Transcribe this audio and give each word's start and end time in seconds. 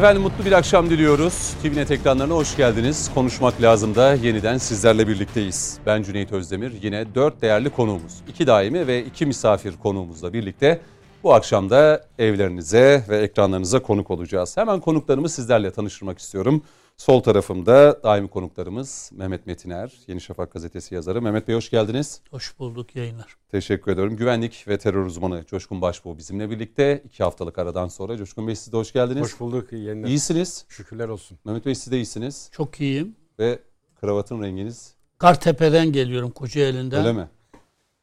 Efendim 0.00 0.22
mutlu 0.22 0.44
bir 0.44 0.52
akşam 0.52 0.90
diliyoruz. 0.90 1.54
TVNet 1.62 1.90
ekranlarına 1.90 2.34
hoş 2.34 2.56
geldiniz. 2.56 3.10
Konuşmak 3.14 3.62
lazım 3.62 3.94
da 3.94 4.14
yeniden 4.14 4.58
sizlerle 4.58 5.08
birlikteyiz. 5.08 5.78
Ben 5.86 6.02
Cüneyt 6.02 6.32
Özdemir. 6.32 6.72
Yine 6.82 7.14
dört 7.14 7.42
değerli 7.42 7.70
konuğumuz. 7.70 8.12
iki 8.28 8.46
daimi 8.46 8.86
ve 8.86 9.04
iki 9.04 9.26
misafir 9.26 9.76
konuğumuzla 9.82 10.32
birlikte 10.32 10.80
bu 11.22 11.34
akşam 11.34 11.70
da 11.70 12.04
evlerinize 12.18 13.04
ve 13.08 13.18
ekranlarınıza 13.18 13.82
konuk 13.82 14.10
olacağız. 14.10 14.56
Hemen 14.56 14.80
konuklarımı 14.80 15.28
sizlerle 15.28 15.70
tanıştırmak 15.70 16.18
istiyorum. 16.18 16.62
Sol 17.00 17.20
tarafımda 17.20 18.02
daimi 18.02 18.28
konuklarımız 18.28 19.10
Mehmet 19.14 19.46
Metiner, 19.46 19.92
Yeni 20.06 20.20
Şafak 20.20 20.52
gazetesi 20.52 20.94
yazarı. 20.94 21.22
Mehmet 21.22 21.48
Bey 21.48 21.56
hoş 21.56 21.70
geldiniz. 21.70 22.20
Hoş 22.30 22.58
bulduk 22.58 22.96
yayınlar. 22.96 23.36
Teşekkür 23.50 23.92
ediyorum. 23.92 24.16
Güvenlik 24.16 24.68
ve 24.68 24.78
terör 24.78 25.06
uzmanı 25.06 25.44
Coşkun 25.46 25.82
Başbuğ 25.82 26.18
bizimle 26.18 26.50
birlikte. 26.50 27.02
iki 27.06 27.22
haftalık 27.22 27.58
aradan 27.58 27.88
sonra. 27.88 28.16
Coşkun 28.16 28.48
Bey 28.48 28.56
siz 28.56 28.72
de 28.72 28.76
hoş 28.76 28.92
geldiniz. 28.92 29.22
Hoş 29.22 29.40
bulduk. 29.40 29.72
İyi 29.72 29.84
yayınlar. 29.84 30.08
İyisiniz. 30.08 30.64
Şükürler 30.68 31.08
olsun. 31.08 31.38
Mehmet 31.44 31.66
Bey 31.66 31.74
siz 31.74 31.92
de 31.92 31.96
iyisiniz. 31.96 32.48
Çok 32.52 32.80
iyiyim. 32.80 33.16
Ve 33.38 33.58
kravatın 34.00 34.42
renginiz 34.42 34.94
Kartepe'den 35.18 35.92
geliyorum 35.92 36.30
Kocaeli'nden. 36.30 37.00
öyle 37.00 37.12
mi? 37.12 37.28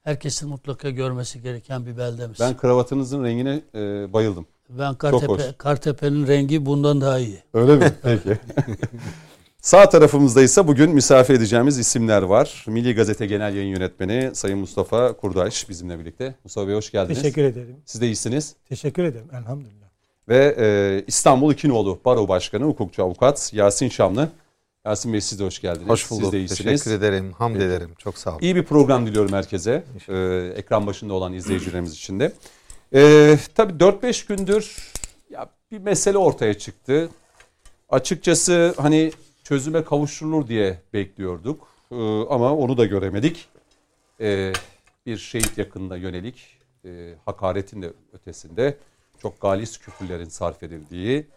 Herkesin 0.03 0.49
mutlaka 0.49 0.89
görmesi 0.89 1.41
gereken 1.41 1.85
bir 1.85 1.97
beldemiz. 1.97 2.39
Ben 2.39 2.57
kravatınızın 2.57 3.23
rengine 3.23 3.61
e, 3.75 4.13
bayıldım. 4.13 4.47
Ben. 4.69 4.95
Kartepe, 4.95 5.53
Kartepe'nin 5.57 6.27
rengi 6.27 6.65
bundan 6.65 7.01
daha 7.01 7.19
iyi. 7.19 7.43
Öyle 7.53 7.75
mi? 7.75 7.93
Peki. 8.03 8.37
Sağ 9.61 9.89
tarafımızda 9.89 10.41
ise 10.41 10.67
bugün 10.67 10.91
misafir 10.91 11.33
edeceğimiz 11.33 11.79
isimler 11.79 12.21
var. 12.21 12.65
Milli 12.67 12.95
Gazete 12.95 13.25
Genel 13.25 13.55
Yayın 13.55 13.69
Yönetmeni 13.69 14.31
Sayın 14.33 14.59
Mustafa 14.59 15.13
Kurdaş 15.13 15.69
bizimle 15.69 15.99
birlikte. 15.99 16.35
Mustafa 16.43 16.67
Bey 16.67 16.75
hoş 16.75 16.91
geldiniz. 16.91 17.21
Teşekkür 17.21 17.43
ederim. 17.43 17.75
Siz 17.85 18.01
de 18.01 18.05
iyisiniz. 18.05 18.55
Teşekkür 18.69 19.03
ederim. 19.03 19.27
Elhamdülillah. 19.33 19.87
Ve 20.29 20.55
e, 20.59 21.03
İstanbul 21.07 21.53
İkinoğlu 21.53 21.99
Baro 22.05 22.27
Başkanı, 22.27 22.63
hukukçu 22.63 23.03
avukat 23.03 23.53
Yasin 23.53 23.89
Şamlı. 23.89 24.29
Yasin 24.85 25.13
Bey 25.13 25.21
siz 25.21 25.39
de 25.39 25.43
hoş 25.43 25.61
geldiniz. 25.61 25.89
Hoş 25.89 26.11
bulduk. 26.11 26.23
Siz 26.23 26.31
de 26.31 26.39
iyisiniz. 26.39 26.83
Teşekkür 26.83 27.05
ederim. 27.05 27.31
Hamd 27.31 27.55
ederim. 27.55 27.89
Çok 27.97 28.17
sağ 28.17 28.31
olun. 28.31 28.39
İyi 28.41 28.55
bir 28.55 28.63
program 28.63 29.07
diliyorum 29.07 29.33
herkese. 29.33 29.83
Ee, 30.09 30.53
ekran 30.55 30.87
başında 30.87 31.13
olan 31.13 31.33
izleyicilerimiz 31.33 31.93
için 31.93 32.19
de. 32.19 32.33
Ee, 32.93 33.37
tabii 33.55 33.73
4-5 33.73 34.27
gündür 34.27 34.91
ya 35.29 35.49
bir 35.71 35.79
mesele 35.79 36.17
ortaya 36.17 36.53
çıktı. 36.53 37.09
Açıkçası 37.89 38.73
hani 38.77 39.11
çözüme 39.43 39.83
kavuşturulur 39.83 40.47
diye 40.47 40.79
bekliyorduk. 40.93 41.67
Ee, 41.91 41.95
ama 42.29 42.55
onu 42.55 42.77
da 42.77 42.85
göremedik. 42.85 43.49
Ee, 44.21 44.53
bir 45.05 45.17
şehit 45.17 45.57
yakınına 45.57 45.95
yönelik 45.95 46.57
e, 46.85 47.13
hakaretin 47.25 47.81
de 47.81 47.93
ötesinde 48.13 48.77
çok 49.21 49.41
galis 49.41 49.77
küfürlerin 49.77 50.29
sarf 50.29 50.63
edildiği 50.63 51.27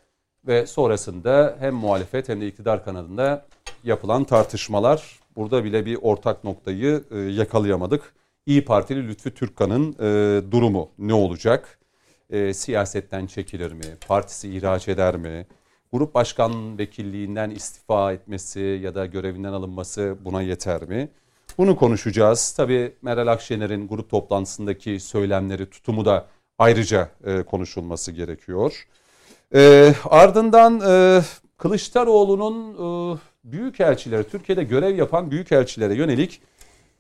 ve 0.47 0.67
sonrasında 0.67 1.57
hem 1.61 1.75
muhalefet 1.75 2.29
hem 2.29 2.41
de 2.41 2.47
iktidar 2.47 2.85
kanadında 2.85 3.47
yapılan 3.85 4.25
tartışmalar 4.25 5.21
burada 5.37 5.65
bile 5.65 5.87
bir 5.87 5.99
ortak 6.03 6.45
noktayı 6.45 7.05
e, 7.11 7.19
yakalayamadık. 7.19 8.15
İyi 8.47 8.65
Partili 8.65 9.09
Lütfü 9.09 9.35
Türkkan'ın 9.35 9.93
e, 9.93 10.43
durumu 10.51 10.89
ne 10.99 11.15
olacak? 11.15 11.79
E, 12.31 12.55
siyasetten 12.55 13.27
çekilir 13.27 13.73
mi? 13.73 13.85
Partisi 14.09 14.57
ihraç 14.57 14.89
eder 14.89 15.17
mi? 15.17 15.47
Grup 15.93 16.15
başkan 16.15 16.79
vekilliğinden 16.79 17.51
istifa 17.51 18.13
etmesi 18.13 18.81
ya 18.83 18.95
da 18.95 19.07
görevinden 19.07 19.53
alınması 19.53 20.17
buna 20.25 20.43
yeter 20.43 20.83
mi? 20.83 21.09
Bunu 21.59 21.77
konuşacağız. 21.77 22.53
Tabii 22.53 22.93
Meral 23.03 23.27
Akşener'in 23.27 23.89
grup 23.89 24.11
toplantısındaki 24.11 25.01
söylemleri, 25.01 25.71
tutumu 25.71 26.05
da 26.05 26.27
ayrıca 26.59 27.09
e, 27.25 27.43
konuşulması 27.43 28.13
gerekiyor. 28.13 28.87
E, 29.55 29.95
ardından 30.05 30.81
e, 30.81 31.23
Kılıçdaroğlu'nun 31.59 32.75
e, 32.75 33.19
büyükelçilere, 33.45 34.23
Türkiye'de 34.23 34.63
görev 34.65 34.97
yapan 34.97 35.31
büyükelçilere 35.31 35.95
yönelik 35.95 36.41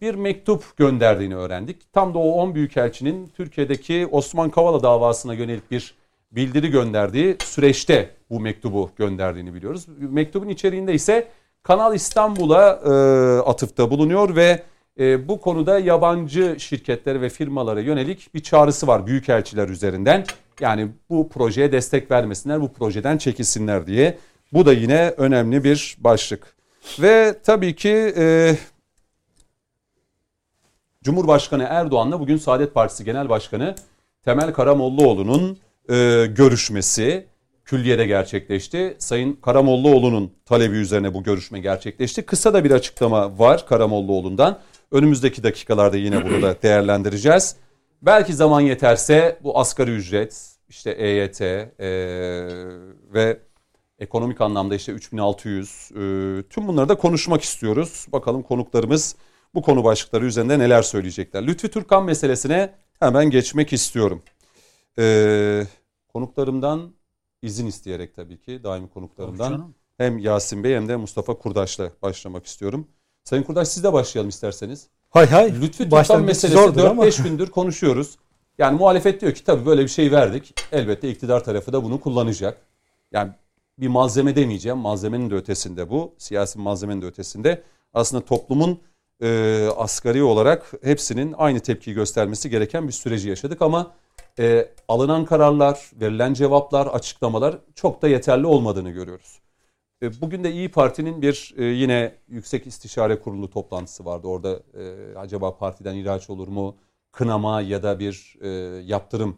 bir 0.00 0.14
mektup 0.14 0.76
gönderdiğini 0.76 1.36
öğrendik. 1.36 1.92
Tam 1.92 2.14
da 2.14 2.18
o 2.18 2.30
10 2.30 2.54
büyükelçinin 2.54 3.28
Türkiye'deki 3.36 4.08
Osman 4.10 4.50
Kavala 4.50 4.82
davasına 4.82 5.34
yönelik 5.34 5.70
bir 5.70 5.94
bildiri 6.32 6.70
gönderdiği 6.70 7.36
süreçte 7.44 8.10
bu 8.30 8.40
mektubu 8.40 8.90
gönderdiğini 8.96 9.54
biliyoruz. 9.54 9.86
Mektubun 9.98 10.48
içeriğinde 10.48 10.94
ise 10.94 11.28
Kanal 11.62 11.94
İstanbul'a 11.94 12.80
e, 12.84 12.90
atıfta 13.40 13.90
bulunuyor 13.90 14.36
ve 14.36 14.62
e, 15.00 15.28
bu 15.28 15.40
konuda 15.40 15.78
yabancı 15.78 16.56
şirketlere 16.58 17.20
ve 17.20 17.28
firmalara 17.28 17.80
yönelik 17.80 18.34
bir 18.34 18.40
çağrısı 18.42 18.86
var 18.86 19.06
büyükelçiler 19.06 19.68
üzerinden. 19.68 20.24
Yani 20.60 20.88
bu 21.10 21.28
projeye 21.28 21.72
destek 21.72 22.10
vermesinler, 22.10 22.60
bu 22.60 22.72
projeden 22.72 23.18
çekilsinler 23.18 23.86
diye. 23.86 24.18
Bu 24.52 24.66
da 24.66 24.72
yine 24.72 25.14
önemli 25.16 25.64
bir 25.64 25.96
başlık. 26.00 26.56
Ve 26.98 27.34
tabii 27.44 27.76
ki 27.76 28.14
e, 28.16 28.56
Cumhurbaşkanı 31.04 31.66
Erdoğan'la 31.70 32.20
bugün 32.20 32.36
Saadet 32.36 32.74
Partisi 32.74 33.04
Genel 33.04 33.28
Başkanı 33.28 33.74
Temel 34.24 34.52
Karamollaoğlu'nun 34.52 35.58
e, 35.90 36.26
görüşmesi 36.26 37.26
külliyede 37.64 38.06
gerçekleşti. 38.06 38.96
Sayın 38.98 39.32
Karamollaoğlu'nun 39.32 40.32
talebi 40.44 40.76
üzerine 40.76 41.14
bu 41.14 41.22
görüşme 41.22 41.60
gerçekleşti. 41.60 42.22
Kısa 42.22 42.54
da 42.54 42.64
bir 42.64 42.70
açıklama 42.70 43.38
var 43.38 43.66
Karamollaoğlu'ndan. 43.66 44.60
Önümüzdeki 44.90 45.42
dakikalarda 45.42 45.96
yine 45.96 46.24
bunu 46.24 46.42
da 46.42 46.56
değerlendireceğiz. 46.62 47.56
Belki 48.02 48.32
zaman 48.32 48.60
yeterse 48.60 49.38
bu 49.42 49.58
asgari 49.58 49.90
ücret, 49.90 50.56
işte 50.68 50.90
EYT 50.90 51.40
e, 51.40 51.66
ve 53.14 53.38
ekonomik 53.98 54.40
anlamda 54.40 54.74
işte 54.74 54.92
3600 54.92 55.90
e, 55.90 55.94
tüm 56.50 56.68
bunları 56.68 56.88
da 56.88 56.94
konuşmak 56.94 57.42
istiyoruz. 57.42 58.06
Bakalım 58.12 58.42
konuklarımız 58.42 59.16
bu 59.54 59.62
konu 59.62 59.84
başlıkları 59.84 60.26
üzerinde 60.26 60.58
neler 60.58 60.82
söyleyecekler. 60.82 61.46
Lütfi 61.46 61.70
Türkan 61.70 62.04
meselesine 62.04 62.74
hemen 63.00 63.30
geçmek 63.30 63.72
istiyorum. 63.72 64.22
E, 64.98 65.66
konuklarımdan 66.08 66.92
izin 67.42 67.66
isteyerek 67.66 68.16
tabii 68.16 68.40
ki 68.40 68.64
daimi 68.64 68.90
konuklarımdan 68.90 69.74
hem 69.98 70.18
Yasin 70.18 70.64
Bey 70.64 70.74
hem 70.74 70.88
de 70.88 70.96
Mustafa 70.96 71.34
Kurdaş'la 71.34 71.90
başlamak 72.02 72.46
istiyorum. 72.46 72.88
Sayın 73.24 73.42
Kurdaş 73.42 73.68
siz 73.68 73.84
de 73.84 73.92
başlayalım 73.92 74.28
isterseniz. 74.28 74.88
Hay 75.10 75.26
hay. 75.26 75.60
Lütfi 75.60 75.90
Türkan 75.90 76.22
meselesi 76.22 76.58
4-5 76.58 77.22
gündür 77.22 77.50
konuşuyoruz. 77.50 78.18
Yani 78.58 78.78
muhalefet 78.78 79.20
diyor 79.20 79.32
ki 79.32 79.44
tabii 79.44 79.66
böyle 79.66 79.82
bir 79.82 79.88
şey 79.88 80.12
verdik. 80.12 80.54
Elbette 80.72 81.10
iktidar 81.10 81.44
tarafı 81.44 81.72
da 81.72 81.84
bunu 81.84 82.00
kullanacak. 82.00 82.58
Yani 83.12 83.32
bir 83.78 83.88
malzeme 83.88 84.36
demeyeceğim. 84.36 84.78
Malzemenin 84.78 85.30
de 85.30 85.34
ötesinde 85.34 85.90
bu. 85.90 86.14
Siyasi 86.18 86.58
malzemenin 86.58 87.02
de 87.02 87.06
ötesinde. 87.06 87.62
Aslında 87.94 88.24
toplumun 88.24 88.80
e, 89.22 89.68
asgari 89.76 90.22
olarak 90.22 90.72
hepsinin 90.82 91.34
aynı 91.38 91.60
tepkiyi 91.60 91.94
göstermesi 91.94 92.50
gereken 92.50 92.88
bir 92.88 92.92
süreci 92.92 93.28
yaşadık. 93.28 93.62
Ama 93.62 93.94
e, 94.38 94.68
alınan 94.88 95.24
kararlar, 95.24 95.90
verilen 96.00 96.34
cevaplar, 96.34 96.86
açıklamalar 96.86 97.58
çok 97.74 98.02
da 98.02 98.08
yeterli 98.08 98.46
olmadığını 98.46 98.90
görüyoruz. 98.90 99.40
E, 100.02 100.20
bugün 100.20 100.44
de 100.44 100.52
İyi 100.52 100.70
Parti'nin 100.70 101.22
bir 101.22 101.54
e, 101.56 101.64
yine 101.64 102.14
Yüksek 102.28 102.66
İstişare 102.66 103.20
Kurulu 103.20 103.50
toplantısı 103.50 104.04
vardı. 104.04 104.26
Orada 104.26 104.60
e, 104.74 105.16
acaba 105.18 105.56
partiden 105.56 105.94
ihraç 105.94 106.30
olur 106.30 106.48
mu, 106.48 106.76
kınama 107.12 107.60
ya 107.60 107.82
da 107.82 107.98
bir 107.98 108.36
e, 108.40 108.48
yaptırım 108.84 109.36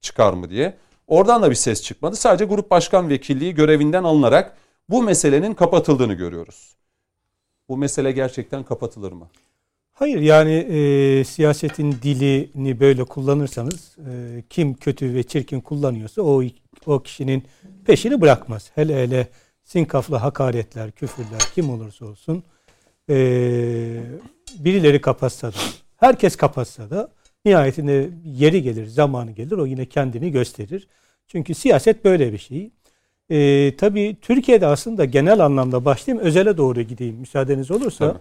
çıkar 0.00 0.32
mı 0.32 0.50
diye. 0.50 0.78
Oradan 1.06 1.42
da 1.42 1.50
bir 1.50 1.54
ses 1.54 1.82
çıkmadı. 1.82 2.16
Sadece 2.16 2.44
grup 2.44 2.70
başkan 2.70 3.08
vekilliği 3.08 3.54
görevinden 3.54 4.04
alınarak 4.04 4.56
bu 4.88 5.02
meselenin 5.02 5.54
kapatıldığını 5.54 6.14
görüyoruz. 6.14 6.76
Bu 7.68 7.76
mesele 7.76 8.12
gerçekten 8.12 8.62
kapatılır 8.62 9.12
mı? 9.12 9.28
Hayır 9.92 10.20
yani 10.20 10.52
e, 10.52 11.24
siyasetin 11.24 11.92
dilini 11.92 12.80
böyle 12.80 13.04
kullanırsanız 13.04 13.96
e, 13.98 14.42
kim 14.50 14.74
kötü 14.74 15.14
ve 15.14 15.22
çirkin 15.22 15.60
kullanıyorsa 15.60 16.22
o 16.22 16.42
o 16.86 17.02
kişinin 17.02 17.44
peşini 17.86 18.20
bırakmaz. 18.20 18.70
Hele 18.74 19.02
hele 19.02 19.28
sinkaflı 19.64 20.16
hakaretler, 20.16 20.90
küfürler 20.90 21.40
kim 21.54 21.70
olursa 21.70 22.06
olsun 22.06 22.44
e, 23.08 23.14
birileri 24.58 25.00
kapatsa 25.00 25.52
da 25.52 25.56
herkes 25.96 26.36
kapatsa 26.36 26.90
da 26.90 27.12
nihayetinde 27.44 28.10
yeri 28.24 28.62
gelir, 28.62 28.86
zamanı 28.86 29.30
gelir 29.30 29.58
o 29.58 29.66
yine 29.66 29.86
kendini 29.86 30.30
gösterir. 30.32 30.88
Çünkü 31.26 31.54
siyaset 31.54 32.04
böyle 32.04 32.32
bir 32.32 32.38
şey. 32.38 32.70
E, 33.30 33.76
tabii 33.76 34.16
Türkiye'de 34.22 34.66
aslında 34.66 35.04
genel 35.04 35.40
anlamda 35.40 35.84
başlayayım 35.84 36.26
özele 36.26 36.56
doğru 36.56 36.82
gideyim 36.82 37.16
müsaadeniz 37.16 37.70
olursa. 37.70 38.08
Tabii. 38.08 38.18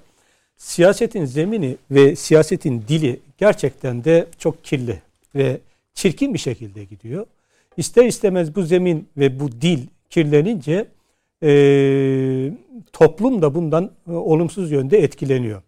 Siyasetin 0.58 1.26
zemini 1.26 1.78
ve 1.92 2.16
siyasetin 2.16 2.84
dili 2.88 3.20
gerçekten 3.38 4.04
de 4.04 4.28
çok 4.38 4.64
kirli 4.64 5.02
ve 5.36 5.58
çirkin 5.94 6.34
bir 6.34 6.40
şekilde 6.40 6.84
gidiyor. 6.84 7.26
İster 7.78 8.06
istemez 8.06 8.56
bu 8.56 8.64
zemin 8.64 9.08
ve 9.18 9.40
bu 9.40 9.52
dil 9.52 9.80
kirlenince 10.10 10.88
e, 11.44 12.52
toplum 12.94 13.42
da 13.42 13.56
bundan 13.56 13.92
e, 14.08 14.12
olumsuz 14.12 14.72
yönde 14.72 14.98
etkileniyor. 14.98 15.62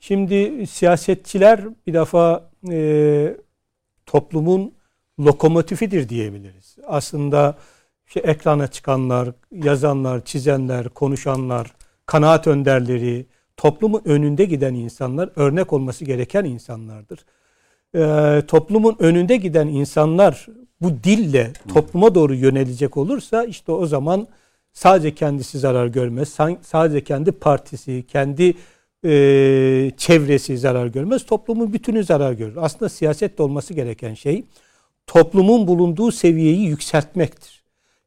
Şimdi 0.00 0.66
siyasetçiler 0.66 1.60
bir 1.86 1.94
defa 1.94 2.50
e, 2.70 3.36
toplumun 4.06 4.72
lokomotifidir 5.20 6.08
diyebiliriz. 6.08 6.76
Aslında 6.86 7.58
işte 8.10 8.20
ekrana 8.20 8.66
çıkanlar, 8.66 9.28
yazanlar, 9.52 10.24
çizenler, 10.24 10.88
konuşanlar, 10.88 11.72
kanaat 12.06 12.46
önderleri, 12.46 13.26
toplumun 13.56 14.02
önünde 14.04 14.44
giden 14.44 14.74
insanlar 14.74 15.30
örnek 15.36 15.72
olması 15.72 16.04
gereken 16.04 16.44
insanlardır. 16.44 17.24
Ee, 17.94 18.42
toplumun 18.46 18.96
önünde 18.98 19.36
giden 19.36 19.66
insanlar 19.66 20.46
bu 20.80 21.04
dille 21.04 21.52
topluma 21.74 22.14
doğru 22.14 22.34
yönelecek 22.34 22.96
olursa 22.96 23.44
işte 23.44 23.72
o 23.72 23.86
zaman 23.86 24.28
sadece 24.72 25.14
kendisi 25.14 25.58
zarar 25.58 25.86
görmez. 25.86 26.36
Sadece 26.62 27.04
kendi 27.04 27.32
partisi, 27.32 28.04
kendi 28.08 28.54
e, 29.04 29.12
çevresi 29.96 30.58
zarar 30.58 30.86
görmez. 30.86 31.26
Toplumun 31.26 31.72
bütünü 31.72 32.04
zarar 32.04 32.32
görür. 32.32 32.56
Aslında 32.56 32.88
siyasette 32.88 33.42
olması 33.42 33.74
gereken 33.74 34.14
şey 34.14 34.44
toplumun 35.06 35.66
bulunduğu 35.66 36.12
seviyeyi 36.12 36.66
yükseltmektir. 36.66 37.59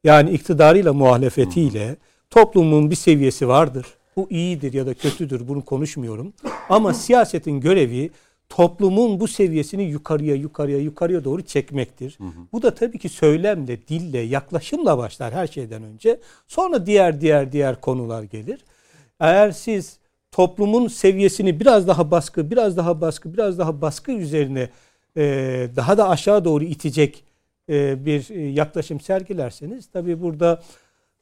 Yani 0.04 0.32
iktidarıyla 0.32 0.94
muhalefetiyle 0.94 1.96
toplumun 2.30 2.92
bir 2.92 2.96
seviyesi 2.96 3.48
vardır. 3.48 3.86
Bu 4.16 4.28
iyidir 4.30 4.74
ya 4.74 4.86
da 4.86 4.94
kötüdür 4.94 5.48
bunu 5.48 5.66
konuşmuyorum. 5.66 6.34
Ama 6.70 6.94
siyasetin 6.94 7.60
görevi 7.60 8.12
toplumun 8.50 9.20
bu 9.20 9.28
seviyesini 9.28 9.84
yukarıya 9.84 10.36
yukarıya 10.36 10.78
yukarıya 10.78 11.24
doğru 11.24 11.42
çekmektir. 11.42 12.16
Hı 12.18 12.24
hı. 12.24 12.30
Bu 12.52 12.62
da 12.62 12.76
tabii 12.76 13.00
ki 13.00 13.10
söylemle, 13.10 13.88
dille, 13.88 14.20
yaklaşımla 14.20 14.98
başlar 14.98 15.34
her 15.34 15.48
şeyden 15.48 15.84
önce. 15.84 16.20
Sonra 16.48 16.86
diğer 16.86 17.22
diğer 17.22 17.52
diğer 17.52 17.82
konular 17.82 18.24
gelir. 18.24 18.60
Eğer 19.20 19.52
siz 19.52 19.98
toplumun 20.32 20.88
seviyesini 20.88 21.60
biraz 21.60 21.88
daha 21.88 22.12
baskı, 22.12 22.52
biraz 22.52 22.78
daha 22.78 23.02
baskı, 23.02 23.34
biraz 23.34 23.60
daha 23.60 23.82
baskı 23.82 24.12
üzerine 24.12 24.70
e, 25.18 25.24
daha 25.76 25.98
da 25.98 26.10
aşağı 26.10 26.46
doğru 26.46 26.64
itecek 26.64 27.24
bir 28.06 28.30
e, 28.30 28.50
yaklaşım 28.50 29.00
sergilerseniz 29.00 29.88
tabii 29.88 30.22
burada 30.22 30.62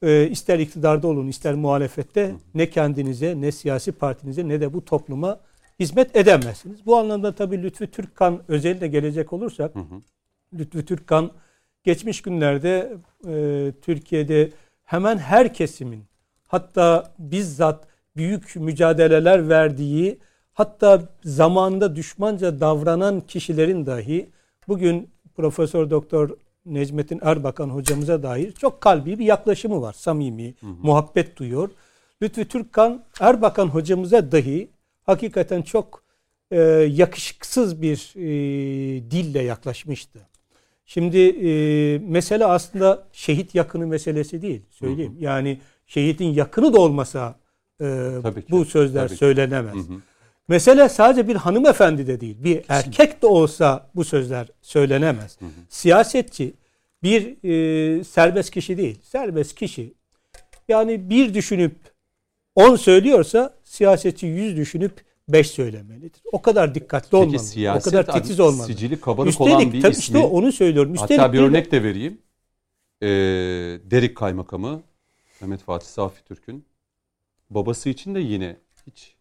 e, 0.01 0.27
ister 0.27 0.59
iktidarda 0.59 1.07
olun 1.07 1.27
ister 1.27 1.53
muhalefette 1.53 2.35
ne 2.53 2.69
kendinize 2.69 3.41
ne 3.41 3.51
siyasi 3.51 3.91
partinize 3.91 4.47
ne 4.47 4.61
de 4.61 4.73
bu 4.73 4.85
topluma 4.85 5.39
hizmet 5.79 6.15
edemezsiniz. 6.15 6.85
Bu 6.85 6.97
anlamda 6.97 7.35
tabii 7.35 7.63
Lütfü 7.63 7.87
Türkkan 7.87 8.41
özellikle 8.47 8.87
gelecek 8.87 9.33
olursak 9.33 9.75
hı 9.75 9.79
hı. 9.79 10.01
Lütfü 10.53 10.85
Türkkan 10.85 11.31
geçmiş 11.83 12.21
günlerde 12.21 12.93
e, 13.27 13.73
Türkiye'de 13.81 14.49
hemen 14.83 15.17
her 15.17 15.53
kesimin 15.53 16.03
hatta 16.47 17.13
bizzat 17.19 17.87
büyük 18.15 18.55
mücadeleler 18.55 19.49
verdiği 19.49 20.19
hatta 20.53 21.01
zamanında 21.23 21.95
düşmanca 21.95 22.59
davranan 22.59 23.21
kişilerin 23.21 23.85
dahi 23.85 24.29
bugün 24.67 25.09
Profesör 25.41 25.89
Doktor 25.89 26.29
Necmettin 26.65 27.19
Erbakan 27.23 27.69
hocamıza 27.69 28.23
dair 28.23 28.51
çok 28.51 28.81
kalbi 28.81 29.19
bir 29.19 29.25
yaklaşımı 29.25 29.81
var. 29.81 29.93
Samimi, 29.93 30.53
hı 30.59 30.67
hı. 30.67 30.69
muhabbet 30.81 31.37
duyuyor. 31.37 31.69
Lütfü 32.21 32.45
Türkkan 32.45 33.03
Erbakan 33.19 33.67
hocamıza 33.67 34.31
dahi 34.31 34.69
hakikaten 35.03 35.61
çok 35.61 36.03
e, 36.51 36.59
yakışıksız 36.91 37.81
bir 37.81 38.13
e, 38.15 39.11
dille 39.11 39.41
yaklaşmıştı. 39.41 40.19
Şimdi 40.85 41.19
e, 41.19 41.51
mesele 41.97 42.45
aslında 42.45 43.07
şehit 43.11 43.55
yakını 43.55 43.87
meselesi 43.87 44.41
değil. 44.41 44.61
Söyleyeyim. 44.69 45.13
Hı 45.13 45.17
hı. 45.17 45.23
Yani 45.23 45.59
şehitin 45.87 46.33
yakını 46.33 46.73
da 46.73 46.79
olmasa 46.79 47.35
e, 47.81 47.85
bu 48.51 48.65
sözler 48.65 49.07
Tabii 49.07 49.17
söylenemez. 49.17 49.75
Hı 49.75 49.79
hı. 49.79 50.01
Mesele 50.47 50.89
sadece 50.89 51.27
bir 51.27 51.35
hanımefendi 51.35 52.07
de 52.07 52.21
değil. 52.21 52.37
Bir 52.39 52.61
Kesinlikle. 52.61 52.75
erkek 52.75 53.21
de 53.21 53.27
olsa 53.27 53.89
bu 53.95 54.03
sözler 54.03 54.47
söylenemez. 54.61 55.41
Hı 55.41 55.45
hı. 55.45 55.49
Siyasetçi 55.69 56.53
bir 57.03 57.43
e, 57.43 58.03
serbest 58.03 58.51
kişi 58.51 58.77
değil. 58.77 58.99
Serbest 59.03 59.55
kişi 59.55 59.93
yani 60.67 61.09
bir 61.09 61.33
düşünüp 61.33 61.75
on 62.55 62.75
söylüyorsa 62.75 63.53
siyasetçi 63.63 64.27
yüz 64.27 64.57
düşünüp 64.57 65.01
beş 65.29 65.51
söylemelidir. 65.51 66.21
O 66.31 66.41
kadar 66.41 66.75
dikkatli 66.75 67.09
Peki, 67.11 67.15
olmalı. 67.15 67.77
O 67.77 67.81
kadar 67.81 68.13
titiz 68.13 68.39
olmalı. 68.39 68.67
Sicili 68.67 69.01
kabarık 69.01 69.31
Üstelik, 69.31 69.53
olan 69.53 69.73
bir 69.73 69.81
tabii 69.81 69.91
ismi. 69.91 70.01
işte 70.01 70.17
onu 70.17 70.51
söylüyorum. 70.51 70.93
Üstelik 70.93 71.21
hatta 71.21 71.33
bir 71.33 71.39
örnek 71.39 71.71
de 71.71 71.83
vereyim. 71.83 72.21
Ee, 73.01 73.07
Derik 73.91 74.17
Kaymakamı 74.17 74.81
Mehmet 75.41 75.61
Fatih 75.61 75.87
Safi 75.87 76.23
Türk'ün 76.23 76.65
babası 77.49 77.89
için 77.89 78.15
de 78.15 78.19
yine 78.19 78.57
hiç 78.87 79.15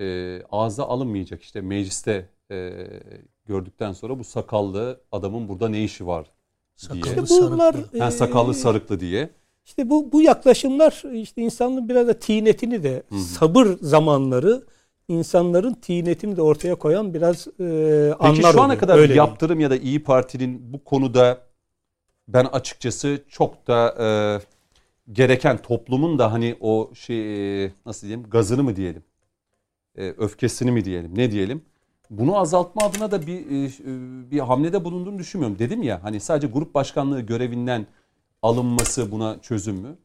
e, 0.00 0.42
ağza 0.50 0.84
alınmayacak 0.84 1.42
işte 1.42 1.60
mecliste 1.60 2.28
e, 2.50 2.72
gördükten 3.46 3.92
sonra 3.92 4.18
bu 4.18 4.24
sakallı 4.24 5.00
adamın 5.12 5.48
burada 5.48 5.68
ne 5.68 5.84
işi 5.84 6.06
var 6.06 6.26
diye. 6.92 7.02
Sakallı 7.02 7.24
işte 7.24 7.34
bunlar, 7.34 7.72
sarıklı. 7.72 7.98
Yani 7.98 8.12
sakallı 8.12 8.54
sarıklı 8.54 9.00
diye. 9.00 9.30
İşte 9.64 9.90
bu 9.90 10.12
bu 10.12 10.22
yaklaşımlar 10.22 11.02
işte 11.14 11.42
insanın 11.42 11.88
biraz 11.88 12.08
da 12.08 12.18
tinetini 12.18 12.82
de 12.82 13.02
Hı-hı. 13.08 13.18
sabır 13.18 13.66
zamanları 13.80 14.62
insanların 15.08 15.74
tinetini 15.74 16.36
de 16.36 16.42
ortaya 16.42 16.74
koyan 16.74 17.14
biraz 17.14 17.46
e, 17.60 17.64
anlar 18.18 18.36
Peki 18.36 18.52
şu 18.52 18.60
ana 18.60 18.78
kadar 18.78 18.98
Öyle 18.98 19.14
yaptırım 19.14 19.58
değil. 19.58 19.70
ya 19.70 19.70
da 19.70 19.76
İyi 19.76 20.02
Parti'nin 20.02 20.72
bu 20.72 20.84
konuda 20.84 21.38
ben 22.28 22.44
açıkçası 22.44 23.22
çok 23.28 23.66
da 23.66 23.94
e, 24.00 24.06
gereken 25.12 25.58
toplumun 25.58 26.18
da 26.18 26.32
hani 26.32 26.56
o 26.60 26.90
şey 26.94 27.64
e, 27.64 27.72
nasıl 27.86 28.06
diyeyim 28.06 28.30
gazını 28.30 28.62
mı 28.62 28.76
diyelim 28.76 29.02
e, 29.96 30.08
öfkesini 30.08 30.70
mi 30.70 30.84
diyelim 30.84 31.18
ne 31.18 31.30
diyelim 31.30 31.62
bunu 32.10 32.38
azaltma 32.38 32.82
adına 32.86 33.10
da 33.10 33.26
bir 33.26 33.50
e, 33.50 33.64
e, 33.64 33.70
bir 34.30 34.38
hamlede 34.38 34.84
bulunduğunu 34.84 35.18
düşünmüyorum. 35.18 35.58
Dedim 35.58 35.82
ya 35.82 36.04
hani 36.04 36.20
sadece 36.20 36.46
grup 36.46 36.74
başkanlığı 36.74 37.20
görevinden 37.20 37.86
alınması 38.42 39.10
buna 39.12 39.40
çözüm 39.40 39.76
mü? 39.76 39.96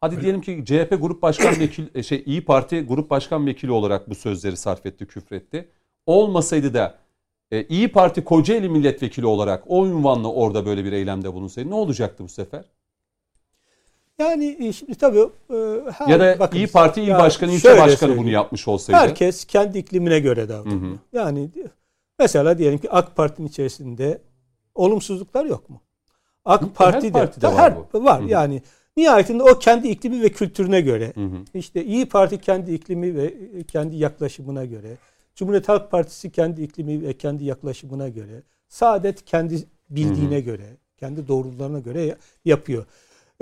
Hadi 0.00 0.20
diyelim 0.20 0.40
ki 0.40 0.62
CHP 0.66 0.96
grup 1.00 1.22
başkan 1.22 1.60
vekili 1.60 1.90
e, 1.94 2.02
şey 2.02 2.22
İyi 2.26 2.44
Parti 2.44 2.80
grup 2.80 3.10
başkan 3.10 3.46
vekili 3.46 3.72
olarak 3.72 4.10
bu 4.10 4.14
sözleri 4.14 4.56
sarf 4.56 4.86
etti, 4.86 5.06
küfretti. 5.06 5.68
Olmasaydı 6.06 6.74
da 6.74 6.98
e, 7.50 7.62
İyi 7.62 7.92
Parti 7.92 8.24
Kocaeli 8.24 8.68
milletvekili 8.68 9.26
olarak 9.26 9.64
o 9.66 9.86
ünvanla 9.86 10.28
orada 10.28 10.66
böyle 10.66 10.84
bir 10.84 10.92
eylemde 10.92 11.34
bulunsaydı 11.34 11.70
ne 11.70 11.74
olacaktı 11.74 12.24
bu 12.24 12.28
sefer? 12.28 12.64
Yani 14.18 14.56
e, 14.60 14.72
şimdi 14.72 14.94
tabii 14.94 15.18
e, 15.18 15.56
her, 15.90 16.08
ya 16.08 16.20
da 16.20 16.36
bakın, 16.38 16.58
İyi 16.58 16.66
Parti 16.66 17.02
il 17.02 17.10
başkanı, 17.10 17.52
ilçe 17.52 17.70
başkanı 17.70 17.96
söyleyeyim. 17.96 18.22
bunu 18.22 18.30
yapmış 18.30 18.68
olsaydı. 18.68 19.00
Herkes 19.00 19.44
kendi 19.44 19.78
iklimine 19.78 20.20
göre 20.20 20.48
davranıyor. 20.48 20.98
Yani 21.12 21.50
mesela 22.18 22.58
diyelim 22.58 22.78
ki 22.78 22.90
AK 22.90 23.16
Parti'nin 23.16 23.48
içerisinde 23.48 24.22
olumsuzluklar 24.74 25.44
yok 25.44 25.70
mu? 25.70 25.80
AK 26.44 26.74
Parti 26.74 27.14
de 27.14 27.18
her, 27.18 27.42
var, 27.42 27.74
her, 27.92 28.00
var 28.00 28.20
Hı-hı. 28.20 28.28
yani 28.28 28.62
nihayetinde 28.96 29.42
o 29.42 29.58
kendi 29.58 29.88
iklimi 29.88 30.22
ve 30.22 30.28
kültürüne 30.28 30.80
göre 30.80 31.12
Hı-hı. 31.14 31.44
işte 31.54 31.84
İyi 31.84 32.08
Parti 32.08 32.40
kendi 32.40 32.72
iklimi 32.72 33.16
ve 33.16 33.34
kendi 33.62 33.96
yaklaşımına 33.96 34.64
göre 34.64 34.96
Cumhuriyet 35.34 35.68
Halk 35.68 35.90
Partisi 35.90 36.30
kendi 36.30 36.62
iklimi 36.62 37.02
ve 37.02 37.12
kendi 37.12 37.44
yaklaşımına 37.44 38.08
göre 38.08 38.42
Saadet 38.68 39.24
kendi 39.24 39.64
bildiğine 39.90 40.34
Hı-hı. 40.34 40.44
göre 40.44 40.76
kendi 40.96 41.28
doğrularına 41.28 41.78
göre 41.78 42.16
yapıyor. 42.44 42.86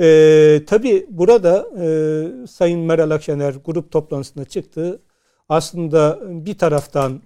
Ee, 0.03 0.63
tabii 0.67 1.07
burada 1.11 1.69
e, 1.79 2.47
Sayın 2.47 2.81
Meral 2.81 3.11
Akşener 3.11 3.55
grup 3.65 3.91
toplantısına 3.91 4.45
çıktı. 4.45 5.01
Aslında 5.49 6.19
bir 6.25 6.59
taraftan 6.59 7.21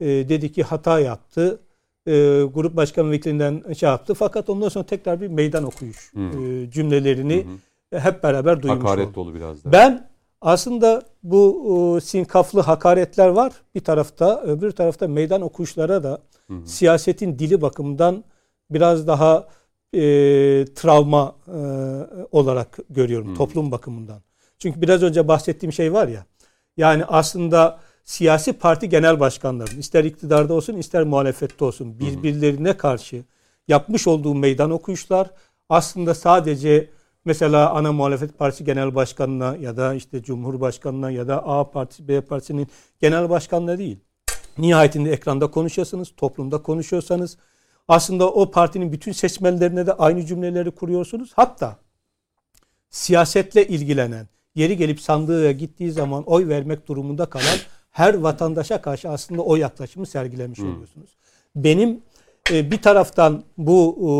e, 0.00 0.06
dedi 0.06 0.52
ki 0.52 0.62
hata 0.62 1.00
yaptı 1.00 1.60
e, 2.06 2.12
grup 2.42 2.76
başkan 2.76 3.10
vekilinden 3.10 3.72
şey 3.72 3.88
yaptı. 3.88 4.14
Fakat 4.14 4.50
ondan 4.50 4.68
sonra 4.68 4.86
tekrar 4.86 5.20
bir 5.20 5.28
meydan 5.28 5.64
okuyuş 5.64 6.12
hmm. 6.12 6.62
e, 6.62 6.70
cümlelerini 6.70 7.44
hmm. 7.44 8.00
hep 8.00 8.22
beraber 8.22 8.62
duymuş 8.62 8.84
Hakaret 8.84 9.04
olduk. 9.04 9.14
dolu 9.14 9.34
biraz 9.34 9.64
da. 9.64 9.72
Ben 9.72 10.10
aslında 10.40 11.02
bu 11.22 11.96
e, 11.96 12.00
sinkaflı 12.00 12.60
hakaretler 12.60 13.28
var 13.28 13.52
bir 13.74 13.84
tarafta. 13.84 14.42
Öbür 14.42 14.70
tarafta 14.70 15.08
meydan 15.08 15.42
okuyuşlara 15.42 16.02
da 16.02 16.18
hmm. 16.46 16.66
siyasetin 16.66 17.38
dili 17.38 17.62
bakımından 17.62 18.24
biraz 18.70 19.06
daha 19.06 19.48
e, 19.94 20.00
travma 20.74 21.36
e, 21.48 21.58
olarak 22.32 22.78
görüyorum 22.90 23.26
hmm. 23.26 23.34
toplum 23.34 23.70
bakımından. 23.70 24.22
Çünkü 24.58 24.80
biraz 24.80 25.02
önce 25.02 25.28
bahsettiğim 25.28 25.72
şey 25.72 25.92
var 25.92 26.08
ya. 26.08 26.26
Yani 26.76 27.04
aslında 27.04 27.80
siyasi 28.04 28.52
parti 28.52 28.88
genel 28.88 29.20
başkanlarının 29.20 29.80
ister 29.80 30.04
iktidarda 30.04 30.54
olsun 30.54 30.76
ister 30.76 31.04
muhalefette 31.04 31.64
olsun 31.64 32.00
birbirlerine 32.00 32.76
karşı 32.76 33.24
yapmış 33.68 34.06
olduğu 34.06 34.34
meydan 34.34 34.70
okuyuşlar 34.70 35.30
aslında 35.68 36.14
sadece 36.14 36.90
mesela 37.24 37.70
ana 37.70 37.92
muhalefet 37.92 38.38
partisi 38.38 38.64
genel 38.64 38.94
başkanına 38.94 39.56
ya 39.56 39.76
da 39.76 39.94
işte 39.94 40.22
cumhurbaşkanına 40.22 41.10
ya 41.10 41.28
da 41.28 41.46
A 41.46 41.70
partisi 41.70 42.08
B 42.08 42.20
partisinin 42.20 42.68
genel 43.00 43.30
başkanına 43.30 43.78
değil. 43.78 43.98
Nihayetinde 44.58 45.12
ekranda 45.12 45.50
konuşuyorsanız, 45.50 46.12
toplumda 46.16 46.62
konuşuyorsanız 46.62 47.36
aslında 47.88 48.30
o 48.30 48.50
partinin 48.50 48.92
bütün 48.92 49.12
seçmenlerine 49.12 49.86
de 49.86 49.92
aynı 49.92 50.26
cümleleri 50.26 50.70
kuruyorsunuz. 50.70 51.32
Hatta 51.36 51.76
siyasetle 52.90 53.66
ilgilenen, 53.68 54.28
yeri 54.54 54.76
gelip 54.76 55.00
sandığa 55.00 55.52
gittiği 55.52 55.92
zaman 55.92 56.24
oy 56.24 56.48
vermek 56.48 56.88
durumunda 56.88 57.26
kalan 57.26 57.58
her 57.90 58.14
vatandaşa 58.14 58.82
karşı 58.82 59.08
aslında 59.08 59.42
o 59.42 59.56
yaklaşımı 59.56 60.06
sergilemiş 60.06 60.58
hmm. 60.58 60.74
oluyorsunuz. 60.74 61.16
Benim 61.56 62.02
e, 62.50 62.70
bir 62.70 62.82
taraftan 62.82 63.44
bu 63.58 63.96
e, 64.00 64.10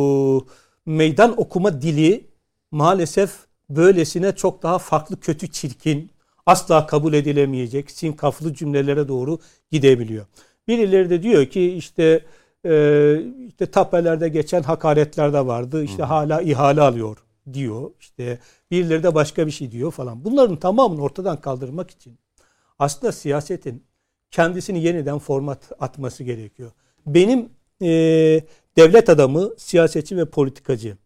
meydan 0.90 1.40
okuma 1.40 1.82
dili 1.82 2.26
maalesef 2.70 3.32
böylesine 3.70 4.36
çok 4.36 4.62
daha 4.62 4.78
farklı 4.78 5.20
kötü 5.20 5.50
çirkin 5.50 6.10
asla 6.46 6.86
kabul 6.86 7.12
edilemeyecek 7.12 7.90
sinkaflı 7.90 8.54
cümlelere 8.54 9.08
doğru 9.08 9.38
gidebiliyor. 9.70 10.26
Birileri 10.68 11.10
de 11.10 11.22
diyor 11.22 11.46
ki 11.46 11.72
işte 11.72 12.24
e, 12.66 13.16
işte 13.48 13.66
tapelerde 13.66 14.28
geçen 14.28 14.62
hakaretler 14.62 15.32
de 15.32 15.46
vardı. 15.46 15.84
İşte 15.84 16.02
Hı. 16.02 16.06
hala 16.06 16.40
ihale 16.40 16.80
alıyor 16.80 17.16
diyor. 17.52 17.90
İşte 18.00 18.38
birileri 18.70 19.02
de 19.02 19.14
başka 19.14 19.46
bir 19.46 19.52
şey 19.52 19.72
diyor 19.72 19.90
falan. 19.90 20.24
Bunların 20.24 20.56
tamamını 20.56 21.02
ortadan 21.02 21.40
kaldırmak 21.40 21.90
için 21.90 22.18
aslında 22.78 23.12
siyasetin 23.12 23.84
kendisini 24.30 24.82
yeniden 24.82 25.18
format 25.18 25.72
atması 25.80 26.24
gerekiyor. 26.24 26.72
Benim 27.06 27.48
e, 27.82 27.88
devlet 28.76 29.08
adamı, 29.08 29.50
siyasetçi 29.56 30.16
ve 30.16 30.24
politikacı. 30.24 30.96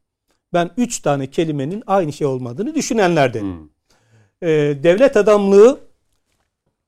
Ben 0.52 0.70
üç 0.76 1.00
tane 1.00 1.30
kelimenin 1.30 1.82
aynı 1.86 2.12
şey 2.12 2.26
olmadığını 2.26 2.74
düşünenlerden. 2.74 3.42
Hmm. 3.42 3.68
E, 4.42 4.48
devlet 4.82 5.16
adamlığı 5.16 5.80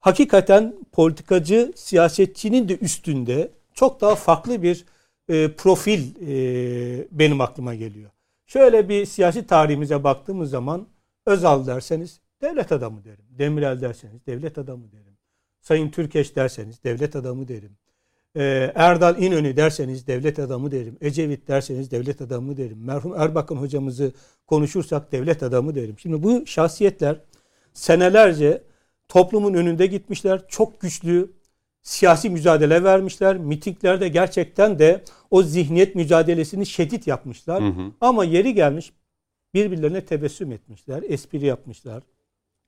hakikaten 0.01 0.75
politikacı, 0.93 1.73
siyasetçinin 1.77 2.69
de 2.69 2.79
üstünde 2.79 3.51
çok 3.79 4.01
daha 4.01 4.15
farklı 4.15 4.63
bir 4.63 4.85
e, 5.29 5.53
profil 5.53 6.01
e, 6.29 7.09
benim 7.11 7.41
aklıma 7.41 7.75
geliyor. 7.75 8.11
Şöyle 8.47 8.89
bir 8.89 9.07
siyasi 9.07 9.47
tarihimize 9.47 10.05
baktığımız 10.05 10.51
zaman 10.51 10.89
Özal 11.27 11.67
derseniz 11.67 12.21
devlet 12.43 12.73
adamı 12.73 13.05
derim. 13.05 13.25
Demirel 13.31 13.81
derseniz 13.81 14.27
devlet 14.27 14.59
adamı 14.59 14.93
derim. 14.93 15.17
Sayın 15.61 15.91
Türkeş 15.91 16.37
derseniz 16.37 16.85
devlet 16.85 17.17
adamı 17.17 17.49
derim. 17.49 17.77
Ee, 18.37 18.73
Erdal 18.75 19.23
İnönü 19.23 19.57
derseniz 19.57 20.07
devlet 20.07 20.39
adamı 20.39 20.71
derim. 20.71 20.97
Ecevit 21.01 21.49
derseniz 21.49 21.91
devlet 21.91 22.21
adamı 22.21 22.57
derim. 22.57 22.79
Merhum 22.85 23.15
Erbakan 23.21 23.57
hocamızı 23.57 24.13
konuşursak 24.47 25.13
devlet 25.13 25.43
adamı 25.43 25.75
derim. 25.75 25.99
Şimdi 25.99 26.23
bu 26.23 26.47
şahsiyetler 26.47 27.21
senelerce 27.73 28.63
toplumun 29.09 29.55
önünde 29.55 29.87
gitmişler. 29.87 30.43
Çok 30.49 30.81
güçlü 30.81 31.38
siyasi 31.83 32.31
mücadele 32.31 32.85
vermişler. 32.85 33.37
Mitinglerde 33.37 34.09
gerçekten 34.09 34.79
de 34.79 35.05
o 35.31 35.43
zihniyet 35.43 35.95
mücadelesini 35.95 36.67
şiddet 36.67 37.07
yapmışlar. 37.07 37.63
Hı 37.63 37.69
hı. 37.69 37.93
Ama 38.01 38.25
yeri 38.25 38.55
gelmiş 38.55 38.93
birbirlerine 39.55 40.05
tebessüm 40.05 40.53
etmişler, 40.53 41.03
espri 41.09 41.47
yapmışlar. 41.47 42.03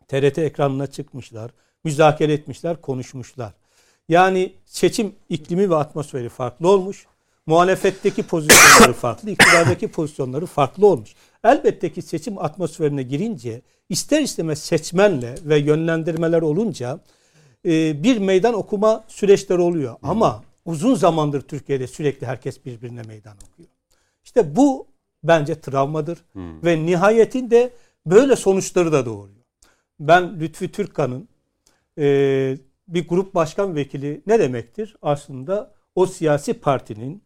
TRT 0.09 0.39
ekranına 0.39 0.87
çıkmışlar, 0.87 1.51
müzakere 1.85 2.33
etmişler, 2.33 2.81
konuşmuşlar. 2.81 3.53
Yani 4.09 4.53
seçim 4.65 5.15
iklimi 5.29 5.71
ve 5.71 5.77
atmosferi 5.77 6.29
farklı 6.29 6.69
olmuş. 6.69 7.07
Muhalefetteki 7.47 8.23
pozisyonları 8.23 8.93
farklı, 9.01 9.31
iktidardaki 9.31 9.89
pozisyonları 9.89 10.47
farklı 10.47 10.87
olmuş. 10.87 11.15
Elbette 11.45 11.93
ki 11.93 12.03
seçim 12.03 12.39
atmosferine 12.39 13.03
girince 13.03 13.63
ister 13.89 14.23
istemez 14.23 14.59
seçmenle 14.59 15.35
ve 15.45 15.59
yönlendirmeler 15.59 16.43
olunca 16.43 17.01
e, 17.67 18.03
bir 18.03 18.19
meydan 18.19 18.55
okuma 18.55 19.05
süreçleri 19.09 19.61
oluyor. 19.61 20.01
Hmm. 20.01 20.11
Ama 20.11 20.45
uzun 20.65 20.95
zamandır 20.95 21.41
Türkiye'de 21.41 21.87
sürekli 21.87 22.27
herkes 22.27 22.65
birbirine 22.65 23.03
meydan 23.03 23.37
okuyor. 23.37 23.69
İşte 24.25 24.57
bu 24.57 24.87
bence 25.25 25.61
travmadır 25.61 26.19
hmm. 26.33 26.63
ve 26.65 26.87
nihayetinde 26.87 27.71
böyle 28.07 28.37
sonuçları 28.37 28.93
da 28.93 29.07
doğuruyor. 29.07 29.45
Ben 30.01 30.41
Lütfi 30.41 30.73
Türkkan'ın 30.73 31.29
e, 31.99 32.57
bir 32.89 33.09
grup 33.09 33.35
başkan 33.35 33.75
vekili 33.75 34.23
ne 34.27 34.39
demektir? 34.39 34.97
Aslında 35.03 35.75
o 35.95 36.07
siyasi 36.07 36.55
partinin 36.55 37.23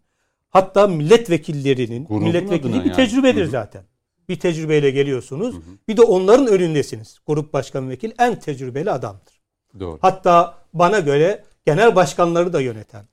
hatta 0.50 0.86
milletvekillerinin 0.86 2.04
Grubun 2.04 2.22
milletvekili 2.22 2.72
bir 2.72 2.78
yani. 2.78 2.92
tecrübedir 2.92 3.42
Hı-hı. 3.42 3.50
zaten. 3.50 3.82
Bir 4.28 4.40
tecrübeyle 4.40 4.90
geliyorsunuz. 4.90 5.54
Hı-hı. 5.54 5.62
Bir 5.88 5.96
de 5.96 6.02
onların 6.02 6.46
önündesiniz. 6.46 7.18
Grup 7.26 7.52
başkan 7.52 7.90
vekil 7.90 8.12
en 8.18 8.40
tecrübeli 8.40 8.90
adamdır. 8.90 9.33
Doğru. 9.80 9.98
Hatta 10.02 10.58
bana 10.74 10.98
göre 10.98 11.44
genel 11.66 11.96
başkanları 11.96 12.52
da 12.52 12.60
yöneten 12.60 13.04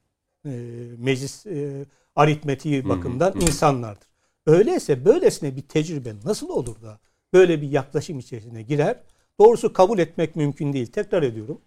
e, 0.46 0.50
meclis 0.98 1.46
e, 1.46 1.86
aritmetiği 2.15 2.89
bakımdan 2.89 3.32
Hı-hı. 3.32 3.39
insanlardır. 3.39 4.08
Öyleyse 4.46 5.06
böylesine 5.06 5.56
bir 5.56 5.62
tecrübe 5.62 6.13
nasıl 6.25 6.50
olur 6.50 6.82
da 6.82 7.00
böyle 7.34 7.62
bir 7.62 7.70
yaklaşım 7.70 8.20
içerisine 8.20 8.62
girer? 8.62 9.00
Doğrusu 9.39 9.74
kabul 9.74 10.00
etmek 10.00 10.36
mümkün 10.36 10.74
değil. 10.74 10.88
Tekrar 10.88 11.24
ediyorum. 11.24 11.62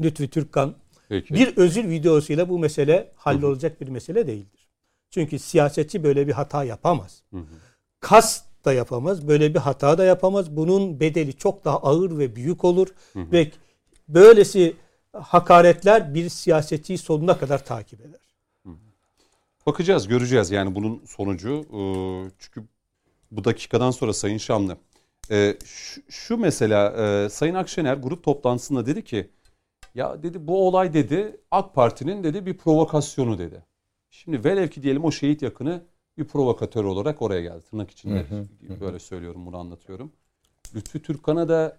Lütfi 0.00 0.30
Türkkan 0.30 0.74
Peki. 1.08 1.34
bir 1.34 1.56
özür 1.56 1.88
videosuyla 1.88 2.48
bu 2.48 2.58
mesele 2.58 3.12
hallolacak 3.16 3.80
bir 3.80 3.88
mesele 3.88 4.26
değildir. 4.26 4.68
Çünkü 5.10 5.38
siyasetçi 5.38 6.02
böyle 6.02 6.26
bir 6.26 6.32
hata 6.32 6.64
yapamaz. 6.64 7.22
Hı 7.30 7.36
hı. 7.36 7.44
Kas 8.00 8.44
da 8.64 8.72
yapamaz. 8.72 9.28
Böyle 9.28 9.54
bir 9.54 9.58
hata 9.58 9.98
da 9.98 10.04
yapamaz. 10.04 10.56
Bunun 10.56 11.00
bedeli 11.00 11.32
çok 11.32 11.64
daha 11.64 11.78
ağır 11.78 12.18
ve 12.18 12.36
büyük 12.36 12.64
olur. 12.64 12.88
Hı 13.12 13.20
hı. 13.20 13.32
Ve 13.32 13.50
böylesi 14.08 14.76
hakaretler 15.12 16.14
bir 16.14 16.28
siyasetçiyi 16.28 16.98
sonuna 16.98 17.38
kadar 17.38 17.64
takip 17.64 18.00
eder. 18.00 18.20
Bakacağız, 19.66 20.08
göreceğiz 20.08 20.50
yani 20.50 20.74
bunun 20.74 21.04
sonucu. 21.04 21.66
Ee, 21.72 22.30
çünkü 22.38 22.64
bu 23.30 23.44
dakikadan 23.44 23.90
sonra 23.90 24.12
Sayın 24.12 24.38
Şamlı. 24.38 24.76
E, 25.30 25.56
şu, 26.08 26.36
mesela 26.36 26.92
e, 26.92 27.28
Sayın 27.28 27.54
Akşener 27.54 27.96
grup 27.96 28.24
toplantısında 28.24 28.86
dedi 28.86 29.04
ki 29.04 29.30
ya 29.94 30.22
dedi 30.22 30.46
bu 30.46 30.68
olay 30.68 30.94
dedi 30.94 31.40
AK 31.50 31.74
Parti'nin 31.74 32.24
dedi 32.24 32.46
bir 32.46 32.56
provokasyonu 32.56 33.38
dedi. 33.38 33.62
Şimdi 34.10 34.44
velev 34.44 34.68
ki 34.68 34.82
diyelim 34.82 35.04
o 35.04 35.10
şehit 35.10 35.42
yakını 35.42 35.82
bir 36.18 36.24
provokatör 36.24 36.84
olarak 36.84 37.22
oraya 37.22 37.42
geldi. 37.42 37.64
Tırnak 37.70 37.90
içinde 37.90 38.26
hı 38.30 38.46
hı, 38.74 38.80
böyle 38.80 38.98
söylüyorum 38.98 39.46
bunu 39.46 39.56
anlatıyorum. 39.56 40.12
Lütfü 40.74 41.02
Türkkan'a 41.02 41.48
da 41.48 41.76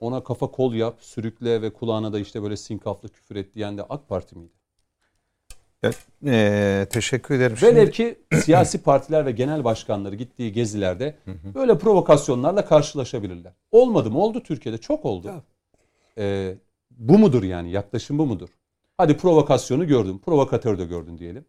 ona 0.00 0.24
kafa 0.24 0.50
kol 0.50 0.74
yap, 0.74 0.98
sürükle 1.00 1.62
ve 1.62 1.72
kulağına 1.72 2.12
da 2.12 2.18
işte 2.18 2.42
böyle 2.42 2.56
sinkaflı 2.56 3.08
küfür 3.08 3.36
et 3.36 3.54
diyen 3.54 3.78
de 3.78 3.82
AK 3.82 4.08
Parti 4.08 4.38
miydi? 4.38 4.52
Evet, 5.82 5.98
ee, 6.26 6.86
teşekkür 6.90 7.34
ederim. 7.34 7.56
Velev 7.62 7.90
ki 7.90 8.18
siyasi 8.44 8.78
partiler 8.82 9.26
ve 9.26 9.32
genel 9.32 9.64
başkanları 9.64 10.16
gittiği 10.16 10.52
gezilerde 10.52 11.16
böyle 11.54 11.78
provokasyonlarla 11.78 12.64
karşılaşabilirler. 12.64 13.52
Olmadı 13.70 14.10
mı? 14.10 14.18
Oldu 14.18 14.42
Türkiye'de. 14.42 14.78
Çok 14.78 15.04
oldu. 15.04 15.32
Ee, 16.18 16.54
bu 16.90 17.18
mudur 17.18 17.42
yani? 17.42 17.70
Yaklaşım 17.70 18.18
bu 18.18 18.26
mudur? 18.26 18.48
Hadi 18.96 19.16
provokasyonu 19.16 19.86
gördün. 19.86 20.18
Provokatör 20.18 20.78
de 20.78 20.84
gördün 20.84 21.18
diyelim. 21.18 21.44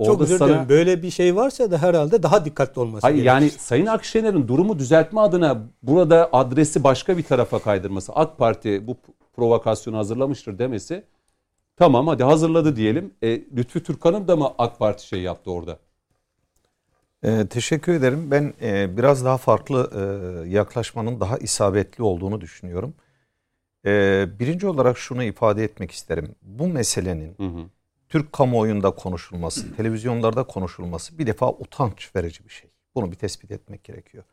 E, 0.00 0.04
Çok 0.04 0.20
özür 0.20 0.36
dilerim. 0.40 0.54
Sana... 0.54 0.68
Böyle 0.68 1.02
bir 1.02 1.10
şey 1.10 1.36
varsa 1.36 1.70
da 1.70 1.82
herhalde 1.82 2.22
daha 2.22 2.44
dikkatli 2.44 2.80
olması 2.80 3.06
Hayır, 3.06 3.16
gerekir. 3.16 3.28
Yani 3.28 3.50
Sayın 3.50 3.86
Akşener'in 3.86 4.48
durumu 4.48 4.78
düzeltme 4.78 5.20
adına 5.20 5.62
burada 5.82 6.28
adresi 6.32 6.84
başka 6.84 7.18
bir 7.18 7.22
tarafa 7.22 7.58
kaydırması, 7.58 8.12
AK 8.12 8.38
Parti 8.38 8.86
bu 8.86 8.96
provokasyonu 9.36 9.96
hazırlamıştır 9.96 10.58
demesi 10.58 11.04
tamam 11.76 12.06
hadi 12.06 12.24
hazırladı 12.24 12.76
diyelim. 12.76 13.14
E, 13.22 13.28
Lütfü 13.30 13.82
Türkan'ın 13.82 14.28
da 14.28 14.36
mı 14.36 14.50
AK 14.58 14.78
Parti 14.78 15.06
şey 15.06 15.20
yaptı 15.20 15.50
orada? 15.50 15.78
E, 17.22 17.46
teşekkür 17.46 17.92
ederim. 17.92 18.30
Ben 18.30 18.54
e, 18.62 18.96
biraz 18.96 19.24
daha 19.24 19.36
farklı 19.36 19.90
e, 19.94 20.48
yaklaşmanın 20.48 21.20
daha 21.20 21.38
isabetli 21.38 22.04
olduğunu 22.04 22.40
düşünüyorum. 22.40 22.94
Ee, 23.86 24.26
birinci 24.38 24.66
olarak 24.66 24.98
şunu 24.98 25.22
ifade 25.22 25.64
etmek 25.64 25.90
isterim. 25.90 26.34
Bu 26.42 26.68
meselenin 26.68 27.34
hı 27.36 27.46
hı. 27.46 27.64
Türk 28.08 28.32
kamuoyunda 28.32 28.90
konuşulması, 28.90 29.72
televizyonlarda 29.76 30.42
konuşulması 30.42 31.18
bir 31.18 31.26
defa 31.26 31.50
utanç 31.50 32.16
verici 32.16 32.44
bir 32.44 32.50
şey. 32.50 32.70
Bunu 32.94 33.12
bir 33.12 33.16
tespit 33.16 33.50
etmek 33.50 33.84
gerekiyor. 33.84 34.24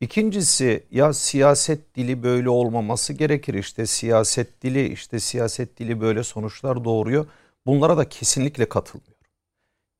İkincisi 0.00 0.84
ya 0.90 1.12
siyaset 1.12 1.94
dili 1.94 2.22
böyle 2.22 2.48
olmaması 2.48 3.12
gerekir. 3.12 3.54
İşte 3.54 3.86
siyaset 3.86 4.62
dili, 4.62 4.92
işte 4.92 5.20
siyaset 5.20 5.78
dili 5.78 6.00
böyle 6.00 6.22
sonuçlar 6.22 6.84
doğuruyor. 6.84 7.26
Bunlara 7.66 7.96
da 7.96 8.08
kesinlikle 8.08 8.68
katılmıyorum. 8.68 9.26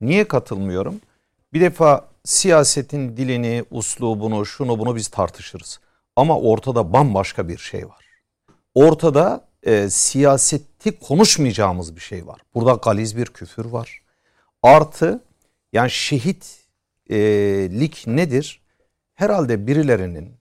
Niye 0.00 0.28
katılmıyorum? 0.28 1.00
Bir 1.52 1.60
defa 1.60 2.08
siyasetin 2.24 3.16
dilini, 3.16 3.64
uslubunu, 3.70 4.46
şunu 4.46 4.78
bunu 4.78 4.96
biz 4.96 5.08
tartışırız. 5.08 5.80
Ama 6.16 6.38
ortada 6.38 6.92
bambaşka 6.92 7.48
bir 7.48 7.58
şey 7.58 7.88
var 7.88 8.02
ortada 8.74 9.48
e, 9.62 9.90
siyaseti 10.82 11.06
konuşmayacağımız 11.06 11.96
bir 11.96 12.00
şey 12.00 12.26
var. 12.26 12.40
Burada 12.54 12.72
galiz 12.72 13.16
bir 13.16 13.26
küfür 13.26 13.64
var. 13.64 14.02
Artı 14.62 15.24
yani 15.72 15.90
şehitlik 15.90 16.56
nedir? 18.06 18.62
Herhalde 19.14 19.66
birilerinin 19.66 20.34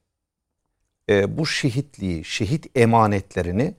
e, 1.09 1.37
bu 1.37 1.45
şehitliği, 1.45 2.25
şehit 2.25 2.77
emanetlerini 2.77 3.75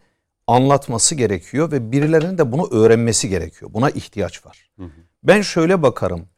anlatması 0.47 1.15
gerekiyor 1.15 1.73
ve 1.73 1.93
birilerinin 1.93 2.39
de 2.39 2.53
bunu 2.53 2.69
öğrenmesi 2.71 3.29
gerekiyor. 3.29 3.71
Buna 3.75 3.91
ihtiyaç 3.91 4.47
var. 4.47 4.71
Hı 4.79 4.85
hı. 4.85 4.91
Ben 5.23 5.43
şöyle 5.43 5.83
bakarım. 5.83 6.29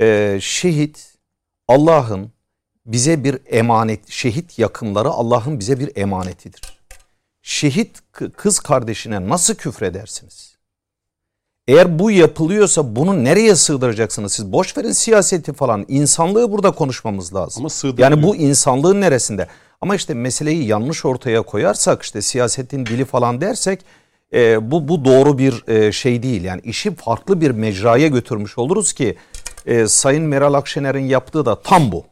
E, 0.00 0.38
şehit 0.40 1.18
Allah'ın 1.68 2.32
bize 2.86 3.24
bir 3.24 3.38
emanet, 3.46 4.10
şehit 4.10 4.58
yakınları 4.58 5.08
Allah'ın 5.08 5.58
bize 5.58 5.80
bir 5.80 5.96
emanetidir 5.96 6.81
şehit 7.42 7.98
kız 8.36 8.58
kardeşine 8.60 9.28
nasıl 9.28 9.54
küfredersiniz? 9.54 10.52
Eğer 11.68 11.98
bu 11.98 12.10
yapılıyorsa 12.10 12.96
bunu 12.96 13.24
nereye 13.24 13.56
sığdıracaksınız 13.56 14.32
siz? 14.32 14.52
Boş 14.52 14.76
verin 14.76 14.92
siyaseti 14.92 15.52
falan. 15.52 15.84
İnsanlığı 15.88 16.52
burada 16.52 16.70
konuşmamız 16.70 17.34
lazım. 17.34 17.66
Ama 17.66 17.94
yani 17.98 18.22
bu 18.22 18.36
insanlığın 18.36 19.00
neresinde? 19.00 19.48
Ama 19.80 19.94
işte 19.94 20.14
meseleyi 20.14 20.66
yanlış 20.66 21.04
ortaya 21.04 21.42
koyarsak 21.42 22.02
işte 22.02 22.22
siyasetin 22.22 22.86
dili 22.86 23.04
falan 23.04 23.40
dersek 23.40 23.80
e, 24.32 24.70
bu 24.70 24.88
bu 24.88 25.04
doğru 25.04 25.38
bir 25.38 25.68
e, 25.68 25.92
şey 25.92 26.22
değil. 26.22 26.44
Yani 26.44 26.60
işi 26.64 26.94
farklı 26.94 27.40
bir 27.40 27.50
mecraya 27.50 28.08
götürmüş 28.08 28.58
oluruz 28.58 28.92
ki 28.92 29.16
e, 29.66 29.86
Sayın 29.88 30.24
Meral 30.24 30.54
Akşener'in 30.54 31.04
yaptığı 31.04 31.46
da 31.46 31.62
tam 31.62 31.92
bu. 31.92 32.04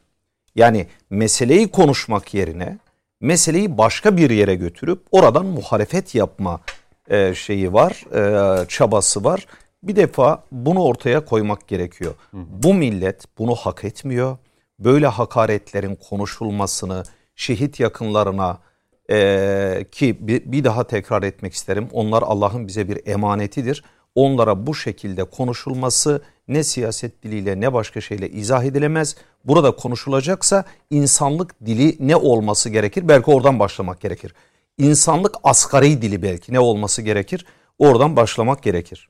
Yani 0.54 0.86
meseleyi 1.10 1.68
konuşmak 1.68 2.34
yerine 2.34 2.78
meseleyi 3.20 3.78
başka 3.78 4.16
bir 4.16 4.30
yere 4.30 4.54
götürüp 4.54 5.02
oradan 5.12 5.46
muhalefet 5.46 6.14
yapma 6.14 6.60
e, 7.08 7.34
şeyi 7.34 7.72
var, 7.72 8.04
e, 8.14 8.68
çabası 8.68 9.24
var. 9.24 9.46
Bir 9.82 9.96
defa 9.96 10.44
bunu 10.52 10.82
ortaya 10.82 11.24
koymak 11.24 11.68
gerekiyor. 11.68 12.14
Bu 12.32 12.74
millet 12.74 13.24
bunu 13.38 13.54
hak 13.54 13.84
etmiyor. 13.84 14.36
Böyle 14.78 15.06
hakaretlerin 15.06 15.94
konuşulmasını 16.08 17.02
şehit 17.36 17.80
yakınlarına 17.80 18.58
e, 19.10 19.86
ki 19.92 20.16
bir, 20.20 20.52
bir 20.52 20.64
daha 20.64 20.84
tekrar 20.84 21.22
etmek 21.22 21.52
isterim. 21.54 21.88
Onlar 21.92 22.22
Allah'ın 22.22 22.68
bize 22.68 22.88
bir 22.88 23.06
emanetidir. 23.06 23.84
Onlara 24.14 24.66
bu 24.66 24.74
şekilde 24.74 25.24
konuşulması 25.24 26.22
ne 26.48 26.64
siyaset 26.64 27.22
diliyle 27.22 27.60
ne 27.60 27.72
başka 27.72 28.00
şeyle 28.00 28.30
izah 28.30 28.64
edilemez. 28.64 29.16
Burada 29.44 29.76
konuşulacaksa 29.76 30.64
insanlık 30.90 31.66
dili 31.66 31.96
ne 32.00 32.16
olması 32.16 32.70
gerekir? 32.70 33.08
Belki 33.08 33.30
oradan 33.30 33.58
başlamak 33.58 34.00
gerekir. 34.00 34.34
İnsanlık 34.78 35.34
asgari 35.44 36.02
dili 36.02 36.22
belki 36.22 36.52
ne 36.52 36.60
olması 36.60 37.02
gerekir? 37.02 37.46
Oradan 37.78 38.16
başlamak 38.16 38.62
gerekir. 38.62 39.08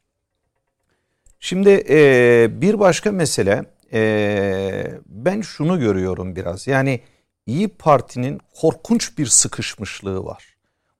Şimdi 1.40 1.85
e, 1.88 2.49
bir 2.61 2.78
başka 2.78 3.12
mesele 3.12 3.64
e, 3.92 4.92
ben 5.07 5.40
şunu 5.40 5.80
görüyorum 5.80 6.37
biraz 6.37 6.66
yani 6.66 7.00
İyi 7.47 7.69
Parti'nin 7.69 8.40
korkunç 8.61 9.19
bir 9.19 9.26
sıkışmışlığı 9.26 10.25
var. 10.25 10.57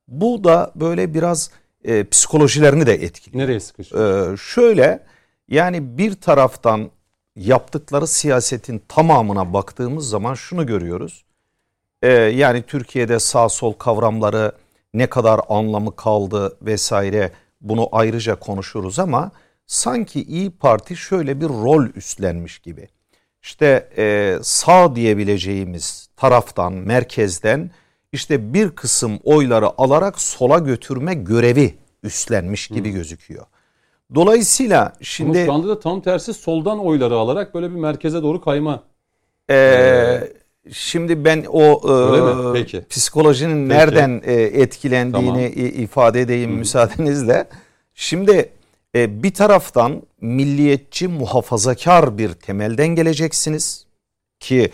Bu 0.09 0.45
da 0.45 0.73
böyle 0.75 1.15
biraz 1.15 1.51
e, 1.85 2.09
psikolojilerini 2.09 2.87
de 2.87 2.95
etkiliyor. 2.95 3.45
Nereye 3.45 3.61
sıkışıyor? 3.61 4.33
Ee, 4.33 4.37
şöyle 4.37 5.07
yani 5.49 5.99
bir 5.99 6.15
taraftan 6.15 6.91
yaptıkları 7.37 8.07
siyasetin 8.07 8.83
tamamına 8.89 9.53
baktığımız 9.53 10.09
zaman 10.09 10.35
şunu 10.35 10.67
görüyoruz. 10.67 11.25
Ee, 12.03 12.09
yani 12.13 12.63
Türkiye'de 12.63 13.19
sağ 13.19 13.49
sol 13.49 13.73
kavramları 13.73 14.53
ne 14.95 15.07
kadar 15.07 15.41
anlamı 15.49 15.97
kaldı 15.97 16.57
vesaire 16.63 17.33
bunu 17.61 17.89
ayrıca 17.93 18.35
konuşuruz 18.39 18.99
ama 18.99 19.31
sanki 19.67 20.23
İyi 20.23 20.51
Parti 20.51 20.97
şöyle 20.97 21.41
bir 21.41 21.49
rol 21.49 21.87
üstlenmiş 21.95 22.59
gibi. 22.59 22.89
İşte 23.43 23.89
e, 23.97 24.39
sağ 24.43 24.97
diyebileceğimiz 24.97 26.09
taraftan, 26.17 26.73
merkezden 26.73 27.71
işte 28.13 28.55
bir 28.55 28.71
kısım 28.71 29.19
oyları 29.25 29.81
alarak 29.81 30.21
sola 30.21 30.59
götürme 30.59 31.15
görevi 31.15 31.75
üstlenmiş 32.03 32.69
gibi 32.69 32.91
gözüküyor. 32.91 33.47
Dolayısıyla 34.15 34.81
Ama 34.81 34.93
şimdi 35.01 35.45
şu 35.45 35.53
anda 35.53 35.69
da 35.69 35.81
tam 35.81 36.01
tersi 36.01 36.35
soldan 36.35 36.79
oyları 36.79 37.15
alarak 37.15 37.55
böyle 37.55 37.71
bir 37.71 37.77
merkeze 37.77 38.23
doğru 38.23 38.41
kayma. 38.41 38.83
e, 39.51 40.21
şimdi 40.73 41.25
ben 41.25 41.45
o 41.49 41.89
Öyle 41.91 42.49
e? 42.51 42.53
Peki. 42.53 42.85
psikolojinin 42.89 43.69
Peki. 43.69 43.79
nereden 43.79 44.23
e, 44.25 44.33
etkilendiğini 44.43 45.55
Tamam. 45.55 45.83
ifade 45.83 46.21
edeyim 46.21 46.51
müsaadenizle. 46.51 47.49
Şimdi 47.95 48.53
e, 48.95 49.23
bir 49.23 49.35
taraftan 49.35 50.03
milliyetçi 50.21 51.09
muhafazakar 51.09 52.19
bir 52.19 52.33
temelden 52.33 52.89
geleceksiniz 52.89 53.87
ki 54.41 54.71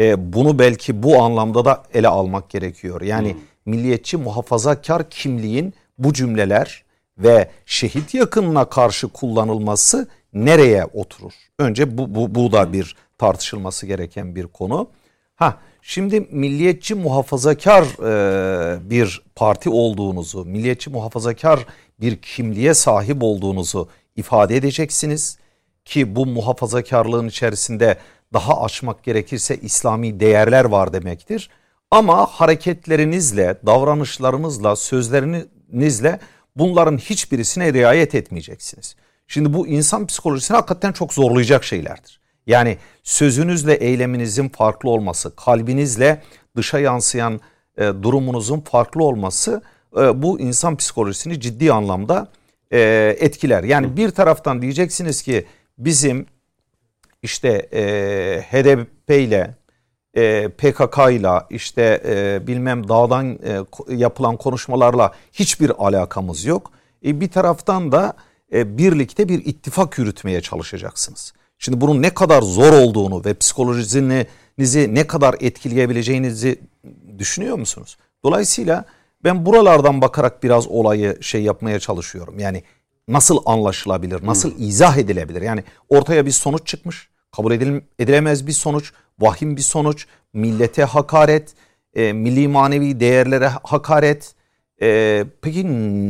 e, 0.00 0.32
bunu 0.32 0.58
belki 0.58 1.02
bu 1.02 1.22
anlamda 1.22 1.64
da 1.64 1.82
ele 1.94 2.08
almak 2.08 2.50
gerekiyor. 2.50 3.00
Yani 3.00 3.36
milliyetçi 3.66 4.16
muhafazakar 4.16 5.10
kimliğin 5.10 5.74
bu 5.98 6.12
cümleler 6.12 6.84
ve 7.18 7.50
şehit 7.66 8.14
yakınına 8.14 8.64
karşı 8.64 9.08
kullanılması 9.08 10.08
nereye 10.32 10.84
oturur? 10.84 11.32
Önce 11.58 11.98
bu, 11.98 12.14
bu, 12.14 12.34
bu 12.34 12.52
da 12.52 12.72
bir 12.72 12.96
tartışılması 13.18 13.86
gereken 13.86 14.36
bir 14.36 14.46
konu. 14.46 14.90
Ha 15.36 15.56
şimdi 15.82 16.20
milliyetçi 16.20 16.94
muhafazakar 16.94 17.82
e, 17.82 18.90
bir 18.90 19.22
parti 19.34 19.70
olduğunuzu, 19.70 20.44
milliyetçi 20.44 20.90
muhafazakar 20.90 21.66
bir 22.00 22.16
kimliğe 22.16 22.74
sahip 22.74 23.22
olduğunuzu 23.22 23.88
ifade 24.16 24.56
edeceksiniz 24.56 25.38
ki 25.84 26.16
bu 26.16 26.26
muhafazakarlığın 26.26 27.28
içerisinde 27.28 27.96
daha 28.32 28.62
açmak 28.62 29.04
gerekirse 29.04 29.56
İslami 29.56 30.20
değerler 30.20 30.64
var 30.64 30.92
demektir. 30.92 31.50
Ama 31.90 32.26
hareketlerinizle, 32.26 33.56
davranışlarınızla, 33.66 34.76
sözlerinizle 34.76 36.18
bunların 36.56 36.98
hiçbirisine 36.98 37.72
riayet 37.72 38.14
etmeyeceksiniz. 38.14 38.96
Şimdi 39.26 39.52
bu 39.52 39.66
insan 39.66 40.06
psikolojisini 40.06 40.54
hakikaten 40.54 40.92
çok 40.92 41.14
zorlayacak 41.14 41.64
şeylerdir. 41.64 42.20
Yani 42.46 42.78
sözünüzle 43.02 43.74
eyleminizin 43.74 44.48
farklı 44.48 44.90
olması, 44.90 45.36
kalbinizle 45.36 46.22
dışa 46.56 46.78
yansıyan 46.78 47.40
e, 47.78 47.82
durumunuzun 47.82 48.60
farklı 48.60 49.04
olması 49.04 49.62
e, 49.96 50.22
bu 50.22 50.40
insan 50.40 50.76
psikolojisini 50.76 51.40
ciddi 51.40 51.72
anlamda 51.72 52.28
e, 52.72 52.80
etkiler. 53.20 53.64
Yani 53.64 53.96
bir 53.96 54.10
taraftan 54.10 54.62
diyeceksiniz 54.62 55.22
ki 55.22 55.46
bizim 55.78 56.26
işte 57.22 57.48
e, 57.72 57.82
HDP 58.50 59.10
ile 59.10 59.54
e, 60.14 60.48
PKK 60.48 60.98
ile 61.10 61.42
işte 61.50 62.02
e, 62.04 62.46
bilmem 62.46 62.88
dağdan 62.88 63.38
e, 63.44 63.60
yapılan 63.94 64.36
konuşmalarla 64.36 65.12
hiçbir 65.32 65.72
alakamız 65.78 66.44
yok. 66.44 66.70
E, 67.04 67.20
bir 67.20 67.28
taraftan 67.28 67.92
da 67.92 68.14
e, 68.52 68.78
birlikte 68.78 69.28
bir 69.28 69.44
ittifak 69.44 69.98
yürütmeye 69.98 70.40
çalışacaksınız. 70.40 71.32
Şimdi 71.58 71.80
bunun 71.80 72.02
ne 72.02 72.14
kadar 72.14 72.42
zor 72.42 72.72
olduğunu 72.72 73.24
ve 73.24 73.34
psikolojinizi 73.34 74.94
ne 74.94 75.06
kadar 75.06 75.34
etkileyebileceğinizi 75.40 76.60
düşünüyor 77.18 77.56
musunuz? 77.56 77.96
Dolayısıyla 78.24 78.84
ben 79.24 79.46
buralardan 79.46 80.00
bakarak 80.00 80.42
biraz 80.42 80.68
olayı 80.68 81.18
şey 81.20 81.42
yapmaya 81.42 81.80
çalışıyorum. 81.80 82.38
Yani 82.38 82.62
nasıl 83.12 83.38
anlaşılabilir, 83.46 84.26
nasıl 84.26 84.52
izah 84.58 84.96
edilebilir? 84.96 85.42
Yani 85.42 85.64
ortaya 85.88 86.26
bir 86.26 86.30
sonuç 86.30 86.66
çıkmış, 86.66 87.08
kabul 87.36 87.52
edil- 87.52 87.82
edilemez 87.98 88.46
bir 88.46 88.52
sonuç, 88.52 88.92
vahim 89.18 89.56
bir 89.56 89.62
sonuç, 89.62 90.06
millete 90.32 90.84
hakaret, 90.84 91.54
e, 91.94 92.12
milli 92.12 92.48
manevi 92.48 93.00
değerlere 93.00 93.48
hakaret. 93.62 94.34
E, 94.82 95.24
peki 95.42 95.66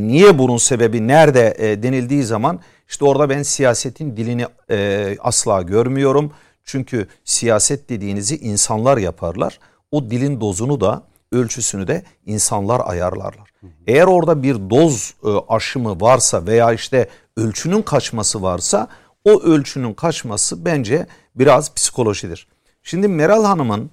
niye 0.09 0.39
bunun 0.39 0.57
sebebi 0.57 1.09
nerede 1.09 1.55
e, 1.59 1.83
denildiği 1.83 2.23
zaman 2.23 2.61
işte 2.89 3.05
orada 3.05 3.29
ben 3.31 3.43
siyasetin 3.43 4.17
dilini 4.17 4.47
e, 4.71 5.17
asla 5.21 5.63
görmüyorum. 5.63 6.33
Çünkü 6.65 7.07
siyaset 7.25 7.89
dediğinizi 7.89 8.37
insanlar 8.37 8.99
yaparlar. 8.99 9.59
O 9.91 10.11
dilin 10.11 10.41
dozunu 10.41 10.81
da 10.81 11.03
ölçüsünü 11.33 11.87
de 11.89 12.03
insanlar 12.27 12.81
ayarlarlar. 12.85 13.50
Eğer 13.87 14.07
orada 14.07 14.43
bir 14.43 14.55
doz 14.55 15.15
e, 15.25 15.29
aşımı 15.49 16.01
varsa 16.01 16.47
veya 16.47 16.73
işte 16.73 17.09
ölçünün 17.37 17.83
kaçması 17.83 18.43
varsa 18.43 18.89
o 19.25 19.43
ölçünün 19.43 19.95
kaçması 19.95 20.65
bence 20.65 21.07
biraz 21.35 21.75
psikolojidir. 21.75 22.47
Şimdi 22.83 23.09
Meral 23.09 23.45
Hanım'ın 23.45 23.91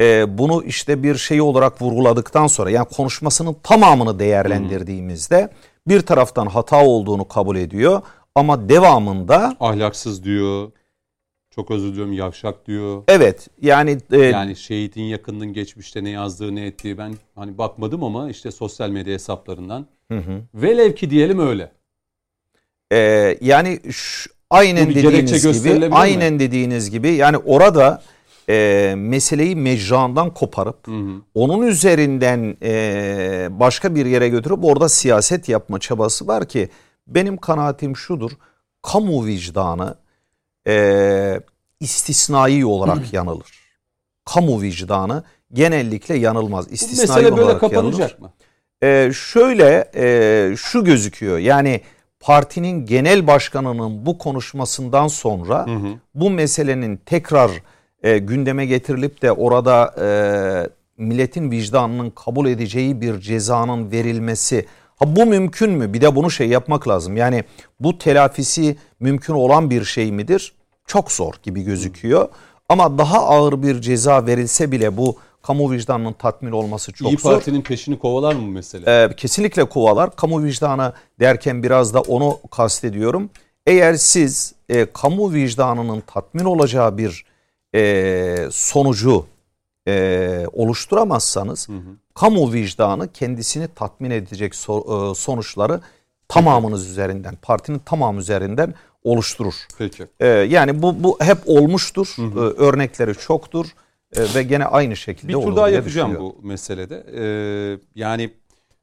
e, 0.00 0.38
bunu 0.38 0.64
işte 0.64 1.02
bir 1.02 1.14
şey 1.16 1.40
olarak 1.40 1.82
vurguladıktan 1.82 2.46
sonra 2.46 2.70
yani 2.70 2.86
konuşmasının 2.86 3.56
tamamını 3.62 4.18
değerlendirdiğimizde 4.18 5.50
bir 5.88 6.00
taraftan 6.00 6.46
hata 6.46 6.84
olduğunu 6.84 7.28
kabul 7.28 7.56
ediyor 7.56 8.02
ama 8.34 8.68
devamında 8.68 9.56
Ahlaksız 9.60 10.24
diyor. 10.24 10.70
Çok 11.54 11.70
özür 11.70 11.88
diliyorum 11.92 12.12
yavşak 12.12 12.66
diyor. 12.66 13.02
evet 13.08 13.48
yani, 13.62 13.98
e, 14.12 14.18
Yani 14.18 14.56
şehidin 14.56 15.02
yakınının 15.02 15.52
geçmişte 15.52 16.04
ne 16.04 16.10
yazdığı 16.10 16.54
ne 16.54 16.66
ettiği 16.66 16.98
ben 16.98 17.14
hani 17.34 17.58
bakmadım 17.58 18.04
ama 18.04 18.30
işte 18.30 18.50
sosyal 18.50 18.90
medya 18.90 19.14
hesaplarından. 19.14 19.86
Velev 20.54 20.92
ki 20.94 21.10
diyelim 21.10 21.38
öyle. 21.38 21.72
e, 22.92 22.98
yani 23.40 23.80
şu- 23.90 24.30
aynen 24.50 24.86
Bu 24.90 24.94
dediğiniz 24.94 25.32
gibi 25.42 25.52
gösterilebilir 25.52 25.88
mi? 25.88 25.94
aynen 25.94 26.38
dediğiniz 26.38 26.90
gibi 26.90 27.08
yani 27.10 27.36
orada 27.36 28.02
e, 28.48 28.94
meseleyi 28.96 29.56
mecrandan 29.56 30.34
koparıp 30.34 30.88
onun 31.34 31.66
üzerinden 31.66 32.56
e, 32.62 33.48
başka 33.50 33.94
bir 33.94 34.06
yere 34.06 34.28
götürüp 34.28 34.64
orada 34.64 34.88
siyaset 34.88 35.48
yapma 35.48 35.78
çabası 35.78 36.26
var 36.26 36.48
ki 36.48 36.68
benim 37.06 37.36
kanaatim 37.36 37.96
şudur 37.96 38.30
kamu 38.82 39.26
vicdanı 39.26 39.94
e, 40.66 41.40
istisnai 41.80 42.64
olarak 42.66 43.12
yanılır. 43.12 43.62
Kamu 44.24 44.62
vicdanı 44.62 45.24
genellikle 45.52 46.14
yanılmaz. 46.14 46.70
Bu 46.70 46.74
İstisnai 46.74 47.06
mesele 47.06 47.36
böyle 47.36 47.42
olarak 47.42 47.62
yanılır. 47.62 47.92
kapanacak 47.92 48.20
mı? 48.20 48.32
Ee, 48.82 49.10
şöyle 49.14 49.90
e, 49.94 50.56
şu 50.56 50.84
gözüküyor 50.84 51.38
yani 51.38 51.80
partinin 52.20 52.86
genel 52.86 53.26
başkanının 53.26 54.06
bu 54.06 54.18
konuşmasından 54.18 55.08
sonra 55.08 55.66
bu 56.14 56.30
meselenin 56.30 56.96
tekrar 56.96 57.50
e, 58.02 58.18
gündeme 58.18 58.66
getirilip 58.66 59.22
de 59.22 59.32
orada 59.32 59.94
e, 60.00 60.06
milletin 61.02 61.50
vicdanının 61.50 62.10
kabul 62.10 62.46
edeceği 62.46 63.00
bir 63.00 63.20
cezanın 63.20 63.90
verilmesi 63.90 64.66
ha 65.02 65.16
bu 65.16 65.26
mümkün 65.26 65.70
mü? 65.70 65.92
Bir 65.92 66.00
de 66.00 66.16
bunu 66.16 66.30
şey 66.30 66.48
yapmak 66.48 66.88
lazım. 66.88 67.16
Yani 67.16 67.44
bu 67.80 67.98
telafisi 67.98 68.76
mümkün 69.00 69.34
olan 69.34 69.70
bir 69.70 69.84
şey 69.84 70.12
midir? 70.12 70.52
Çok 70.86 71.12
zor 71.12 71.34
gibi 71.42 71.62
gözüküyor. 71.62 72.28
Ama 72.68 72.98
daha 72.98 73.18
ağır 73.18 73.62
bir 73.62 73.80
ceza 73.80 74.26
verilse 74.26 74.72
bile 74.72 74.96
bu 74.96 75.16
kamu 75.42 75.72
vicdanının 75.72 76.12
tatmin 76.12 76.52
olması 76.52 76.92
çok 76.92 77.12
İyi 77.12 77.18
zor. 77.18 77.32
Parti'nin 77.32 77.62
peşini 77.62 77.98
kovalar 77.98 78.34
mı 78.34 78.46
mesela? 78.46 79.04
Ee, 79.04 79.16
kesinlikle 79.16 79.64
kovalar. 79.64 80.16
Kamu 80.16 80.44
vicdanı 80.44 80.92
derken 81.20 81.62
biraz 81.62 81.94
da 81.94 82.00
onu 82.00 82.38
kastediyorum. 82.50 83.30
Eğer 83.66 83.94
siz 83.94 84.54
e, 84.68 84.86
kamu 84.92 85.32
vicdanının 85.32 86.02
tatmin 86.06 86.44
olacağı 86.44 86.98
bir 86.98 87.24
e, 87.74 88.36
sonucu 88.50 89.26
e, 89.88 90.46
oluşturamazsanız 90.52 91.68
kamu 92.14 92.52
vicdanı 92.52 93.12
kendisini 93.12 93.68
tatmin 93.74 94.10
edecek 94.10 94.52
so- 94.52 95.10
e, 95.10 95.14
sonuçları 95.14 95.80
tamamınız 96.28 96.90
üzerinden, 96.90 97.34
partinin 97.42 97.78
tamamı 97.78 98.20
üzerinden 98.20 98.74
oluşturur. 99.04 99.54
Peki. 99.78 100.06
E, 100.20 100.26
yani 100.26 100.82
bu 100.82 101.04
bu 101.04 101.18
hep 101.20 101.38
olmuştur. 101.46 102.16
E, 102.18 102.38
örnekleri 102.38 103.14
çoktur 103.14 103.66
E, 104.16 104.34
ve 104.34 104.42
gene 104.42 104.64
aynı 104.64 104.96
şekilde 104.96 105.28
Bir 105.28 105.42
tur 105.42 105.56
daha 105.56 105.68
yapacağım 105.68 106.16
bu 106.20 106.38
meselede. 106.42 107.06
Ee, 107.14 107.78
yani 107.94 108.30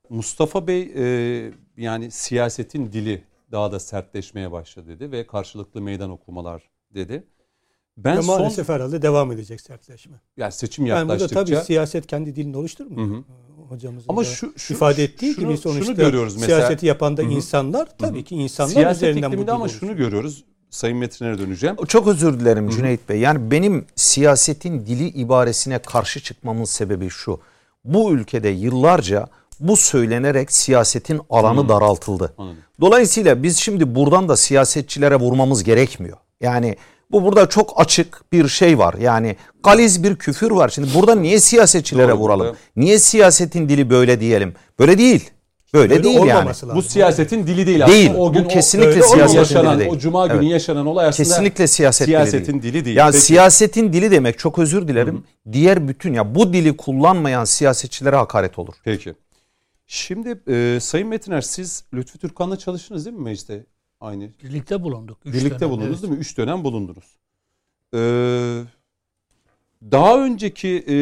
Mustafa 0.10 0.68
Bey 0.68 0.92
e, 0.96 1.52
yani 1.78 2.12
siyasetin 2.12 2.92
dili 2.92 3.24
daha 3.52 3.72
da 3.72 3.80
sertleşmeye 3.80 4.52
başladı 4.52 4.88
dedi 4.88 5.12
ve 5.12 5.28
karşılıklı 5.28 5.82
meydan 5.82 6.10
okumalar 6.10 6.70
dedi. 6.94 7.24
Ben 8.04 8.18
Ve 8.18 8.22
son 8.22 8.40
maalesef 8.40 8.70
herhalde 8.70 9.02
devam 9.02 9.32
edecek 9.32 9.62
sertleşme. 9.62 10.18
yani 10.38 10.52
seçim 10.52 10.86
Yani 10.86 11.02
burada 11.10 11.14
yaklaştıkça 11.24 11.56
tabii 11.56 11.66
siyaset 11.66 12.08
kendi 12.08 12.36
dilini 12.36 12.58
oluşturmuyor. 12.58 13.08
Hı 13.08 13.14
hı. 13.20 13.24
Hocamızın 13.70 14.06
Ama 14.10 14.24
şu- 14.24 14.54
şu- 14.58 14.74
ifade 14.74 15.04
ettiği 15.04 15.34
şunu- 15.34 15.46
gibi 15.46 15.58
şunu 15.62 15.74
sonuçta 15.74 15.94
görüyoruz 15.94 16.36
mesela. 16.36 16.58
siyaseti 16.58 16.86
yapan 16.86 17.18
da 17.18 17.22
Hı 17.22 17.26
hı. 17.26 17.30
insanlar 17.32 17.88
tabii 17.98 18.24
ki 18.24 18.36
insanlar 18.36 18.72
siyaset 18.72 19.04
üzerinden 19.04 19.48
bu 19.48 19.52
ama 19.52 19.68
şunu 19.68 19.96
görüyoruz. 19.96 20.44
Sayın 20.70 20.98
Metin'e 20.98 21.38
döneceğim. 21.38 21.76
Çok 21.88 22.08
özür 22.08 22.40
dilerim 22.40 22.70
Cüneyt 22.70 23.10
Bey. 23.10 23.20
Yani 23.20 23.52
benim 23.52 23.86
siyasetin 23.96 24.86
dili 24.86 25.08
ibaresine 25.08 25.80
karşı 25.80 26.20
çıkmamın 26.20 26.64
sebebi 26.64 27.10
şu. 27.10 27.40
Bu 27.86 28.12
ülkede 28.12 28.50
yıllarca 28.50 29.28
bu 29.60 29.78
söylenerek 29.78 30.52
siyasetin 30.52 31.22
alanı 31.30 31.70
daraltıldı. 31.70 32.34
Anladım. 32.38 32.58
Dolayısıyla 32.82 33.44
biz 33.44 33.58
şimdi 33.58 33.96
buradan 33.96 34.30
da 34.30 34.38
siyasetçilere 34.38 35.16
vurmamız 35.16 35.64
gerekmiyor. 35.64 36.18
Yani 36.42 36.76
bu 37.12 37.24
burada 37.24 37.50
çok 37.50 37.74
açık 37.82 38.22
bir 38.34 38.48
şey 38.48 38.78
var. 38.78 38.94
Yani 38.94 39.36
galiz 39.64 40.04
bir 40.04 40.16
küfür 40.16 40.52
var. 40.52 40.70
Şimdi 40.70 40.88
burada 40.96 41.16
niye 41.16 41.40
siyasetçilere 41.40 42.12
Doğru, 42.12 42.18
vuralım? 42.20 42.46
burada. 42.48 42.58
Niye 42.76 43.00
siyasetin 43.00 43.70
dili 43.70 43.90
böyle 43.90 44.20
diyelim? 44.20 44.54
Böyle 44.80 44.98
değil. 44.98 45.30
Böyle, 45.74 45.90
Böyle 45.90 46.04
değil 46.04 46.20
yani. 46.24 46.48
lazım. 46.50 46.70
Bu 46.76 46.82
siyasetin 46.82 47.48
dili 47.48 47.68
değil 47.68 47.88
Değil. 47.88 48.06
aslında. 48.10 48.22
O 48.24 48.30
Bu 48.30 48.34
gün 48.34 48.44
kesinlikle 48.44 48.90
o, 48.90 48.94
öyle 48.94 49.04
siyasetin 49.08 49.38
yaşanan, 49.40 49.74
dili 49.76 49.80
değil. 49.80 49.92
O 49.92 49.98
cuma 49.98 50.28
günü 50.28 50.38
Evet. 50.40 50.52
yaşanan 50.52 50.86
olay 50.86 51.08
aslında 51.08 51.30
Kesinlikle 51.30 51.68
siyaset 51.68 52.08
dili 52.08 52.16
siyasetin 52.16 52.62
değil. 52.62 52.74
dili 52.74 52.86
değil. 52.86 52.98
Yani 52.98 53.12
Peki. 53.12 53.24
siyasetin 53.24 53.94
dili 53.94 54.12
demek 54.12 54.40
çok 54.40 54.60
özür 54.60 54.88
dilerim. 54.88 55.24
Diğer 55.52 55.88
bütün 55.88 56.14
ya 56.14 56.36
bu 56.36 56.54
dili 56.54 56.78
kullanmayan 56.78 57.46
siyasetçilere 57.46 58.16
hakaret 58.16 58.60
olur. 58.60 58.74
Peki. 58.84 59.14
Şimdi 59.88 60.42
e, 60.52 60.80
Sayın 60.82 61.08
Metiner 61.08 61.42
siz 61.42 61.84
Lütfü 61.94 62.20
Türkan'la 62.20 62.58
çalıştınız 62.58 63.06
değil 63.06 63.18
mi 63.18 63.24
mecliste? 63.24 63.66
Aynı. 64.02 64.30
Birlikte 64.44 64.84
bulunduk. 64.84 65.18
üç 65.26 65.36
Birlikte 65.36 65.60
dönem, 65.60 65.70
bulundunuz 65.72 65.92
evet. 65.92 66.04
değil 66.04 66.14
mi? 66.14 66.20
Üç 66.20 66.38
dönem 66.38 66.64
bulundunuz. 66.64 67.18
Ee, 67.94 68.64
daha 69.92 70.26
önceki 70.26 70.86
e, 70.90 70.98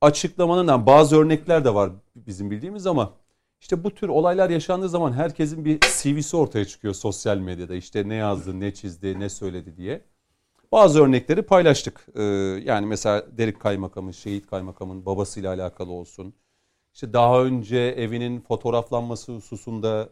açıklamanın 0.00 0.68
yani 0.68 0.86
bazı 0.86 1.16
örnekler 1.16 1.64
de 1.64 1.74
var 1.74 1.90
bizim 2.16 2.50
bildiğimiz 2.50 2.86
ama 2.86 3.14
işte 3.60 3.84
bu 3.84 3.94
tür 3.94 4.08
olaylar 4.08 4.50
yaşandığı 4.50 4.88
zaman 4.88 5.12
herkesin 5.12 5.64
bir 5.64 5.80
CV'si 5.80 6.36
ortaya 6.36 6.64
çıkıyor 6.64 6.94
sosyal 6.94 7.38
medyada. 7.38 7.74
İşte 7.74 8.08
ne 8.08 8.14
yazdı, 8.14 8.60
ne 8.60 8.74
çizdi, 8.74 9.20
ne 9.20 9.28
söyledi 9.28 9.76
diye. 9.76 10.04
Bazı 10.72 11.02
örnekleri 11.02 11.42
paylaştık. 11.42 12.06
Ee, 12.14 12.22
yani 12.64 12.86
mesela 12.86 13.26
Derik 13.38 13.60
Kaymakam'ın, 13.60 14.10
Şehit 14.10 14.46
Kaymakam'ın 14.46 15.06
babasıyla 15.06 15.54
alakalı 15.54 15.92
olsun. 15.92 16.34
İşte 16.94 17.12
daha 17.12 17.44
önce 17.44 17.78
evinin 17.78 18.40
fotoğraflanması 18.40 19.32
hususunda 19.32 20.08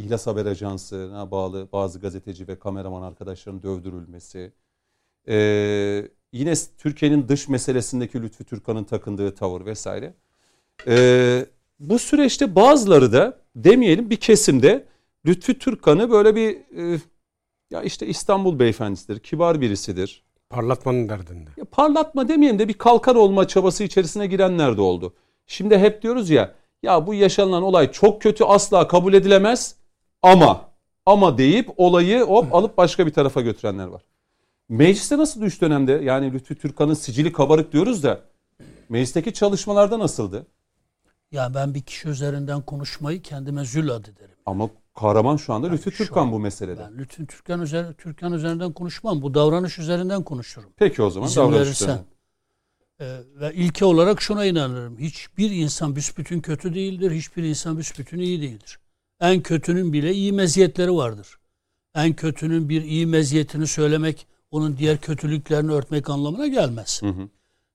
İhlas 0.00 0.26
Haber 0.26 0.46
Ajansı'na 0.46 1.30
bağlı 1.30 1.68
bazı 1.72 2.00
gazeteci 2.00 2.48
ve 2.48 2.58
kameraman 2.58 3.02
arkadaşların 3.02 3.62
dövdürülmesi. 3.62 4.52
Ee, 5.28 6.08
yine 6.32 6.54
Türkiye'nin 6.78 7.28
dış 7.28 7.48
meselesindeki 7.48 8.22
Lütfü 8.22 8.44
Türkan'ın 8.44 8.84
takındığı 8.84 9.34
tavır 9.34 9.66
vesaire. 9.66 10.14
Ee, 10.86 11.46
bu 11.80 11.98
süreçte 11.98 12.54
bazıları 12.54 13.12
da 13.12 13.38
demeyelim 13.56 14.10
bir 14.10 14.16
kesimde 14.16 14.84
Lütfü 15.26 15.58
Türkan'ı 15.58 16.10
böyle 16.10 16.36
bir 16.36 16.56
e, 16.76 17.00
ya 17.70 17.82
işte 17.82 18.06
İstanbul 18.06 18.58
beyefendisidir, 18.58 19.18
kibar 19.18 19.60
birisidir. 19.60 20.22
Parlatmanın 20.50 21.08
derdinde. 21.08 21.50
Ya 21.56 21.64
parlatma 21.64 22.28
demeyelim 22.28 22.58
de 22.58 22.68
bir 22.68 22.74
kalkar 22.74 23.14
olma 23.14 23.48
çabası 23.48 23.84
içerisine 23.84 24.26
girenler 24.26 24.76
de 24.76 24.80
oldu. 24.80 25.14
Şimdi 25.46 25.78
hep 25.78 26.02
diyoruz 26.02 26.30
ya 26.30 26.54
ya 26.82 27.06
bu 27.06 27.14
yaşanılan 27.14 27.62
olay 27.62 27.92
çok 27.92 28.22
kötü 28.22 28.44
asla 28.44 28.88
kabul 28.88 29.14
edilemez 29.14 29.79
ama 30.22 30.70
ama 31.06 31.38
deyip 31.38 31.70
olayı 31.76 32.20
hop 32.22 32.54
alıp 32.54 32.76
başka 32.76 33.06
bir 33.06 33.12
tarafa 33.12 33.40
götürenler 33.40 33.86
var. 33.86 34.02
Mecliste 34.68 35.18
nasıl 35.18 35.42
üç 35.42 35.60
dönemde 35.60 35.92
yani 35.92 36.32
Lütfü 36.32 36.54
Türkan'ın 36.54 36.94
sicili 36.94 37.32
kabarık 37.32 37.72
diyoruz 37.72 38.02
da 38.02 38.20
meclisteki 38.88 39.32
çalışmalarda 39.32 39.98
nasıldı? 39.98 40.46
Ya 41.32 41.54
ben 41.54 41.74
bir 41.74 41.82
kişi 41.82 42.08
üzerinden 42.08 42.62
konuşmayı 42.62 43.22
kendime 43.22 43.64
zül 43.64 43.90
adı 43.90 44.16
derim. 44.16 44.34
Ama 44.46 44.70
kahraman 44.94 45.36
şu 45.36 45.52
anda 45.52 45.68
Lütfü 45.68 45.92
şu 45.92 46.04
Türkan 46.04 46.22
an 46.22 46.32
bu 46.32 46.38
meselede. 46.38 46.80
Ben 46.80 46.98
Lütfü 46.98 47.26
Türkan, 47.26 47.62
üzer, 47.62 47.92
Türkan 47.92 48.32
üzerinden 48.32 48.72
konuşmam. 48.72 49.22
Bu 49.22 49.34
davranış 49.34 49.78
üzerinden 49.78 50.22
konuşurum. 50.22 50.70
Peki 50.76 51.02
o 51.02 51.10
zaman 51.10 51.28
İzin 51.28 51.40
davranış 51.40 51.66
verirsen. 51.66 52.04
Ee, 53.00 53.18
ve 53.40 53.54
ilke 53.54 53.84
olarak 53.84 54.22
şuna 54.22 54.44
inanırım. 54.44 54.98
Hiçbir 54.98 55.50
insan 55.50 55.96
büsbütün 55.96 56.40
kötü 56.40 56.74
değildir. 56.74 57.10
Hiçbir 57.10 57.42
insan 57.42 57.78
büsbütün 57.78 58.18
iyi 58.18 58.42
değildir. 58.42 58.78
En 59.20 59.42
kötünün 59.42 59.92
bile 59.92 60.14
iyi 60.14 60.32
meziyetleri 60.32 60.94
vardır. 60.94 61.38
En 61.94 62.12
kötünün 62.12 62.68
bir 62.68 62.82
iyi 62.82 63.06
meziyetini 63.06 63.66
söylemek 63.66 64.26
onun 64.50 64.76
diğer 64.76 65.00
kötülüklerini 65.00 65.72
örtmek 65.72 66.10
anlamına 66.10 66.46
gelmez. 66.46 67.02
Hı 67.02 67.08
hı. 67.08 67.28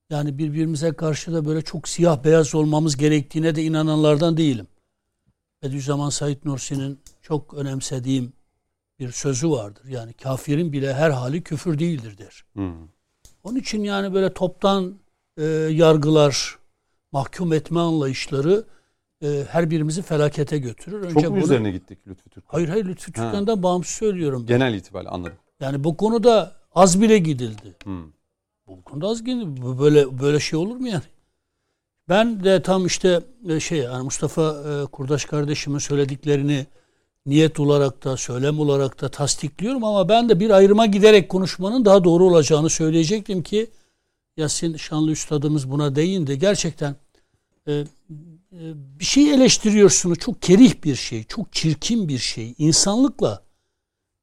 Yani 0.10 0.38
birbirimize 0.38 0.93
karşı 0.93 1.34
da 1.34 1.45
böyle 1.45 1.62
çok 1.62 1.88
siyah 1.88 2.23
beyaz 2.23 2.55
olmamız 2.55 2.97
gerektiğine 2.97 3.55
de 3.55 3.63
inananlardan 3.63 4.38
değilim. 4.38 4.67
Bediüzzaman 5.63 6.10
Said 6.10 6.38
Nursi'nin 6.45 6.99
çok 7.21 7.53
önemsediğim 7.53 8.34
bir 8.99 9.12
sözü 9.12 9.49
vardır. 9.49 9.86
Yani 9.86 10.13
kafirin 10.13 10.73
bile 10.73 10.93
her 10.93 11.10
hali 11.10 11.43
küfür 11.43 11.79
değildir 11.79 12.17
der. 12.17 12.45
Hı. 12.55 12.71
Onun 13.43 13.60
için 13.60 13.84
yani 13.84 14.13
böyle 14.13 14.34
toptan 14.34 14.95
e, 15.38 15.43
yargılar, 15.71 16.60
mahkum 17.12 17.53
etme 17.53 17.79
anlayışları 17.79 18.65
e, 19.23 19.43
her 19.49 19.69
birimizi 19.71 20.01
felakete 20.01 20.58
götürür. 20.58 21.01
Önce 21.04 21.13
Çok 21.13 21.23
mu 21.23 21.36
bunu- 21.36 21.43
üzerine 21.43 21.71
gittik 21.71 21.99
Lütfü 22.08 22.30
Türkan? 22.30 22.47
Hayır 22.51 22.69
hayır 22.69 22.86
Lütfü 22.86 23.12
Türkan'dan 23.12 23.63
bağımsız 23.63 23.95
söylüyorum. 23.95 24.45
Genel 24.45 24.73
itibariyle 24.73 25.10
anladım. 25.10 25.38
Yani 25.60 25.84
bu 25.84 25.97
konuda 25.97 26.51
az 26.75 27.01
bile 27.01 27.17
gidildi. 27.17 27.75
Hı. 27.84 27.89
Bu 28.67 28.82
konuda 28.82 29.08
az 29.08 29.23
gidildi. 29.23 29.62
Böyle 29.80 30.19
böyle 30.19 30.39
şey 30.39 30.60
olur 30.60 30.75
mu 30.75 30.88
yani? 30.88 31.04
Ben 32.10 32.43
de 32.43 32.62
tam 32.62 32.86
işte 32.86 33.21
e, 33.49 33.60
şey 33.60 33.78
yani 33.78 34.04
Mustafa 34.04 34.41
e, 34.51 34.86
Kurdaş 34.86 35.25
kardeşimin 35.25 35.80
söylediklerini 35.80 36.65
niyet 37.25 37.60
olarak 37.60 38.04
da 38.04 38.17
söylem 38.17 38.60
olarak 38.60 39.01
da 39.01 39.10
tasdikliyorum 39.10 39.84
ama 39.84 40.10
ben 40.10 40.30
de 40.30 40.39
bir 40.39 40.49
ayrıma 40.49 40.86
giderek 40.86 41.30
konuşmanın 41.30 41.86
daha 41.86 42.04
doğru 42.04 42.23
olacağını 42.23 42.69
söyleyecektim 42.69 43.43
ki 43.43 43.67
Yasin 44.38 44.75
Şanlı 44.78 45.12
Üstadımız 45.12 45.71
buna 45.71 45.95
değindi. 45.95 46.39
Gerçekten 46.39 46.95
e, 47.67 47.84
bir 48.99 49.05
şey 49.05 49.33
eleştiriyorsunuz. 49.33 50.19
Çok 50.19 50.41
kerih 50.41 50.83
bir 50.83 50.95
şey, 50.95 51.23
çok 51.23 51.53
çirkin 51.53 52.07
bir 52.07 52.17
şey. 52.17 52.55
insanlıkla 52.57 53.43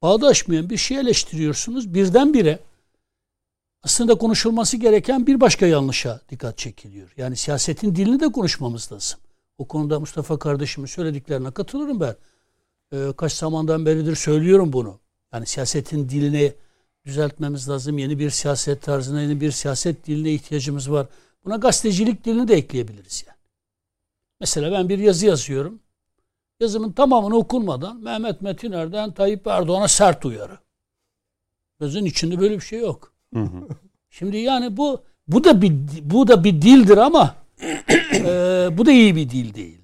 bağdaşmayan 0.02 0.70
bir 0.70 0.76
şey 0.76 0.98
eleştiriyorsunuz. 0.98 1.94
Birdenbire 1.94 2.58
aslında 3.82 4.14
konuşulması 4.14 4.76
gereken 4.76 5.26
bir 5.26 5.40
başka 5.40 5.66
yanlışa 5.66 6.20
dikkat 6.30 6.58
çekiliyor. 6.58 7.14
Yani 7.16 7.36
siyasetin 7.36 7.94
dilini 7.94 8.20
de 8.20 8.32
konuşmamız 8.32 8.92
lazım. 8.92 9.20
O 9.58 9.68
konuda 9.68 10.00
Mustafa 10.00 10.38
kardeşimin 10.38 10.86
söylediklerine 10.86 11.50
katılırım 11.50 12.00
ben. 12.00 12.16
Ee, 12.92 13.12
kaç 13.16 13.32
zamandan 13.32 13.86
beridir 13.86 14.16
söylüyorum 14.16 14.72
bunu. 14.72 15.00
Yani 15.32 15.46
siyasetin 15.46 16.08
dilini 16.08 16.52
düzeltmemiz 17.04 17.68
lazım. 17.68 17.98
Yeni 17.98 18.18
bir 18.18 18.30
siyaset 18.30 18.82
tarzına, 18.82 19.22
yeni 19.22 19.40
bir 19.40 19.50
siyaset 19.50 20.06
diline 20.06 20.32
ihtiyacımız 20.32 20.90
var. 20.90 21.06
Buna 21.44 21.56
gazetecilik 21.56 22.24
dilini 22.24 22.48
de 22.48 22.54
ekleyebiliriz 22.54 23.24
yani. 23.26 23.41
Mesela 24.42 24.72
ben 24.72 24.88
bir 24.88 24.98
yazı 24.98 25.26
yazıyorum. 25.26 25.80
yazımın 26.60 26.92
tamamını 26.92 27.36
okunmadan 27.36 27.96
Mehmet 27.96 28.42
Metin 28.42 28.72
Erden 28.72 29.12
Tayyip 29.12 29.46
Erdoğan'a 29.46 29.88
sert 29.88 30.24
uyarı. 30.24 30.58
Yazın 31.80 32.04
içinde 32.04 32.40
böyle 32.40 32.54
bir 32.54 32.60
şey 32.60 32.80
yok. 32.80 33.12
Şimdi 34.10 34.36
yani 34.36 34.76
bu 34.76 35.02
bu 35.28 35.44
da 35.44 35.62
bir 35.62 35.72
bu 36.02 36.28
da 36.28 36.44
bir 36.44 36.62
dildir 36.62 36.96
ama 36.96 37.34
e, 38.14 38.68
bu 38.72 38.86
da 38.86 38.92
iyi 38.92 39.16
bir 39.16 39.30
dil 39.30 39.54
değil. 39.54 39.80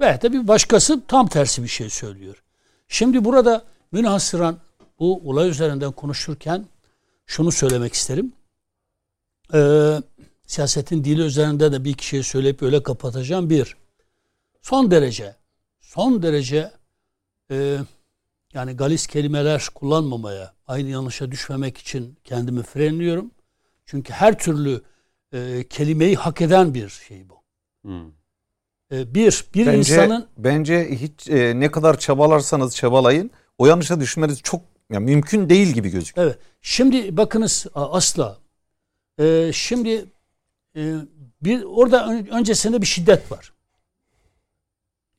Ve 0.00 0.18
tabii 0.18 0.48
başkası 0.48 1.00
tam 1.08 1.28
tersi 1.28 1.62
bir 1.62 1.68
şey 1.68 1.90
söylüyor. 1.90 2.42
Şimdi 2.88 3.24
burada 3.24 3.64
münhasıran 3.92 4.56
bu 4.98 5.22
olay 5.24 5.48
üzerinden 5.48 5.92
konuşurken 5.92 6.66
şunu 7.26 7.52
söylemek 7.52 7.94
isterim. 7.94 8.32
Ee, 9.54 9.98
siyasetin 10.46 11.04
dili 11.04 11.20
üzerinde 11.20 11.72
de 11.72 11.84
bir 11.84 11.90
iki 11.90 12.06
şey 12.06 12.22
söyleyip 12.22 12.62
öyle 12.62 12.82
kapatacağım. 12.82 13.50
Bir, 13.50 13.76
son 14.62 14.90
derece, 14.90 15.36
son 15.80 16.22
derece 16.22 16.70
e, 17.50 17.78
yani 18.54 18.72
galis 18.72 19.06
kelimeler 19.06 19.68
kullanmamaya, 19.74 20.54
aynı 20.66 20.88
yanlışa 20.88 21.30
düşmemek 21.30 21.78
için 21.78 22.18
kendimi 22.24 22.62
frenliyorum. 22.62 23.30
Çünkü 23.86 24.12
her 24.12 24.38
türlü 24.38 24.82
e, 25.32 25.64
kelimeyi 25.70 26.16
hak 26.16 26.40
eden 26.40 26.74
bir 26.74 26.88
şey 26.88 27.28
bu. 27.28 27.42
Hmm. 27.82 28.08
E, 28.92 29.14
bir, 29.14 29.44
bir 29.54 29.66
bence, 29.66 29.78
insanın... 29.78 30.28
Bence 30.38 30.88
hiç 30.90 31.28
e, 31.28 31.60
ne 31.60 31.70
kadar 31.70 31.98
çabalarsanız 31.98 32.76
çabalayın 32.76 33.30
o 33.58 33.66
yanlışa 33.66 34.00
düşmeniz 34.00 34.42
çok 34.42 34.62
yani 34.90 35.04
mümkün 35.04 35.48
değil 35.48 35.68
gibi 35.68 35.88
gözüküyor. 35.88 36.26
Evet. 36.26 36.38
Şimdi 36.62 37.16
bakınız 37.16 37.66
asla. 37.74 38.38
Ee, 39.20 39.50
şimdi 39.54 40.04
e, 40.76 40.94
bir 41.42 41.62
orada 41.62 42.08
öncesinde 42.30 42.80
bir 42.80 42.86
şiddet 42.86 43.32
var. 43.32 43.52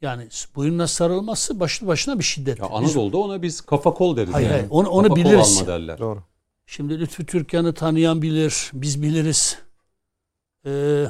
Yani 0.02 0.28
boyunla 0.56 0.88
sarılması 0.88 1.60
başlı 1.60 1.88
başına 1.88 2.20
bir 2.20 2.24
şiddet. 2.24 2.60
Ya 2.60 2.66
Anadolu'da 2.66 3.18
ona 3.18 3.42
biz 3.42 3.62
kafa 3.62 3.94
kol 3.94 4.18
deriz. 4.18 4.34
Hayır, 4.34 4.48
yani. 4.48 4.58
hayır 4.58 4.68
onu, 4.70 4.90
onu 4.90 5.08
kafa 5.08 5.16
biliriz. 5.16 5.56
Kol 5.56 5.62
alma 5.62 5.68
derler. 5.68 6.00
Doğru. 6.00 6.24
Şimdi 6.66 7.00
Lütfü 7.00 7.26
Türkan'ı 7.26 7.74
tanıyan 7.74 8.22
bilir, 8.22 8.72
biz 8.74 9.02
biliriz. 9.02 9.58
Ee, 10.66 11.06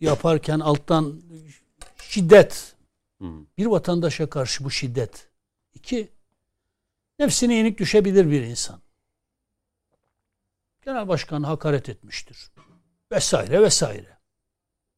yaparken 0.00 0.60
alttan 0.60 1.20
şiddet. 2.02 2.76
Bir 3.58 3.66
vatandaşa 3.66 4.30
karşı 4.30 4.64
bu 4.64 4.70
şiddet. 4.70 5.28
İki, 5.74 6.08
nefsine 7.18 7.54
yenik 7.54 7.78
düşebilir 7.78 8.30
bir 8.30 8.42
insan. 8.42 8.80
Genel 10.84 11.08
başkan 11.08 11.42
hakaret 11.42 11.88
etmiştir. 11.88 12.50
Vesaire 13.12 13.62
vesaire. 13.62 14.18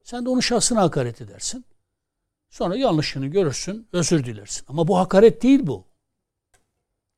Sen 0.04 0.24
de 0.24 0.28
onun 0.28 0.40
şahsına 0.40 0.82
hakaret 0.82 1.20
edersin. 1.20 1.64
Sonra 2.50 2.76
yanlışını 2.76 3.26
görürsün, 3.26 3.88
özür 3.92 4.24
dilersin. 4.24 4.64
Ama 4.68 4.88
bu 4.88 4.98
hakaret 4.98 5.42
değil 5.42 5.60
bu. 5.62 5.84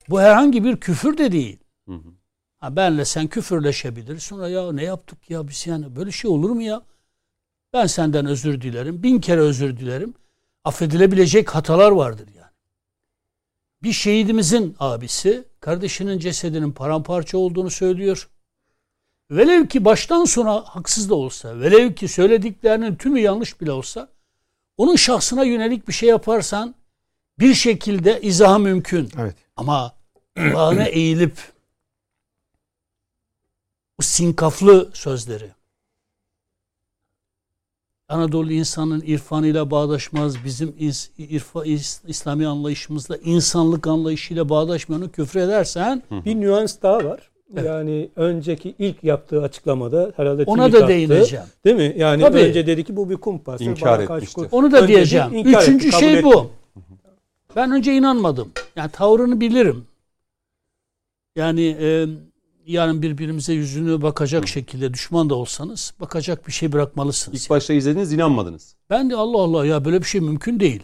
Bu 0.09 0.21
herhangi 0.21 0.65
bir 0.65 0.77
küfür 0.77 1.19
de 1.19 1.33
değil. 1.33 1.59
Hı 1.89 1.95
hı. 1.95 2.13
Ha 2.59 2.77
benle 2.77 3.05
sen 3.05 3.27
küfürleşebiliriz. 3.27 4.23
Sonra 4.23 4.49
ya 4.49 4.73
ne 4.73 4.85
yaptık 4.85 5.31
ya 5.31 5.49
biz 5.49 5.67
yani 5.67 5.97
böyle 5.97 6.11
şey 6.11 6.31
olur 6.31 6.51
mu 6.51 6.63
ya? 6.63 6.83
Ben 7.73 7.87
senden 7.87 8.27
özür 8.27 8.61
dilerim. 8.61 9.03
Bin 9.03 9.21
kere 9.21 9.41
özür 9.41 9.77
dilerim. 9.77 10.15
Affedilebilecek 10.65 11.55
hatalar 11.55 11.91
vardır 11.91 12.29
yani. 12.37 12.51
Bir 13.83 13.93
şehidimizin 13.93 14.77
abisi 14.79 15.45
kardeşinin 15.61 16.19
cesedinin 16.19 16.73
paramparça 16.73 17.39
olduğunu 17.39 17.71
söylüyor. 17.71 18.29
Velev 19.31 19.67
ki 19.67 19.85
baştan 19.85 20.25
sona 20.25 20.61
haksız 20.61 21.11
da 21.11 21.15
olsa, 21.15 21.61
velev 21.61 21.93
ki 21.93 22.09
söylediklerinin 22.09 22.97
tümü 22.97 23.21
yanlış 23.21 23.61
bile 23.61 23.73
olsa, 23.73 24.09
onun 24.81 24.97
şahsına 24.97 25.45
yönelik 25.45 25.89
bir 25.89 25.93
şey 25.93 26.09
yaparsan 26.09 26.75
bir 27.39 27.55
şekilde 27.55 28.21
izah 28.21 28.59
mümkün. 28.59 29.09
Evet. 29.19 29.37
Ama 29.57 29.93
kulağına 30.37 30.85
eğilip 30.89 31.39
bu 33.99 34.03
sinkaflı 34.03 34.91
sözleri 34.95 35.51
Anadolu 38.09 38.53
insanın 38.53 39.03
irfanıyla 39.07 39.71
bağdaşmaz, 39.71 40.45
bizim 40.45 40.75
irfa, 41.19 41.65
İslami 42.07 42.47
anlayışımızla, 42.47 43.17
insanlık 43.17 43.87
anlayışıyla 43.87 44.49
bağdaşmayanı 44.49 45.13
küfür 45.13 45.41
edersen... 45.41 46.03
Bir 46.11 46.35
nüans 46.35 46.83
daha 46.83 47.05
var. 47.05 47.30
Evet. 47.55 47.67
Yani 47.67 48.11
önceki 48.17 48.75
ilk 48.79 49.05
yaptığı 49.05 49.43
açıklamada 49.43 50.13
herhalde 50.17 50.45
ona 50.47 50.73
da 50.73 50.79
attı, 50.79 50.89
değineceğim. 50.89 51.45
Değil 51.65 51.77
mi? 51.77 51.95
Yani 51.97 52.23
Tabii. 52.23 52.39
önce 52.39 52.67
dedi 52.67 52.85
ki 52.85 52.97
bu 52.97 53.11
bir 53.11 53.17
kumpas. 53.17 53.61
İnkar 53.61 54.01
etmişti. 54.01 54.49
Onu 54.53 54.73
da 54.73 54.81
önce 54.81 54.95
diyeceğim. 54.95 55.29
Üçüncü 55.45 55.89
etti, 55.89 55.99
şey 55.99 56.23
bu. 56.23 56.51
Ben 57.57 57.71
önce 57.71 57.95
inanmadım. 57.95 58.53
Yani 58.77 58.91
tavrını 58.91 59.41
bilirim. 59.41 59.85
Yani 61.37 61.77
e, 61.81 62.07
yarın 62.67 63.03
birbirimize 63.03 63.53
yüzünü 63.53 64.03
bakacak 64.03 64.43
Hı. 64.43 64.49
şekilde 64.49 64.95
düşman 64.95 65.31
da 65.31 65.35
olsanız 65.35 65.95
bakacak 66.01 66.47
bir 66.47 66.53
şey 66.53 66.73
bırakmalısınız. 66.73 67.43
İlk 67.43 67.51
yani. 67.51 67.57
başta 67.57 67.75
izlediniz 67.75 68.13
inanmadınız. 68.13 68.75
Ben 68.91 69.11
de 69.11 69.17
Allah 69.17 69.39
Allah 69.39 69.67
ya 69.67 69.85
böyle 69.85 69.99
bir 70.01 70.07
şey 70.07 70.21
mümkün 70.21 70.61
değil. 70.61 70.83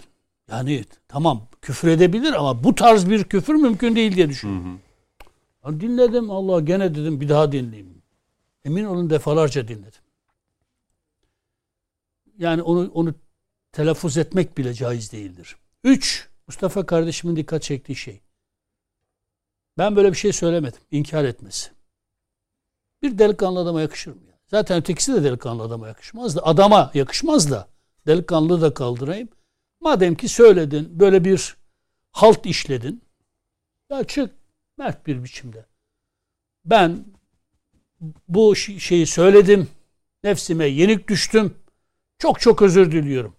Yani 0.51 0.85
tamam 1.09 1.43
küfür 1.63 1.89
edebilir 1.89 2.33
ama 2.33 2.65
bu 2.65 2.75
tarz 2.75 3.11
bir 3.11 3.25
küfür 3.25 3.55
mümkün 3.55 3.97
değil 3.97 4.17
diye 4.17 4.29
düşünüyorum. 4.29 4.81
Dinledim 5.67 6.31
Allah 6.31 6.61
gene 6.61 6.95
dedim 6.95 7.21
bir 7.21 7.29
daha 7.29 7.53
dinleyeyim. 7.53 8.03
Emin 8.65 8.85
olun 8.85 9.11
defalarca 9.11 9.69
dinledim. 9.69 10.01
Yani 12.39 12.63
onu 12.63 12.91
onu 12.95 13.15
telaffuz 13.73 14.19
etmek 14.19 14.59
bile 14.59 14.75
caiz 14.75 15.13
değildir. 15.13 15.57
Üç, 15.85 16.29
Mustafa 16.47 16.87
kardeşimin 16.87 17.37
dikkat 17.37 17.63
çektiği 17.63 17.97
şey. 17.97 18.21
Ben 19.79 19.97
böyle 19.97 20.13
bir 20.13 20.17
şey 20.17 20.33
söylemedim. 20.33 20.81
İnkar 20.91 21.25
etmesi. 21.25 21.71
Bir 23.03 23.19
delikanlı 23.19 23.61
adama 23.61 23.81
yakışır 23.81 24.11
mı? 24.11 24.21
Yani? 24.27 24.41
Zaten 24.47 24.79
ötekisi 24.79 25.15
de 25.15 25.25
delikanlı 25.25 25.63
adama 25.63 25.89
yakışmaz 25.89 26.37
da. 26.37 26.47
Adama 26.47 26.91
yakışmaz 26.95 27.51
da. 27.51 27.69
Delikanlı 28.07 28.61
da 28.61 28.75
kaldırayım. 28.75 29.29
Madem 29.81 30.15
ki 30.15 30.29
söyledin, 30.29 31.01
böyle 31.01 31.25
bir 31.25 31.57
halt 32.13 32.47
işledin. 32.47 33.03
Ya 33.91 34.05
çık 34.05 34.31
mert 34.79 35.07
bir 35.07 35.25
biçimde. 35.25 35.67
Ben 36.65 37.05
bu 38.29 38.57
şeyi 38.57 39.07
söyledim. 39.07 39.69
Nefsime 40.25 40.67
yenik 40.67 41.09
düştüm. 41.09 41.55
Çok 42.19 42.41
çok 42.41 42.63
özür 42.63 42.93
diliyorum. 42.93 43.37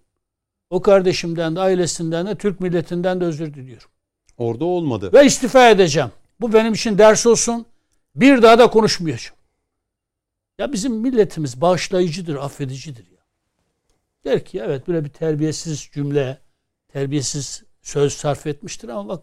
O 0.70 0.82
kardeşimden 0.82 1.56
de 1.56 1.60
ailesinden 1.60 2.26
de 2.26 2.34
Türk 2.34 2.60
milletinden 2.60 3.20
de 3.20 3.24
özür 3.24 3.54
diliyorum. 3.54 3.88
Orada 4.38 4.64
olmadı. 4.64 5.12
Ve 5.12 5.26
istifa 5.26 5.70
edeceğim. 5.70 6.10
Bu 6.40 6.52
benim 6.52 6.72
için 6.72 6.98
ders 6.98 7.26
olsun. 7.26 7.66
Bir 8.14 8.42
daha 8.42 8.58
da 8.58 8.70
konuşmayacağım. 8.70 9.36
Ya 10.58 10.72
bizim 10.72 10.92
milletimiz 10.92 11.60
bağışlayıcıdır, 11.60 12.36
affedicidir 12.36 13.10
ya. 13.10 13.18
Der 14.24 14.44
ki 14.44 14.62
evet 14.64 14.88
böyle 14.88 15.04
bir 15.04 15.10
terbiyesiz 15.10 15.88
cümle, 15.92 16.38
terbiyesiz 16.88 17.64
söz 17.82 18.12
sarf 18.12 18.46
etmiştir 18.46 18.88
ama 18.88 19.08
bak 19.08 19.22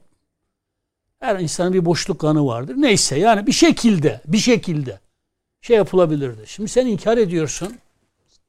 her 1.19 1.39
insanın 1.39 1.73
bir 1.73 1.85
boşluk 1.85 2.23
anı 2.23 2.45
vardır. 2.45 2.75
Neyse 2.77 3.19
yani 3.19 3.47
bir 3.47 3.51
şekilde, 3.51 4.21
bir 4.27 4.37
şekilde 4.37 4.99
şey 5.61 5.77
yapılabilirdi. 5.77 6.43
Şimdi 6.47 6.69
sen 6.69 6.85
inkar 6.85 7.17
ediyorsun. 7.17 7.77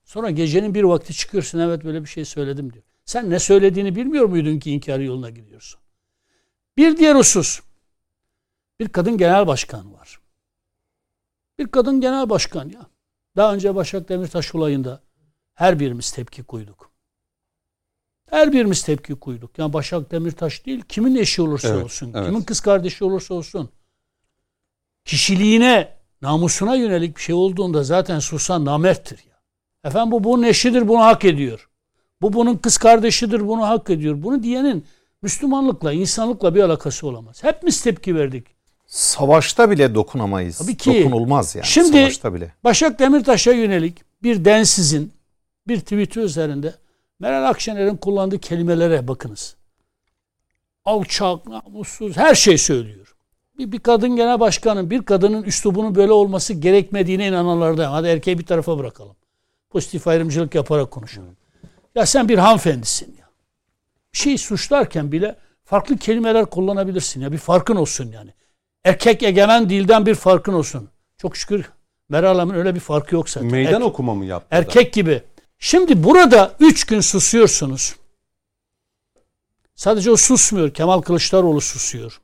Sonra 0.04 0.30
gecenin 0.30 0.74
bir 0.74 0.82
vakti 0.82 1.14
çıkıyorsun 1.14 1.58
evet 1.58 1.84
böyle 1.84 2.02
bir 2.02 2.08
şey 2.08 2.24
söyledim 2.24 2.72
diyor. 2.72 2.84
Sen 3.04 3.30
ne 3.30 3.38
söylediğini 3.38 3.96
bilmiyor 3.96 4.24
muydun 4.24 4.58
ki 4.58 4.70
inkar 4.72 4.98
yoluna 4.98 5.30
gidiyorsun? 5.30 5.80
Bir 6.76 6.96
diğer 6.96 7.14
husus. 7.14 7.60
Bir 8.80 8.88
kadın 8.88 9.18
genel 9.18 9.46
başkan 9.46 9.94
var. 9.94 10.20
Bir 11.58 11.66
kadın 11.66 12.00
genel 12.00 12.30
başkan 12.30 12.68
ya. 12.68 12.86
Daha 13.36 13.54
önce 13.54 13.74
Başak 13.74 14.08
Demirtaş 14.08 14.54
olayında 14.54 15.02
her 15.54 15.80
birimiz 15.80 16.12
tepki 16.12 16.42
koyduk. 16.42 16.90
Her 18.30 18.52
birimiz 18.52 18.82
tepki 18.82 19.14
koyduk. 19.14 19.58
Yani 19.58 19.72
Başak 19.72 20.10
Demirtaş 20.10 20.66
değil, 20.66 20.82
kimin 20.88 21.16
eşi 21.16 21.42
olursa 21.42 21.68
evet, 21.68 21.84
olsun, 21.84 22.12
evet. 22.14 22.26
kimin 22.26 22.42
kız 22.42 22.60
kardeşi 22.60 23.04
olursa 23.04 23.34
olsun. 23.34 23.70
Kişiliğine, 25.04 25.96
namusuna 26.22 26.74
yönelik 26.74 27.16
bir 27.16 27.22
şey 27.22 27.34
olduğunda 27.34 27.82
zaten 27.82 28.18
susan 28.18 28.64
namerttir 28.64 29.18
ya. 29.30 29.36
Efendim 29.84 30.12
bu 30.12 30.24
bunun 30.24 30.42
eşidir, 30.42 30.88
bunu 30.88 31.00
hak 31.00 31.24
ediyor. 31.24 31.68
Bu 32.22 32.32
bunun 32.32 32.56
kız 32.56 32.78
kardeşidir, 32.78 33.48
bunu 33.48 33.68
hak 33.68 33.90
ediyor. 33.90 34.22
Bunu 34.22 34.42
diyenin 34.42 34.84
Müslümanlıkla, 35.22 35.92
insanlıkla 35.92 36.54
bir 36.54 36.62
alakası 36.62 37.06
olamaz. 37.06 37.44
Hepimiz 37.44 37.82
tepki 37.82 38.16
verdik. 38.16 38.46
Savaşta 38.86 39.70
bile 39.70 39.94
dokunamayız. 39.94 40.58
Tabii 40.58 40.76
ki. 40.76 41.04
Dokunulmaz 41.04 41.54
yani. 41.54 41.66
Şimdi 41.66 41.88
Savaşta 41.88 42.34
bile. 42.34 42.54
Başak 42.64 42.98
Demirtaş'a 42.98 43.52
yönelik 43.52 43.98
bir 44.22 44.44
densizin 44.44 45.12
bir 45.68 45.80
tweet'i 45.80 46.20
üzerinde 46.20 46.74
Meral 47.20 47.48
Akşener'in 47.48 47.96
kullandığı 47.96 48.38
kelimelere 48.38 49.08
bakınız. 49.08 49.56
Alçak, 50.84 51.46
namussuz 51.46 52.16
her 52.16 52.34
şey 52.34 52.58
söylüyor. 52.58 53.16
Bir, 53.58 53.72
bir 53.72 53.78
kadın 53.78 54.16
genel 54.16 54.40
başkanın 54.40 54.90
bir 54.90 55.02
kadının 55.02 55.42
üslubunun 55.42 55.94
böyle 55.94 56.12
olması 56.12 56.54
gerekmediğine 56.54 57.28
inananlardan. 57.28 57.90
Hadi 57.90 58.08
erkeği 58.08 58.38
bir 58.38 58.46
tarafa 58.46 58.78
bırakalım. 58.78 59.16
Pozitif 59.70 60.06
ayrımcılık 60.08 60.54
yaparak 60.54 60.90
konuşalım. 60.90 61.36
Ya 61.94 62.06
sen 62.06 62.28
bir 62.28 62.38
hanımefendisin 62.38 63.16
ya. 63.20 63.26
Bir 64.12 64.18
şeyi 64.18 64.38
suçlarken 64.38 65.12
bile 65.12 65.36
farklı 65.64 65.96
kelimeler 65.98 66.46
kullanabilirsin 66.46 67.20
ya. 67.20 67.32
Bir 67.32 67.38
farkın 67.38 67.76
olsun 67.76 68.12
yani. 68.12 68.30
Erkek 68.84 69.22
egemen 69.22 69.70
dilden 69.70 70.06
bir 70.06 70.14
farkın 70.14 70.52
olsun. 70.52 70.88
Çok 71.18 71.36
şükür 71.36 71.70
Meral 72.08 72.38
Hanım'ın 72.38 72.54
öyle 72.54 72.74
bir 72.74 72.80
farkı 72.80 73.14
yok 73.14 73.30
zaten. 73.30 73.50
Meydan 73.50 73.80
Er- 73.80 73.86
okuma 73.86 74.14
mı 74.14 74.24
yaptı? 74.24 74.50
da? 74.50 74.56
Erkek 74.56 74.92
gibi. 74.92 75.22
Şimdi 75.58 76.04
burada 76.04 76.56
üç 76.60 76.84
gün 76.84 77.00
susuyorsunuz. 77.00 77.96
Sadece 79.74 80.10
o 80.10 80.16
susmuyor. 80.16 80.74
Kemal 80.74 81.00
Kılıçdaroğlu 81.00 81.60
susuyor. 81.60 82.20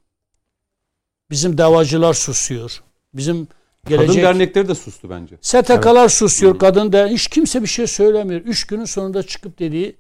Bizim 1.30 1.58
davacılar 1.58 2.14
susuyor. 2.14 2.82
Bizim 3.14 3.48
Kadın 3.84 3.96
gelecek... 3.98 4.24
dernekleri 4.24 4.68
de 4.68 4.74
sustu 4.74 5.10
bence. 5.10 5.36
STK'lar 5.40 6.08
susuyor. 6.08 6.58
Kadın 6.58 6.92
da 6.92 7.06
hiç 7.06 7.26
kimse 7.26 7.62
bir 7.62 7.66
şey 7.66 7.86
söylemiyor. 7.86 8.40
Üç 8.40 8.66
günün 8.66 8.84
sonunda 8.84 9.22
çıkıp 9.22 9.58
dediği 9.58 9.96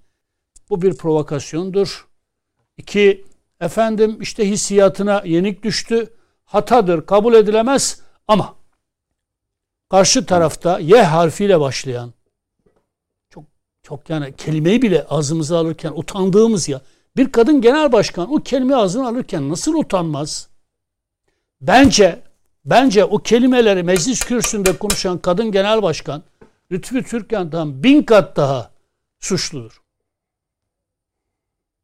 bu 0.70 0.82
bir 0.82 0.96
provokasyondur. 0.96 2.06
İki, 2.76 3.24
efendim 3.60 4.18
işte 4.20 4.48
hissiyatına 4.50 5.22
yenik 5.24 5.62
düştü. 5.62 6.14
Hatadır, 6.44 7.06
kabul 7.06 7.34
edilemez 7.34 8.00
ama 8.28 8.54
karşı 9.90 10.26
tarafta 10.26 10.78
Y 10.78 11.02
harfiyle 11.02 11.60
başlayan 11.60 12.12
çok 13.92 14.10
yani 14.10 14.36
kelimeyi 14.36 14.82
bile 14.82 15.06
ağzımıza 15.10 15.58
alırken 15.58 15.92
utandığımız 15.94 16.68
ya 16.68 16.80
bir 17.16 17.32
kadın 17.32 17.60
genel 17.60 17.92
başkan 17.92 18.32
o 18.32 18.42
kelimeyi 18.42 18.76
ağzına 18.76 19.08
alırken 19.08 19.48
nasıl 19.48 19.74
utanmaz? 19.74 20.48
Bence 21.60 22.22
bence 22.64 23.04
o 23.04 23.18
kelimeleri 23.18 23.82
meclis 23.82 24.20
kürsüsünde 24.24 24.78
konuşan 24.78 25.18
kadın 25.18 25.52
genel 25.52 25.82
başkan 25.82 26.22
Lütfü 26.70 27.02
Türkan'dan 27.02 27.82
bin 27.82 28.02
kat 28.02 28.36
daha 28.36 28.70
suçludur. 29.20 29.82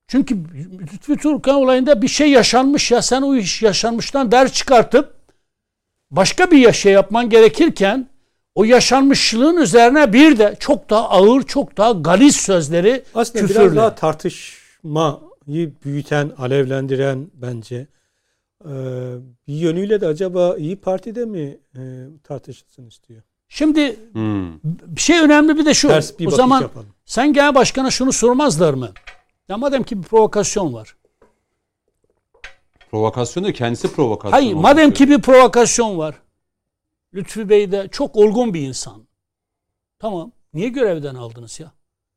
Çünkü 0.07 0.37
Lütfü 0.81 1.17
Türkan 1.17 1.55
olayında 1.55 2.03
bir 2.03 2.09
şey 2.09 2.31
yaşanmış 2.31 2.91
ya 2.91 3.03
sen 3.03 3.23
o 3.23 3.37
iş 3.37 3.63
yaşanmıştan 3.63 4.33
ders 4.33 4.53
çıkartıp 4.53 5.15
başka 6.11 6.51
bir 6.51 6.73
şey 6.73 6.93
yapman 6.93 7.31
gerekirken 7.31 8.09
o 8.59 8.65
yaşanmışlığın 8.65 9.57
üzerine 9.57 10.13
bir 10.13 10.39
de 10.39 10.57
çok 10.61 10.91
daha 10.91 11.09
ağır, 11.09 11.43
çok 11.43 11.77
daha 11.77 11.93
galis 11.93 12.37
sözleri 12.37 13.05
Aslında 13.15 13.47
küfürle. 13.47 13.61
biraz 13.65 13.77
daha 13.77 13.95
tartışmayı 13.95 15.73
büyüten, 15.85 16.31
alevlendiren 16.39 17.31
bence. 17.35 17.87
Ee, 18.65 18.69
bir 19.49 19.55
yönüyle 19.55 20.01
de 20.01 20.07
acaba 20.07 20.57
İyi 20.57 20.77
Parti'de 20.77 21.25
mi 21.25 21.59
e, 21.77 21.81
tartışılsın 22.25 22.87
istiyor? 22.87 23.23
Şimdi 23.49 23.97
Hmm. 24.13 24.53
bir 24.65 25.01
şey 25.01 25.19
önemli 25.21 25.57
bir 25.59 25.65
de 25.67 25.75
şu. 25.75 25.89
Ters 25.89 26.19
bir 26.19 26.27
o 26.27 26.31
zaman 26.31 26.61
yapalım. 26.61 26.87
sen 27.05 27.33
genel 27.33 27.55
başkana 27.55 27.91
şunu 27.91 28.13
sormazlar 28.13 28.75
mı? 28.75 28.89
Ya 29.49 29.57
madem 29.57 29.83
ki 29.83 29.99
bir 29.99 30.03
provokasyon 30.03 30.73
var. 30.75 30.97
Provokasyon 32.91 33.45
da 33.45 33.53
kendisi 33.53 33.93
provokasyon. 33.95 34.31
Hayır 34.33 34.55
madem 34.55 34.91
ki 34.91 35.09
bir 35.11 35.19
provokasyon 35.23 35.99
var. 35.99 36.15
Lütfü 37.15 37.49
Bey 37.49 37.73
de 37.73 37.89
çok 37.93 38.17
olgun 38.17 38.55
bir 38.55 38.61
insan. 38.61 39.09
Tamam. 39.99 40.33
Niye 40.55 40.69
görevden 40.69 41.15
aldınız 41.15 41.61
ya? 41.61 41.73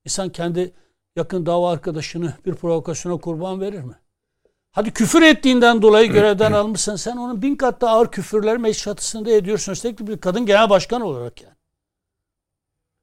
İnsan 0.06 0.30
kendi 0.30 0.74
yakın 1.16 1.46
dava 1.46 1.72
arkadaşını 1.72 2.34
bir 2.46 2.56
provokasyona 2.56 3.18
kurban 3.18 3.62
verir 3.62 3.84
mi? 3.84 3.96
Hadi 4.72 4.92
küfür 4.92 5.22
ettiğinden 5.22 5.82
dolayı 5.82 6.12
görevden 6.12 6.52
almışsın. 6.62 6.96
Sen 6.96 7.18
onun 7.18 7.42
bin 7.42 7.56
kat 7.56 7.82
daha 7.82 7.96
ağır 7.96 8.12
küfürleri 8.12 8.58
meclis 8.58 8.84
çatısında 8.84 9.32
ediyorsun. 9.32 9.72
Üstelik 9.72 10.00
bir 10.00 10.18
kadın 10.18 10.46
genel 10.46 10.70
başkan 10.70 11.02
olarak 11.02 11.42
yani. 11.42 11.56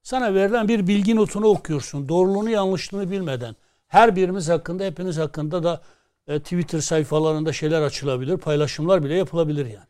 Sana 0.03 0.35
verilen 0.35 0.69
bir 0.69 0.87
bilgi 0.87 1.17
notunu 1.17 1.47
okuyorsun. 1.47 2.09
Doğruluğunu 2.09 2.51
yanlışlığını 2.51 3.11
bilmeden. 3.11 3.57
Her 3.87 4.17
birimiz 4.17 4.49
hakkında 4.49 4.85
hepiniz 4.85 5.19
hakkında 5.19 5.63
da 5.63 5.83
e, 6.27 6.39
Twitter 6.41 6.81
sayfalarında 6.81 7.53
şeyler 7.53 7.83
açılabilir. 7.83 8.37
Paylaşımlar 8.37 9.05
bile 9.05 9.15
yapılabilir 9.15 9.67
yani. 9.67 9.87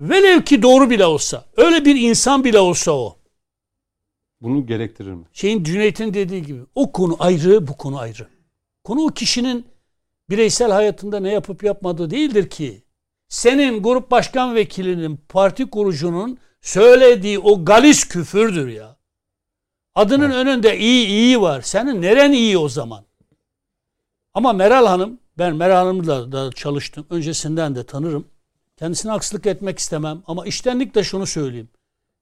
Velev 0.00 0.42
ki 0.42 0.62
doğru 0.62 0.90
bile 0.90 1.06
olsa. 1.06 1.44
Öyle 1.56 1.84
bir 1.84 1.96
insan 1.96 2.44
bile 2.44 2.58
olsa 2.58 2.92
o. 2.92 3.16
Bunu 4.40 4.66
gerektirir 4.66 5.10
mi? 5.10 5.24
Şeyin 5.32 5.64
Cüneyt'in 5.64 6.14
dediği 6.14 6.42
gibi. 6.42 6.60
O 6.74 6.92
konu 6.92 7.16
ayrı, 7.18 7.66
bu 7.66 7.76
konu 7.76 7.98
ayrı. 7.98 8.28
Konu 8.84 9.00
o 9.00 9.08
kişinin 9.08 9.66
bireysel 10.30 10.70
hayatında 10.72 11.20
ne 11.20 11.32
yapıp 11.32 11.62
yapmadığı 11.62 12.10
değildir 12.10 12.50
ki. 12.50 12.82
Senin 13.28 13.82
grup 13.82 14.10
başkan 14.10 14.54
vekilinin, 14.54 15.20
parti 15.28 15.70
kurucunun 15.70 16.38
söylediği 16.62 17.38
o 17.38 17.64
galis 17.64 18.04
küfürdür 18.04 18.68
ya. 18.68 18.96
Adının 19.94 20.30
önünde 20.30 20.78
iyi 20.78 21.06
iyi 21.06 21.40
var. 21.40 21.62
Senin 21.62 22.02
neren 22.02 22.32
iyi 22.32 22.58
o 22.58 22.68
zaman? 22.68 23.04
Ama 24.34 24.52
Meral 24.52 24.86
Hanım, 24.86 25.20
ben 25.38 25.56
Meral 25.56 25.76
Hanım'la 25.76 26.32
da 26.32 26.52
çalıştım. 26.52 27.06
Öncesinden 27.10 27.74
de 27.74 27.86
tanırım. 27.86 28.26
Kendisine 28.78 29.12
haksızlık 29.12 29.46
etmek 29.46 29.78
istemem. 29.78 30.22
Ama 30.26 30.46
iştenlikle 30.46 31.04
şunu 31.04 31.26
söyleyeyim. 31.26 31.68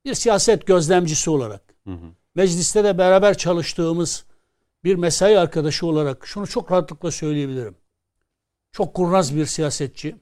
Bir 0.04 0.14
siyaset 0.14 0.66
gözlemcisi 0.66 1.30
olarak. 1.30 1.74
Hı 1.84 1.90
hı. 1.90 2.06
Mecliste 2.34 2.84
de 2.84 2.98
beraber 2.98 3.38
çalıştığımız 3.38 4.24
bir 4.84 4.96
mesai 4.96 5.38
arkadaşı 5.38 5.86
olarak 5.86 6.26
şunu 6.26 6.46
çok 6.46 6.72
rahatlıkla 6.72 7.10
söyleyebilirim. 7.10 7.76
Çok 8.72 8.94
kurnaz 8.94 9.36
bir 9.36 9.46
siyasetçi. 9.46 10.16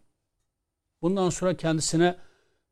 Bundan 1.02 1.30
sonra 1.30 1.56
kendisine 1.56 2.16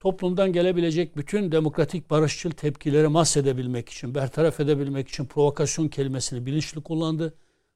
toplumdan 0.00 0.52
gelebilecek 0.52 1.16
bütün 1.16 1.52
demokratik 1.52 2.10
barışçıl 2.10 2.50
tepkileri 2.50 3.08
mahsedebilmek 3.08 3.88
için, 3.88 4.14
bertaraf 4.14 4.60
edebilmek 4.60 5.08
için 5.08 5.26
provokasyon 5.26 5.88
kelimesini 5.88 6.46
bilinçli 6.46 6.82
kullandı. 6.82 7.34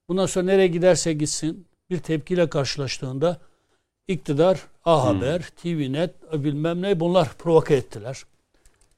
Bundan 0.09 0.27
sonra 0.27 0.44
nereye 0.44 0.68
giderse 0.68 1.12
gitsin 1.12 1.66
bir 1.90 1.99
tepkiyle 1.99 2.49
karşılaştığında 2.51 3.40
iktidar, 4.09 4.66
A 4.87 5.05
Haber, 5.05 5.42
TVNet 5.62 6.14
bilmem 6.33 6.83
ne 6.83 7.01
bunlar 7.01 7.29
provoke 7.38 7.75
ettiler. 7.75 8.22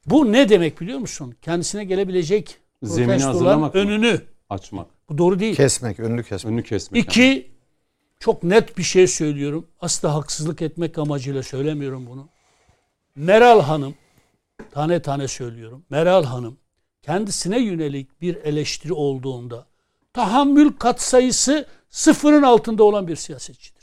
Bu 0.06 0.32
ne 0.32 0.48
demek 0.48 0.80
biliyor 0.80 0.98
musun? 0.98 1.34
Kendisine 1.42 1.84
gelebilecek 1.84 2.56
Zemini 2.82 3.22
hazırlamak 3.22 3.74
mı? 3.74 3.80
önünü. 3.80 4.22
Açmak. 4.50 4.86
Bu 5.08 5.18
doğru 5.18 5.38
değil. 5.38 5.56
Kesmek, 5.56 6.00
önünü 6.00 6.24
kesmek. 6.24 6.52
Önünü 6.52 6.62
kesmek. 6.62 6.96
yani. 6.96 7.04
İki, 7.04 7.50
çok 8.20 8.42
net 8.42 8.78
bir 8.78 8.82
şey 8.82 9.06
söylüyorum. 9.06 9.66
Asla 9.80 10.14
haksızlık 10.14 10.62
etmek 10.62 10.98
amacıyla 10.98 11.42
söylemiyorum 11.42 12.06
bunu. 12.06 12.28
Meral 13.16 13.60
Hanım, 13.60 13.94
tane 14.70 15.02
tane 15.02 15.28
söylüyorum. 15.28 15.84
Meral 15.90 16.24
Hanım 16.24 16.58
kendisine 17.02 17.60
yönelik 17.60 18.20
bir 18.20 18.36
eleştiri 18.36 18.92
olduğunda 18.92 19.66
tahammül 20.12 20.72
katsayısı 20.72 21.66
sıfırın 21.90 22.42
altında 22.42 22.84
olan 22.84 23.08
bir 23.08 23.16
siyasetçidir. 23.16 23.77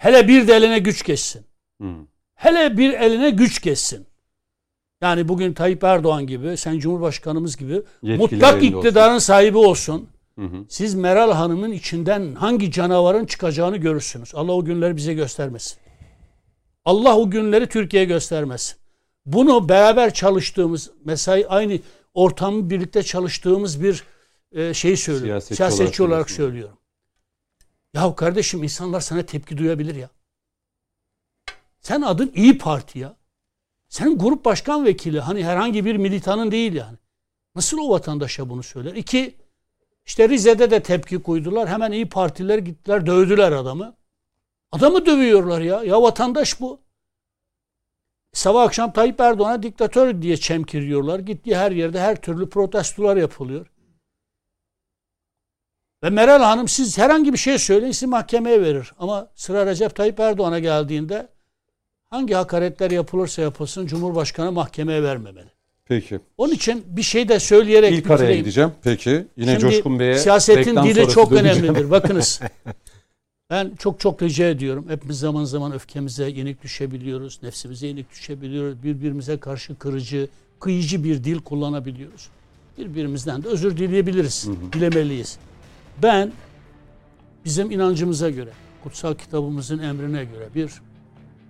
Hele 0.00 0.28
bir 0.28 0.48
de 0.48 0.54
eline 0.54 0.78
güç 0.78 1.04
geçsin. 1.04 1.42
Hı. 1.80 1.88
Hele 2.34 2.76
bir 2.76 2.92
eline 2.92 3.30
güç 3.30 3.62
geçsin. 3.62 4.06
Yani 5.02 5.28
bugün 5.28 5.52
Tayyip 5.52 5.84
Erdoğan 5.84 6.26
gibi, 6.26 6.56
sen 6.56 6.78
Cumhurbaşkanımız 6.78 7.56
gibi 7.56 7.74
Yetkiler 8.02 8.18
mutlak 8.18 8.62
iktidarın 8.62 9.18
sahibi 9.18 9.58
olsun. 9.58 10.08
Hı 10.38 10.44
hı. 10.44 10.64
Siz 10.68 10.94
Meral 10.94 11.32
Hanım'ın 11.32 11.72
içinden 11.72 12.34
hangi 12.34 12.72
canavarın 12.72 13.26
çıkacağını 13.26 13.76
görürsünüz. 13.76 14.34
Allah 14.34 14.52
o 14.52 14.64
günleri 14.64 14.96
bize 14.96 15.14
göstermesin. 15.14 15.78
Allah 16.84 17.16
o 17.16 17.30
günleri 17.30 17.66
Türkiye'ye 17.66 18.08
göstermesin. 18.08 18.76
Bunu 19.26 19.68
beraber 19.68 20.14
çalıştığımız, 20.14 20.90
mesai 21.04 21.46
aynı 21.48 21.78
ortamı 22.14 22.70
birlikte 22.70 23.02
çalıştığımız 23.02 23.82
bir 23.82 24.04
e, 24.52 24.74
şey 24.74 24.96
söylüyorum. 24.96 25.28
Siyasetçi 25.28 25.56
Siyasetçi, 25.56 26.02
olarak 26.02 26.14
olarak, 26.14 26.30
söylüyorum. 26.30 26.76
Ya 27.94 28.14
kardeşim 28.14 28.62
insanlar 28.62 29.00
sana 29.00 29.22
tepki 29.22 29.58
duyabilir 29.58 29.94
ya. 29.94 30.10
Sen 31.80 32.02
adın 32.02 32.32
İyi 32.34 32.58
Parti 32.58 32.98
ya. 32.98 33.16
Senin 33.88 34.18
grup 34.18 34.44
başkan 34.44 34.84
vekili 34.84 35.20
hani 35.20 35.44
herhangi 35.44 35.84
bir 35.84 35.96
militanın 35.96 36.50
değil 36.50 36.72
yani. 36.72 36.96
Nasıl 37.54 37.78
o 37.78 37.90
vatandaşa 37.90 38.48
bunu 38.48 38.62
söyler? 38.62 38.94
İki, 38.94 39.36
işte 40.06 40.28
Rize'de 40.28 40.70
de 40.70 40.82
tepki 40.82 41.22
koydular. 41.22 41.68
Hemen 41.68 41.92
İyi 41.92 42.08
Partiler 42.08 42.58
gittiler 42.58 43.06
dövdüler 43.06 43.52
adamı. 43.52 43.96
Adamı 44.72 45.06
dövüyorlar 45.06 45.60
ya. 45.60 45.82
Ya 45.82 46.02
vatandaş 46.02 46.60
bu. 46.60 46.80
Sabah 48.32 48.62
akşam 48.62 48.92
Tayyip 48.92 49.20
Erdoğan'a 49.20 49.62
diktatör 49.62 50.22
diye 50.22 50.36
çemkiriyorlar. 50.36 51.18
Gittiği 51.18 51.56
her 51.56 51.72
yerde 51.72 52.00
her 52.00 52.22
türlü 52.22 52.50
protestolar 52.50 53.16
yapılıyor. 53.16 53.66
Ve 56.02 56.10
Meral 56.10 56.42
Hanım 56.42 56.68
siz 56.68 56.98
herhangi 56.98 57.32
bir 57.32 57.38
şey 57.38 57.58
söyleyin 57.58 57.92
sizi 57.92 58.06
mahkemeye 58.06 58.62
verir. 58.62 58.92
Ama 58.98 59.28
sıra 59.34 59.66
Recep 59.66 59.94
Tayyip 59.94 60.20
Erdoğan'a 60.20 60.58
geldiğinde 60.58 61.28
hangi 62.10 62.34
hakaretler 62.34 62.90
yapılırsa 62.90 63.42
yapılsın 63.42 63.86
Cumhurbaşkanı 63.86 64.52
mahkemeye 64.52 65.02
vermemeli. 65.02 65.46
Peki. 65.84 66.20
Onun 66.38 66.52
için 66.52 66.84
bir 66.86 67.02
şey 67.02 67.28
de 67.28 67.40
söyleyerek 67.40 67.92
İlk 67.92 68.10
araya 68.10 68.18
bitireyim. 68.18 68.40
gideceğim. 68.44 68.70
Peki. 68.82 69.26
Yine 69.36 69.50
Şimdi 69.50 69.60
Coşkun 69.60 69.98
Bey'e 69.98 70.18
siyasetin 70.18 70.76
dili 70.76 71.08
çok 71.08 71.30
döneceğim. 71.30 71.64
önemlidir. 71.64 71.90
Bakınız. 71.90 72.40
Ben 73.50 73.72
çok 73.78 74.00
çok 74.00 74.22
rica 74.22 74.46
ediyorum. 74.48 74.84
Hepimiz 74.88 75.18
zaman 75.18 75.44
zaman 75.44 75.72
öfkemize 75.72 76.28
yenik 76.30 76.62
düşebiliyoruz. 76.62 77.38
Nefsimize 77.42 77.86
yenik 77.86 78.10
düşebiliyoruz. 78.10 78.82
Birbirimize 78.82 79.36
karşı 79.36 79.78
kırıcı, 79.78 80.28
kıyıcı 80.60 81.04
bir 81.04 81.24
dil 81.24 81.38
kullanabiliyoruz. 81.38 82.28
Birbirimizden 82.78 83.42
de 83.42 83.48
özür 83.48 83.76
dileyebiliriz. 83.76 84.48
Dilemeliyiz. 84.72 85.38
Ben 86.02 86.32
bizim 87.44 87.70
inancımıza 87.70 88.30
göre, 88.30 88.50
kutsal 88.82 89.14
kitabımızın 89.14 89.78
emrine 89.78 90.24
göre 90.24 90.48
bir 90.54 90.72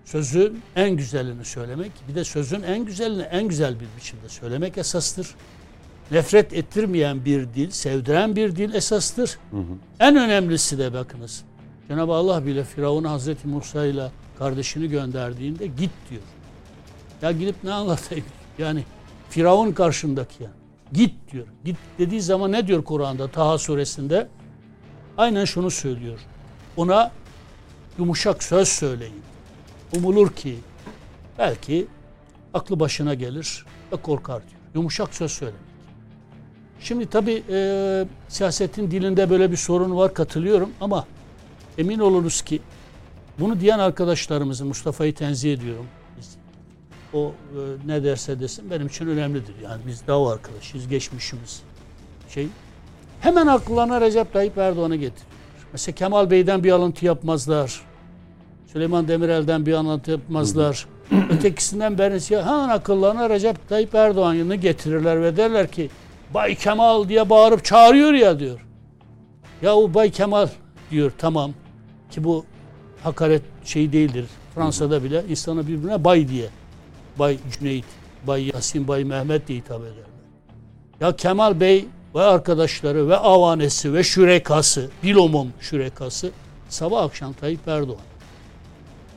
sözün 0.05 0.63
en 0.77 0.91
güzelini 0.91 1.45
söylemek, 1.45 1.93
bir 2.09 2.15
de 2.15 2.25
sözün 2.25 2.63
en 2.63 2.85
güzelini 2.85 3.23
en 3.23 3.49
güzel 3.49 3.81
bir 3.81 3.87
biçimde 3.97 4.29
söylemek 4.29 4.79
esastır. 4.79 5.35
Nefret 6.11 6.53
ettirmeyen 6.53 7.25
bir 7.25 7.55
dil, 7.55 7.71
sevdiren 7.71 8.37
bir 8.37 8.57
dil 8.57 8.75
esastır. 8.75 9.39
Hı 9.51 9.57
hı. 9.57 9.63
En 10.01 10.17
önemlisi 10.17 10.79
de 10.79 10.93
bakınız. 10.93 11.45
Cenab-ı 11.89 12.13
Allah 12.13 12.47
bile 12.47 12.65
Firavun'a 12.65 13.11
Hazreti 13.11 13.49
Musa 13.49 13.87
ile 13.87 14.11
kardeşini 14.39 14.89
gönderdiğinde 14.89 15.67
git 15.67 15.91
diyor. 16.11 16.23
Ya 17.23 17.33
gidip 17.33 17.55
ne 17.65 17.73
anlatayım? 17.73 18.25
Yani 18.59 18.85
Firavun 19.31 19.73
karşındaki 19.73 20.43
yani. 20.43 20.55
Git 20.93 21.15
diyor. 21.33 21.47
Git 21.65 21.77
dediği 21.99 22.23
zaman 22.23 22.53
ne 22.53 22.67
diyor 22.67 22.85
Kur'an'da 22.85 23.29
Taha 23.29 23.59
suresinde? 23.59 24.29
Aynen 25.21 25.45
şunu 25.45 25.71
söylüyor. 25.71 26.19
Ona 26.77 27.13
yumuşak 27.99 28.43
söz 28.43 28.69
söyleyin. 28.69 29.23
Umulur 29.97 30.33
ki 30.33 30.59
belki 31.39 31.87
aklı 32.55 32.81
başına 32.81 33.15
gelir 33.15 33.67
ve 33.93 33.97
korkar 33.97 34.43
diyor. 34.43 34.61
Yumuşak 34.75 35.15
söz 35.15 35.33
söylemek. 35.33 35.61
Şimdi 36.81 37.07
tabii 37.07 37.43
e, 37.51 38.07
siyasetin 38.29 38.91
dilinde 38.91 39.31
böyle 39.31 39.51
bir 39.51 39.57
sorun 39.57 39.97
var 39.97 40.15
katılıyorum 40.15 40.71
ama 40.81 41.07
emin 41.79 41.99
olunuz 41.99 42.43
ki 42.43 42.61
bunu 43.39 43.61
diyen 43.61 43.79
arkadaşlarımızın 43.79 44.69
Mustafa'yı 44.69 45.15
tenzih 45.15 45.53
ediyorum. 45.53 45.87
Biz, 46.19 46.37
o 47.13 47.29
e, 47.29 47.61
ne 47.87 48.05
derse 48.05 48.41
desin 48.41 48.71
benim 48.71 48.87
için 48.87 49.07
önemlidir. 49.07 49.55
Yani 49.65 49.83
biz 49.87 50.07
daha 50.07 50.33
arkadaşız, 50.33 50.89
geçmişimiz 50.89 51.63
şey. 52.29 52.49
Hemen 53.21 53.47
aklına 53.47 54.01
Recep 54.01 54.33
Tayyip 54.33 54.59
Erdoğan'ı 54.59 54.97
getiriyor. 54.97 55.31
Mesela 55.73 55.95
Kemal 55.95 56.31
Bey'den 56.31 56.65
bir 56.65 56.71
alıntı 56.71 57.07
yapmazlar. 57.07 57.81
Süleyman 58.67 59.09
Demirel'den 59.09 59.67
bir 59.67 59.73
alıntı 59.73 60.11
yapmazlar. 60.11 60.87
Ötekisinden 61.31 61.99
birisi 61.99 62.37
hemen 62.37 62.69
akıllarına 62.69 63.31
Recep 63.31 63.69
Tayyip 63.69 63.95
Erdoğan'ı 63.95 64.55
getirirler 64.55 65.23
ve 65.23 65.37
derler 65.37 65.71
ki 65.73 65.91
Bay 66.35 66.55
Kemal 66.55 67.09
diye 67.09 67.31
bağırıp 67.31 67.65
çağırıyor 67.65 68.13
ya 68.13 68.39
diyor. 68.39 68.67
Ya 69.63 69.77
o 69.77 69.95
Bay 69.95 70.11
Kemal 70.11 70.49
diyor 70.91 71.13
tamam 71.19 71.53
ki 72.11 72.25
bu 72.25 72.45
hakaret 73.03 73.43
şey 73.65 73.93
değildir. 73.93 74.25
Fransa'da 74.55 75.05
bile 75.05 75.25
insana 75.29 75.67
birbirine 75.67 76.05
bay 76.05 76.29
diye. 76.29 76.49
Bay 77.19 77.39
Cüneyt, 77.53 77.85
Bay 78.27 78.51
Yasin, 78.55 78.89
Bay 78.89 79.05
Mehmet 79.05 79.49
diye 79.49 79.59
hitap 79.59 79.81
ederler. 79.81 80.05
Ya 81.01 81.17
Kemal 81.17 81.61
Bey 81.61 81.87
ve 82.15 82.21
arkadaşları 82.21 83.09
ve 83.09 83.17
avanesi 83.17 83.95
ve 83.95 84.03
şürekası, 84.03 84.91
bilomum 85.03 85.53
şürekası 85.61 86.31
sabah 86.69 87.03
akşam 87.03 87.33
Tayyip 87.33 87.69
Erdoğan. 87.69 88.01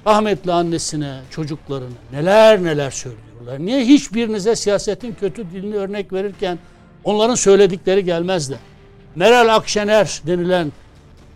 Rahmetli 0.07 0.51
annesine, 0.51 1.19
çocuklarına 1.29 1.95
neler 2.11 2.63
neler 2.63 2.91
söylüyorlar. 2.91 3.59
Niye 3.59 3.85
hiçbirinize 3.85 4.55
siyasetin 4.55 5.15
kötü 5.19 5.51
dilini 5.51 5.75
örnek 5.75 6.13
verirken 6.13 6.59
onların 7.03 7.35
söyledikleri 7.35 8.03
gelmez 8.05 8.49
de? 8.49 8.57
Meral 9.15 9.55
Akşener 9.55 10.21
denilen 10.27 10.71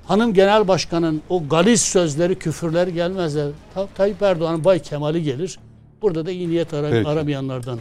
hanım 0.05 0.33
genel 0.33 0.67
başkanın 0.67 1.21
o 1.29 1.47
galis 1.47 1.81
sözleri, 1.81 2.39
küfürleri 2.39 2.93
gelmezler. 2.93 3.51
Ta 3.73 3.87
Tayyip 3.95 4.21
Erdoğan'ın 4.21 4.63
Bay 4.63 4.79
Kemal'i 4.79 5.23
gelir. 5.23 5.59
Burada 6.01 6.25
da 6.25 6.31
iyi 6.31 6.49
niyet 6.49 6.73
ara 6.73 6.89
Peki. 6.89 7.09
aramayanlardan. 7.09 7.79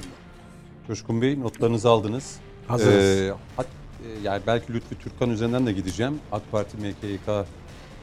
Coşkun 0.87 1.23
Bey 1.23 1.41
notlarınızı 1.41 1.89
aldınız. 1.89 2.37
Hazırız. 2.69 3.21
Ee, 3.21 3.33
hat- 3.57 3.67
e, 3.67 4.09
yani 4.23 4.43
belki 4.47 4.73
Lütfü 4.73 4.99
Türkan 4.99 5.31
üzerinden 5.31 5.67
de 5.67 5.73
gideceğim. 5.73 6.19
AK 6.33 6.43
Parti 6.53 6.77
MKYK 6.77 7.47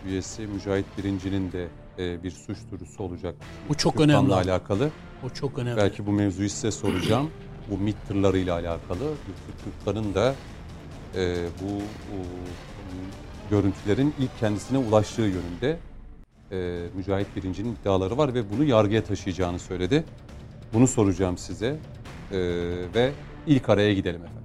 üyesi 0.05 0.47
Mücahit 0.47 0.85
Birinci'nin 0.97 1.51
de 1.51 1.67
e, 1.99 2.23
bir 2.23 2.31
suç 2.31 2.57
duyurusu 2.71 3.03
olacak. 3.03 3.35
Bu 3.69 3.73
çok 3.77 3.93
Türkan'la 3.97 4.35
önemli. 4.37 4.51
alakalı. 4.51 4.89
O 5.25 5.29
çok 5.29 5.59
önemli. 5.59 5.77
Belki 5.77 6.05
bu 6.05 6.11
mevzuyu 6.11 6.49
size 6.49 6.71
soracağım. 6.71 7.29
bu 7.71 7.77
MİT 7.77 7.95
tırlarıyla 8.07 8.53
alakalı. 8.53 9.09
Lütfü 9.11 9.71
Türkan'ın 9.85 10.13
da 10.13 10.35
e, 11.15 11.35
bu 11.61 11.75
o, 12.13 12.17
görüntülerin 13.49 14.13
ilk 14.19 14.39
kendisine 14.39 14.77
ulaştığı 14.77 15.21
yönünde 15.21 15.77
e, 16.51 16.79
Mücahit 16.95 17.35
Birinci'nin 17.35 17.75
iddiaları 17.75 18.17
var 18.17 18.33
ve 18.33 18.51
bunu 18.51 18.63
yargıya 18.63 19.03
taşıyacağını 19.03 19.59
söyledi. 19.59 20.03
Bunu 20.73 20.87
soracağım 20.87 21.37
size 21.37 21.75
E, 22.31 22.37
ve 22.95 23.11
ilk 23.47 23.69
araya 23.69 23.93
gidelim 23.93 24.21
efendim. 24.21 24.42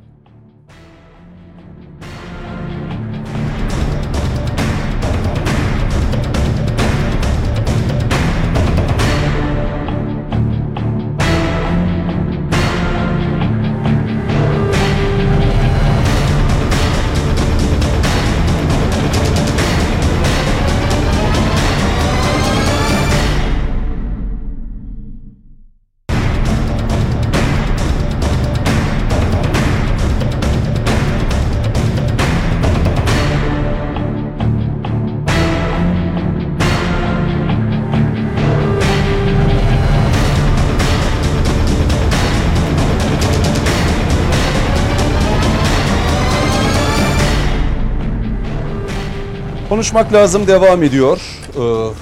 Konuşmak 49.79 50.13
lazım 50.13 50.47
devam 50.47 50.83
ediyor. 50.83 51.21
Ee, 51.57 51.95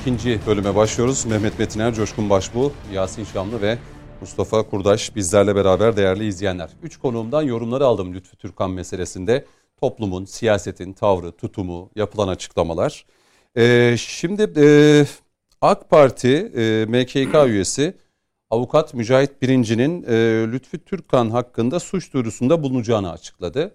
ikinci 0.00 0.40
bölüme 0.46 0.74
başlıyoruz. 0.74 1.26
Mehmet 1.26 1.58
Metiner, 1.58 1.94
Coşkun 1.94 2.30
Başbuğ, 2.30 2.72
Yasin 2.92 3.24
Şamlı 3.24 3.62
ve 3.62 3.78
Mustafa 4.20 4.62
Kurdaş 4.62 5.16
bizlerle 5.16 5.56
beraber 5.56 5.96
değerli 5.96 6.26
izleyenler. 6.26 6.70
Üç 6.82 6.96
konuğumdan 6.96 7.42
yorumları 7.42 7.86
aldım 7.86 8.14
Lütfü 8.14 8.36
Türkan 8.36 8.70
meselesinde. 8.70 9.44
Toplumun, 9.80 10.24
siyasetin 10.24 10.92
tavrı, 10.92 11.32
tutumu, 11.32 11.90
yapılan 11.96 12.28
açıklamalar. 12.28 13.06
Ee, 13.56 13.94
şimdi 13.98 14.52
e, 14.56 14.66
AK 15.60 15.90
Parti 15.90 16.52
e, 16.56 16.86
MKK 16.88 17.46
üyesi 17.46 17.94
avukat 18.50 18.94
Mücahit 18.94 19.42
Birinci'nin 19.42 20.02
e, 20.02 20.12
Lütfü 20.52 20.84
Türkan 20.84 21.30
hakkında 21.30 21.80
suç 21.80 22.12
duyurusunda 22.12 22.62
bulunacağını 22.62 23.12
açıkladı. 23.12 23.74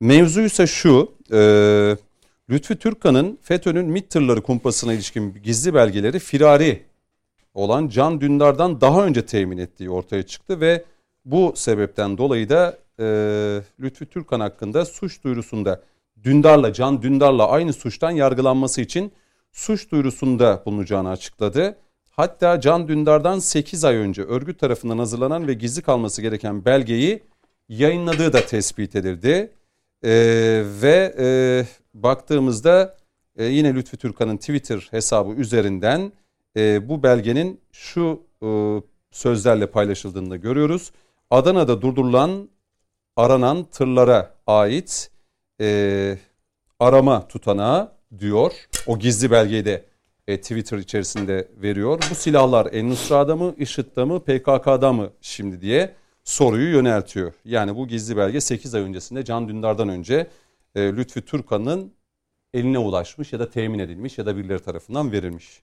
Mevzu 0.00 0.40
ise 0.40 0.66
şu, 0.66 1.12
e, 1.32 1.96
Lütfü 2.50 2.76
Türkan'ın 2.76 3.38
FETÖ'nün 3.42 3.86
MİT 3.86 4.10
tırları 4.10 4.42
kumpasına 4.42 4.92
ilişkin 4.92 5.34
gizli 5.42 5.74
belgeleri 5.74 6.18
firari 6.18 6.82
olan 7.54 7.88
Can 7.88 8.20
Dündar'dan 8.20 8.80
daha 8.80 9.06
önce 9.06 9.26
temin 9.26 9.58
ettiği 9.58 9.90
ortaya 9.90 10.22
çıktı 10.22 10.60
ve 10.60 10.84
bu 11.24 11.52
sebepten 11.56 12.18
dolayı 12.18 12.48
da 12.48 12.78
e, 13.00 13.04
Lütfü 13.80 14.06
Türkan 14.06 14.40
hakkında 14.40 14.84
suç 14.84 15.24
duyurusunda 15.24 15.82
Dündar'la 16.22 16.72
Can 16.72 17.02
Dündar'la 17.02 17.48
aynı 17.48 17.72
suçtan 17.72 18.10
yargılanması 18.10 18.80
için 18.80 19.12
suç 19.52 19.90
duyurusunda 19.90 20.62
bulunacağını 20.66 21.10
açıkladı. 21.10 21.76
Hatta 22.10 22.60
Can 22.60 22.88
Dündar'dan 22.88 23.38
8 23.38 23.84
ay 23.84 23.96
önce 23.96 24.22
örgüt 24.22 24.58
tarafından 24.58 24.98
hazırlanan 24.98 25.46
ve 25.46 25.54
gizli 25.54 25.82
kalması 25.82 26.22
gereken 26.22 26.64
belgeyi 26.64 27.22
yayınladığı 27.68 28.32
da 28.32 28.46
tespit 28.46 28.96
edildi. 28.96 29.52
Ee, 30.04 30.62
ve 30.82 31.14
e, 31.18 31.26
baktığımızda 31.94 32.96
e, 33.36 33.44
yine 33.44 33.74
Lütfü 33.74 33.96
Türkan'ın 33.96 34.36
Twitter 34.36 34.88
hesabı 34.90 35.32
üzerinden 35.32 36.12
e, 36.56 36.88
bu 36.88 37.02
belgenin 37.02 37.60
şu 37.72 38.22
e, 38.42 38.48
sözlerle 39.10 39.66
paylaşıldığını 39.66 40.30
da 40.30 40.36
görüyoruz. 40.36 40.90
Adana'da 41.30 41.82
durdurulan 41.82 42.48
aranan 43.16 43.64
tırlara 43.64 44.34
ait 44.46 45.10
e, 45.60 46.18
arama 46.80 47.28
tutanağı 47.28 47.92
diyor. 48.18 48.52
O 48.86 48.98
gizli 48.98 49.30
belgeyi 49.30 49.64
de 49.64 49.84
e, 50.28 50.40
Twitter 50.40 50.78
içerisinde 50.78 51.48
veriyor. 51.56 51.98
Bu 52.10 52.14
silahlar 52.14 52.68
En-Nusra'da 52.72 53.36
mı, 53.36 53.54
IŞİD'de 53.58 54.04
mı, 54.04 54.20
PKK'da 54.20 54.92
mı 54.92 55.10
şimdi 55.20 55.60
diye 55.60 55.94
soruyu 56.24 56.72
yöneltiyor. 56.72 57.32
Yani 57.44 57.76
bu 57.76 57.88
gizli 57.88 58.16
belge 58.16 58.40
8 58.40 58.74
ay 58.74 58.82
öncesinde 58.82 59.24
Can 59.24 59.48
Dündar'dan 59.48 59.88
önce 59.88 60.26
e, 60.74 60.96
Lütfü 60.96 61.24
Türkan'ın 61.24 61.92
eline 62.54 62.78
ulaşmış 62.78 63.32
ya 63.32 63.40
da 63.40 63.50
temin 63.50 63.78
edilmiş 63.78 64.18
ya 64.18 64.26
da 64.26 64.36
birileri 64.36 64.62
tarafından 64.62 65.12
verilmiş. 65.12 65.62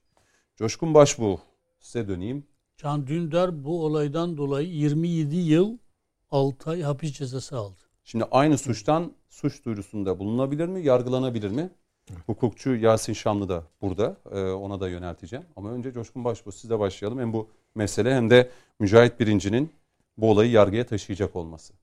Coşkun 0.56 0.94
Başbuğ 0.94 1.40
size 1.80 2.08
döneyim. 2.08 2.48
Can 2.78 3.08
Dündar 3.08 3.64
bu 3.64 3.86
olaydan 3.86 4.38
dolayı 4.38 4.68
27 4.68 5.36
yıl 5.36 5.78
6 6.32 6.70
ay 6.70 6.82
hapis 6.82 7.14
cezası 7.14 7.58
aldı. 7.58 7.82
Şimdi 8.04 8.26
aynı 8.32 8.58
suçtan 8.58 9.14
suç 9.30 9.66
duyurusunda 9.66 10.20
bulunabilir 10.20 10.68
mi, 10.68 10.86
yargılanabilir 10.86 11.50
mi? 11.50 11.70
Hukukçu 12.26 12.76
Yasin 12.76 13.14
Şanlı 13.14 13.50
da 13.50 13.64
burada. 13.82 14.18
Ee, 14.32 14.42
ona 14.42 14.80
da 14.80 14.90
yönelteceğim. 14.90 15.46
Ama 15.56 15.72
önce 15.72 15.92
Coşkun 15.92 16.24
Başbuğ 16.24 16.52
sizle 16.52 16.80
başlayalım. 16.80 17.20
Hem 17.20 17.34
bu 17.34 17.50
mesele 17.76 18.16
hem 18.16 18.30
de 18.30 18.50
Mücahit 18.80 19.20
Birinci'nin 19.20 19.72
bu 20.18 20.32
olayı 20.32 20.52
yargıya 20.52 20.86
taşıyacak 20.86 21.36
olması. 21.36 21.74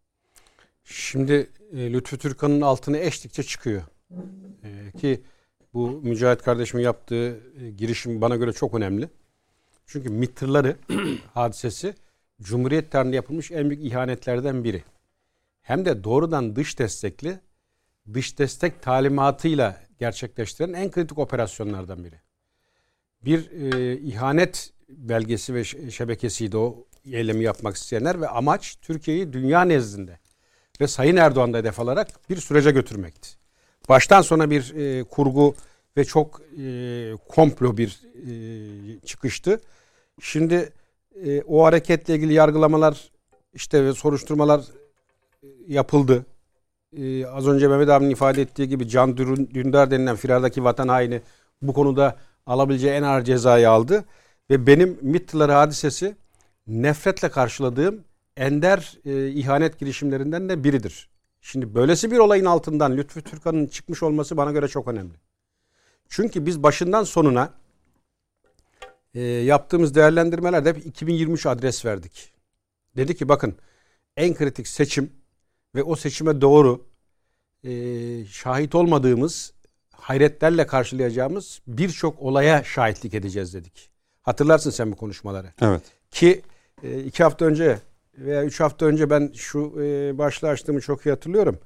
Şimdi 0.85 1.51
e, 1.73 1.93
Lütfü 1.93 2.19
Türkan'ın 2.19 2.61
altını 2.61 2.99
eşlikçe 2.99 3.43
çıkıyor. 3.43 3.83
E, 4.63 4.99
ki 4.99 5.23
bu 5.75 5.91
Mücahit 5.91 6.43
kardeşimin 6.43 6.83
yaptığı 6.83 7.41
e, 7.61 7.71
girişim 7.71 8.21
bana 8.21 8.37
göre 8.37 8.53
çok 8.53 8.75
önemli. 8.75 9.09
Çünkü 9.87 10.09
MİT 10.09 10.37
tırları 10.37 10.77
hadisesi 11.35 11.95
Cumhuriyet 12.43 12.91
tarihinde 12.91 13.17
yapılmış 13.17 13.51
en 13.51 13.71
büyük 13.71 13.85
ihanetlerden 13.85 14.65
biri. 14.65 14.83
Hem 15.63 15.85
de 15.85 16.05
doğrudan 16.05 16.57
dış 16.57 16.79
destekli, 16.79 17.41
dış 18.15 18.39
destek 18.39 18.83
talimatıyla 18.83 19.81
gerçekleştiren 19.99 20.73
en 20.73 20.91
kritik 20.91 21.19
operasyonlardan 21.19 22.05
biri. 22.05 22.21
Bir 23.25 23.51
e, 23.51 23.99
ihanet 23.99 24.73
belgesi 24.89 25.55
ve 25.55 25.65
şebekesiydi 25.91 26.57
o 26.57 26.87
eylemi 27.05 27.45
yapmak 27.45 27.77
isteyenler 27.77 28.21
ve 28.21 28.29
amaç 28.29 28.77
Türkiye'yi 28.83 29.33
dünya 29.33 29.63
nezdinde 29.63 30.19
ve 30.81 30.87
Sayın 30.87 31.17
Erdoğan'da 31.17 31.59
hedef 31.59 31.81
alarak 31.81 32.31
bir 32.31 32.37
sürece 32.37 32.71
götürmekti. 32.71 33.29
Baştan 33.89 34.23
sona 34.23 34.51
bir 34.51 34.75
e, 34.75 35.05
kurgu 35.05 35.55
ve 35.97 36.05
çok 36.05 36.41
e, 36.59 37.13
komplo 37.29 37.77
bir 37.77 38.01
e, 38.15 39.01
çıkıştı. 39.07 39.61
Şimdi 40.21 40.73
e, 41.25 41.43
o 41.43 41.65
hareketle 41.65 42.15
ilgili 42.15 42.33
yargılamalar 42.33 43.11
işte 43.55 43.85
ve 43.85 43.93
soruşturmalar 43.93 44.61
e, 45.43 45.47
yapıldı. 45.69 46.27
E, 46.97 47.27
az 47.27 47.49
önce 47.49 47.69
Mehmet 47.69 47.89
abinin 47.89 48.11
ifade 48.11 48.43
ettiği 48.43 48.69
gibi 48.69 48.89
Can 48.89 49.17
Dündar 49.17 49.91
denilen 49.91 50.17
firardaki 50.17 50.65
vatan 50.65 50.89
haini 50.89 51.21
bu 51.63 51.73
konuda 51.73 52.17
alabileceği 52.47 52.93
en 52.93 53.03
ağır 53.03 53.25
cezayı 53.25 53.71
aldı. 53.71 54.05
Ve 54.51 54.67
benim 54.67 54.99
MİT'leri 55.03 55.53
hadisesi 55.53 56.17
nefretle 56.67 57.29
karşıladığım 57.29 58.05
ender 58.37 58.99
e, 59.05 59.29
ihanet 59.29 59.79
girişimlerinden 59.79 60.49
de 60.49 60.65
biridir. 60.65 61.09
Şimdi 61.41 61.75
böylesi 61.75 62.11
bir 62.11 62.19
olayın 62.19 62.45
altından 62.45 62.97
Lütfü 62.97 63.23
Türkan'ın 63.23 63.67
çıkmış 63.67 64.03
olması 64.03 64.37
bana 64.37 64.53
göre 64.53 64.69
çok 64.69 64.89
önemli. 64.89 65.15
Çünkü 66.09 66.47
biz 66.47 66.63
başından 66.63 67.05
sonuna 67.05 67.53
e, 69.15 69.21
yaptığımız 69.23 69.95
değerlendirmelerde 69.95 70.69
hep 70.69 70.87
2023 70.87 71.47
adres 71.47 71.85
verdik. 71.85 72.33
Dedi 72.97 73.17
ki 73.17 73.29
bakın 73.29 73.57
en 74.17 74.35
kritik 74.35 74.69
seçim 74.69 75.13
ve 75.75 75.83
o 75.83 75.97
seçime 75.97 76.41
doğru 76.41 76.87
e, 77.65 77.71
şahit 78.25 78.75
olmadığımız 78.75 79.53
hayretlerle 79.93 80.67
karşılayacağımız 80.67 81.61
birçok 81.67 82.23
olaya 82.23 82.65
şahitlik 82.65 83.15
edeceğiz 83.15 83.55
dedik. 83.55 83.91
Hatırlarsın 84.23 84.71
sen 84.71 84.93
bu 84.93 84.97
konuşmaları. 84.97 85.53
Evet. 85.61 85.83
Ki 86.11 86.43
e, 86.83 86.99
iki 87.05 87.23
hafta 87.23 87.45
önce 87.45 87.79
veya 88.19 88.45
üç 88.45 88.61
hafta 88.61 88.87
önce 88.87 89.11
ben 89.11 89.31
şu 89.35 89.75
e, 89.81 90.19
başlığı 90.19 90.49
açtığımı 90.49 90.81
çok 90.81 91.07
iyi 91.07 91.11
hatırlıyorum. 91.11 91.59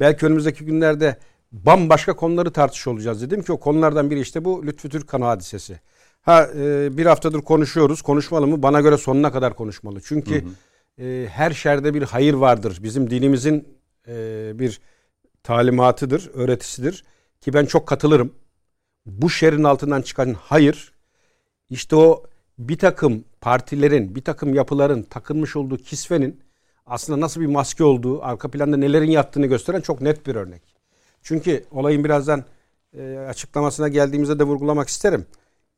Belki 0.00 0.26
önümüzdeki 0.26 0.64
günlerde 0.64 1.16
bambaşka 1.52 2.16
konuları 2.16 2.52
tartışıyor 2.52 2.96
olacağız. 2.96 3.22
Dedim 3.22 3.42
ki 3.42 3.52
o 3.52 3.60
konulardan 3.60 4.10
biri 4.10 4.20
işte 4.20 4.44
bu 4.44 4.66
Lütfü 4.66 4.88
Türkan 4.88 5.20
hadisesi. 5.20 5.80
Ha 6.22 6.48
e, 6.56 6.96
bir 6.96 7.06
haftadır 7.06 7.40
konuşuyoruz. 7.40 8.02
Konuşmalı 8.02 8.46
mı? 8.46 8.62
Bana 8.62 8.80
göre 8.80 8.96
sonuna 8.96 9.32
kadar 9.32 9.56
konuşmalı. 9.56 10.00
Çünkü 10.04 10.44
hı 10.44 10.48
hı. 10.48 11.04
E, 11.04 11.28
her 11.28 11.50
şerde 11.50 11.94
bir 11.94 12.02
hayır 12.02 12.34
vardır. 12.34 12.78
Bizim 12.82 13.10
dinimizin 13.10 13.68
e, 14.08 14.52
bir 14.54 14.80
talimatıdır, 15.42 16.30
öğretisidir. 16.34 17.04
Ki 17.40 17.52
ben 17.52 17.66
çok 17.66 17.86
katılırım. 17.86 18.32
Bu 19.06 19.30
şerin 19.30 19.64
altından 19.64 20.02
çıkan 20.02 20.36
hayır 20.40 20.92
işte 21.70 21.96
o 21.96 22.22
bir 22.58 22.78
takım 22.78 23.24
partilerin, 23.46 24.14
bir 24.14 24.24
takım 24.24 24.54
yapıların 24.54 25.02
takılmış 25.02 25.56
olduğu 25.56 25.76
kisvenin 25.76 26.40
aslında 26.86 27.20
nasıl 27.20 27.40
bir 27.40 27.46
maske 27.46 27.84
olduğu, 27.84 28.22
arka 28.22 28.50
planda 28.50 28.76
nelerin 28.76 29.10
yattığını 29.10 29.46
gösteren 29.46 29.80
çok 29.80 30.00
net 30.00 30.26
bir 30.26 30.34
örnek. 30.34 30.62
Çünkü 31.22 31.64
olayın 31.70 32.04
birazdan 32.04 32.44
e, 32.98 33.16
açıklamasına 33.18 33.88
geldiğimizde 33.88 34.38
de 34.38 34.44
vurgulamak 34.44 34.88
isterim. 34.88 35.26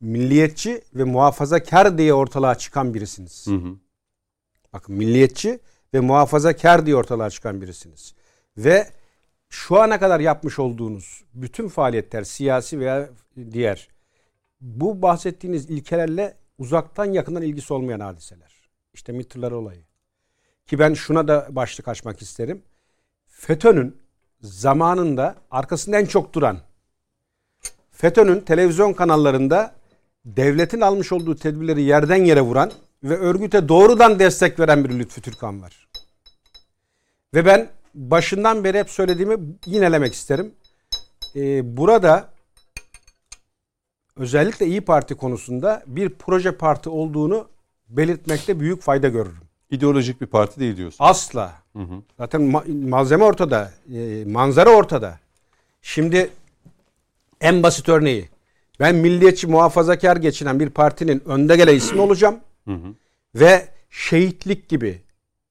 Milliyetçi 0.01 0.81
ve 0.95 1.03
muhafazakar 1.03 1.97
diye 1.97 2.13
ortalığa 2.13 2.55
çıkan 2.55 2.93
birisiniz. 2.93 3.47
Hı 3.47 3.55
hı. 3.55 3.75
Bakın 4.73 4.95
milliyetçi 4.95 5.59
ve 5.93 5.99
muhafazakar 5.99 6.85
diye 6.85 6.95
ortalığa 6.95 7.29
çıkan 7.29 7.61
birisiniz. 7.61 8.13
Ve 8.57 8.87
şu 9.49 9.81
ana 9.81 9.99
kadar 9.99 10.19
yapmış 10.19 10.59
olduğunuz 10.59 11.23
bütün 11.33 11.67
faaliyetler 11.67 12.23
siyasi 12.23 12.79
veya 12.79 13.09
diğer 13.51 13.87
bu 14.61 15.01
bahsettiğiniz 15.01 15.69
ilkelerle 15.69 16.38
uzaktan 16.59 17.05
yakından 17.05 17.41
ilgisi 17.41 17.73
olmayan 17.73 17.99
hadiseler. 17.99 18.69
İşte 18.93 19.11
MİT'ler 19.11 19.51
olayı. 19.51 19.83
Ki 20.67 20.79
ben 20.79 20.93
şuna 20.93 21.27
da 21.27 21.47
başlık 21.49 21.87
açmak 21.87 22.21
isterim. 22.21 22.63
FETÖ'nün 23.27 23.97
zamanında 24.41 25.35
arkasında 25.51 25.99
en 25.99 26.05
çok 26.05 26.33
duran 26.33 26.59
FETÖ'nün 27.91 28.39
televizyon 28.39 28.93
kanallarında 28.93 29.75
devletin 30.25 30.81
almış 30.81 31.11
olduğu 31.11 31.35
tedbirleri 31.35 31.81
yerden 31.81 32.23
yere 32.25 32.41
vuran 32.41 32.71
ve 33.03 33.17
örgüte 33.17 33.69
doğrudan 33.69 34.19
destek 34.19 34.59
veren 34.59 34.83
bir 34.83 34.89
Lütfü 34.89 35.21
Türkan 35.21 35.61
var. 35.61 35.89
Ve 37.33 37.45
ben 37.45 37.69
başından 37.95 38.63
beri 38.63 38.79
hep 38.79 38.89
söylediğimi 38.89 39.37
yinelemek 39.65 40.13
isterim. 40.13 40.51
Ee, 41.35 41.77
burada 41.77 42.29
özellikle 44.19 44.65
İyi 44.65 44.81
Parti 44.81 45.15
konusunda 45.15 45.83
bir 45.87 46.09
proje 46.09 46.51
parti 46.51 46.89
olduğunu 46.89 47.47
belirtmekte 47.89 48.59
büyük 48.59 48.81
fayda 48.81 49.07
görürüm. 49.07 49.41
İdeolojik 49.71 50.21
bir 50.21 50.25
parti 50.25 50.59
değil 50.59 50.77
diyorsun. 50.77 51.05
Asla. 51.05 51.53
Hı 51.73 51.79
hı. 51.79 52.01
Zaten 52.17 52.41
ma- 52.41 52.89
malzeme 52.89 53.23
ortada, 53.23 53.71
e, 53.93 54.25
manzara 54.25 54.69
ortada. 54.69 55.19
Şimdi 55.81 56.29
en 57.41 57.63
basit 57.63 57.89
örneği. 57.89 58.29
Ben 58.79 58.95
milliyetçi 58.95 59.47
muhafazakar 59.47 60.17
geçinen 60.17 60.59
bir 60.59 60.69
partinin 60.69 61.21
önde 61.25 61.57
gelen 61.57 61.75
ismi 61.75 62.01
olacağım. 62.01 62.39
Hı 62.65 62.73
hı. 62.73 62.93
Ve 63.35 63.67
şehitlik 63.89 64.69
gibi 64.69 65.01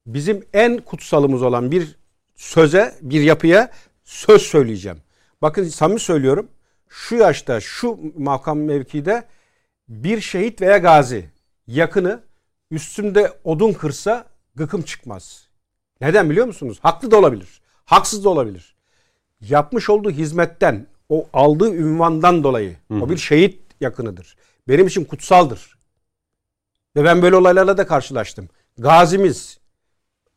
bizim 0.05 0.43
en 0.53 0.77
kutsalımız 0.77 1.43
olan 1.43 1.71
bir 1.71 1.95
söze, 2.35 2.95
bir 3.01 3.21
yapıya 3.21 3.71
söz 4.03 4.41
söyleyeceğim. 4.41 4.97
Bakın 5.41 5.63
samimi 5.63 5.99
söylüyorum 5.99 6.47
şu 6.89 7.15
yaşta 7.15 7.59
şu 7.59 7.99
makam 8.17 8.59
mevkide 8.59 9.23
bir 9.87 10.21
şehit 10.21 10.61
veya 10.61 10.77
gazi 10.77 11.29
yakını 11.67 12.23
üstünde 12.71 13.33
odun 13.43 13.73
kırsa 13.73 14.25
gıkım 14.55 14.81
çıkmaz. 14.81 15.47
Neden 16.01 16.29
biliyor 16.29 16.45
musunuz? 16.45 16.79
Haklı 16.81 17.11
da 17.11 17.17
olabilir. 17.17 17.61
Haksız 17.85 18.23
da 18.23 18.29
olabilir. 18.29 18.75
Yapmış 19.41 19.89
olduğu 19.89 20.11
hizmetten, 20.11 20.87
o 21.09 21.27
aldığı 21.33 21.75
ünvandan 21.75 22.43
dolayı 22.43 22.75
hı 22.87 22.93
hı. 22.93 23.01
o 23.01 23.09
bir 23.09 23.17
şehit 23.17 23.61
yakınıdır. 23.81 24.37
Benim 24.67 24.87
için 24.87 25.03
kutsaldır. 25.03 25.77
Ve 26.95 27.03
ben 27.03 27.21
böyle 27.21 27.35
olaylarla 27.35 27.77
da 27.77 27.87
karşılaştım. 27.87 28.49
Gazimiz 28.77 29.59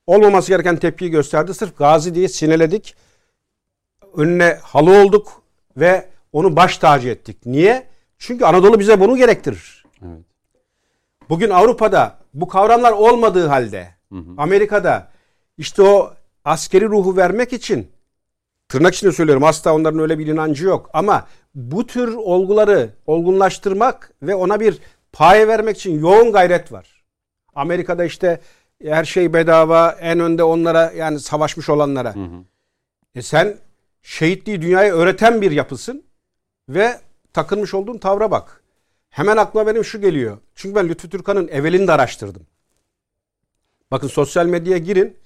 olmaması 0.06 0.48
gereken 0.48 0.76
tepkiyi 0.76 1.10
gösterdi. 1.10 1.54
Sırf 1.54 1.78
gazi 1.78 2.14
diye 2.14 2.28
sineledik. 2.28 2.96
Önüne 4.16 4.58
halı 4.62 5.02
olduk 5.02 5.42
ve 5.76 6.11
onu 6.32 6.56
baş 6.56 6.78
tacı 6.78 7.08
ettik. 7.08 7.46
Niye? 7.46 7.86
Çünkü 8.18 8.44
Anadolu 8.44 8.80
bize 8.80 9.00
bunu 9.00 9.16
gerektirir. 9.16 9.84
Evet. 10.02 10.24
Bugün 11.28 11.50
Avrupa'da 11.50 12.18
bu 12.34 12.48
kavramlar 12.48 12.92
olmadığı 12.92 13.46
halde 13.46 13.88
hı 14.12 14.18
hı. 14.18 14.34
Amerika'da 14.36 15.08
işte 15.58 15.82
o 15.82 16.12
askeri 16.44 16.84
ruhu 16.84 17.16
vermek 17.16 17.52
için 17.52 17.90
tırnak 18.68 18.94
içinde 18.94 19.12
söylüyorum 19.12 19.44
asla 19.44 19.74
onların 19.74 20.00
öyle 20.00 20.18
bir 20.18 20.26
inancı 20.26 20.66
yok 20.66 20.90
ama 20.92 21.26
bu 21.54 21.86
tür 21.86 22.14
olguları 22.14 22.90
olgunlaştırmak 23.06 24.12
ve 24.22 24.34
ona 24.34 24.60
bir 24.60 24.78
paye 25.12 25.48
vermek 25.48 25.76
için 25.76 26.00
yoğun 26.00 26.32
gayret 26.32 26.72
var. 26.72 27.04
Amerika'da 27.54 28.04
işte 28.04 28.40
her 28.84 29.04
şey 29.04 29.32
bedava 29.32 29.96
en 30.00 30.20
önde 30.20 30.42
onlara 30.42 30.92
yani 30.96 31.20
savaşmış 31.20 31.68
olanlara. 31.68 32.14
Hı 32.14 32.20
hı. 32.20 32.44
E 33.14 33.22
sen 33.22 33.56
şehitliği 34.02 34.62
dünyaya 34.62 34.94
öğreten 34.94 35.42
bir 35.42 35.50
yapısın 35.50 36.04
ve 36.68 37.00
takılmış 37.32 37.74
olduğun 37.74 37.98
tavra 37.98 38.30
bak. 38.30 38.62
Hemen 39.10 39.36
aklıma 39.36 39.66
benim 39.66 39.84
şu 39.84 40.00
geliyor. 40.00 40.38
Çünkü 40.54 40.74
ben 40.74 40.88
Lütfü 40.88 41.10
Türkan'ın 41.10 41.48
evvelini 41.48 41.86
de 41.86 41.92
araştırdım. 41.92 42.46
Bakın 43.90 44.08
sosyal 44.08 44.46
medyaya 44.46 44.78
girin. 44.78 45.16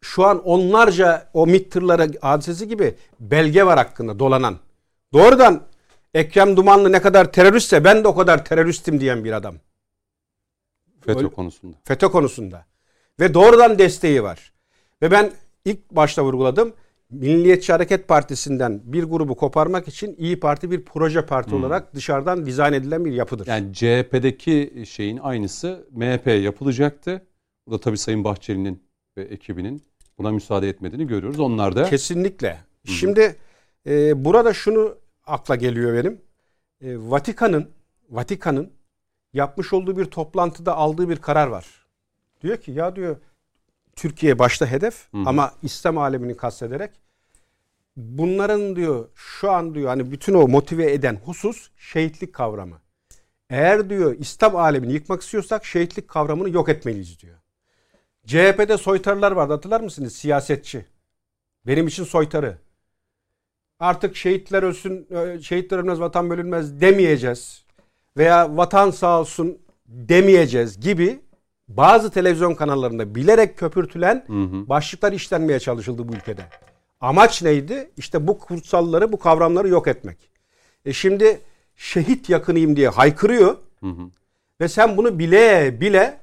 Şu 0.00 0.24
an 0.24 0.44
onlarca 0.44 1.30
o 1.34 1.46
MİT 1.46 1.72
tırları 1.72 2.10
hadisesi 2.20 2.68
gibi 2.68 2.94
belge 3.20 3.66
var 3.66 3.78
hakkında 3.78 4.18
dolanan. 4.18 4.58
Doğrudan 5.12 5.62
Ekrem 6.14 6.56
Dumanlı 6.56 6.92
ne 6.92 7.02
kadar 7.02 7.32
teröristse 7.32 7.84
ben 7.84 8.04
de 8.04 8.08
o 8.08 8.14
kadar 8.14 8.44
teröristim 8.44 9.00
diyen 9.00 9.24
bir 9.24 9.32
adam. 9.32 9.54
FETÖ 11.00 11.18
Öyle, 11.18 11.30
konusunda. 11.30 11.76
FETÖ 11.84 12.08
konusunda. 12.08 12.66
Ve 13.20 13.34
doğrudan 13.34 13.78
desteği 13.78 14.22
var. 14.22 14.52
Ve 15.02 15.10
ben 15.10 15.32
ilk 15.64 15.90
başta 15.90 16.24
vurguladım. 16.24 16.72
Milliyetçi 17.10 17.72
Hareket 17.72 18.08
Partisi'nden 18.08 18.80
bir 18.84 19.04
grubu 19.04 19.36
koparmak 19.36 19.88
için 19.88 20.16
İyi 20.18 20.40
Parti 20.40 20.70
bir 20.70 20.84
proje 20.84 21.26
parti 21.26 21.54
olarak 21.54 21.94
dışarıdan 21.94 22.46
dizayn 22.46 22.72
edilen 22.72 23.04
bir 23.04 23.12
yapıdır. 23.12 23.46
Yani 23.46 23.74
CHP'deki 23.74 24.84
şeyin 24.86 25.18
aynısı 25.18 25.86
MHP 25.90 26.26
yapılacaktı. 26.26 27.26
Bu 27.66 27.72
da 27.72 27.80
tabii 27.80 27.98
Sayın 27.98 28.24
Bahçeli'nin 28.24 28.82
ve 29.18 29.22
ekibinin 29.22 29.82
buna 30.18 30.30
müsaade 30.30 30.68
etmediğini 30.68 31.06
görüyoruz. 31.06 31.40
Onlar 31.40 31.76
da 31.76 31.84
Kesinlikle. 31.84 32.58
Şimdi 32.84 33.36
e, 33.86 34.24
burada 34.24 34.54
şunu 34.54 34.94
akla 35.26 35.56
geliyor 35.56 36.04
benim. 36.04 36.20
E, 36.80 36.96
Vatikan'ın 37.10 37.68
Vatikan'ın 38.10 38.70
yapmış 39.32 39.72
olduğu 39.72 39.96
bir 39.96 40.04
toplantıda 40.04 40.76
aldığı 40.76 41.08
bir 41.08 41.16
karar 41.16 41.46
var. 41.46 41.66
Diyor 42.42 42.56
ki 42.56 42.72
ya 42.72 42.96
diyor 42.96 43.16
Türkiye 43.98 44.38
başta 44.38 44.66
hedef 44.66 45.08
ama 45.26 45.52
İslam 45.62 45.98
alemini 45.98 46.36
kastederek 46.36 46.90
bunların 47.96 48.76
diyor 48.76 49.08
şu 49.14 49.50
an 49.50 49.74
diyor 49.74 49.88
hani 49.88 50.10
bütün 50.10 50.34
o 50.34 50.48
motive 50.48 50.92
eden 50.92 51.20
husus 51.24 51.70
şehitlik 51.76 52.32
kavramı. 52.32 52.80
Eğer 53.50 53.90
diyor 53.90 54.16
İslam 54.18 54.56
alemini 54.56 54.92
yıkmak 54.92 55.22
istiyorsak 55.22 55.64
şehitlik 55.64 56.08
kavramını 56.08 56.50
yok 56.50 56.68
etmeliyiz 56.68 57.20
diyor. 57.20 57.36
CHP'de 58.26 58.78
soytarılar 58.78 59.32
vardı 59.32 59.52
hatırlar 59.52 59.80
mısınız? 59.80 60.16
Siyasetçi. 60.16 60.86
Benim 61.66 61.86
için 61.86 62.04
soytarı. 62.04 62.58
Artık 63.80 64.16
şehitler 64.16 64.62
ölsün, 64.62 65.06
e, 65.10 65.42
şehitler 65.42 65.78
ölmez, 65.78 66.00
vatan 66.00 66.30
bölünmez 66.30 66.80
demeyeceğiz. 66.80 67.64
Veya 68.16 68.56
vatan 68.56 68.90
sağ 68.90 69.20
olsun 69.20 69.58
demeyeceğiz 69.86 70.80
gibi 70.80 71.20
bazı 71.68 72.10
televizyon 72.10 72.54
kanallarında 72.54 73.14
bilerek 73.14 73.58
köpürtülen 73.58 74.24
başlıklar 74.68 75.12
işlenmeye 75.12 75.60
çalışıldı 75.60 76.08
bu 76.08 76.14
ülkede. 76.14 76.42
Amaç 77.00 77.42
neydi? 77.42 77.90
İşte 77.96 78.26
bu 78.26 78.38
kutsalları, 78.38 79.12
bu 79.12 79.18
kavramları 79.18 79.68
yok 79.68 79.88
etmek. 79.88 80.30
E 80.84 80.92
şimdi 80.92 81.40
şehit 81.76 82.30
yakınıyım 82.30 82.76
diye 82.76 82.88
haykırıyor. 82.88 83.56
Ve 84.60 84.68
sen 84.68 84.96
bunu 84.96 85.18
bile 85.18 85.80
bile 85.80 86.20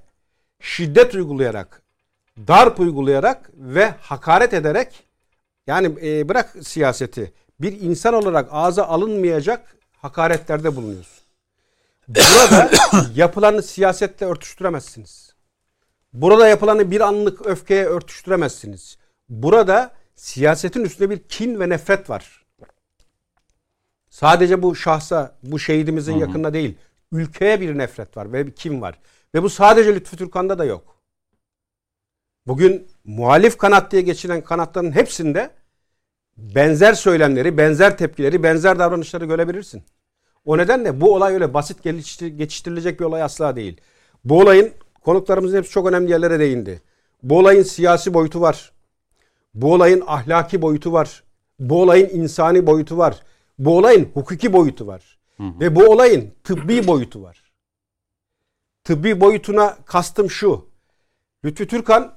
şiddet 0.60 1.16
uygulayarak, 1.16 1.82
darp 2.48 2.80
uygulayarak 2.80 3.52
ve 3.54 3.94
hakaret 4.02 4.54
ederek 4.54 5.04
yani 5.68 5.96
e, 6.04 6.30
bırak 6.30 6.56
siyaseti 6.62 7.34
bir 7.62 7.82
insan 7.82 8.14
olarak 8.14 8.50
ağza 8.52 8.84
alınmayacak 8.84 9.76
hakaretlerde 10.02 10.76
bulunuyorsun. 10.76 11.24
Burada 12.08 12.72
yapılanı 13.16 13.64
siyasetle 13.64 14.26
örtüştüremezsiniz. 14.26 15.35
Burada 16.16 16.48
yapılanı 16.48 16.92
bir 16.92 17.02
anlık 17.02 17.46
öfkeye 17.46 17.86
örtüştüremezsiniz. 17.86 18.98
Burada 19.30 19.92
siyasetin 20.16 20.84
üstünde 20.84 21.10
bir 21.10 21.20
kin 21.20 21.60
ve 21.60 21.70
nefret 21.70 22.10
var. 22.10 22.46
Sadece 24.10 24.62
bu 24.62 24.76
şahsa, 24.76 25.38
bu 25.44 25.60
şehidimizin 25.60 26.18
yakınına 26.18 26.54
değil, 26.54 26.78
ülkeye 27.12 27.62
bir 27.62 27.78
nefret 27.78 28.18
var 28.18 28.34
ve 28.34 28.48
bir 28.48 28.52
kin 28.52 28.82
var. 28.82 29.00
Ve 29.36 29.44
bu 29.44 29.50
sadece 29.50 29.96
Lütfü 29.96 30.18
Türkan'da 30.18 30.60
da 30.60 30.66
yok. 30.66 30.96
Bugün 32.48 32.88
muhalif 33.04 33.58
kanat 33.58 33.92
diye 33.92 34.02
geçilen 34.02 34.44
kanatların 34.44 34.92
hepsinde 34.92 35.52
benzer 36.38 36.94
söylemleri, 36.94 37.58
benzer 37.58 37.98
tepkileri, 37.98 38.44
benzer 38.44 38.80
davranışları 38.80 39.26
görebilirsin. 39.26 39.84
O 40.46 40.58
nedenle 40.58 41.02
bu 41.02 41.16
olay 41.16 41.34
öyle 41.34 41.54
basit 41.54 41.84
geçiştirilecek 42.38 43.00
bir 43.00 43.06
olay 43.06 43.24
asla 43.24 43.56
değil. 43.56 43.82
Bu 44.24 44.40
olayın 44.40 44.74
konuklarımızın 45.06 45.58
hepsi 45.58 45.72
çok 45.72 45.88
önemli 45.88 46.12
yerlere 46.12 46.40
değindi. 46.40 46.82
Bu 47.24 47.38
olayın 47.40 47.64
siyasi 47.64 48.14
boyutu 48.14 48.42
var. 48.42 48.72
Bu 49.54 49.74
olayın 49.74 50.04
ahlaki 50.08 50.62
boyutu 50.62 50.94
var. 50.94 51.24
Bu 51.60 51.82
olayın 51.82 52.10
insani 52.10 52.68
boyutu 52.68 52.98
var. 52.98 53.24
Bu 53.60 53.78
olayın 53.78 54.10
hukuki 54.14 54.54
boyutu 54.54 54.88
var. 54.88 55.18
Ve 55.40 55.76
bu 55.76 55.84
olayın 55.84 56.32
tıbbi 56.44 56.88
boyutu 56.88 57.22
var. 57.22 57.44
Tıbbi 58.84 59.22
boyutuna 59.22 59.78
kastım 59.86 60.30
şu. 60.30 60.66
Lütfü 61.46 61.68
Türkan 61.68 62.14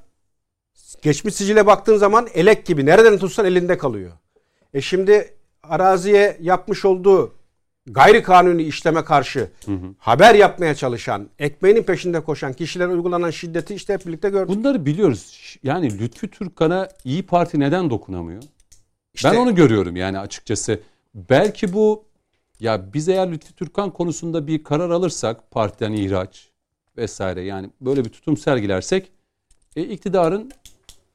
geçmiş 1.02 1.34
sicile 1.34 1.66
baktığın 1.66 1.96
zaman 1.96 2.28
elek 2.34 2.66
gibi 2.66 2.86
nereden 2.86 3.18
tutsan 3.18 3.46
elinde 3.46 3.78
kalıyor. 3.78 4.12
E 4.74 4.80
şimdi 4.80 5.34
araziye 5.62 6.36
yapmış 6.40 6.84
olduğu 6.84 7.34
gayri 7.90 8.22
kanuni 8.22 8.62
işleme 8.62 9.04
karşı 9.04 9.50
haber 9.98 10.34
yapmaya 10.34 10.74
çalışan, 10.74 11.28
ekmeğinin 11.38 11.82
peşinde 11.82 12.20
koşan 12.20 12.52
kişilere 12.52 12.88
uygulanan 12.88 13.30
şiddeti 13.30 13.74
işte 13.74 13.94
hep 13.94 14.06
birlikte 14.06 14.28
gördük. 14.30 14.56
bunları 14.56 14.86
biliyoruz. 14.86 15.56
Yani 15.62 15.98
Lütfü 15.98 16.30
Türkan'a 16.30 16.88
İyi 17.04 17.26
Parti 17.26 17.60
neden 17.60 17.90
dokunamıyor? 17.90 18.42
İşte- 19.14 19.30
Ben 19.30 19.36
onu 19.36 19.54
görüyorum 19.54 19.96
yani 19.96 20.18
açıkçası. 20.18 20.80
Belki 21.14 21.72
bu 21.72 22.04
ya 22.60 22.92
biz 22.94 23.08
eğer 23.08 23.32
Lütfü 23.32 23.52
Türkan 23.52 23.90
konusunda 23.90 24.46
bir 24.46 24.64
karar 24.64 24.90
alırsak 24.90 25.50
partiden 25.50 25.92
ihraç 25.92 26.48
vesaire 26.96 27.42
yani 27.42 27.70
böyle 27.80 28.04
bir 28.04 28.10
tutum 28.10 28.36
sergilersek 28.36 29.12
e, 29.76 29.82
iktidarın 29.82 30.50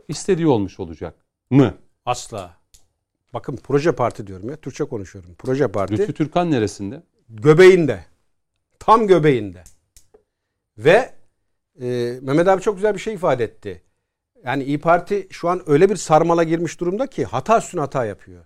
istediği 0.07 0.47
olmuş 0.47 0.79
olacak 0.79 1.15
mı? 1.49 1.73
Asla. 2.05 2.57
Bakın 3.33 3.59
proje 3.63 3.91
parti 3.91 4.27
diyorum 4.27 4.49
ya. 4.49 4.55
Türkçe 4.55 4.83
konuşuyorum. 4.83 5.35
Proje 5.37 5.67
parti 5.67 5.93
Lütfü 5.97 6.13
Türkan 6.13 6.51
neresinde? 6.51 7.03
göbeğinde. 7.29 8.05
Tam 8.79 9.07
göbeğinde. 9.07 9.63
Ve 10.77 11.13
e, 11.81 12.19
Mehmet 12.21 12.47
abi 12.47 12.61
çok 12.61 12.75
güzel 12.75 12.93
bir 12.93 12.99
şey 12.99 13.13
ifade 13.13 13.43
etti. 13.43 13.81
Yani 14.45 14.63
İyi 14.63 14.79
Parti 14.79 15.27
şu 15.31 15.49
an 15.49 15.61
öyle 15.67 15.89
bir 15.89 15.95
sarmala 15.95 16.43
girmiş 16.43 16.79
durumda 16.79 17.07
ki 17.07 17.25
hata 17.25 17.57
üstüne 17.57 17.81
hata 17.81 18.05
yapıyor. 18.05 18.45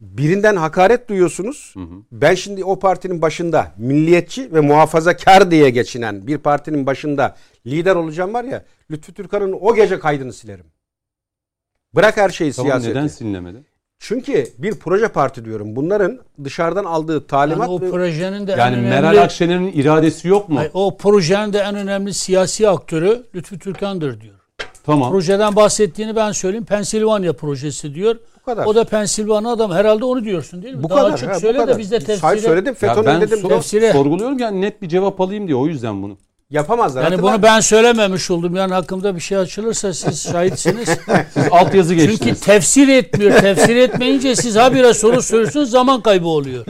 Birinden 0.00 0.56
hakaret 0.56 1.08
duyuyorsunuz. 1.08 1.74
Ben 2.12 2.34
şimdi 2.34 2.64
o 2.64 2.78
partinin 2.78 3.22
başında 3.22 3.74
milliyetçi 3.78 4.54
ve 4.54 4.60
muhafazakar 4.60 5.50
diye 5.50 5.70
geçinen 5.70 6.26
bir 6.26 6.38
partinin 6.38 6.86
başında 6.86 7.36
lider 7.66 7.96
olacağım 7.96 8.34
var 8.34 8.44
ya 8.44 8.64
Lütfü 8.90 9.14
Türkan'ın 9.14 9.52
o 9.60 9.74
gece 9.74 9.98
kaydını 9.98 10.32
silerim. 10.32 10.66
Bırak 11.94 12.16
her 12.16 12.28
şeyi 12.28 12.52
Tamam 12.52 12.70
siyaseti. 12.70 12.90
neden 12.90 13.06
silinemedi? 13.06 13.64
Çünkü 14.02 14.46
bir 14.58 14.74
proje 14.74 15.08
parti 15.08 15.44
diyorum. 15.44 15.76
Bunların 15.76 16.18
dışarıdan 16.44 16.84
aldığı 16.84 17.12
Yani 17.12 17.26
talimat 17.26 17.68
o 17.68 17.80
ve- 17.80 17.90
projenin 17.90 18.46
de 18.46 18.52
en 18.52 18.58
Yani 18.58 18.76
önemli, 18.76 18.88
Meral 18.90 19.16
Akşener'in 19.22 19.72
iradesi 19.72 20.28
yok 20.28 20.48
mu? 20.48 20.58
Hayır, 20.58 20.70
o 20.74 20.96
projenin 20.96 21.52
de 21.52 21.58
en 21.58 21.74
önemli 21.74 22.14
siyasi 22.14 22.68
aktörü 22.68 23.22
Lütfü 23.34 23.58
Türkan'dır 23.58 24.20
diyor. 24.20 24.34
Tamam. 24.86 25.10
Projeden 25.12 25.56
bahsettiğini 25.56 26.16
ben 26.16 26.32
söyleyeyim. 26.32 26.64
Pensilvanya 26.64 27.32
projesi 27.32 27.94
diyor. 27.94 28.16
Bu 28.40 28.44
kadar. 28.44 28.66
O 28.66 28.74
da 28.74 28.84
Pensilvanya 28.84 29.48
adam. 29.50 29.70
Herhalde 29.72 30.04
onu 30.04 30.24
diyorsun 30.24 30.62
değil 30.62 30.74
mi? 30.74 30.82
bu 30.82 30.88
Daha 30.90 30.98
kadar. 30.98 31.12
açık 31.12 31.28
ha, 31.30 31.34
bu 31.34 31.40
söyle 31.40 31.58
kadar. 31.58 31.74
de 31.74 31.78
biz 31.78 31.90
de 31.90 31.96
Hayır, 31.98 32.06
tefsire. 32.20 32.40
söyledim. 32.40 32.76
Ya 32.82 32.88
FETÖ'nün 32.88 33.06
ben 33.06 33.20
dedim. 33.20 33.38
so- 33.38 33.48
Tefsire. 33.48 33.92
sorguluyorum 33.92 34.38
yani 34.38 34.60
net 34.60 34.82
bir 34.82 34.88
cevap 34.88 35.20
alayım 35.20 35.46
diye 35.46 35.56
o 35.56 35.66
yüzden 35.66 36.02
bunu. 36.02 36.16
Yapamazlar. 36.50 37.02
Yani 37.02 37.10
Hatırlar 37.14 37.34
bunu 37.34 37.42
ben 37.42 37.60
söylememiş 37.60 38.30
oldum. 38.30 38.56
Yani 38.56 38.74
hakkımda 38.74 39.14
bir 39.16 39.20
şey 39.20 39.38
açılırsa 39.38 39.94
siz 39.94 40.22
şahitsiniz. 40.32 40.88
Siz 41.34 41.42
altyazı 41.50 41.94
Çünkü 41.94 42.06
geçtiniz. 42.10 42.40
tefsir 42.40 42.88
etmiyor. 42.88 43.40
Tefsir 43.40 43.76
etmeyince 43.76 44.36
siz 44.36 44.56
habire 44.56 44.94
soru 44.94 45.22
soruyorsunuz 45.22 45.70
zaman 45.70 46.02
kaybı 46.02 46.26
oluyor. 46.28 46.64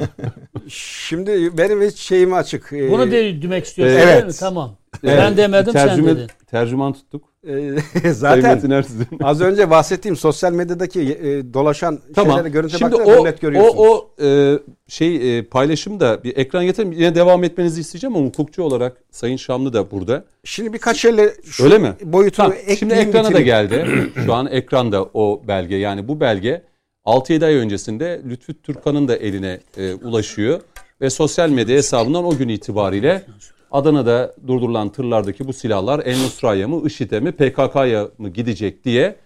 Şimdi 0.68 1.59
benim 1.59 1.83
hiç 1.83 1.99
şeyim 1.99 2.35
açık. 2.35 2.72
Ee, 2.72 2.91
Bunu 2.91 3.11
de 3.11 3.43
demek 3.43 3.64
istiyorsun 3.64 3.97
Evet. 3.97 4.14
değil 4.14 4.26
mi? 4.26 4.33
Tamam. 4.41 4.76
Ben 5.05 5.36
demedim 5.36 5.72
sen 5.72 5.88
Tercüme, 5.88 6.16
dedin. 6.16 6.26
Tercüman 6.51 6.93
tuttuk. 6.93 7.24
e, 7.47 7.80
Sayın 8.12 8.12
zaten 8.12 8.84
az 9.22 9.41
önce 9.41 9.70
bahsettiğim 9.70 10.16
sosyal 10.16 10.53
medyadaki 10.53 11.01
e, 11.01 11.55
dolaşan 11.55 11.99
Tamam. 12.14 12.32
şeylere 12.32 12.49
görüntü 12.53 12.78
Şimdi 12.78 12.93
baktığında 12.93 13.20
o, 13.20 13.24
net 13.24 13.41
görüyorsunuz. 13.41 13.74
o, 13.78 13.84
o 14.18 14.24
e, 14.24 14.59
şey 14.88 15.38
e, 15.38 15.43
paylaşım 15.43 16.01
da 16.01 16.24
bir 16.24 16.36
ekran 16.36 16.64
getirin. 16.64 16.93
Yine 16.93 17.14
devam 17.14 17.45
etmenizi 17.45 17.80
isteyeceğim 17.80 18.16
ama 18.16 18.26
hukukçu 18.26 18.62
olarak 18.62 18.97
Sayın 19.11 19.36
Şamlı 19.36 19.72
da 19.72 19.91
burada. 19.91 20.24
Şimdi 20.45 20.72
birkaç 20.72 20.97
şeyle 21.01 21.34
şu 21.45 21.64
Öyle 21.64 21.78
mi? 21.78 21.93
boyutunu 22.03 22.47
Tamam, 22.47 22.53
ekleyeyim. 22.53 22.78
Şimdi 22.78 22.95
ekrana 22.95 23.24
da 23.24 23.38
bitireyim. 23.38 23.47
geldi. 23.47 23.86
Şu 24.26 24.34
an 24.34 24.47
ekranda 24.47 25.03
o 25.14 25.43
belge. 25.49 25.76
Yani 25.76 26.09
bu 26.09 26.20
belge 26.20 26.62
6-7 27.07 27.47
ay 27.47 27.55
öncesinde 27.55 28.20
Lütfü 28.28 28.62
Türkan'ın 28.62 29.09
da 29.09 29.16
eline 29.16 29.61
e, 29.76 29.95
ulaşıyor. 29.95 30.61
Ve 31.01 31.11
sosyal 31.11 31.51
medya 31.51 31.76
hesabından 31.76 32.24
o 32.24 32.36
gün 32.36 32.49
itibariyle 32.49 33.22
Adana'da 33.71 34.35
durdurulan 34.47 34.89
tırlardaki 34.89 35.49
bu 35.49 35.53
silahlar 35.53 36.03
El 36.05 36.23
Nusra'ya 36.23 36.68
mı, 36.68 36.87
IŞİD'e 36.87 37.21
mi, 37.21 37.33
PKK'ya 37.33 38.09
mı 38.18 38.29
gidecek 38.29 38.85
diye 38.85 39.16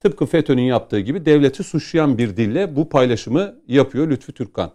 tıpkı 0.00 0.26
FETÖ'nün 0.26 0.62
yaptığı 0.62 1.00
gibi 1.00 1.26
devleti 1.26 1.64
suçlayan 1.64 2.18
bir 2.18 2.36
dille 2.36 2.76
bu 2.76 2.88
paylaşımı 2.88 3.54
yapıyor 3.68 4.10
Lütfü 4.10 4.32
Türkan. 4.32 4.72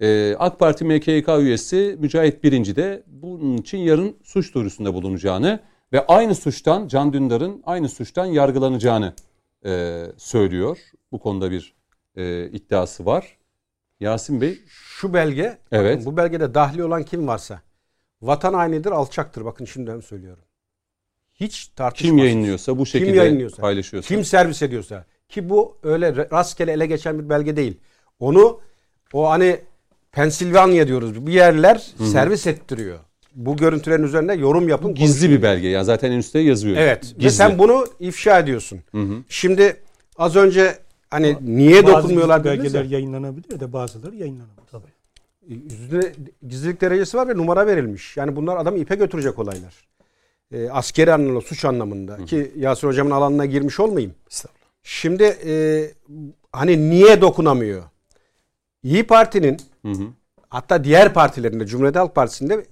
Ee, 0.00 0.34
AK 0.38 0.58
Parti 0.58 0.84
MKYK 0.84 1.28
üyesi 1.28 1.96
Mücahit 2.00 2.44
Birinci 2.44 2.76
de 2.76 3.02
bunun 3.06 3.56
için 3.56 3.78
yarın 3.78 4.16
suç 4.22 4.54
duyurusunda 4.54 4.94
bulunacağını 4.94 5.60
ve 5.92 6.06
aynı 6.06 6.34
suçtan 6.34 6.88
Can 6.88 7.12
Dündar'ın 7.12 7.62
aynı 7.66 7.88
suçtan 7.88 8.24
yargılanacağını 8.26 9.12
e, 9.66 10.02
söylüyor. 10.16 10.78
Bu 11.12 11.18
konuda 11.18 11.50
bir 11.50 11.74
e, 12.16 12.46
iddiası 12.46 13.06
var. 13.06 13.36
Yasin 14.00 14.40
Bey 14.40 14.58
Şu 14.68 15.14
belge, 15.14 15.58
Evet. 15.72 15.98
bakın 15.98 16.12
bu 16.12 16.16
belgede 16.16 16.54
dahli 16.54 16.84
olan 16.84 17.02
kim 17.02 17.26
varsa 17.26 17.62
vatan 18.26 18.54
hainidir, 18.54 18.90
alçaktır. 18.90 19.44
Bakın 19.44 19.64
şimdiden 19.64 20.00
söylüyorum. 20.00 20.44
Hiç 21.34 21.66
tartışmasız. 21.66 22.16
kim 22.16 22.18
yayınlıyorsa 22.18 22.78
bu 22.78 22.86
şekilde 22.86 23.16
yayınlıyorsa, 23.16 23.62
paylaşıyorsa. 23.62 24.08
Kim 24.08 24.24
servis 24.24 24.62
ediyorsa, 24.62 25.04
Ki 25.28 25.48
bu 25.48 25.76
öyle 25.82 26.16
rastgele 26.16 26.72
ele 26.72 26.86
geçen 26.86 27.18
bir 27.18 27.28
belge 27.28 27.56
değil. 27.56 27.80
Onu 28.18 28.60
o 29.12 29.30
hani 29.30 29.60
Pensilvanya 30.12 30.88
diyoruz. 30.88 31.26
Bir 31.26 31.32
yerler 31.32 31.86
Hı-hı. 31.98 32.06
servis 32.06 32.46
ettiriyor. 32.46 32.98
Bu 33.34 33.56
görüntülerin 33.56 34.02
üzerinde 34.02 34.34
yorum 34.34 34.68
yapın. 34.68 34.94
Gizli 34.94 35.20
konuşun. 35.20 35.38
bir 35.38 35.42
belge 35.42 35.68
ya 35.68 35.84
zaten 35.84 36.12
en 36.12 36.18
üstte 36.18 36.38
yazıyor. 36.38 36.76
Evet. 36.76 37.02
Gizli. 37.02 37.24
Ve 37.24 37.30
sen 37.30 37.58
bunu 37.58 37.86
ifşa 38.00 38.38
ediyorsun. 38.38 38.80
Hı-hı. 38.90 39.22
Şimdi 39.28 39.76
az 40.16 40.36
önce 40.36 40.78
hani 41.10 41.36
niye 41.40 41.84
Bazı 41.84 41.94
dokunmuyorlar 41.94 42.44
belgeler 42.44 42.84
ya. 42.84 42.90
yayınlanabilir 42.90 43.60
de 43.60 43.72
bazıları 43.72 44.16
yayınlanamaz. 44.16 44.64
Tabii. 44.70 44.93
Yüzde 45.48 46.14
gizlilik 46.48 46.80
derecesi 46.80 47.16
var 47.16 47.28
ve 47.28 47.36
numara 47.36 47.66
verilmiş. 47.66 48.16
Yani 48.16 48.36
bunlar 48.36 48.56
adamı 48.56 48.78
ipe 48.78 48.94
götürecek 48.94 49.38
olaylar. 49.38 49.88
E, 50.52 50.70
askeri 50.70 51.12
anlamda, 51.12 51.40
suç 51.40 51.64
anlamında. 51.64 52.18
Hı. 52.18 52.24
Ki 52.24 52.52
Yasir 52.56 52.88
Hocam'ın 52.88 53.10
alanına 53.10 53.46
girmiş 53.46 53.80
olmayayım. 53.80 54.14
Şimdi 54.82 55.24
e, 55.24 55.54
hani 56.52 56.90
niye 56.90 57.20
dokunamıyor? 57.20 57.82
İyi 58.82 59.06
Parti'nin 59.06 59.58
hı 59.82 59.92
hı. 59.92 60.06
hatta 60.48 60.84
diğer 60.84 61.14
partilerinde 61.14 61.66
Cumhuriyet 61.66 61.96
Halk 61.96 62.14
Partisi'nde 62.14 62.66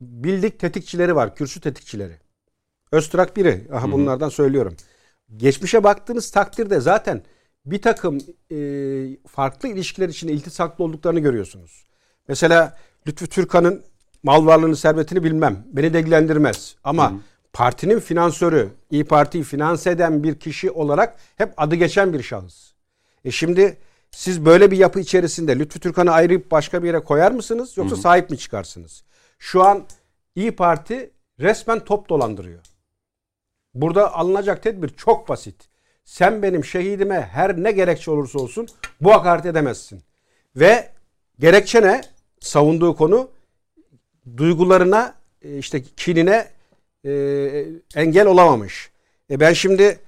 bildik 0.00 0.58
tetikçileri 0.58 1.16
var. 1.16 1.34
Kürsü 1.34 1.60
tetikçileri. 1.60 2.14
Öztürk 2.92 3.36
biri. 3.36 3.66
Aha, 3.72 3.82
hı 3.82 3.86
hı. 3.86 3.92
bunlardan 3.92 4.28
söylüyorum. 4.28 4.76
Geçmişe 5.36 5.84
baktığınız 5.84 6.30
takdirde 6.30 6.80
zaten 6.80 7.22
bir 7.66 7.82
takım 7.82 8.18
e, 8.52 8.56
farklı 9.26 9.68
ilişkiler 9.68 10.08
için 10.08 10.28
iltisaklı 10.28 10.84
olduklarını 10.84 11.20
görüyorsunuz. 11.20 11.89
Mesela 12.30 12.76
Lütfü 13.06 13.26
Türkan'ın 13.26 13.82
mal 14.22 14.46
varlığını, 14.46 14.76
servetini 14.76 15.24
bilmem. 15.24 15.64
Beni 15.66 15.94
de 15.94 16.00
ilgilendirmez. 16.00 16.76
Ama 16.84 17.12
hı. 17.12 17.14
partinin 17.52 18.00
finansörü, 18.00 18.68
İyi 18.90 19.04
Parti'yi 19.04 19.44
finanse 19.44 19.90
eden 19.90 20.24
bir 20.24 20.34
kişi 20.34 20.70
olarak 20.70 21.16
hep 21.36 21.52
adı 21.56 21.74
geçen 21.74 22.12
bir 22.12 22.22
şahıs. 22.22 22.72
E 23.24 23.30
şimdi 23.30 23.78
siz 24.10 24.44
böyle 24.44 24.70
bir 24.70 24.76
yapı 24.76 25.00
içerisinde 25.00 25.58
Lütfü 25.58 25.80
Türkan'ı 25.80 26.12
ayırıp 26.12 26.50
başka 26.50 26.82
bir 26.82 26.86
yere 26.86 27.00
koyar 27.00 27.32
mısınız? 27.32 27.76
Yoksa 27.76 27.96
hı 27.96 28.00
sahip 28.00 28.30
mi 28.30 28.38
çıkarsınız? 28.38 29.04
Şu 29.38 29.62
an 29.62 29.84
İyi 30.34 30.56
Parti 30.56 31.10
resmen 31.40 31.84
top 31.84 32.08
dolandırıyor. 32.08 32.60
Burada 33.74 34.14
alınacak 34.14 34.62
tedbir 34.62 34.88
çok 34.88 35.28
basit. 35.28 35.68
Sen 36.04 36.42
benim 36.42 36.64
şehidime 36.64 37.28
her 37.32 37.62
ne 37.62 37.72
gerekçe 37.72 38.10
olursa 38.10 38.38
olsun 38.38 38.68
bu 39.00 39.12
hakaret 39.12 39.46
edemezsin. 39.46 40.02
Ve 40.56 40.90
gerekçe 41.38 41.82
ne? 41.82 42.00
Savunduğu 42.40 42.96
konu 42.96 43.28
duygularına 44.36 45.14
e, 45.42 45.58
işte 45.58 45.82
kinine 45.82 46.48
e, 47.04 47.12
engel 47.94 48.26
olamamış. 48.26 48.90
E 49.30 49.40
ben 49.40 49.52
şimdi 49.52 49.98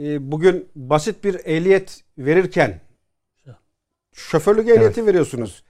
e, 0.00 0.32
bugün 0.32 0.68
basit 0.74 1.24
bir 1.24 1.34
ehliyet 1.44 2.04
verirken 2.18 2.80
şoförlük 4.12 4.68
ehliyeti 4.68 5.00
evet. 5.00 5.08
veriyorsunuz. 5.08 5.62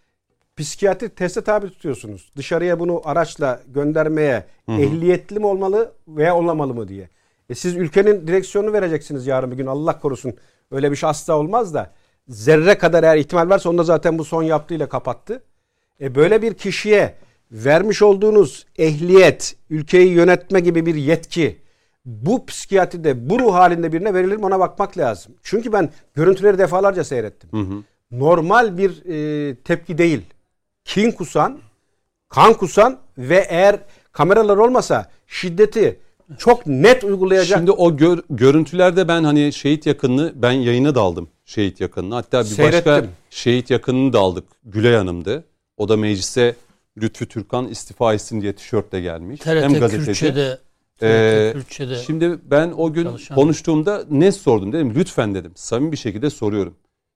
Psikiyatri 0.57 1.09
teste 1.09 1.41
tabi 1.41 1.71
tutuyorsunuz. 1.71 2.33
Dışarıya 2.37 2.81
bunu 2.81 3.03
araçla 3.05 3.63
göndermeye 3.67 4.45
Hı-hı. 4.67 4.81
ehliyetli 4.81 5.39
mi 5.39 5.47
olmalı 5.47 5.93
veya 6.09 6.37
olmamalı 6.37 6.75
mı 6.75 6.89
diye. 6.89 7.09
E 7.51 7.55
siz 7.55 7.77
ülkenin 7.77 8.27
direksiyonunu 8.27 8.73
vereceksiniz 8.73 9.27
yarın 9.27 9.51
bir 9.51 9.57
gün 9.57 9.67
Allah 9.67 10.01
korusun. 10.01 10.35
Öyle 10.71 10.91
bir 10.91 10.97
şey 10.97 11.09
asla 11.09 11.39
olmaz 11.39 11.75
da 11.75 11.93
zerre 12.29 12.79
kadar 12.79 13.03
eğer 13.03 13.17
ihtimal 13.17 13.49
varsa 13.49 13.71
onu 13.71 13.79
da 13.79 13.85
zaten 13.85 14.19
bu 14.19 14.25
son 14.25 14.43
yaptığıyla 14.43 14.89
kapattı. 14.89 15.43
E 16.01 16.15
böyle 16.15 16.43
bir 16.43 16.55
kişiye 16.55 17.15
vermiş 17.53 18.03
olduğunuz 18.03 18.67
ehliyet, 18.79 19.57
ülkeyi 19.71 20.09
yönetme 20.09 20.61
gibi 20.61 20.87
bir 20.87 20.95
yetki 20.95 21.59
bu 22.05 22.47
psikiyatride, 22.47 23.31
bu 23.31 23.39
ruh 23.39 23.55
halinde 23.55 23.93
birine 23.93 24.15
verilir 24.15 24.37
mi 24.37 24.47
ona 24.47 24.61
bakmak 24.61 24.99
lazım. 24.99 25.35
Çünkü 25.43 25.73
ben 25.73 25.91
görüntüleri 26.15 26.59
defalarca 26.59 27.05
seyrettim. 27.05 27.51
Hı 27.53 27.61
hı. 27.61 27.83
Normal 28.11 28.79
bir 28.79 29.05
e, 29.05 29.55
tepki 29.55 29.99
değil. 29.99 30.21
Kin 30.85 31.11
kusan, 31.11 31.59
kan 32.29 32.55
kusan 32.55 32.99
ve 33.19 33.47
eğer 33.49 33.81
kameralar 34.13 34.57
olmasa 34.57 35.11
şiddeti 35.27 36.01
çok 36.39 36.67
net 36.67 37.05
uygulayacak. 37.05 37.59
Şimdi 37.59 37.71
o 37.71 37.97
gör, 37.97 38.19
görüntülerde 38.31 39.09
ben 39.09 39.25
hani 39.25 39.53
şehit 39.53 39.87
yakınını 39.87 40.33
ben 40.35 40.53
yayına 40.53 40.95
daldım 40.95 41.29
şehit 41.45 41.81
yakınını. 41.81 42.15
Hatta 42.15 42.41
bir 42.41 42.45
Seyrettim. 42.45 42.93
başka 42.93 43.09
şehit 43.31 43.71
yakınını 43.71 44.13
da 44.13 44.19
aldık. 44.19 44.45
Gülay 44.65 44.95
Hanım'dı. 44.95 45.45
O 45.77 45.89
da 45.89 45.97
meclise 45.97 46.57
Lütfü 46.99 47.27
Türkan 47.27 47.69
istifa 47.69 48.15
etsin 48.15 48.41
diye 48.41 48.53
tişörtle 48.53 49.01
gelmiş. 49.01 49.41
TRT 49.41 49.63
Hem 49.63 49.75
gazeteci. 49.75 50.07
Kürtçe'de, 50.07 50.59
ee, 51.03 51.51
Kürtçe'de 51.53 51.97
şimdi 51.97 52.39
ben 52.45 52.73
o 52.77 52.93
gün 52.93 53.05
çalışan. 53.05 53.35
konuştuğumda 53.35 54.05
ne 54.11 54.33
sordum 54.33 54.73
dedim. 54.73 54.95
Lütfen 54.95 55.35
dedim. 55.35 55.53
Samimi 55.55 55.93
bir 55.93 55.97
şekilde 55.97 56.31
soruyorum. 56.31 56.75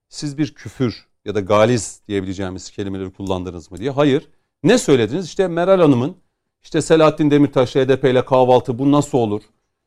Siz 0.09 0.37
bir 0.37 0.53
küfür 0.53 1.07
ya 1.25 1.35
da 1.35 1.39
galiz 1.39 2.01
diyebileceğimiz 2.07 2.71
kelimeleri 2.71 3.11
kullandınız 3.11 3.71
mı 3.71 3.77
diye. 3.77 3.89
Hayır. 3.89 4.27
Ne 4.63 4.77
söylediniz? 4.77 5.25
İşte 5.25 5.47
Meral 5.47 5.79
Hanım'ın 5.79 6.15
işte 6.63 6.81
Selahattin 6.81 7.31
Demirtaş 7.31 7.75
HDP 7.75 8.03
ile 8.03 8.25
kahvaltı 8.25 8.79
bu 8.79 8.91
nasıl 8.91 9.17
olur? 9.17 9.41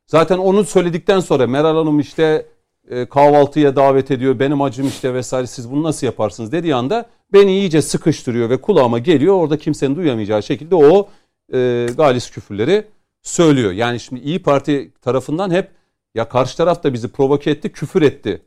Zaten 0.07 0.37
onu 0.37 0.63
söyledikten 0.63 1.19
sonra 1.19 1.47
Meral 1.47 1.75
Hanım 1.75 1.99
işte 1.99 2.45
e, 2.89 3.05
kahvaltıya 3.05 3.75
davet 3.75 4.11
ediyor. 4.11 4.39
Benim 4.39 4.61
acım 4.61 4.87
işte 4.87 5.13
vesaire 5.13 5.47
siz 5.47 5.71
bunu 5.71 5.83
nasıl 5.83 6.07
yaparsınız 6.07 6.51
dediği 6.51 6.75
anda 6.75 7.05
beni 7.33 7.51
iyice 7.51 7.81
sıkıştırıyor 7.81 8.49
ve 8.49 8.61
kulağıma 8.61 8.99
geliyor. 8.99 9.35
Orada 9.35 9.57
kimsenin 9.57 9.95
duyamayacağı 9.95 10.43
şekilde 10.43 10.75
o 10.75 11.09
e, 11.53 11.87
galis 11.97 12.31
küfürleri 12.31 12.87
söylüyor. 13.21 13.71
Yani 13.71 13.99
şimdi 13.99 14.21
İyi 14.21 14.41
Parti 14.41 14.91
tarafından 15.01 15.51
hep 15.51 15.71
ya 16.15 16.29
karşı 16.29 16.57
taraf 16.57 16.83
da 16.83 16.93
bizi 16.93 17.07
provoke 17.07 17.51
etti, 17.51 17.71
küfür 17.71 18.01
etti 18.01 18.41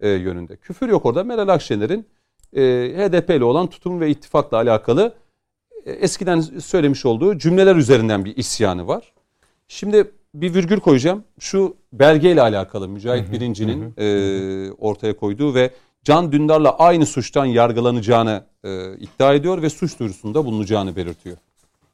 e, 0.00 0.08
yönünde. 0.08 0.56
Küfür 0.56 0.88
yok 0.88 1.06
orada. 1.06 1.24
Meral 1.24 1.48
Akşener'in 1.48 2.06
e, 2.56 2.62
HDP 2.96 3.30
ile 3.30 3.44
olan 3.44 3.66
tutum 3.66 4.00
ve 4.00 4.10
ittifakla 4.10 4.56
alakalı 4.56 5.14
e, 5.84 5.92
eskiden 5.92 6.40
söylemiş 6.40 7.06
olduğu 7.06 7.38
cümleler 7.38 7.76
üzerinden 7.76 8.24
bir 8.24 8.36
isyanı 8.36 8.86
var. 8.86 9.12
Şimdi 9.68 10.10
bir 10.34 10.54
virgül 10.54 10.80
koyacağım. 10.80 11.24
Şu 11.40 11.76
belgeyle 11.92 12.42
alakalı 12.42 12.88
Mücahit 12.88 13.32
Birinci'nin 13.32 13.94
e, 13.98 14.72
ortaya 14.72 15.16
koyduğu 15.16 15.54
ve 15.54 15.70
Can 16.08 16.32
Dündar'la 16.32 16.78
aynı 16.78 17.06
suçtan 17.06 17.44
yargılanacağını 17.44 18.44
e, 18.64 18.96
iddia 18.96 19.34
ediyor 19.34 19.62
ve 19.62 19.70
suç 19.70 19.98
duyurusunda 19.98 20.44
bulunacağını 20.44 20.96
belirtiyor. 20.96 21.36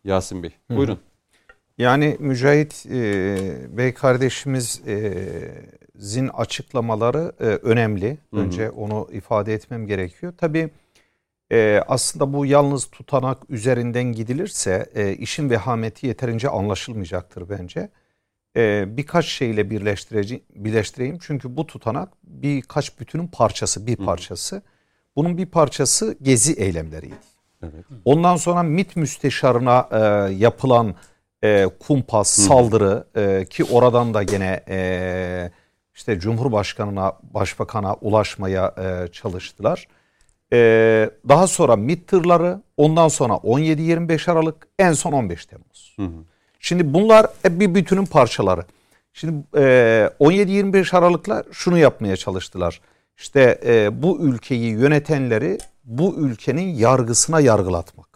Yasin 0.04 0.42
Bey. 0.42 0.50
Hı. 0.70 0.76
Buyurun. 0.76 0.98
Yani 1.78 2.16
Mücahit 2.20 2.86
e, 2.90 2.96
Bey 3.76 3.94
kardeşimizin 3.94 6.28
açıklamaları 6.28 7.32
e, 7.40 7.44
önemli. 7.44 8.18
Önce 8.32 8.64
hı 8.64 8.68
hı. 8.68 8.72
onu 8.72 9.08
ifade 9.12 9.54
etmem 9.54 9.86
gerekiyor. 9.86 10.32
Tabii 10.38 10.70
e, 11.52 11.82
aslında 11.88 12.32
bu 12.32 12.46
yalnız 12.46 12.86
tutanak 12.86 13.50
üzerinden 13.50 14.04
gidilirse 14.04 14.86
e, 14.94 15.12
işin 15.12 15.50
vehameti 15.50 16.06
yeterince 16.06 16.48
anlaşılmayacaktır 16.48 17.48
bence 17.48 17.88
e, 18.56 18.84
birkaç 18.96 19.26
şeyle 19.26 19.70
birleştireyim. 19.70 21.18
Çünkü 21.20 21.56
bu 21.56 21.66
tutanak 21.66 22.08
birkaç 22.22 23.00
bütünün 23.00 23.26
parçası, 23.26 23.86
bir 23.86 23.96
parçası. 23.96 24.62
Bunun 25.16 25.38
bir 25.38 25.46
parçası 25.46 26.16
gezi 26.22 26.52
eylemleriydi. 26.52 27.14
Evet. 27.62 27.84
Ondan 28.04 28.36
sonra 28.36 28.62
MİT 28.62 28.96
müsteşarına 28.96 29.88
e, 29.90 30.32
yapılan 30.32 30.94
e, 31.44 31.66
kumpas, 31.80 32.30
saldırı 32.30 33.04
e, 33.16 33.44
ki 33.44 33.64
oradan 33.64 34.14
da 34.14 34.22
gene 34.22 34.60
e, 34.68 35.50
işte 35.94 36.18
Cumhurbaşkanına, 36.18 37.12
Başbakan'a 37.22 37.94
ulaşmaya 37.94 38.74
e, 38.78 39.12
çalıştılar. 39.12 39.88
E, 40.52 41.10
daha 41.28 41.46
sonra 41.46 41.76
MİT 41.76 42.08
tırları, 42.08 42.62
ondan 42.76 43.08
sonra 43.08 43.32
17-25 43.32 44.30
Aralık, 44.30 44.68
en 44.78 44.92
son 44.92 45.12
15 45.12 45.46
Temmuz. 45.46 45.96
Hı 45.96 46.02
hı. 46.02 46.24
Şimdi 46.64 46.94
bunlar 46.94 47.26
bir 47.44 47.74
bütünün 47.74 48.04
parçaları. 48.06 48.62
Şimdi 49.12 49.32
17-25 49.54 50.96
Aralık'la 50.96 51.44
şunu 51.52 51.78
yapmaya 51.78 52.16
çalıştılar. 52.16 52.80
İşte 53.16 53.58
bu 54.02 54.18
ülkeyi 54.20 54.70
yönetenleri 54.70 55.58
bu 55.84 56.14
ülkenin 56.16 56.74
yargısına 56.74 57.40
yargılatmak. 57.40 58.08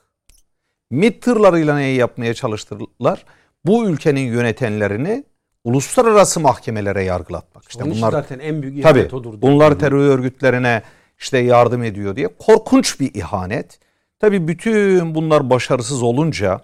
MİT 0.90 1.22
tırlarıyla 1.22 1.76
neyi 1.76 1.96
yapmaya 1.96 2.34
çalıştılar? 2.34 3.24
Bu 3.64 3.88
ülkenin 3.88 4.32
yönetenlerini 4.32 5.24
uluslararası 5.64 6.40
mahkemelere 6.40 7.04
yargılatmak. 7.04 7.64
İşte 7.68 7.84
Onun 7.84 7.94
bunlar 7.94 8.12
zaten 8.12 8.38
en 8.38 8.62
büyük 8.62 8.82
tabii, 8.82 9.08
odur. 9.12 9.42
Bunlar 9.42 9.78
terör 9.78 10.08
örgütlerine 10.08 10.82
işte 11.18 11.38
yardım 11.38 11.82
ediyor 11.82 12.16
diye 12.16 12.28
korkunç 12.38 13.00
bir 13.00 13.14
ihanet. 13.14 13.80
Tabii 14.20 14.48
bütün 14.48 15.14
bunlar 15.14 15.50
başarısız 15.50 16.02
olunca 16.02 16.60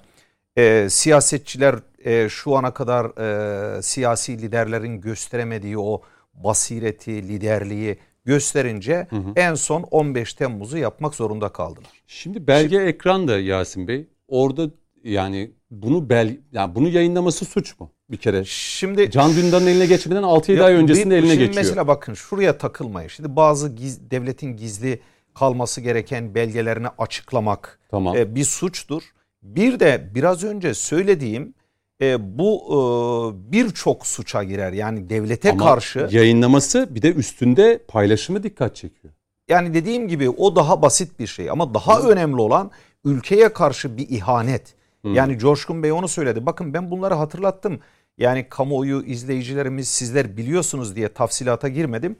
e, 0.57 0.87
siyasetçiler 0.91 1.75
e, 2.05 2.29
şu 2.29 2.57
ana 2.57 2.75
kadar 2.75 3.05
e, 3.79 3.83
siyasi 3.83 4.39
liderlerin 4.43 5.01
gösteremediği 5.01 5.79
o 5.79 6.03
basireti, 6.35 7.29
liderliği 7.29 7.99
gösterince 8.25 9.07
hı 9.11 9.17
hı. 9.17 9.33
en 9.37 9.55
son 9.55 9.83
15 9.83 10.35
Temmuz'u 10.35 10.79
yapmak 10.79 11.15
zorunda 11.15 11.49
kaldılar. 11.49 11.91
Şimdi 12.07 12.47
belge 12.47 12.77
Şimdi, 12.77 12.89
ekranda 12.89 13.39
Yasin 13.39 13.89
Bey. 13.89 14.07
Orada 14.29 14.71
yani 15.05 15.51
bunu 15.71 16.09
bel 16.11 16.37
yani 16.53 16.75
bunu 16.75 16.89
yayınlaması 16.89 17.45
suç 17.45 17.81
mu? 17.81 17.91
bir 18.11 18.17
kere. 18.17 18.45
Şimdi 18.45 19.11
Can 19.11 19.37
Dündar'ın 19.37 19.67
eline 19.67 19.87
geçmeden 19.87 20.23
6-7 20.23 20.53
Ya 20.59 20.65
ay 20.65 20.75
öncesinde 20.75 21.15
bir- 21.15 21.19
eline 21.19 21.33
şimdi 21.33 21.47
geçiyor. 21.47 21.65
Mesela 21.65 21.87
bakın 21.89 22.15
şuraya 22.15 22.59
takılmayın. 22.59 23.09
Şimdi 23.09 23.37
bazı 23.37 23.69
giz- 23.69 24.11
devletin 24.11 24.57
gizli 24.57 25.01
kalması 25.35 25.81
gereken 25.81 26.35
belgelerini 26.35 26.87
açıklamak 26.99 27.79
Tamam. 27.91 28.17
e, 28.17 28.35
bir 28.35 28.45
suçtur. 28.45 29.03
Bir 29.45 29.81
de 29.81 30.11
biraz 30.15 30.45
önce 30.45 30.75
söylediğim 30.75 31.55
e, 32.01 32.39
bu 32.39 32.63
e, 32.69 33.53
birçok 33.53 34.07
suça 34.07 34.43
girer. 34.45 34.73
Yani 34.73 35.11
devlete 35.11 35.51
Ama 35.51 35.65
karşı 35.65 36.09
yayınlaması 36.11 36.95
bir 36.95 37.03
de 37.03 37.13
üstünde 37.13 37.79
paylaşımı 37.89 38.43
dikkat 38.43 38.77
çekiyor. 38.77 39.15
yani 39.49 39.75
dediğim 39.75 40.09
gibi 40.09 40.31
o 40.31 40.57
daha 40.57 40.83
basit 40.83 41.19
bir 41.19 41.27
şey 41.27 41.51
ama 41.51 41.75
daha 41.75 42.01
önemli 42.01 42.41
olan 42.41 42.71
ülkeye 43.05 43.53
karşı 43.53 43.97
bir 43.97 44.09
ihanet. 44.09 44.75
Yani 45.05 45.39
Coşkun 45.39 45.83
Bey 45.83 45.93
onu 45.93 46.09
söyledi. 46.09 46.47
Bakın 46.47 46.75
ben 46.75 46.91
bunları 46.91 47.15
hatırlattım. 47.15 47.81
Yani 48.19 48.47
kamuoyu 48.49 49.03
izleyicilerimiz 49.03 49.89
sizler 49.89 50.37
biliyorsunuz 50.37 50.97
diye 50.97 51.09
tafsilata 51.09 51.69
girmedim. 51.69 52.17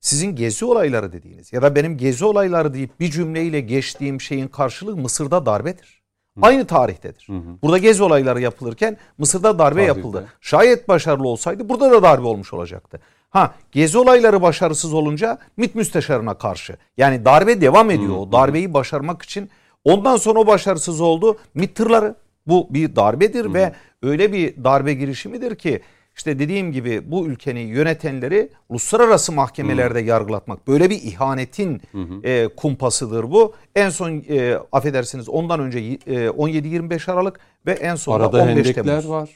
Sizin 0.00 0.36
gezi 0.36 0.64
olayları 0.64 1.12
dediğiniz 1.12 1.52
ya 1.52 1.62
da 1.62 1.74
benim 1.74 1.96
gezi 1.96 2.24
olayları 2.24 2.74
deyip 2.74 3.00
bir 3.00 3.10
cümleyle 3.10 3.60
geçtiğim 3.60 4.20
şeyin 4.20 4.48
karşılığı 4.48 4.96
Mısır'da 4.96 5.46
darbedir. 5.46 5.95
Aynı 6.42 6.66
tarihtedir. 6.66 7.28
Burada 7.62 7.78
gezi 7.78 8.02
olayları 8.02 8.40
yapılırken 8.40 8.96
Mısır'da 9.18 9.58
darbe 9.58 9.74
Tarihte. 9.86 9.98
yapıldı. 9.98 10.26
Şayet 10.40 10.88
başarılı 10.88 11.28
olsaydı 11.28 11.68
burada 11.68 11.90
da 11.90 12.02
darbe 12.02 12.26
olmuş 12.26 12.52
olacaktı. 12.52 13.00
Ha 13.30 13.54
gezi 13.72 13.98
olayları 13.98 14.42
başarısız 14.42 14.94
olunca 14.94 15.38
MİT 15.56 15.74
müsteşarına 15.74 16.34
karşı. 16.34 16.76
Yani 16.96 17.24
darbe 17.24 17.60
devam 17.60 17.90
ediyor. 17.90 18.16
O 18.16 18.32
darbeyi 18.32 18.74
başarmak 18.74 19.22
için 19.22 19.50
ondan 19.84 20.16
sonra 20.16 20.38
o 20.38 20.46
başarısız 20.46 21.00
oldu. 21.00 21.38
MİT 21.54 21.76
tırları. 21.76 22.14
Bu 22.46 22.66
bir 22.70 22.96
darbedir 22.96 23.54
ve 23.54 23.72
öyle 24.02 24.32
bir 24.32 24.64
darbe 24.64 24.94
girişimidir 24.94 25.56
ki 25.56 25.82
işte 26.16 26.38
dediğim 26.38 26.72
gibi 26.72 27.10
bu 27.10 27.26
ülkenin 27.26 27.66
yönetenleri 27.66 28.48
uluslararası 28.68 29.32
mahkemelerde 29.32 30.00
yargılatmak 30.00 30.68
böyle 30.68 30.90
bir 30.90 31.02
ihanetin 31.02 31.82
e, 32.24 32.48
kumpasıdır 32.56 33.30
bu. 33.30 33.54
En 33.74 33.90
son 33.90 34.22
e, 34.28 34.54
affedersiniz 34.72 35.28
ondan 35.28 35.60
önce 35.60 35.78
e, 35.78 35.88
17-25 36.26 37.12
Aralık 37.12 37.40
ve 37.66 37.72
en 37.72 37.94
son 37.94 38.20
Arada 38.20 38.42
15 38.42 38.48
hendekler 38.56 38.84
Temmuz. 38.84 39.08
var. 39.08 39.30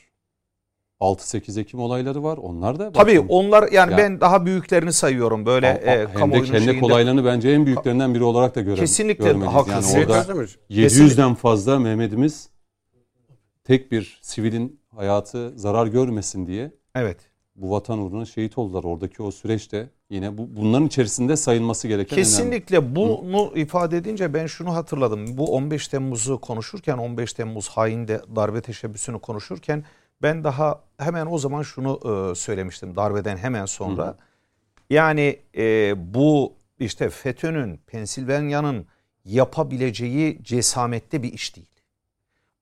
6-8 1.00 1.60
Ekim 1.60 1.80
olayları 1.80 2.22
var. 2.22 2.36
Onlar 2.42 2.78
da 2.78 2.92
Tabii 2.92 3.16
bakın, 3.16 3.28
onlar 3.28 3.72
yani 3.72 3.92
Ya- 3.92 3.98
ben 3.98 4.20
daha 4.20 4.46
büyüklerini 4.46 4.92
sayıyorum 4.92 5.46
böyle 5.46 5.66
a- 5.66 5.90
a- 5.90 5.94
e, 5.94 6.04
kamuoyunun 6.12 6.46
hendek, 6.46 6.60
hendek 6.60 6.64
şeyinde. 6.74 6.84
olaylarını 6.84 7.24
bence 7.24 7.50
en 7.50 7.66
büyüklerinden 7.66 8.14
biri 8.14 8.24
olarak 8.24 8.54
da 8.54 8.60
görelim. 8.60 8.80
Kesinlikle 8.80 9.32
haklısınız. 9.32 9.94
Yani 9.94 10.04
orada 10.06 10.20
Özdemir, 10.20 10.58
700'den 10.70 11.34
fazla 11.34 11.78
Mehmet'imiz 11.78 12.48
tek 13.64 13.92
bir 13.92 14.18
sivilin 14.22 14.79
hayatı 14.96 15.58
zarar 15.58 15.86
görmesin 15.86 16.46
diye 16.46 16.72
Evet. 16.94 17.18
bu 17.56 17.70
vatan 17.70 17.98
uğruna 17.98 18.24
şehit 18.24 18.58
oldular. 18.58 18.84
Oradaki 18.84 19.22
o 19.22 19.30
süreçte 19.30 19.88
yine 20.10 20.38
bu 20.38 20.56
bunların 20.56 20.86
içerisinde 20.86 21.36
sayılması 21.36 21.88
gereken 21.88 22.18
önemli. 22.18 22.28
Kesinlikle 22.28 22.96
bunu 22.96 23.52
ifade 23.54 23.96
edince 23.96 24.34
ben 24.34 24.46
şunu 24.46 24.74
hatırladım. 24.74 25.38
Bu 25.38 25.54
15 25.54 25.88
Temmuz'u 25.88 26.40
konuşurken 26.40 26.98
15 26.98 27.32
Temmuz 27.32 27.68
hainde 27.68 28.22
darbe 28.36 28.60
teşebbüsünü 28.60 29.18
konuşurken 29.18 29.84
ben 30.22 30.44
daha 30.44 30.80
hemen 30.98 31.26
o 31.26 31.38
zaman 31.38 31.62
şunu 31.62 32.00
e, 32.04 32.34
söylemiştim 32.34 32.96
darbeden 32.96 33.36
hemen 33.36 33.66
sonra. 33.66 34.16
Yani 34.90 35.38
e, 35.56 35.94
bu 36.14 36.52
işte 36.78 37.10
FETÖ'nün, 37.10 37.80
Pensilvanya'nın 37.86 38.86
yapabileceği 39.24 40.44
cesamette 40.44 41.22
bir 41.22 41.32
iş 41.32 41.56
değil. 41.56 41.69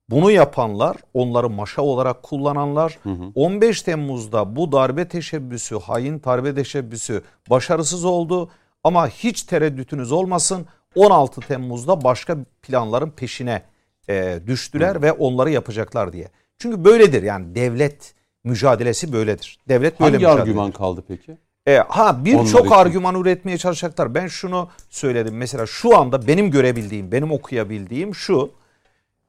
Bunu 0.09 0.31
yapanlar, 0.31 0.97
onları 1.13 1.49
maşa 1.49 1.81
olarak 1.81 2.23
kullananlar 2.23 2.99
15 3.35 3.81
Temmuz'da 3.81 4.55
bu 4.55 4.71
darbe 4.71 5.07
teşebbüsü, 5.07 5.79
hain 5.79 6.23
darbe 6.23 6.55
teşebbüsü 6.55 7.21
başarısız 7.49 8.05
oldu. 8.05 8.49
Ama 8.83 9.07
hiç 9.07 9.43
tereddütünüz 9.43 10.11
olmasın 10.11 10.65
16 10.95 11.41
Temmuz'da 11.41 12.03
başka 12.03 12.37
planların 12.61 13.09
peşine 13.09 13.61
e, 14.09 14.39
düştüler 14.47 15.01
ve 15.01 15.11
onları 15.11 15.49
yapacaklar 15.49 16.13
diye. 16.13 16.27
Çünkü 16.57 16.85
böyledir 16.85 17.23
yani 17.23 17.55
devlet 17.55 18.13
mücadelesi 18.43 19.13
böyledir. 19.13 19.57
Devlet 19.67 19.99
böyle 19.99 20.11
Hangi 20.11 20.17
mücadele 20.17 20.41
argüman 20.41 20.71
kaldı 20.71 21.03
peki? 21.07 21.37
e, 21.67 21.77
ha 21.77 22.25
birçok 22.25 22.71
argüman 22.71 23.15
üretmeye 23.15 23.57
çalışacaklar. 23.57 24.15
Ben 24.15 24.27
şunu 24.27 24.69
söyledim. 24.89 25.37
Mesela 25.37 25.65
şu 25.65 25.97
anda 25.97 26.27
benim 26.27 26.51
görebildiğim, 26.51 27.11
benim 27.11 27.31
okuyabildiğim 27.31 28.15
şu. 28.15 28.51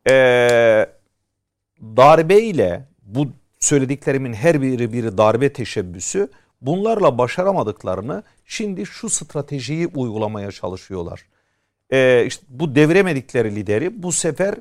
E, 0.09 0.12
darbeyle 1.80 2.88
bu 3.03 3.28
söylediklerimin 3.59 4.32
her 4.32 4.62
biri 4.62 4.92
bir 4.92 5.18
darbe 5.18 5.53
teşebbüsü. 5.53 6.28
Bunlarla 6.61 7.18
başaramadıklarını 7.18 8.22
şimdi 8.46 8.86
şu 8.86 9.09
stratejiyi 9.09 9.86
uygulamaya 9.86 10.53
çalışıyorlar. 10.53 11.26
E, 11.92 12.24
işte 12.26 12.46
bu 12.48 12.74
deviremedikleri 12.74 13.57
lideri 13.57 14.03
bu 14.03 14.12
sefer 14.12 14.55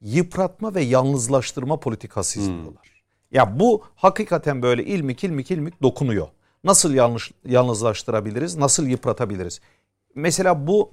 yıpratma 0.00 0.74
ve 0.74 0.82
yalnızlaştırma 0.82 1.80
politikası 1.80 2.40
izliyorlar. 2.40 2.94
Ya 3.32 3.60
bu 3.60 3.84
hakikaten 3.96 4.62
böyle 4.62 4.84
ilmik 4.84 5.24
ilmik 5.24 5.50
ilmik 5.50 5.82
dokunuyor. 5.82 6.28
Nasıl 6.64 6.94
yanlış 6.94 7.30
yalnızlaştırabiliriz? 7.46 8.56
Nasıl 8.56 8.86
yıpratabiliriz? 8.86 9.60
Mesela 10.14 10.66
bu 10.66 10.92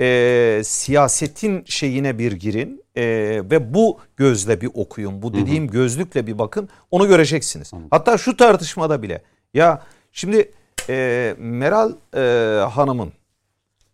e, 0.00 0.62
siyasetin 0.64 1.64
şeyine 1.66 2.18
bir 2.18 2.32
girin 2.32 2.81
e, 2.96 3.02
ve 3.50 3.74
bu 3.74 3.98
gözle 4.16 4.60
bir 4.60 4.70
okuyun. 4.74 5.22
Bu 5.22 5.34
dediğim 5.34 5.68
gözlükle 5.68 6.26
bir 6.26 6.38
bakın. 6.38 6.68
Onu 6.90 7.08
göreceksiniz. 7.08 7.70
Hatta 7.90 8.18
şu 8.18 8.36
tartışmada 8.36 9.02
bile 9.02 9.22
ya 9.54 9.82
şimdi 10.12 10.50
e, 10.88 11.34
Meral 11.38 11.92
e, 12.14 12.20
Hanım'ın 12.64 13.12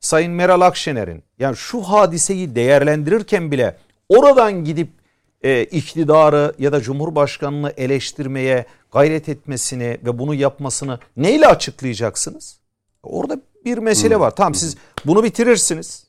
Sayın 0.01 0.33
Meral 0.33 0.61
Akşener'in 0.61 1.23
yani 1.39 1.57
şu 1.57 1.83
hadiseyi 1.83 2.55
değerlendirirken 2.55 3.51
bile 3.51 3.77
oradan 4.09 4.65
gidip 4.65 4.89
e, 5.43 5.63
iktidarı 5.63 6.55
ya 6.59 6.73
da 6.73 6.81
Cumhurbaşkanını 6.81 7.73
eleştirmeye 7.77 8.67
gayret 8.93 9.29
etmesini 9.29 9.99
ve 10.05 10.19
bunu 10.19 10.35
yapmasını 10.35 10.99
neyle 11.17 11.47
açıklayacaksınız? 11.47 12.61
Orada 13.03 13.41
bir 13.65 13.79
mesele 13.79 14.21
var. 14.21 14.37
Tamam 14.37 14.55
siz 14.55 14.77
bunu 15.07 15.25
bitirirsiniz. 15.25 16.08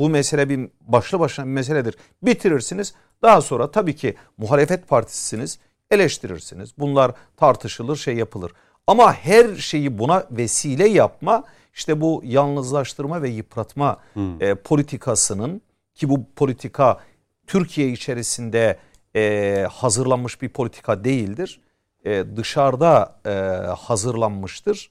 Bu 0.00 0.08
mesele 0.08 0.48
bir 0.48 0.68
başlı 0.80 1.20
başına 1.20 1.44
bir 1.44 1.50
meseledir. 1.50 1.96
Bitirirsiniz. 2.22 2.94
Daha 3.22 3.40
sonra 3.40 3.70
tabii 3.70 3.96
ki 3.96 4.14
muhalefet 4.38 4.88
partisisiniz. 4.88 5.58
Eleştirirsiniz. 5.90 6.70
Bunlar 6.78 7.12
tartışılır, 7.36 7.96
şey 7.96 8.16
yapılır. 8.16 8.52
Ama 8.86 9.14
her 9.14 9.56
şeyi 9.56 9.98
buna 9.98 10.26
vesile 10.30 10.88
yapma 10.88 11.44
işte 11.74 12.00
bu 12.00 12.22
yalnızlaştırma 12.24 13.22
ve 13.22 13.28
yıpratma 13.28 13.98
e, 14.40 14.54
politikasının 14.54 15.60
ki 15.94 16.08
bu 16.08 16.24
politika 16.36 17.00
Türkiye 17.46 17.88
içerisinde 17.88 18.78
e, 19.16 19.66
hazırlanmış 19.70 20.42
bir 20.42 20.48
politika 20.48 21.04
değildir. 21.04 21.60
E, 22.06 22.24
dışarıda 22.36 23.16
e, 23.26 23.30
hazırlanmıştır. 23.76 24.90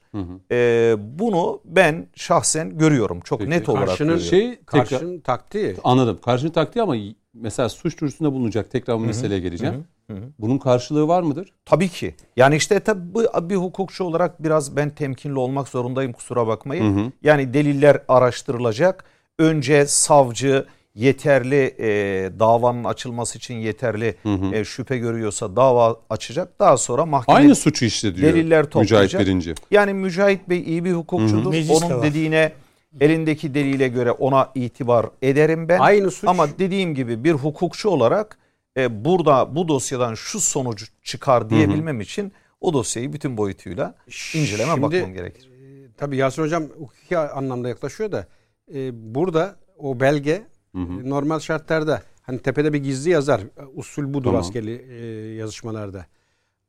E, 0.52 0.94
bunu 1.18 1.60
ben 1.64 2.06
şahsen 2.14 2.78
görüyorum. 2.78 3.20
Çok 3.20 3.38
Peki. 3.38 3.50
net 3.50 3.68
olarak 3.68 3.88
Karşının 3.88 4.08
görüyorum. 4.08 4.30
Şey 4.30 4.50
tekrar 4.56 4.88
Karşının 4.88 5.20
taktiği. 5.20 5.76
anladım. 5.84 6.18
Karşının 6.24 6.50
taktiği 6.50 6.82
ama 6.82 6.94
mesela 7.34 7.68
suç 7.68 8.00
duyurusunda 8.00 8.32
bulunacak. 8.32 8.70
Tekrar 8.70 8.96
bu 8.96 9.00
meseleye 9.00 9.40
geleceğim. 9.40 9.84
Bunun 10.38 10.58
karşılığı 10.58 11.08
var 11.08 11.22
mıdır? 11.22 11.52
Tabii 11.64 11.88
ki. 11.88 12.14
Yani 12.36 12.56
işte 12.56 12.80
tabii 12.80 13.14
bu 13.14 13.48
bir 13.50 13.56
hukukçu 13.56 14.04
olarak 14.04 14.42
biraz 14.42 14.76
ben 14.76 14.90
temkinli 14.90 15.38
olmak 15.38 15.68
zorundayım 15.68 16.12
kusura 16.12 16.46
bakmayın. 16.46 17.12
Yani 17.22 17.54
deliller 17.54 17.98
araştırılacak. 18.08 19.04
Önce 19.38 19.86
savcı 19.86 20.66
yeterli 20.96 21.74
e, 21.78 21.88
davanın 22.38 22.84
açılması 22.84 23.38
için 23.38 23.54
yeterli 23.54 24.14
e, 24.52 24.64
şüphe 24.64 24.98
görüyorsa 24.98 25.56
dava 25.56 25.96
açacak. 26.10 26.60
Daha 26.60 26.76
sonra 26.76 27.06
mahkeme 27.06 27.38
Aynı 27.38 27.54
suçu 27.56 27.84
işledi 27.84 28.16
diyor 28.16 28.32
deliller 28.34 28.58
Mücahit 28.58 28.72
toplayacak. 28.72 29.20
Birinci. 29.20 29.54
Yani 29.70 29.94
Mücahit 29.94 30.48
Bey 30.48 30.60
iyi 30.60 30.84
bir 30.84 30.92
hukukçudur. 30.92 31.50
Meclis 31.50 31.80
de 31.80 31.84
Onun 31.86 31.94
var. 31.96 32.02
dediğine 32.02 32.52
elindeki 33.00 33.54
delile 33.54 33.88
göre 33.88 34.10
ona 34.10 34.50
itibar 34.54 35.06
ederim 35.22 35.68
ben. 35.68 35.78
Aynı 35.78 36.10
suç. 36.10 36.28
Ama 36.28 36.48
dediğim 36.58 36.94
gibi 36.94 37.24
bir 37.24 37.32
hukukçu 37.32 37.88
olarak 37.88 38.38
e, 38.76 39.04
burada 39.04 39.54
bu 39.56 39.68
dosyadan 39.68 40.14
şu 40.14 40.40
sonucu 40.40 40.86
çıkar 41.02 41.50
diyebilmem 41.50 42.00
için 42.00 42.32
o 42.60 42.72
dosyayı 42.72 43.12
bütün 43.12 43.36
boyutuyla 43.36 43.94
inceleme 44.34 44.70
Şimdi- 44.70 44.82
bakmam 44.82 45.12
gerekir. 45.12 45.50
Tabii 45.96 46.16
Yasir 46.16 46.42
Hocam 46.42 46.64
hukuki 46.78 47.18
anlamda 47.18 47.68
yaklaşıyor 47.68 48.12
da 48.12 48.26
e, 48.74 49.14
burada 49.14 49.56
o 49.78 50.00
belge 50.00 50.42
e, 50.76 51.10
normal 51.10 51.38
şartlarda 51.38 52.02
hani 52.22 52.38
tepede 52.38 52.72
bir 52.72 52.78
gizli 52.78 53.10
yazar. 53.10 53.40
e, 53.40 53.64
Usul 53.74 54.14
budur 54.14 54.24
Tamam. 54.24 54.40
askeri 54.40 54.70
e, 54.90 55.06
yazışmalarda. 55.34 56.06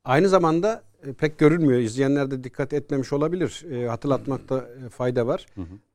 Aynı 0.03 0.29
zamanda 0.29 0.83
e, 1.03 1.13
pek 1.13 1.37
görülmüyor. 1.37 1.79
İzleyenler 1.79 2.31
de 2.31 2.43
dikkat 2.43 2.73
etmemiş 2.73 3.13
olabilir. 3.13 3.65
E, 3.71 3.87
hatırlatmakta 3.87 4.69
e, 4.85 4.89
fayda 4.89 5.27
var. 5.27 5.45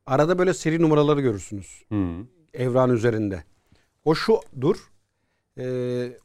Arada 0.05 0.39
böyle 0.39 0.53
seri 0.53 0.81
numaraları 0.81 1.21
görürsünüz. 1.21 1.83
Hı. 1.89 2.05
Evran 2.53 2.89
üzerinde. 2.89 3.43
O 4.05 4.15
şudur. 4.15 4.75
e, 5.57 5.65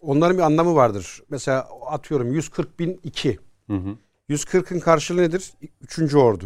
onların 0.01 0.37
bir 0.37 0.43
anlamı 0.43 0.75
vardır. 0.75 1.23
Mesela 1.31 1.69
atıyorum 1.87 2.33
140 2.33 2.79
bin 2.79 3.01
2. 3.05 3.39
Hı 3.67 3.77
hı. 3.77 3.97
140'ın 4.31 4.81
karşılığı 4.81 5.23
nedir? 5.23 5.53
Üçüncü 5.83 6.17
ordu. 6.19 6.45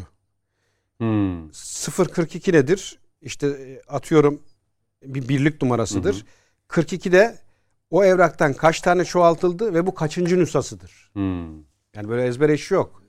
Hmm. 0.99 1.51
042 2.13 2.53
nedir? 2.53 2.99
İşte 3.23 3.47
e, 3.47 3.81
atıyorum 3.89 4.41
bir 5.05 5.29
birlik 5.29 5.63
numarasıdır. 5.63 6.15
Hı 6.15 6.19
hı. 6.19 6.25
42 6.69 7.13
de 7.13 7.39
o 7.91 8.05
evraktan 8.05 8.53
kaç 8.53 8.81
tane 8.81 9.05
çoğaltıldı 9.05 9.75
ve 9.75 9.87
bu 9.87 9.95
kaçıncı 9.95 10.39
nüshasıdır. 10.39 11.11
Hmm. 11.13 11.57
Yani 11.97 12.09
böyle 12.09 12.27
ezber 12.27 12.49
işi 12.49 12.75
yok. 12.75 13.03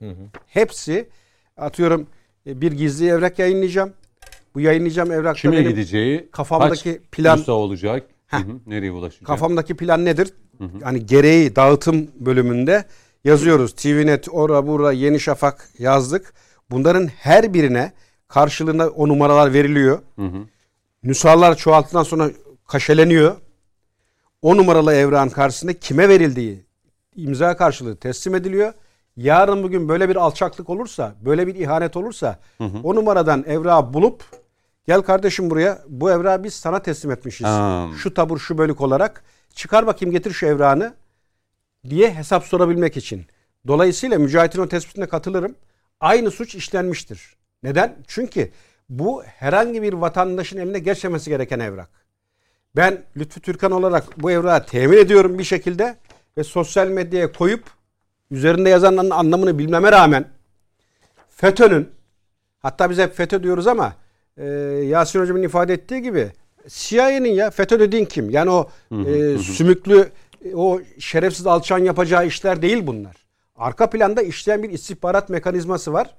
Hepsi 0.48 1.10
atıyorum 1.58 2.08
e, 2.48 2.62
bir 2.62 2.72
gizli 2.72 3.08
evrak 3.08 3.40
yayınlayacağım. 3.40 3.94
Bu 4.56 4.60
yayınlayacağım 4.60 5.12
evrakta 5.12 5.42
Kime 5.42 5.58
benim 5.58 5.70
gideceği, 5.70 6.30
kafamdaki 6.32 6.94
kaç 6.94 7.20
plan- 7.20 7.40
nüsa 7.40 7.52
olacak, 7.52 8.04
hı 8.28 8.38
hı, 8.38 8.60
nereye 8.68 8.92
ulaşacak? 8.92 9.28
kafamdaki 9.28 9.76
plan 9.76 10.06
nedir? 10.06 10.34
Yani 10.82 11.06
gereği 11.06 11.56
dağıtım 11.56 12.08
bölümünde 12.20 12.86
yazıyoruz. 13.24 13.74
TVNet, 13.74 14.28
ora 14.32 14.68
bura, 14.68 14.92
Yeni 14.92 15.20
Şafak 15.20 15.70
yazdık. 15.80 16.34
Bunların 16.72 17.08
her 17.08 17.54
birine 17.54 17.92
karşılığında 18.28 18.90
o 18.90 19.08
numaralar 19.08 19.54
veriliyor. 19.54 20.00
Hı 20.16 20.26
hı. 20.26 20.38
Nüshalar 21.04 21.56
çoğalttıktan 21.56 22.04
sonra 22.04 22.30
kaşeleniyor. 22.68 23.36
O 24.42 24.58
numaralı 24.58 24.94
evrağın 24.94 25.30
karşısında 25.30 25.74
kime 25.74 26.10
verildiği 26.10 26.66
imza 27.16 27.58
karşılığı 27.58 27.96
teslim 27.96 28.36
ediliyor. 28.36 28.74
Yarın 29.18 29.64
bugün 29.64 29.90
böyle 29.90 30.10
bir 30.10 30.16
alçaklık 30.16 30.70
olursa, 30.70 31.16
böyle 31.26 31.48
bir 31.48 31.56
ihanet 31.56 31.98
olursa 31.98 32.40
o 32.84 32.96
numaradan 32.96 33.44
evrağı 33.48 33.94
bulup 33.94 34.24
gel 34.88 35.02
kardeşim 35.02 35.50
buraya 35.50 35.82
bu 35.88 36.12
evrağı 36.12 36.44
biz 36.44 36.54
sana 36.54 36.82
teslim 36.82 37.12
etmişiz. 37.12 37.48
Ha. 37.48 37.88
Şu 37.98 38.14
tabur 38.14 38.40
şu 38.40 38.58
bölük 38.58 38.82
olarak 38.82 39.24
çıkar 39.56 39.88
bakayım 39.88 40.12
getir 40.12 40.32
şu 40.32 40.46
evrağını 40.46 40.94
diye 41.90 42.14
hesap 42.14 42.46
sorabilmek 42.46 42.98
için. 42.98 43.26
Dolayısıyla 43.68 44.20
Mücahit'in 44.20 44.60
o 44.62 44.68
tespitine 44.68 45.06
katılırım. 45.08 45.56
Aynı 46.00 46.32
suç 46.32 46.56
işlenmiştir. 46.56 47.36
Neden? 47.64 47.96
Çünkü 48.08 48.52
bu 49.00 49.24
herhangi 49.24 49.82
bir 49.82 49.94
vatandaşın 49.94 50.58
eline 50.58 50.80
geçmemesi 50.80 51.30
gereken 51.30 51.60
evrak. 51.60 51.90
Ben 52.76 53.04
Lütfü 53.18 53.42
Türkan 53.42 53.72
olarak 53.72 54.22
bu 54.22 54.32
evrağı 54.32 54.66
temin 54.66 54.98
ediyorum 54.98 55.40
bir 55.40 55.44
şekilde 55.44 55.96
ve 56.38 56.44
sosyal 56.44 56.88
medyaya 56.88 57.32
koyup 57.32 57.64
üzerinde 58.32 58.70
yazanların 58.70 59.10
anlamını 59.10 59.60
bilmeme 59.60 59.92
rağmen 59.92 60.26
FETÖ'nün 61.30 61.90
hatta 62.60 62.90
biz 62.90 62.98
hep 62.98 63.16
FETÖ 63.16 63.44
diyoruz 63.44 63.68
ama 63.68 63.94
e, 64.38 64.46
Yasin 64.88 65.20
Hocam'ın 65.20 65.44
ifade 65.44 65.74
ettiği 65.74 66.02
gibi 66.02 66.32
CIA'nin 66.68 67.30
ya 67.30 67.52
FETÖ 67.52 67.80
dediğin 67.80 68.06
kim? 68.06 68.30
Yani 68.30 68.50
o 68.50 68.70
e, 68.92 69.38
sümüklü 69.38 70.10
e, 70.46 70.56
o 70.56 70.82
şerefsiz 71.00 71.48
alçan 71.48 71.80
yapacağı 71.80 72.28
işler 72.28 72.62
değil 72.62 72.88
bunlar. 72.88 73.16
Arka 73.56 73.90
planda 73.90 74.22
işleyen 74.22 74.64
bir 74.64 74.70
istihbarat 74.70 75.30
mekanizması 75.30 75.94
var. 75.94 76.16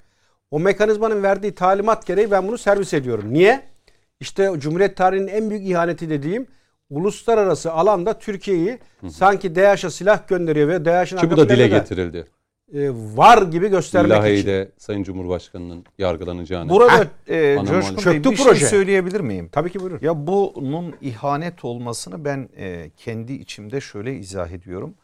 O 0.54 0.60
mekanizmanın 0.60 1.22
verdiği 1.22 1.54
talimat 1.54 2.06
gereği 2.06 2.30
ben 2.30 2.48
bunu 2.48 2.58
servis 2.58 2.94
ediyorum. 2.94 3.24
Niye? 3.32 3.62
İşte 4.20 4.50
Cumhuriyet 4.58 4.96
tarihinin 4.96 5.26
en 5.26 5.50
büyük 5.50 5.68
ihaneti 5.68 6.10
dediğim 6.10 6.46
uluslararası 6.90 7.72
alanda 7.72 8.18
Türkiye'yi 8.18 8.78
sanki 9.08 9.54
DAEŞ'e 9.54 9.90
silah 9.90 10.28
gönderiyor 10.28 10.68
ve 10.68 10.84
DAEŞ'in 10.84 11.16
Ki 11.16 11.30
bu 11.30 11.36
da 11.36 11.48
dile 11.48 11.68
getirildi. 11.68 12.26
e, 12.74 12.90
var 12.90 13.42
gibi 13.42 13.68
göstermek 13.68 14.10
için. 14.12 14.20
Lahey'de 14.20 14.70
Sayın 14.78 15.02
Cumhurbaşkanı'nın 15.02 15.84
yargılanacağını. 15.98 16.70
Burada 16.70 17.06
e, 17.28 17.56
Coşkun. 17.68 18.12
Bey 18.12 18.24
bir 18.24 18.36
proje. 18.36 18.60
şey 18.60 18.68
söyleyebilir 18.68 19.20
miyim? 19.20 19.48
Tabii 19.52 19.70
ki 19.70 19.80
buyurun. 19.80 19.98
Ya 20.02 20.26
bunun 20.26 20.94
ihanet 21.00 21.64
olmasını 21.64 22.24
ben 22.24 22.48
e, 22.56 22.90
kendi 22.96 23.32
içimde 23.32 23.80
şöyle 23.80 24.14
izah 24.16 24.50
ediyorum. 24.50 24.94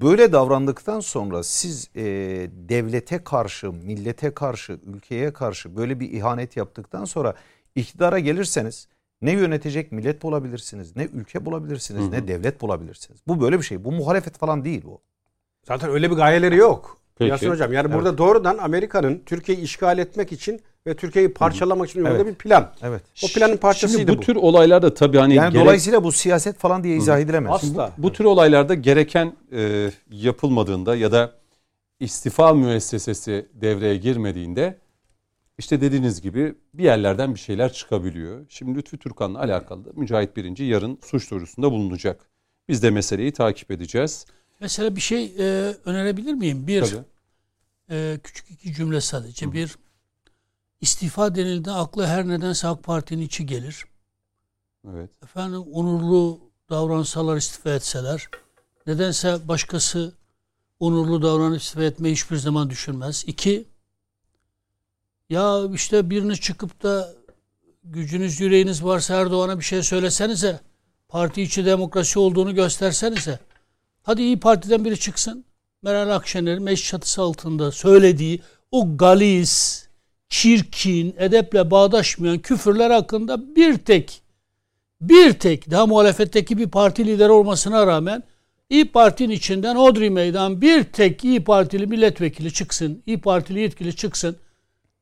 Böyle 0.00 0.32
davrandıktan 0.32 1.00
sonra 1.00 1.42
siz 1.42 1.90
e, 1.96 2.04
devlete 2.52 3.24
karşı, 3.24 3.72
millete 3.72 4.34
karşı, 4.34 4.78
ülkeye 4.86 5.32
karşı 5.32 5.76
böyle 5.76 6.00
bir 6.00 6.10
ihanet 6.10 6.56
yaptıktan 6.56 7.04
sonra 7.04 7.34
iktidara 7.74 8.18
gelirseniz 8.18 8.88
ne 9.22 9.32
yönetecek 9.32 9.92
millet 9.92 10.22
bulabilirsiniz, 10.22 10.96
ne 10.96 11.04
ülke 11.04 11.44
bulabilirsiniz, 11.44 12.08
ne 12.08 12.28
devlet 12.28 12.60
bulabilirsiniz. 12.60 13.20
Bu 13.26 13.40
böyle 13.40 13.58
bir 13.58 13.64
şey. 13.64 13.84
Bu 13.84 13.92
muhalefet 13.92 14.38
falan 14.38 14.64
değil 14.64 14.82
bu. 14.84 15.00
Zaten 15.64 15.90
öyle 15.90 16.10
bir 16.10 16.16
gayeleri 16.16 16.56
yok. 16.56 16.98
Peki. 17.18 17.30
Yasin 17.30 17.50
Hocam 17.50 17.72
yani 17.72 17.92
burada 17.92 18.18
doğrudan 18.18 18.58
Amerika'nın 18.58 19.22
Türkiye'yi 19.26 19.64
işgal 19.64 19.98
etmek 19.98 20.32
için 20.32 20.60
ve 20.86 20.96
Türkiye'yi 20.96 21.32
parçalamak 21.32 21.90
için 21.90 22.04
Evet. 22.04 22.26
bir 22.26 22.34
plan. 22.34 22.72
Evet. 22.82 23.02
O 23.24 23.26
planın 23.28 23.56
parçasıydı 23.56 23.98
Şimdi 24.00 24.12
bu, 24.12 24.16
bu. 24.16 24.20
tür 24.20 24.36
olaylarda 24.36 24.94
tabii 24.94 25.18
hani 25.18 25.34
Yani 25.34 25.52
gerek- 25.52 25.64
dolayısıyla 25.64 26.04
bu 26.04 26.12
siyaset 26.12 26.58
falan 26.58 26.84
diye 26.84 26.96
izah 26.96 27.18
edilemez. 27.20 27.52
Asla. 27.54 27.92
bu 27.98 28.12
tür 28.12 28.24
olaylarda 28.24 28.74
gereken 28.74 29.32
e, 29.52 29.90
yapılmadığında 30.10 30.96
ya 30.96 31.12
da 31.12 31.32
istifa 32.00 32.54
müessesesi 32.54 33.48
devreye 33.54 33.96
girmediğinde 33.96 34.78
işte 35.58 35.80
dediğiniz 35.80 36.20
gibi 36.22 36.54
bir 36.74 36.84
yerlerden 36.84 37.34
bir 37.34 37.40
şeyler 37.40 37.72
çıkabiliyor. 37.72 38.46
Şimdi 38.48 38.78
Lütfü 38.78 38.98
Türkan'la 38.98 39.38
alakalı 39.40 39.84
da 39.84 39.88
Mücahit 39.94 40.36
Birinci 40.36 40.64
yarın 40.64 40.98
suç 41.04 41.30
duyurusunda 41.30 41.72
bulunacak. 41.72 42.20
Biz 42.68 42.82
de 42.82 42.90
meseleyi 42.90 43.32
takip 43.32 43.70
edeceğiz. 43.70 44.26
Mesela 44.60 44.96
bir 44.96 45.00
şey 45.00 45.24
e, 45.38 45.74
önerebilir 45.84 46.34
miyim? 46.34 46.66
Bir, 46.66 46.80
Tabii. 46.82 47.00
e, 47.90 48.18
küçük 48.24 48.50
iki 48.50 48.74
cümle 48.74 49.00
sadece. 49.00 49.52
Bir, 49.52 49.76
istifa 50.80 51.34
denildiğinde 51.34 51.70
akla 51.72 52.06
her 52.06 52.28
nedense 52.28 52.68
AK 52.68 52.82
Parti'nin 52.82 53.22
içi 53.22 53.46
gelir. 53.46 53.84
Evet. 54.88 55.10
Efendim 55.22 55.62
onurlu 55.72 56.40
davransalar 56.70 57.36
istifa 57.36 57.70
etseler. 57.70 58.28
Nedense 58.86 59.48
başkası 59.48 60.12
onurlu 60.80 61.22
davranıp 61.22 61.60
istifa 61.60 61.84
etmeyi 61.84 62.14
hiçbir 62.14 62.36
zaman 62.36 62.70
düşünmez. 62.70 63.24
İki, 63.26 63.64
ya 65.30 65.60
işte 65.74 66.10
biriniz 66.10 66.40
çıkıp 66.40 66.82
da 66.82 67.14
gücünüz 67.84 68.40
yüreğiniz 68.40 68.84
varsa 68.84 69.14
Erdoğan'a 69.14 69.58
bir 69.58 69.64
şey 69.64 69.82
söylesenize. 69.82 70.60
Parti 71.08 71.42
içi 71.42 71.64
demokrasi 71.64 72.18
olduğunu 72.18 72.54
göstersenize. 72.54 73.38
Hadi 74.02 74.22
İyi 74.22 74.40
Parti'den 74.40 74.84
biri 74.84 75.00
çıksın. 75.00 75.44
Meral 75.82 76.16
Akşener'in 76.16 76.62
meclis 76.62 76.88
çatısı 76.88 77.22
altında 77.22 77.72
söylediği 77.72 78.42
o 78.70 78.96
galis, 78.96 79.85
çirkin, 80.28 81.14
edeple 81.18 81.70
bağdaşmayan 81.70 82.38
küfürler 82.38 82.90
hakkında 82.90 83.56
bir 83.56 83.78
tek 83.78 84.22
bir 85.00 85.32
tek 85.32 85.70
daha 85.70 85.86
muhalefetteki 85.86 86.58
bir 86.58 86.68
parti 86.68 87.06
lideri 87.06 87.30
olmasına 87.32 87.86
rağmen 87.86 88.22
İyi 88.70 88.92
Parti'nin 88.92 89.30
içinden 89.34 89.76
Odri 89.76 90.10
Meydan 90.10 90.60
bir 90.60 90.84
tek 90.84 91.24
İyi 91.24 91.44
Partili 91.44 91.86
milletvekili 91.86 92.52
çıksın, 92.52 93.02
İyi 93.06 93.20
Partili 93.20 93.60
yetkili 93.60 93.96
çıksın. 93.96 94.36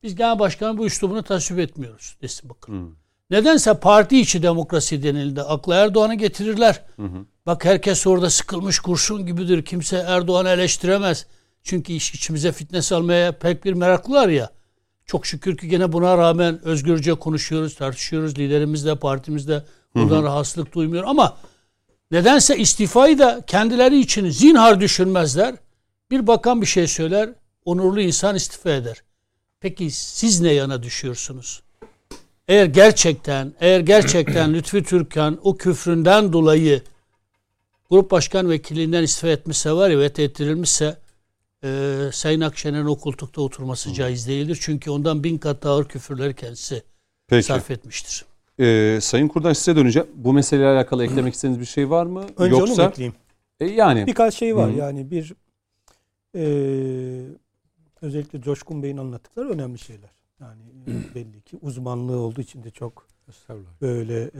Biz 0.03 0.15
genel 0.15 0.39
başkanın 0.39 0.77
bu 0.77 0.85
üslubunu 0.85 1.23
tasvip 1.23 1.59
etmiyoruz 1.59 2.17
desin 2.21 2.49
bakın. 2.49 2.95
Nedense 3.29 3.73
parti 3.73 4.19
içi 4.19 4.43
demokrasi 4.43 5.03
denildi. 5.03 5.41
Akla 5.41 5.75
Erdoğan'ı 5.75 6.15
getirirler. 6.15 6.81
Bak 7.45 7.65
herkes 7.65 8.07
orada 8.07 8.29
sıkılmış 8.29 8.79
kurşun 8.79 9.25
gibidir. 9.25 9.65
Kimse 9.65 9.97
Erdoğan'ı 9.97 10.49
eleştiremez. 10.49 11.25
Çünkü 11.63 11.93
iş 11.93 12.13
içimize 12.13 12.51
fitne 12.51 12.81
salmaya 12.81 13.31
pek 13.31 13.65
bir 13.65 13.73
meraklılar 13.73 14.29
ya. 14.29 14.49
Çok 15.05 15.25
şükür 15.25 15.57
ki 15.57 15.67
gene 15.67 15.91
buna 15.91 16.17
rağmen 16.17 16.65
özgürce 16.65 17.13
konuşuyoruz, 17.13 17.75
tartışıyoruz. 17.75 18.37
Liderimiz 18.39 18.85
de 18.85 18.95
partimiz 18.95 19.47
de 19.47 19.63
bundan 19.95 20.23
rahatsızlık 20.23 20.73
duymuyor. 20.73 21.03
Ama 21.07 21.37
nedense 22.11 22.57
istifayı 22.57 23.19
da 23.19 23.41
kendileri 23.47 23.99
için 23.99 24.29
zinhar 24.29 24.81
düşünmezler. 24.81 25.55
Bir 26.11 26.27
bakan 26.27 26.61
bir 26.61 26.65
şey 26.65 26.87
söyler, 26.87 27.29
onurlu 27.65 28.01
insan 28.01 28.35
istifa 28.35 28.69
eder. 28.69 29.03
Peki 29.59 29.91
siz 29.91 30.41
ne 30.41 30.53
yana 30.53 30.83
düşüyorsunuz? 30.83 31.61
Eğer 32.47 32.65
gerçekten, 32.65 33.53
eğer 33.59 33.79
gerçekten 33.79 34.53
Lütfi 34.53 34.83
Türkan 34.83 35.39
o 35.43 35.57
küfründen 35.57 36.33
dolayı 36.33 36.81
grup 37.89 38.11
başkan 38.11 38.49
vekilinden 38.49 39.03
istifa 39.03 39.27
etmişse 39.27 39.71
var 39.71 39.89
ya 39.89 39.99
ve 39.99 40.05
ettirilmişse 40.05 40.97
e, 41.65 42.09
Sayın 42.13 42.41
Akşener'in 42.41 42.85
o 42.85 42.95
koltukta 42.95 43.41
oturması 43.41 43.93
caiz 43.93 44.27
değildir. 44.27 44.57
Çünkü 44.61 44.89
ondan 44.91 45.23
bin 45.23 45.37
kat 45.37 45.63
daha 45.63 45.73
ağır 45.73 45.85
küfürleri 45.85 46.35
kendisi 46.35 46.83
Peki. 47.27 47.43
sarf 47.43 47.71
etmiştir. 47.71 48.25
Ee, 48.59 48.99
Sayın 49.01 49.27
Kurdaş 49.27 49.57
size 49.57 49.75
döneceğim. 49.75 50.07
Bu 50.15 50.33
meseleyle 50.33 50.69
alakalı 50.69 51.05
eklemek 51.05 51.33
istediğiniz 51.33 51.59
bir 51.59 51.65
şey 51.65 51.89
var 51.89 52.05
mı? 52.05 52.25
Önce 52.37 52.55
onu 52.55 52.63
mu 52.63 52.67
Yoksa 52.69 52.83
ekleyeyim? 52.83 53.15
E, 53.59 53.65
yani 53.65 54.07
Birkaç 54.07 54.35
şey 54.35 54.55
var 54.55 54.73
Hı. 54.73 54.77
yani 54.77 55.11
bir 55.11 55.33
e, 56.35 56.43
özellikle 58.01 58.41
Coşkun 58.41 58.83
Bey'in 58.83 58.97
anlattıkları 58.97 59.49
önemli 59.49 59.79
şeyler. 59.79 60.09
Yani 60.41 60.61
e, 60.87 61.15
belli 61.15 61.41
ki 61.41 61.57
uzmanlığı 61.61 62.17
olduğu 62.17 62.41
için 62.41 62.63
de 62.63 62.71
çok 62.71 63.07
böyle 63.81 64.21
e, 64.23 64.31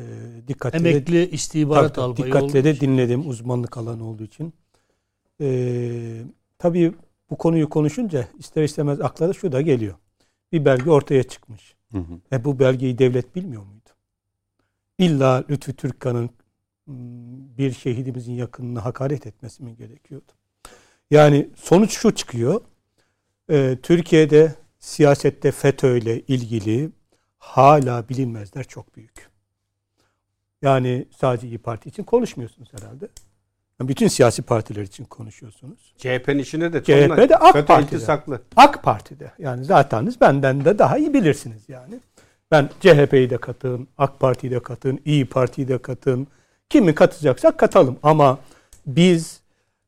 dikkatli 0.48 0.84
de- 0.84 0.90
Emekli 0.90 1.30
istihbarat 1.30 1.96
Tabii, 1.96 2.16
tabii, 2.16 2.22
albayı 2.32 2.34
dikkatle 2.34 2.64
de 2.64 2.80
dinledim 2.80 3.30
uzmanlık 3.30 3.78
alanı 3.78 4.10
olduğu 4.10 4.24
için. 4.24 4.54
Ee, 5.42 6.22
tabii 6.58 6.94
bu 7.30 7.38
konuyu 7.38 7.70
konuşunca 7.70 8.28
ister 8.38 8.64
istemez 8.64 9.02
akla 9.02 9.30
da 9.30 9.34
şu 9.34 9.52
da 9.52 9.62
geliyor. 9.62 9.96
Bir 10.52 10.66
belge 10.66 10.90
ortaya 10.92 11.24
çıkmış. 11.24 11.76
Hı 11.92 11.98
hı. 11.98 12.20
E 12.32 12.44
bu 12.44 12.60
belgeyi 12.60 12.98
devlet 12.98 13.36
bilmiyor 13.36 13.64
muydu? 13.64 13.90
İlla 14.98 15.44
Lütfü 15.50 15.76
Türkkan'ın 15.76 16.30
bir 17.58 17.72
şehidimizin 17.72 18.34
yakınına 18.34 18.86
hakaret 18.86 19.28
etmesi 19.28 19.64
mi 19.64 19.76
gerekiyordu? 19.76 20.32
Yani 21.12 21.50
sonuç 21.56 21.92
şu 21.92 22.16
çıkıyor. 22.16 22.62
E, 23.50 23.78
Türkiye'de 23.84 24.56
siyasette 24.80 25.52
FETÖ 25.52 25.98
ile 25.98 26.22
ilgili 26.22 26.90
hala 27.38 28.10
bilinmezler 28.10 28.64
çok 28.64 28.96
büyük. 28.96 29.30
Yani 30.62 31.06
sadece 31.18 31.48
İyi 31.48 31.58
Parti 31.58 31.90
için 31.90 32.04
konuşmuyorsunuz 32.04 32.74
herhalde. 32.74 33.08
Yani 33.80 33.88
bütün 33.88 34.08
siyasi 34.08 34.42
partiler 34.42 34.82
için 34.82 35.04
konuşuyorsunuz. 35.06 35.94
CHP'nin 35.98 36.40
içinde 36.40 36.74
de 36.74 36.84
CHP'de 36.84 37.38
AK 37.38 37.68
Parti'de. 37.68 37.96
iltisaklı. 37.96 38.42
AK 38.56 38.84
Parti'de. 38.84 39.32
Yani 39.40 39.66
zaten 39.66 40.14
benden 40.22 40.66
de 40.66 40.80
daha 40.80 40.98
iyi 40.98 41.14
bilirsiniz 41.14 41.64
yani. 41.68 42.00
Ben 42.52 42.70
CHP'yi 42.80 43.30
de 43.30 43.38
katın, 43.38 43.88
AK 43.98 44.20
Parti'yi 44.20 44.52
de 44.52 44.60
katın, 44.60 45.00
İyi 45.06 45.26
Parti'yi 45.26 45.68
de 45.68 45.78
katın. 45.78 46.28
Kimi 46.70 46.96
katacaksak 46.96 47.58
katalım 47.58 47.98
ama 48.04 48.40
biz 48.88 49.40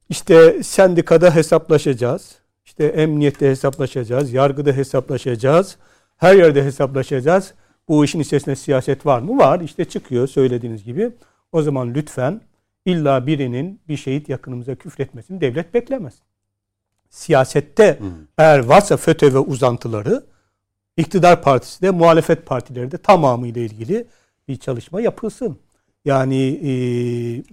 işte 0.10 0.64
sendikada 0.64 1.36
hesaplaşacağız. 1.36 2.36
İşte 2.66 2.86
emniyette 2.86 3.50
hesaplaşacağız, 3.50 4.34
yargıda 4.34 4.72
hesaplaşacağız. 4.72 5.78
Her 6.18 6.36
yerde 6.36 6.64
hesaplaşacağız. 6.64 7.54
Bu 7.88 8.06
işin 8.06 8.20
içerisinde 8.20 8.56
siyaset 8.56 9.06
var 9.06 9.20
mı? 9.20 9.38
Var. 9.38 9.60
İşte 9.60 9.86
çıkıyor 9.86 10.28
söylediğiniz 10.28 10.84
gibi. 10.84 11.10
O 11.52 11.62
zaman 11.62 11.94
lütfen 11.94 12.42
illa 12.88 13.28
birinin 13.28 13.80
bir 13.90 13.98
şehit 13.98 14.30
yakınımıza 14.30 14.76
küfretmesini 14.76 15.42
devlet 15.42 15.74
beklemez. 15.74 16.14
Siyasette 17.10 18.00
eğer 18.38 18.60
varsa 18.60 18.98
FETÖ 18.98 19.34
ve 19.34 19.38
uzantıları 19.40 20.26
iktidar 20.98 21.42
partisi 21.42 21.82
de 21.82 21.92
muhalefet 21.92 22.46
partileri 22.46 22.92
de 22.92 22.98
tamamıyla 22.98 23.62
ilgili 23.62 24.08
bir 24.48 24.56
çalışma 24.58 25.02
yapılsın. 25.02 25.58
Yani 26.06 26.36
e, 26.46 26.70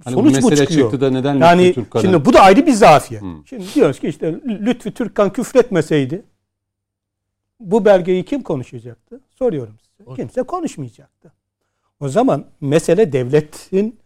Hani 0.05 0.16
bu 0.16 0.20
sonuç 0.20 0.43
bu 0.43 0.49
mesele 0.49 0.66
çıkıyor. 0.66 0.91
çıktı 0.91 1.01
da 1.01 1.11
neden 1.11 1.35
yani 1.35 1.72
Türkkan'ı- 1.74 2.03
şimdi 2.03 2.24
bu 2.24 2.32
da 2.32 2.41
ayrı 2.41 2.66
bir 2.66 2.72
zafiyet. 2.72 3.22
Hı. 3.22 3.26
Şimdi 3.47 3.64
diyoruz 3.74 4.01
ki 4.01 4.09
işte 4.09 4.32
Lütfü 4.47 4.91
Türkkan 4.95 5.32
küfretmeseydi 5.32 6.22
bu 7.61 7.85
belgeyi 7.85 8.24
kim 8.24 8.43
konuşacaktı? 8.43 9.20
Soruyorum 9.30 9.74
size. 9.82 10.14
Kimse 10.16 10.43
konuşmayacaktı. 10.43 11.32
O 12.01 12.09
zaman 12.09 12.45
mesele 12.61 13.12
devletin 13.12 13.99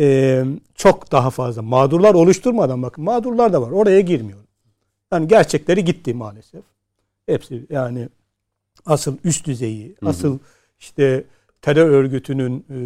e, 0.00 0.44
çok 0.74 1.12
daha 1.12 1.30
fazla 1.30 1.62
mağdurlar 1.62 2.14
oluşturmadan 2.14 2.82
bakın 2.82 3.04
mağdurlar 3.04 3.52
da 3.52 3.62
var. 3.62 3.70
Oraya 3.70 4.00
girmiyorum. 4.00 4.46
Yani 5.12 5.28
gerçekleri 5.28 5.84
gitti 5.84 6.14
maalesef. 6.14 6.62
Hepsi 7.26 7.66
yani 7.70 8.08
asıl 8.86 9.16
üst 9.24 9.46
düzeyi, 9.46 9.96
Hı 10.00 10.06
hı. 10.06 10.10
asıl 10.10 10.38
işte 10.78 11.24
terör 11.62 11.90
örgütünün 11.90 12.64
e, 12.70 12.78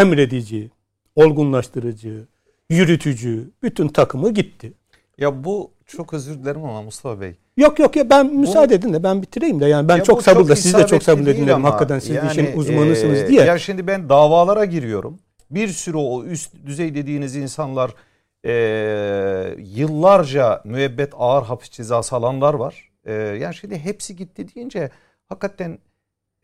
emredici, 0.00 0.70
olgunlaştırıcı, 1.16 2.26
yürütücü 2.70 3.50
bütün 3.62 3.88
takımı 3.88 4.30
gitti. 4.30 4.72
Ya 5.18 5.44
bu 5.44 5.70
çok 5.86 6.14
özür 6.14 6.38
dilerim 6.38 6.64
ama 6.64 6.82
Mustafa 6.82 7.20
Bey. 7.20 7.34
Yok 7.56 7.78
yok 7.78 7.96
ya 7.96 8.10
ben 8.10 8.34
müsaade 8.34 8.74
edin 8.74 8.92
de 8.92 9.02
ben 9.02 9.22
bitireyim 9.22 9.60
de 9.60 9.66
yani 9.66 9.88
ben 9.88 9.96
Ya 9.96 10.04
çok 10.04 10.18
bu 10.18 10.22
sabırla 10.22 10.56
siz 10.56 10.74
de 10.74 10.86
çok 10.86 11.02
sabırla 11.02 11.36
dinlerim 11.36 11.64
hakikaten 11.64 11.98
siz 11.98 12.10
yani, 12.10 12.30
işin 12.30 12.56
uzmanısınız 12.56 13.18
e, 13.18 13.28
diye. 13.28 13.44
Ya 13.44 13.58
şimdi 13.58 13.86
ben 13.86 14.08
davalara 14.08 14.64
giriyorum. 14.64 15.18
Bir 15.50 15.68
sürü 15.68 15.96
o 15.96 16.24
üst 16.24 16.54
düzey 16.66 16.94
dediğiniz 16.94 17.36
insanlar 17.36 17.94
e, 18.46 18.52
yıllarca 19.58 20.60
müebbet 20.64 21.12
ağır 21.16 21.42
hapis 21.42 21.70
cezası 21.70 22.16
alanlar 22.16 22.54
var. 22.54 22.90
E, 23.04 23.12
yani 23.12 23.54
şimdi 23.54 23.78
hepsi 23.78 24.16
gitti 24.16 24.54
deyince 24.54 24.90
hakikaten 25.28 25.78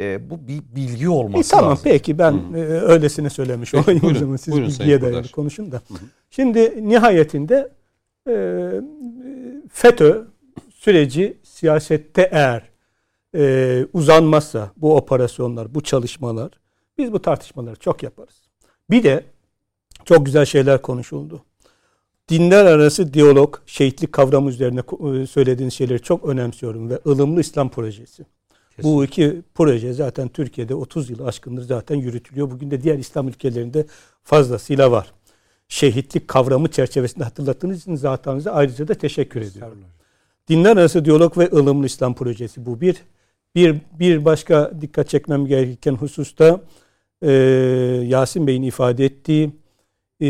e, 0.00 0.30
bu 0.30 0.48
bir 0.48 0.62
bilgi 0.76 1.04
E, 1.04 1.08
olması 1.08 1.50
tamam 1.50 1.70
lazım. 1.70 1.84
peki 1.84 2.18
ben 2.18 2.32
Hı. 2.32 2.58
e, 2.58 2.60
öylesine 2.62 3.30
söylemiş 3.30 3.72
Peki, 3.72 3.84
olayım 3.84 4.00
o 4.00 4.02
buyurun. 4.02 4.20
zaman 4.20 4.36
siz 4.36 4.54
Buyurun 4.54 4.70
bilgiye 4.70 5.00
dayalı 5.02 5.30
konuşun 5.30 5.72
da. 5.72 5.76
Hı 5.76 5.94
hı. 5.94 5.98
Şimdi 6.30 6.88
nihayetinde 6.88 7.72
e, 8.28 8.34
FETÖ 9.72 10.24
süreci 10.74 11.38
siyasette 11.42 12.28
eğer 12.32 12.70
e, 13.36 13.84
uzanmazsa 13.92 14.70
bu 14.76 14.96
operasyonlar, 14.96 15.74
bu 15.74 15.80
çalışmalar 15.82 16.50
biz 16.98 17.12
bu 17.12 17.22
tartışmaları 17.22 17.76
çok 17.76 18.02
yaparız. 18.02 18.45
Bir 18.90 19.02
de 19.02 19.24
çok 20.04 20.26
güzel 20.26 20.44
şeyler 20.44 20.82
konuşuldu. 20.82 21.44
Dinler 22.28 22.64
arası 22.64 23.14
diyalog, 23.14 23.58
şehitlik 23.66 24.12
kavramı 24.12 24.50
üzerine 24.50 24.80
e, 24.80 25.26
söylediğiniz 25.26 25.74
şeyleri 25.74 26.02
çok 26.02 26.24
önemsiyorum 26.24 26.90
ve 26.90 27.00
ılımlı 27.06 27.40
İslam 27.40 27.68
projesi. 27.70 28.26
Bu 28.82 29.04
iki 29.04 29.42
proje 29.54 29.92
zaten 29.92 30.28
Türkiye'de 30.28 30.74
30 30.74 31.10
yıl 31.10 31.26
aşkındır 31.26 31.62
zaten 31.62 31.96
yürütülüyor. 31.96 32.50
Bugün 32.50 32.70
de 32.70 32.82
diğer 32.82 32.98
İslam 32.98 33.28
ülkelerinde 33.28 33.86
fazlasıyla 34.24 34.90
var. 34.90 35.12
Şehitlik 35.68 36.28
kavramı 36.28 36.70
çerçevesinde 36.70 37.24
hatırlattığınız 37.24 37.80
için 37.80 37.94
zatınıza 37.94 38.50
ayrıca 38.52 38.88
da 38.88 38.94
teşekkür 38.94 39.40
ediyorum. 39.40 39.78
Dinler 40.48 40.76
arası 40.76 41.04
diyalog 41.04 41.38
ve 41.38 41.50
ılımlı 41.52 41.86
İslam 41.86 42.14
projesi 42.14 42.66
bu 42.66 42.80
bir. 42.80 42.96
Bir, 43.54 43.80
bir 43.98 44.24
başka 44.24 44.72
dikkat 44.80 45.08
çekmem 45.08 45.46
gereken 45.46 45.94
hususta 45.94 46.60
e, 47.26 47.32
Yasin 48.06 48.46
Bey'in 48.46 48.62
ifade 48.62 49.04
ettiği 49.04 49.50
e, 50.22 50.28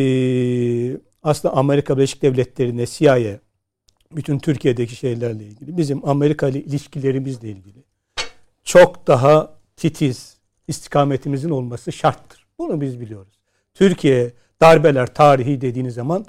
aslında 1.22 1.54
Amerika 1.56 1.96
Birleşik 1.96 2.22
Devletleri'ne 2.22 2.86
CIA 2.86 3.38
bütün 4.12 4.38
Türkiye'deki 4.38 4.96
şeylerle 4.96 5.44
ilgili 5.44 5.76
bizim 5.76 6.08
Amerika 6.08 6.48
ile 6.48 6.58
ilişkilerimizle 6.62 7.48
ilgili 7.48 7.84
çok 8.64 9.06
daha 9.06 9.56
titiz 9.76 10.36
istikametimizin 10.68 11.50
olması 11.50 11.92
şarttır. 11.92 12.46
Bunu 12.58 12.80
biz 12.80 13.00
biliyoruz. 13.00 13.38
Türkiye 13.74 14.32
darbeler 14.60 15.14
tarihi 15.14 15.60
dediğiniz 15.60 15.94
zaman 15.94 16.26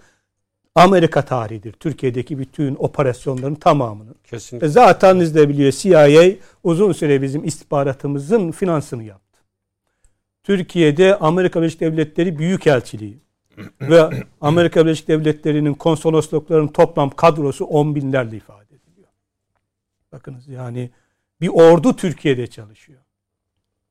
Amerika 0.76 1.22
tarihidir. 1.22 1.74
Türkiye'deki 1.74 2.40
bütün 2.40 2.76
operasyonların 2.80 3.56
tamamını. 3.56 4.14
Kesinlikle. 4.24 4.68
E 4.68 4.70
zaten 4.70 5.20
de 5.20 5.50
biliyor 5.50 5.72
CIA 5.72 6.36
uzun 6.64 6.92
süre 6.92 7.22
bizim 7.22 7.44
istihbaratımızın 7.46 8.52
finansını 8.52 9.04
yaptı. 9.04 9.27
Türkiye'de 10.48 11.16
Amerika 11.16 11.62
Birleşik 11.62 11.80
Devletleri 11.80 12.40
Büyükelçiliği 12.40 13.18
ve 13.82 14.26
Amerika 14.42 14.86
Birleşik 14.86 15.08
Devletleri'nin 15.08 15.74
konsolosluklarının 15.74 16.68
toplam 16.68 17.10
kadrosu 17.10 17.66
on 17.66 17.96
binlerle 17.96 18.38
ifade 18.38 18.76
ediliyor. 18.76 19.08
Bakınız 20.12 20.48
yani 20.48 20.90
bir 21.42 21.48
ordu 21.48 21.96
Türkiye'de 21.96 22.48
çalışıyor. 22.48 23.00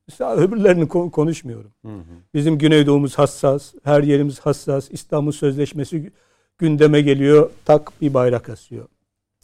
Mesela 0.07 0.35
öbürlerini 0.35 0.83
ko- 0.83 1.11
konuşmuyorum. 1.11 1.71
Hı 1.85 1.95
hı. 1.95 2.01
Bizim 2.33 2.57
Güneydoğumuz 2.57 3.17
hassas, 3.17 3.73
her 3.83 4.03
yerimiz 4.03 4.39
hassas. 4.39 4.87
İstanbul 4.91 5.31
Sözleşmesi 5.31 6.11
gündeme 6.57 7.01
geliyor, 7.01 7.49
tak 7.65 8.01
bir 8.01 8.13
bayrak 8.13 8.49
asıyor. 8.49 8.87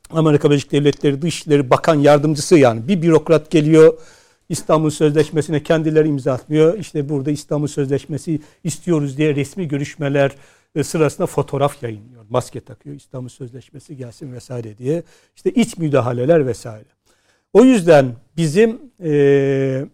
Amerika 0.10 0.50
Birleşik 0.50 0.72
Devletleri 0.72 1.22
Dışişleri 1.22 1.70
Bakan 1.70 1.96
Yardımcısı 1.96 2.58
yani 2.58 2.88
bir 2.88 3.02
bürokrat 3.02 3.52
geliyor 3.52 3.94
İstanbul 4.50 4.90
Sözleşmesi'ne 4.90 5.64
kendileri 5.64 6.08
imza 6.08 6.34
atmıyor. 6.34 6.78
İşte 6.78 7.10
burada 7.10 7.32
İstanbul 7.32 7.68
Sözleşmesi 7.68 8.42
istiyoruz 8.64 9.18
diye 9.18 9.36
resmi 9.36 9.68
görüşmeler 9.68 10.32
e, 10.76 10.84
sırasında 10.84 11.28
fotoğraf 11.28 11.84
yayınlıyor. 11.84 12.26
Maske 12.30 12.60
takıyor 12.60 12.96
İstanbul 12.96 13.30
Sözleşmesi 13.30 13.98
gelsin 13.98 14.34
vesaire 14.34 14.78
diye. 14.78 15.04
İşte 15.36 15.52
iç 15.52 15.78
müdahaleler 15.78 16.48
vesaire. 16.48 16.90
O 17.54 17.64
yüzden 17.64 18.16
bizim 18.38 18.82
e, 19.04 19.86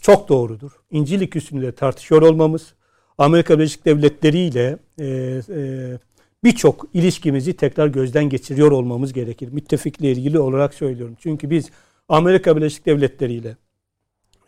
çok 0.00 0.28
doğrudur. 0.28 0.72
İncilik 0.90 1.36
üstünde 1.36 1.72
tartışıyor 1.72 2.22
olmamız, 2.22 2.74
Amerika 3.18 3.58
Birleşik 3.58 3.84
Devletleri 3.84 4.38
ile 4.38 4.78
e, 5.00 5.06
e, 5.48 5.98
birçok 6.44 6.86
ilişkimizi 6.94 7.56
tekrar 7.56 7.86
gözden 7.86 8.24
geçiriyor 8.28 8.72
olmamız 8.72 9.12
gerekir. 9.12 9.48
Müttefikle 9.52 10.12
ilgili 10.12 10.38
olarak 10.38 10.74
söylüyorum. 10.74 11.16
Çünkü 11.18 11.50
biz 11.50 11.70
Amerika 12.08 12.56
Birleşik 12.56 12.86
Devletleri 12.86 13.32
ile 13.32 13.56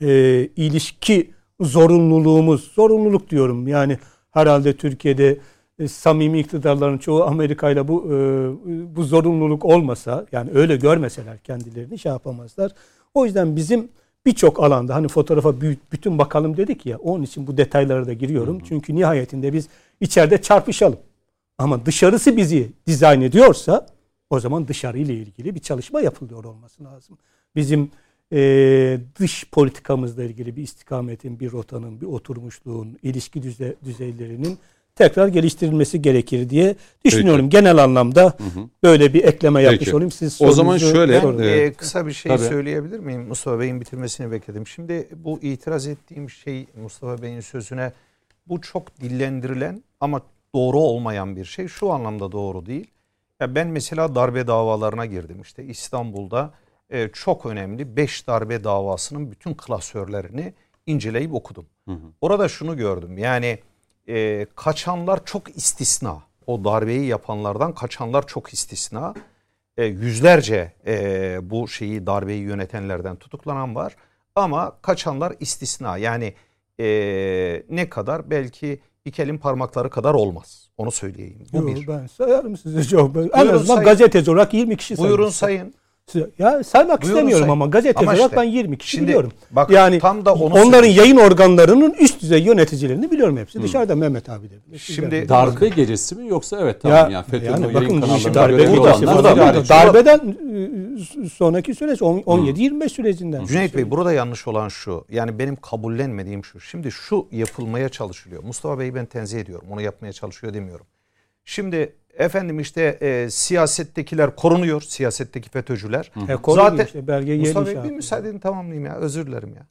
e, 0.02 0.08
ilişki 0.56 1.30
zorunluluğumuz, 1.60 2.72
zorunluluk 2.74 3.30
diyorum 3.30 3.68
yani 3.68 3.98
herhalde 4.30 4.76
Türkiye'de 4.76 5.38
e, 5.78 5.88
samimi 5.88 6.38
iktidarların 6.38 6.98
çoğu 6.98 7.24
Amerika 7.24 7.70
ile 7.70 7.88
bu 7.88 8.04
e, 8.04 8.16
bu 8.96 9.04
zorunluluk 9.04 9.64
olmasa 9.64 10.26
yani 10.32 10.50
öyle 10.54 10.76
görmeseler 10.76 11.38
kendilerini 11.38 11.98
şey 11.98 12.12
yapamazlar. 12.12 12.72
O 13.14 13.24
yüzden 13.24 13.56
bizim 13.56 13.88
birçok 14.26 14.62
alanda 14.62 14.94
hani 14.94 15.08
fotoğrafa 15.08 15.60
büyük, 15.60 15.92
bütün 15.92 16.18
bakalım 16.18 16.56
dedik 16.56 16.86
ya 16.86 16.98
onun 16.98 17.22
için 17.22 17.46
bu 17.46 17.56
detaylara 17.56 18.06
da 18.06 18.12
giriyorum. 18.12 18.58
Çünkü 18.68 18.94
nihayetinde 18.94 19.52
biz 19.52 19.68
içeride 20.00 20.42
çarpışalım. 20.42 20.98
Ama 21.58 21.86
dışarısı 21.86 22.36
bizi 22.36 22.72
dizayn 22.86 23.20
ediyorsa 23.20 23.86
o 24.30 24.40
zaman 24.40 24.68
dışarı 24.68 24.98
ile 24.98 25.14
ilgili 25.14 25.54
bir 25.54 25.60
çalışma 25.60 26.00
yapılıyor 26.00 26.44
olması 26.44 26.84
lazım. 26.84 27.18
Bizim 27.56 27.90
e, 28.32 29.00
dış 29.18 29.50
politikamızla 29.52 30.24
ilgili 30.24 30.56
bir 30.56 30.62
istikametin, 30.62 31.40
bir 31.40 31.52
rotanın, 31.52 32.00
bir 32.00 32.06
oturmuşluğun, 32.06 32.98
ilişki 33.02 33.42
düze, 33.42 33.74
düzeylerinin 33.84 34.58
tekrar 34.94 35.28
geliştirilmesi 35.28 36.02
gerekir 36.02 36.50
diye 36.50 36.76
düşünüyorum. 37.04 37.50
Genel 37.50 37.76
anlamda 37.84 38.36
böyle 38.82 39.14
bir 39.14 39.24
ekleme 39.24 39.62
yapmış 39.62 39.78
Peki. 39.78 39.94
olayım. 39.96 40.10
Siz 40.10 40.42
O 40.42 40.52
zaman 40.52 40.78
şöyle, 40.78 41.20
sorun. 41.20 41.38
Ben 41.38 41.44
Evet. 41.44 41.72
e, 41.72 41.74
kısa 41.74 42.06
bir 42.06 42.12
şey 42.12 42.36
Tabii. 42.36 42.48
söyleyebilir 42.48 42.98
miyim? 42.98 43.26
Mustafa 43.28 43.60
Bey'in 43.60 43.80
bitirmesini 43.80 44.30
bekledim. 44.30 44.66
Şimdi 44.66 45.08
bu 45.16 45.38
itiraz 45.42 45.86
ettiğim 45.86 46.30
şey 46.30 46.66
Mustafa 46.82 47.22
Bey'in 47.22 47.40
sözüne 47.40 47.92
bu 48.46 48.60
çok 48.60 49.00
dillendirilen 49.00 49.82
ama 50.00 50.20
doğru 50.54 50.78
olmayan 50.78 51.36
bir 51.36 51.44
şey. 51.44 51.68
Şu 51.68 51.90
anlamda 51.92 52.32
doğru 52.32 52.66
değil. 52.66 52.86
Ya 53.40 53.54
ben 53.54 53.68
mesela 53.68 54.14
darbe 54.14 54.46
davalarına 54.46 55.06
girdim 55.06 55.36
işte 55.42 55.64
İstanbul'da 55.64 56.50
e, 56.90 57.08
çok 57.12 57.46
önemli 57.46 57.96
5 57.96 58.26
darbe 58.26 58.64
davasının 58.64 59.30
bütün 59.30 59.54
klasörlerini 59.54 60.54
inceleyip 60.86 61.34
okudum. 61.34 61.66
Orada 62.20 62.48
şunu 62.48 62.76
gördüm 62.76 63.18
yani 63.18 63.58
e, 64.08 64.46
kaçanlar 64.54 65.24
çok 65.24 65.56
istisna. 65.56 66.22
O 66.46 66.64
darbeyi 66.64 67.06
yapanlardan 67.06 67.74
kaçanlar 67.74 68.26
çok 68.26 68.52
istisna. 68.52 69.14
E, 69.76 69.84
yüzlerce 69.84 70.72
e, 70.86 71.38
bu 71.50 71.68
şeyi 71.68 72.06
darbeyi 72.06 72.42
yönetenlerden 72.42 73.16
tutuklanan 73.16 73.74
var. 73.74 73.96
Ama 74.34 74.76
kaçanlar 74.82 75.34
istisna. 75.40 75.96
Yani 75.96 76.34
e, 76.80 76.86
ne 77.70 77.88
kadar 77.88 78.30
belki 78.30 78.80
iki 79.04 79.22
elin 79.22 79.38
parmakları 79.38 79.90
kadar 79.90 80.14
olmaz. 80.14 80.70
Onu 80.78 80.90
söyleyeyim. 80.90 81.46
Bu 81.52 81.56
Yo, 81.56 81.66
bir. 81.66 81.86
Ben 81.88 82.06
sayarım 82.06 82.56
size 82.56 82.84
çok. 82.84 83.08
En 83.08 83.14
Buyurun 83.14 83.32
azından 83.34 83.74
sayın. 83.74 83.84
gazeteci 83.84 84.30
olarak 84.30 84.54
20 84.54 84.76
kişi 84.76 84.98
Buyurun 84.98 85.28
sayarım. 85.28 85.60
sayın. 85.72 85.74
Ya 86.38 86.64
saymak 86.64 87.02
Buyurun 87.02 87.16
istemiyorum 87.16 87.46
sayın. 87.46 87.52
ama 87.52 87.66
gazeteci 87.66 87.98
Ama 87.98 88.10
olarak 88.12 88.24
işte, 88.24 88.36
ben 88.36 88.42
20 88.44 88.78
kişi 88.78 88.90
şimdi 88.90 89.06
biliyorum. 89.06 89.32
bak 89.50 89.70
yani 89.70 89.98
tam 89.98 90.24
da 90.24 90.34
onu 90.34 90.54
onların 90.54 90.70
söyleyeyim. 90.72 90.98
yayın 90.98 91.16
organlarının 91.16 91.94
üst 92.00 92.22
düzey 92.22 92.42
yöneticilerini 92.42 93.10
biliyorum 93.10 93.36
hepsi. 93.36 93.62
Dışarıda 93.62 93.94
Mehmet 93.96 94.28
abi 94.28 94.50
de. 94.50 94.78
Şimdi- 94.78 95.28
Darbe 95.28 95.68
gecesi 95.68 96.14
mi 96.14 96.28
yoksa 96.28 96.58
evet 96.60 96.82
tamam 96.82 96.96
Ya, 96.98 97.08
yani 97.10 97.24
FETÖ'nün 97.24 97.50
yani 97.50 97.74
bakın 97.74 98.02
yayın 98.06 98.34
darbe 98.34 98.70
burada, 98.76 99.00
burada, 99.00 99.36
burada. 99.36 99.68
Darbeden 99.68 100.18
e, 101.24 101.28
sonraki 101.28 101.74
süreç 101.74 102.02
on- 102.02 102.22
17-25 102.26 102.88
sürecinden. 102.92 103.44
Cüneyt 103.44 103.76
Bey 103.76 103.90
burada 103.90 104.12
yanlış 104.12 104.48
olan 104.48 104.68
şu. 104.68 105.04
Yani 105.10 105.38
benim 105.38 105.56
kabullenmediğim 105.56 106.44
şu. 106.44 106.60
Şimdi 106.60 106.92
şu 106.92 107.26
yapılmaya 107.32 107.88
çalışılıyor. 107.88 108.42
Mustafa 108.42 108.78
Bey'i 108.78 108.94
ben 108.94 109.06
tenzih 109.06 109.40
ediyorum. 109.40 109.66
Onu 109.70 109.80
yapmaya 109.82 110.12
çalışıyor 110.12 110.54
demiyorum. 110.54 110.86
Şimdi 111.44 111.92
efendim 112.18 112.60
işte 112.60 112.98
e, 113.00 113.30
siyasettekiler 113.30 114.36
korunuyor. 114.36 114.80
Siyasetteki 114.80 115.50
FETÖ'cüler. 115.50 116.10
E, 116.28 116.36
Zaten 116.46 116.84
işte, 116.84 117.06
belge 117.06 117.36
Mustafa 117.36 117.66
Bey 117.66 117.76
bir 117.76 117.82
şey 117.82 117.90
müsaade 117.90 118.28
edin 118.28 118.38
tamamlayayım 118.38 118.86
ya. 118.86 118.96
Özür 118.96 119.26
dilerim 119.26 119.54
ya. 119.54 119.66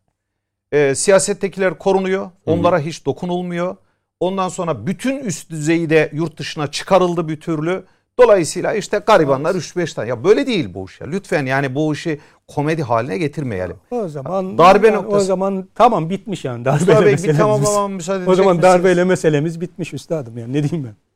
E, 0.79 0.95
siyasettekiler 0.95 1.77
korunuyor. 1.77 2.29
Onlara 2.45 2.79
hiç 2.79 3.05
dokunulmuyor. 3.05 3.75
Ondan 4.19 4.49
sonra 4.49 4.87
bütün 4.87 5.19
üst 5.19 5.49
düzeyi 5.49 5.89
de 5.89 6.09
yurt 6.13 6.37
dışına 6.37 6.67
çıkarıldı 6.71 7.27
bir 7.27 7.39
türlü. 7.39 7.83
Dolayısıyla 8.19 8.73
işte 8.73 8.97
garibanlar 9.07 9.55
3-5 9.55 9.95
tane. 9.95 10.09
Ya 10.09 10.23
böyle 10.23 10.47
değil 10.47 10.73
bu 10.73 10.85
iş 10.85 11.01
ya. 11.01 11.07
Lütfen 11.07 11.45
yani 11.45 11.75
bu 11.75 11.93
işi 11.93 12.19
komedi 12.47 12.83
haline 12.83 13.17
getirmeyelim. 13.17 13.75
O 13.91 14.07
zaman 14.07 14.57
Darbe 14.57 14.87
yani 14.87 14.95
noktası. 14.95 15.15
O 15.15 15.19
zaman 15.19 15.67
tamam 15.75 16.09
bitmiş 16.09 16.45
yani 16.45 16.65
darbeyle 16.65 16.85
Mustafa 16.85 17.01
Bey 17.01 17.07
bir 17.07 17.11
meselemiz. 17.11 17.39
tamamlamama 17.39 17.87
müsaade 17.87 18.29
O 18.29 18.35
zaman 18.35 18.61
darbeyle 18.61 19.03
meselemiz 19.03 19.61
bitmiş 19.61 19.93
üstadım 19.93 20.37
yani 20.37 20.53
ne 20.53 20.63
diyeyim 20.63 20.87
ben. 20.87 21.06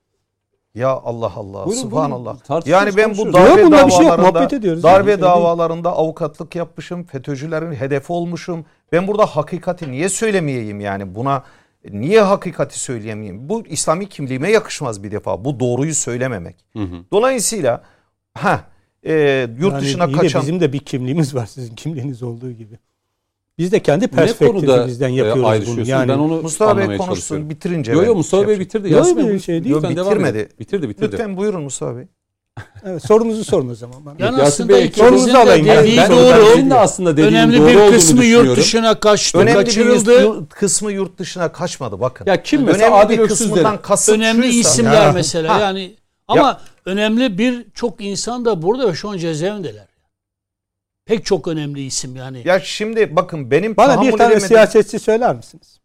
Ya 0.75 0.89
Allah 0.89 1.31
Allah. 1.35 1.65
Buyurun, 1.65 1.81
Subhanallah. 1.81 2.49
buyurun. 2.49 2.69
Yani 2.69 2.97
ben 2.97 3.17
bu 3.17 3.33
darbe 3.33 3.63
bunda 3.63 3.87
bir 3.87 3.91
şey 3.91 4.05
yok, 4.05 4.11
davalarında 4.11 4.31
muhabbet 4.31 4.53
ediyoruz. 4.53 4.83
darbe 4.83 5.11
Yani 5.11 5.21
davalarında 5.21 5.91
avukatlık 5.95 6.55
yapmışım. 6.55 7.03
FETÖ'cülerin 7.03 7.71
hedefi 7.73 8.13
olmuşum. 8.13 8.65
Ben 8.91 9.07
burada 9.07 9.25
hakikati 9.25 9.91
niye 9.91 10.09
söylemeyeyim 10.09 10.79
yani 10.79 11.15
buna 11.15 11.43
niye 11.91 12.21
hakikati 12.21 12.79
söyleyemeyeyim? 12.79 13.49
Bu 13.49 13.65
İslami 13.67 14.09
kimliğime 14.09 14.51
yakışmaz 14.51 15.03
bir 15.03 15.11
defa. 15.11 15.45
Bu 15.45 15.59
doğruyu 15.59 15.95
söylememek. 15.95 16.55
Dolayısıyla 17.11 17.83
ha 18.33 18.63
e, 19.03 19.47
yurt 19.59 19.73
Yani 19.73 19.81
dışına 19.81 20.11
kaçan 20.11 20.41
bizim 20.41 20.59
de 20.59 20.73
bir 20.73 20.79
kimliğimiz 20.79 21.35
var 21.35 21.45
sizin 21.45 21.75
kimliğiniz 21.75 22.23
olduğu 22.23 22.51
gibi. 22.51 22.79
Biz 23.61 23.71
de 23.71 23.79
kendi 23.79 24.07
perspektifimizden 24.07 25.09
e, 25.09 25.13
yapıyoruz 25.15 25.67
bunu. 25.67 25.87
Yani 25.87 26.07
Ben 26.09 26.17
onu 26.17 26.41
Mustafa 26.41 26.77
Bey 26.89 26.97
konuşsun 26.97 27.49
bitirince. 27.49 27.91
Yo 27.91 28.01
ben 28.01 28.05
yo 28.07 28.15
Mustafa 28.15 28.41
şey 28.43 28.47
Bey 28.47 28.53
yapayım. 28.53 28.67
bitirdi. 28.67 28.89
Yo, 28.93 28.97
Yasin 28.97 29.17
bir 29.17 29.27
Bey, 29.27 29.39
şey 29.39 29.63
değil. 29.63 29.75
lütfen 29.75 29.89
Yo, 29.89 29.95
devam 29.95 30.07
bitirmedi. 30.11 30.49
Bitirdi 30.59 30.89
bitirdi. 30.89 31.11
Lütfen 31.11 31.37
buyurun 31.37 31.61
Mustafa 31.63 31.97
Bey. 31.97 32.03
evet, 32.85 33.03
sorunuzu 33.05 33.43
sorun 33.43 33.69
o 33.69 33.75
zaman 33.75 34.05
bana. 34.05 34.15
Yani 34.19 34.31
Yasin 34.39 34.43
aslında 34.63 34.69
Bey, 34.69 34.91
sorunuzu 34.95 35.27
de 35.33 35.37
alayım. 35.37 35.65
Yani 35.65 35.87
dediği 35.87 35.97
ben- 35.97 36.11
doğru. 36.11 36.69
De 36.69 36.75
aslında 36.75 37.11
dediğin 37.17 37.27
Önemli 37.27 37.57
doğru 37.57 37.67
bir 37.67 37.91
kısmı 37.91 38.25
yurt 38.25 38.57
dışına 38.57 38.99
kaçtı, 38.99 39.37
Önemli 39.37 39.59
bir 39.59 39.65
kaçırıldı. 39.65 40.21
yurt- 40.23 40.49
kısmı 40.53 40.91
yurt 40.91 41.17
dışına 41.19 41.51
kaçmadı 41.51 41.99
bakın. 41.99 42.25
Ya 42.25 42.43
kim 42.43 42.63
mesela 42.63 42.87
Önemli 42.87 43.05
Adil 43.05 43.19
bir 43.23 43.27
kısmından 43.27 43.81
kasıt 43.81 44.15
önemli 44.15 44.45
şuysa- 44.47 44.59
isimler 44.59 44.93
Ya. 45.05 45.11
mesela 45.11 45.55
Ha. 45.55 45.59
yani 45.59 45.95
ama 46.27 46.61
önemli 46.85 47.37
bir 47.37 47.65
çok 47.73 48.01
insan 48.01 48.45
da 48.45 48.61
burada 48.61 48.89
ve 48.89 48.93
şu 48.93 49.09
an 49.09 49.17
cezaevindeler. 49.17 49.90
Pek 51.05 51.25
çok 51.25 51.47
önemli 51.47 51.81
isim 51.85 52.15
yani. 52.15 52.41
Ya 52.45 52.59
şimdi 52.59 53.15
bakın 53.15 53.51
benim 53.51 53.77
Bana 53.77 54.01
bir 54.01 54.11
tane 54.11 54.15
edemediğim, 54.15 54.47
siyasetçi 54.47 54.99
söyler 54.99 55.35
misiniz? 55.35 55.79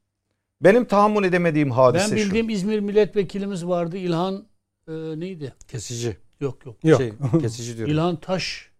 benim 0.60 0.84
tahammül 0.84 1.24
edemediğim 1.24 1.70
hadise 1.70 2.04
ben 2.04 2.08
şu. 2.08 2.16
bildiğim 2.16 2.50
İzmir 2.50 2.80
milletvekilimiz 2.80 3.66
vardı. 3.66 3.96
İlhan 3.96 4.46
e, 4.88 4.92
neydi? 4.92 5.54
Kesici. 5.68 6.16
Yok 6.40 6.66
yok. 6.66 6.76
Yok. 6.84 6.98
Şey, 7.00 7.12
kesici 7.40 7.76
diyorum. 7.76 7.94
İlhan 7.94 8.16
Taş 8.16 8.70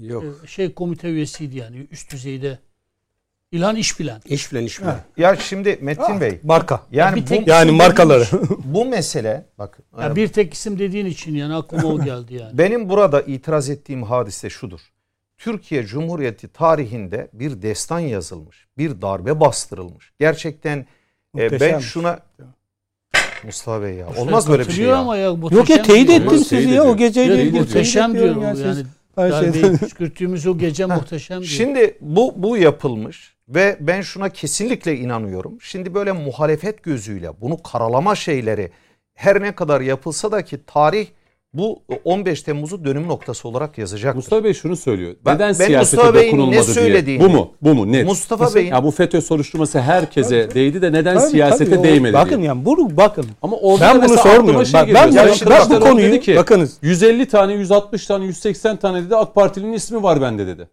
Yok. 0.00 0.24
e, 0.44 0.46
şey 0.46 0.74
komite 0.74 1.08
üyesiydi 1.08 1.56
yani 1.58 1.86
üst 1.90 2.12
düzeyde. 2.12 2.58
İlhan 3.52 3.76
İşbilen. 3.76 4.20
İş 4.26 4.44
filan 4.46 4.64
iş 4.64 4.74
filan. 4.76 4.90
Ha. 4.90 5.04
Ya 5.16 5.36
şimdi 5.36 5.78
Metin 5.80 6.02
Ah, 6.02 6.20
Bey 6.20 6.40
Marka. 6.42 6.82
yani 6.90 7.26
bir 7.30 7.46
bu, 7.46 7.50
Yani 7.50 7.70
markaları. 7.70 8.24
bu 8.64 8.84
mesele 8.84 9.46
bak 9.58 9.78
Ya 10.00 10.16
bir 10.16 10.28
tek 10.28 10.54
isim 10.54 10.78
dediğin 10.78 11.06
için 11.06 11.34
yani 11.34 11.54
aklıma 11.54 11.88
o 11.88 12.04
geldi 12.04 12.34
yani. 12.34 12.58
benim 12.58 12.88
burada 12.88 13.22
itiraz 13.22 13.70
ettiğim 13.70 14.02
hadise 14.02 14.50
şudur. 14.50 14.80
Türkiye 15.38 15.86
Cumhuriyeti 15.86 16.48
tarihinde 16.48 17.28
bir 17.32 17.62
destan 17.62 17.98
yazılmış. 17.98 18.66
Bir 18.78 19.02
darbe 19.02 19.40
bastırılmış. 19.40 20.12
Gerçekten 20.20 20.86
e, 21.38 21.60
ben 21.60 21.78
şuna 21.78 22.18
Mustafa 23.44 23.82
Bey 23.82 23.94
ya 23.94 24.06
olmaz 24.16 24.48
böyle 24.48 24.66
bir 24.66 24.72
şey 24.72 24.84
ya. 24.84 24.96
ama 24.96 25.16
ya. 25.16 25.26
Yok 25.50 25.70
ya 25.70 25.82
teyit 25.82 26.08
diyor. 26.08 26.20
Ettim 26.20 26.28
teyit 26.30 26.46
sizi 26.46 26.70
ya 26.70 26.84
o 26.84 26.96
geceyle 26.96 27.42
ilgili. 27.42 27.60
muhteşem 27.60 28.10
ediyorum 28.10 28.40
diyor 28.40 28.54
ya 28.54 28.64
yani. 28.64 28.74
siz. 28.74 28.86
Her 29.16 29.30
Darbeyi 29.30 29.76
püskürttüğümüz 29.76 30.46
o 30.46 30.58
gece 30.58 30.86
muhteşem 30.86 31.38
diyor. 31.38 31.50
Şimdi 31.50 31.98
bu 32.00 32.34
bu 32.36 32.56
yapılmış 32.56 33.34
ve 33.48 33.76
ben 33.80 34.00
şuna 34.00 34.28
kesinlikle 34.28 34.96
inanıyorum. 34.96 35.58
Şimdi 35.60 35.94
böyle 35.94 36.12
muhalefet 36.12 36.82
gözüyle 36.82 37.40
bunu 37.40 37.62
karalama 37.62 38.14
şeyleri 38.14 38.70
her 39.14 39.42
ne 39.42 39.54
kadar 39.54 39.80
yapılsa 39.80 40.32
da 40.32 40.44
ki 40.44 40.58
tarih 40.66 41.06
bu 41.54 41.82
15 42.04 42.42
Temmuz'u 42.42 42.84
dönüm 42.84 43.08
noktası 43.08 43.48
olarak 43.48 43.78
yazacak. 43.78 44.16
Mustafa 44.16 44.44
Bey 44.44 44.54
şunu 44.54 44.76
söylüyor. 44.76 45.14
Ben- 45.24 45.34
Neden 45.34 45.48
ben 45.48 45.52
siyasete 45.52 45.96
Mustafa 45.96 46.14
Bey'in 46.14 46.26
ne 46.26 46.32
dokunulmadı 46.32 46.52
diye. 46.66 46.74
söylediğini- 46.74 47.20
Bu 47.24 47.28
mu? 47.28 47.50
Bu 47.62 47.74
mu? 47.74 47.92
Net. 47.92 48.06
Mustafa 48.06 48.54
Bey'in 48.54 48.70
ya 48.70 48.84
bu 48.84 48.90
FETÖ 48.90 49.20
soruşturması 49.20 49.80
herkese 49.80 50.54
değdi 50.54 50.82
de 50.82 50.92
neden 50.92 51.18
Tabii, 51.18 51.30
siyasete 51.30 51.64
tabii, 51.70 51.78
o- 51.80 51.84
değmedi 51.84 52.12
Bakın 52.12 52.36
diye. 52.36 52.46
yani 52.46 52.64
bunu 52.64 52.96
bakın. 52.96 53.26
Ama 53.42 53.56
orada 53.56 53.80
Ben 53.84 53.94
bunu 53.94 54.00
mesela 54.02 54.22
sormuyorum. 54.34 54.66
Şey 54.66 54.80
Ben- 54.80 54.86
geliyor. 54.86 55.04
ben- 55.16 55.50
ben- 55.50 55.70
ben 55.70 55.80
bu 55.80 55.84
konuyu- 55.84 56.08
dedi 56.12 56.20
ki, 56.20 56.36
bakınız. 56.36 56.76
150 56.82 57.26
tane, 57.28 57.52
160 57.52 58.06
tane, 58.06 58.24
180 58.24 58.76
tane 58.76 59.02
dedi 59.04 59.16
AK 59.16 59.34
Partili'nin 59.34 59.72
ismi 59.72 60.02
var 60.02 60.20
bende 60.20 60.46
dedi. 60.46 60.68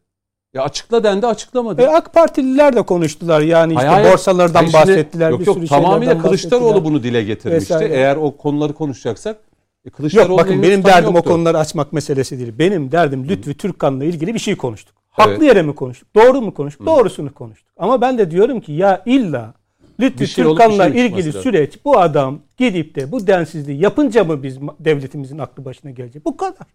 Ya 0.53 0.63
açıkla 0.63 1.03
dendi 1.03 1.27
açıklamadı. 1.27 1.81
E, 1.81 1.87
AK 1.87 2.13
Partililer 2.13 2.75
de 2.75 2.81
konuştular 2.81 3.41
yani 3.41 3.73
işte 3.73 3.85
Hayır, 3.87 4.11
borsalardan 4.11 4.59
Hayır, 4.59 4.73
bahsettiler. 4.73 5.29
Yok 5.31 5.39
bir 5.39 5.45
yok 5.47 5.57
sürü 5.57 5.67
tamamıyla 5.67 6.17
Kılıçdaroğlu 6.21 6.85
bunu 6.85 7.03
dile 7.03 7.23
getirmişti. 7.23 7.73
Vesaire. 7.73 7.93
Eğer 7.93 8.15
o 8.15 8.37
konuları 8.37 8.73
konuşacaksak 8.73 9.37
e, 9.85 9.87
Yok 9.87 9.95
Kılıçdaroğlu'nun 9.97 10.37
bakın 10.37 10.61
benim 10.63 10.83
derdim 10.83 11.13
yoktu. 11.15 11.29
o 11.29 11.31
konuları 11.33 11.57
açmak 11.57 11.93
meselesi 11.93 12.39
değil. 12.39 12.53
Benim 12.59 12.91
derdim 12.91 13.29
Lütfü 13.29 13.53
Türkkan'la 13.53 14.05
ilgili 14.05 14.33
bir 14.33 14.39
şey 14.39 14.55
konuştuk. 14.55 14.95
Haklı 15.09 15.31
Evet. 15.31 15.43
yere 15.43 15.61
mi 15.61 15.75
konuştuk? 15.75 16.07
Doğru 16.15 16.41
mu 16.41 16.53
konuştuk? 16.53 16.85
Doğrusunu 16.85 17.33
konuştuk. 17.33 17.69
Ama 17.77 18.01
ben 18.01 18.17
de 18.17 18.31
diyorum 18.31 18.59
ki 18.61 18.71
ya 18.71 19.03
illa 19.05 19.53
Lütfü 19.99 20.19
Bir 20.19 20.27
şey 20.27 20.43
Türkkan'la 20.45 20.91
şey 20.93 21.05
ilgili 21.05 21.27
lazım. 21.27 21.41
süreç 21.41 21.85
bu 21.85 21.99
adam 21.99 22.39
gidip 22.57 22.95
de 22.95 23.11
bu 23.11 23.27
densizliği 23.27 23.81
yapınca 23.81 24.23
mı 24.23 24.43
biz 24.43 24.57
devletimizin 24.79 25.37
aklı 25.37 25.65
başına 25.65 25.91
gelecek? 25.91 26.25
Bu 26.25 26.37
kadar. 26.37 26.67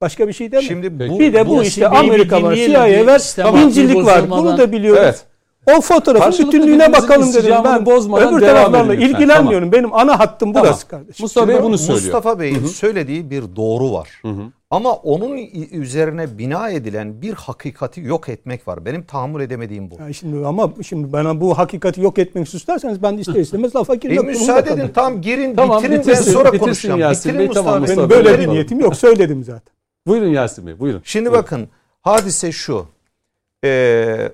Başka 0.00 0.28
bir 0.28 0.32
şey 0.32 0.52
demiyorum. 0.52 0.68
Şimdi 0.82 1.10
bu, 1.10 1.18
bir 1.18 1.32
de 1.32 1.46
bu, 1.46 1.50
bu- 1.56 1.62
işte 1.62 1.88
Amerika 1.88 2.42
var, 2.42 2.54
CIA 2.54 3.06
var, 3.06 3.62
incilik 3.62 3.96
var. 4.04 4.30
Bunu 4.30 4.58
da 4.58 4.72
biliyoruz. 4.72 5.02
Evet. 5.02 5.24
O 5.66 5.80
fotoğrafın 5.80 6.46
bütünlüğüne 6.46 6.92
bakalım 6.92 7.34
dedim. 7.34 7.54
Ben 7.64 7.86
bozmadan 7.86 8.34
öbür 8.34 8.40
taraflarla 8.40 8.94
ilgilenmiyorum. 8.94 9.72
Benim 9.72 9.94
ana 9.94 10.18
hattım 10.18 10.52
Tamam. 10.52 10.68
burası 10.68 10.88
kardeşim. 10.88 11.24
Mustafa 11.24 11.48
Bey 11.48 11.62
bunu 11.62 11.78
söylüyor. 11.78 12.02
Mustafa 12.14 12.40
Bey'in 12.40 12.66
söylediği 12.66 13.30
bir 13.30 13.44
doğru 13.56 13.92
var. 13.92 14.08
Hı 14.22 14.28
hı. 14.28 14.42
Ama 14.70 14.92
onun 14.92 15.36
üzerine 15.72 16.38
bina 16.38 16.70
edilen 16.70 17.22
bir 17.22 17.32
hakikati 17.32 18.00
yok 18.00 18.28
etmek 18.28 18.68
var. 18.68 18.84
Benim 18.84 19.02
tahammül 19.02 19.40
edemediğim 19.40 19.90
bu. 19.90 19.94
Ya 20.02 20.12
şimdi 20.12 20.46
ama 20.46 20.70
şimdi 20.82 21.12
bana 21.12 21.40
bu 21.40 21.58
hakikati 21.58 22.00
yok 22.00 22.18
etmek 22.18 22.54
isterseniz 22.54 23.02
ben 23.02 23.16
de 23.16 23.20
ister 23.20 23.34
istemez 23.34 23.76
lafa 23.76 23.94
girmek 23.94 24.18
durumunda 24.18 24.38
müsaade 24.38 24.70
edin 24.70 24.88
tam 24.94 25.20
girin 25.20 25.54
Tamam, 25.56 25.78
bitirin 25.82 25.98
bitirsin, 26.00 26.26
ben 26.26 26.32
sonra 26.32 26.44
bitirsin 26.48 26.64
konuşacağım. 26.64 27.00
Yasin 27.00 27.20
bitirin 27.20 27.38
Bey, 27.38 27.46
Mustafa 27.46 27.66
tamam. 27.66 27.80
Mustafa 27.80 28.10
Benim 28.10 28.24
Bey. 28.24 28.32
böyle 28.32 28.40
bir 28.42 28.48
niyetim 28.48 28.80
yok. 28.80 28.96
Söyledim 28.96 29.44
zaten. 29.44 29.74
Buyurun 30.06 30.28
Yasin 30.28 30.66
Bey 30.66 30.78
buyurun. 30.78 31.00
Şimdi 31.04 31.30
Buyurun. 31.30 31.42
bakın 31.44 31.68
hadise 32.02 32.52
şu. 32.52 32.86
Ee, 33.64 34.32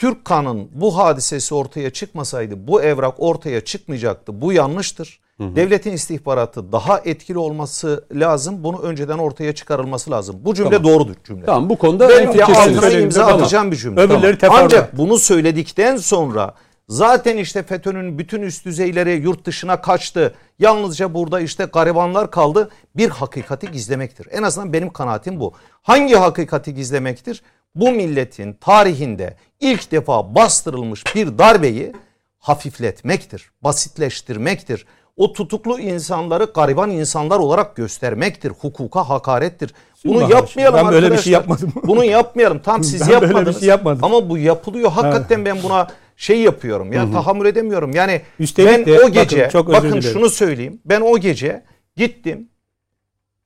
Türk 0.00 0.24
kanın 0.24 0.68
bu 0.72 0.98
hadisesi 0.98 1.54
ortaya 1.54 1.90
çıkmasaydı 1.90 2.66
bu 2.68 2.82
evrak 2.82 3.14
ortaya 3.18 3.64
çıkmayacaktı. 3.64 4.40
Bu 4.40 4.52
yanlıştır. 4.52 5.20
Devletin 5.40 5.92
istihbaratı 5.92 6.72
daha 6.72 6.98
etkili 6.98 7.38
olması 7.38 8.04
lazım. 8.14 8.64
Bunu 8.64 8.78
önceden 8.78 9.18
ortaya 9.18 9.54
çıkarılması 9.54 10.10
lazım. 10.10 10.36
Bu 10.40 10.54
cümle 10.54 10.70
Tamam. 10.70 10.84
doğrudur 10.84 11.14
cümle. 11.24 11.46
Tamam 11.46 11.70
bu 11.70 11.78
konuda 11.78 12.08
Benim 12.08 12.38
de 12.38 12.44
altına 12.44 12.90
imza 12.90 13.26
Tamam. 13.26 13.40
atacağım 13.40 13.72
bir 13.72 13.76
cümle. 13.76 14.00
Öbürleri 14.00 14.38
teferruat. 14.38 14.62
Ancak 14.62 14.98
bunu 14.98 15.18
söyledikten 15.18 15.96
sonra 15.96 16.54
Zaten 16.88 17.36
işte 17.36 17.62
FETÖ'nün 17.62 18.18
bütün 18.18 18.42
üst 18.42 18.64
düzeyleri 18.64 19.10
yurt 19.10 19.44
dışına 19.44 19.80
kaçtı. 19.80 20.34
Yalnızca 20.58 21.14
burada 21.14 21.40
işte 21.40 21.64
garibanlar 21.64 22.30
kaldı. 22.30 22.70
Bir 22.96 23.10
hakikati 23.10 23.70
gizlemektir. 23.70 24.28
En 24.30 24.42
azından 24.42 24.72
benim 24.72 24.92
kanaatim 24.92 25.40
bu. 25.40 25.52
Hangi 25.82 26.14
hakikati 26.14 26.74
gizlemektir? 26.74 27.42
Bu 27.74 27.90
milletin 27.90 28.52
tarihinde 28.52 29.36
ilk 29.60 29.92
defa 29.92 30.34
bastırılmış 30.34 31.04
bir 31.14 31.38
darbeyi 31.38 31.92
hafifletmektir, 32.38 33.50
basitleştirmektir. 33.62 34.86
O 35.16 35.32
tutuklu 35.32 35.80
insanları 35.80 36.44
gariban 36.44 36.90
insanlar 36.90 37.38
olarak 37.38 37.76
göstermektir. 37.76 38.50
Hukuka 38.50 39.08
hakarettir. 39.08 39.74
Bunu 40.04 40.20
Bahar, 40.20 40.30
yapmayalım 40.30 40.76
ben 40.78 40.86
böyle 40.86 40.96
bir 40.96 41.02
arkadaşlar. 41.02 41.22
şey 41.24 41.32
yapmadım. 41.32 41.72
Bunu 41.86 42.04
yapmayalım. 42.04 42.58
Tam 42.58 42.84
siz 42.84 43.00
Ben 43.00 43.08
böyle 43.08 43.20
bir 43.20 43.26
yapmadınız. 43.26 43.60
şey 43.60 43.68
yapmadım. 43.68 44.04
Ama 44.04 44.28
bu 44.30 44.38
yapılıyor. 44.38 44.90
Hakikaten 44.92 45.44
ben 45.44 45.62
buna 45.62 45.88
şey 46.16 46.40
yapıyorum. 46.40 46.92
Ya 46.92 47.10
tahammül 47.12 47.46
edemiyorum. 47.46 47.94
Yani 47.94 48.20
Üstelik 48.38 48.68
ben 48.70 48.86
de 48.86 48.92
o 48.92 49.00
bakın, 49.00 49.12
gece 49.12 49.48
çok 49.52 49.68
özür 49.68 49.78
bakın 49.78 49.92
dilerim. 49.92 50.12
şunu 50.12 50.30
söyleyeyim. 50.30 50.80
Ben 50.84 51.00
o 51.00 51.18
gece 51.18 51.62
gittim. 51.96 52.48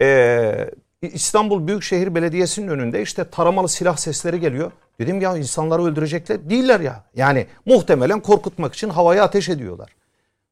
Ee, 0.03 0.70
İstanbul 1.03 1.66
Büyükşehir 1.66 2.15
Belediyesi'nin 2.15 2.69
önünde 2.69 3.03
işte 3.03 3.31
taramalı 3.31 3.69
silah 3.69 3.97
sesleri 3.97 4.41
geliyor. 4.41 4.73
Dedim 5.01 5.21
ya 5.21 5.37
insanları 5.37 5.85
öldürecekler. 5.85 6.51
Değiller 6.51 6.81
ya. 6.81 7.05
Yani 7.16 7.47
muhtemelen 7.66 8.21
korkutmak 8.21 8.75
için 8.75 8.89
havaya 8.89 9.25
ateş 9.25 9.49
ediyorlar. 9.49 9.91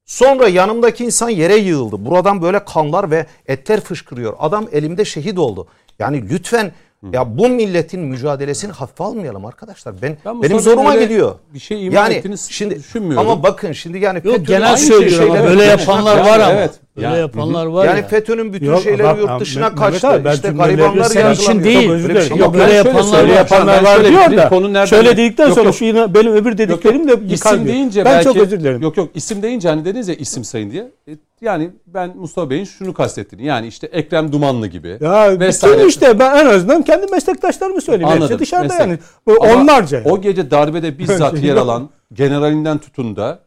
Sonra 0.06 0.48
yanımdaki 0.48 1.04
insan 1.04 1.28
yere 1.28 1.56
yığıldı. 1.56 2.04
Buradan 2.04 2.42
böyle 2.42 2.64
kanlar 2.64 3.10
ve 3.10 3.26
etler 3.46 3.80
fışkırıyor. 3.80 4.36
Adam 4.38 4.68
elimde 4.72 5.04
şehit 5.04 5.38
oldu. 5.38 5.66
Yani 5.98 6.28
lütfen 6.30 6.72
ya 7.12 7.38
bu 7.38 7.48
milletin 7.48 8.00
mücadelesini 8.00 8.72
hafife 8.72 9.04
almayalım 9.04 9.46
arkadaşlar. 9.46 10.02
Ben, 10.02 10.16
Ben 10.24 10.42
benim 10.42 10.60
zoruma 10.60 10.96
gidiyor. 10.96 11.34
bir 11.54 11.58
şey 11.58 11.86
ima 11.86 11.94
yani 11.94 12.14
ettiğini 12.14 12.38
şimdi 12.38 12.76
düşünmüyorum. 12.76 13.30
ama 13.30 13.42
bakın 13.42 13.72
şimdi 13.72 13.98
yani 13.98 14.20
Yok 14.24 14.46
genel 14.46 14.76
söylüyorum 14.76 15.30
ama 15.30 15.38
şeyleri- 15.38 15.50
böyle 15.50 15.64
yapanlar 15.64 16.18
var 16.18 16.40
ama. 16.40 16.52
evet. 16.52 16.70
Böyle 16.96 17.06
Yani, 17.06 17.18
yapanlar 17.18 17.66
var 17.66 17.84
yani 17.86 17.98
ya. 18.00 18.06
FETÖ'nün 18.08 18.52
bütün 18.52 18.66
Yok, 18.66 18.82
şeyleri 18.82 19.04
bak, 19.04 19.18
yurt 19.18 19.40
dışına 19.40 19.66
abi, 19.66 19.76
kaçtı. 19.76 20.22
ben 20.24 20.34
işte 20.34 20.48
garibanlar 20.48 21.04
Senin 21.04 21.32
için 21.32 21.64
değil. 21.64 21.82
Çok 21.86 21.90
özür 21.92 22.08
dilerim. 22.08 22.28
şey 22.28 22.36
Yok 22.36 22.40
yok. 22.40 22.54
böyle 22.54 22.64
Ben 22.66 22.82
şöyle 22.82 22.88
yapanlar 22.88 23.22
var. 23.22 23.28
yapanlar 23.28 23.76
Ben 23.76 23.84
var 23.84 23.94
şöyle 23.96 24.08
diyor 24.08 24.36
da 24.36 24.48
konu 24.48 24.68
nereden- 24.72 24.84
söyledikten 24.86 25.46
Yok, 25.46 25.54
sonra 25.54 25.64
yok. 25.66 25.74
şu 25.74 25.84
yine 25.84 26.14
benim 26.14 26.32
öbür 26.32 26.58
dediklerim 26.58 27.06
de 27.08 27.10
Yok, 27.10 27.20
yıkar 27.28 27.54
isim 27.54 27.66
deyince 27.68 28.04
ben 28.04 28.12
belki, 28.12 28.24
çok 28.24 28.36
özür 28.36 28.60
dilerim. 28.60 28.82
Yok 28.82 28.96
yok 28.96 29.08
isim 29.14 29.42
deyince 29.42 29.68
hani 29.68 29.84
dediniz 29.84 30.08
ya 30.08 30.14
isim 30.14 30.44
sayın 30.44 30.70
diye. 30.70 30.90
E, 31.08 31.12
Yani 31.40 31.70
ben 31.86 32.16
Mustafa 32.16 32.50
Bey'in 32.50 32.64
şunu 32.64 32.94
kastettiğini 32.94 33.46
yani 33.46 33.66
işte 33.66 33.86
Ekrem 33.86 34.32
Dumanlı 34.32 34.66
gibi. 34.66 34.98
Ya 35.00 35.40
vesaire. 35.40 35.74
bütün 35.76 35.88
işte 35.88 36.18
ben 36.18 36.36
en 36.36 36.46
azından 36.46 36.82
kendi 36.82 37.06
meslektaşlarımı 37.06 37.80
söyleyeyim. 37.80 38.08
Hepsi 38.10 38.22
Anladım. 38.22 38.38
dışarıda 38.38 38.62
Meslek. 38.74 38.80
yani. 38.80 38.98
Bu 39.26 39.44
Ama 39.44 39.52
onlarca. 39.62 39.98
yani. 39.98 40.08
O 40.10 40.20
gece 40.20 40.50
darbede 40.50 40.98
bizzat 40.98 41.38
Şey 41.38 41.48
yer 41.48 41.56
alan 41.56 41.90
generalinden 42.12 42.78
tutun 42.78 43.16
da 43.16 43.38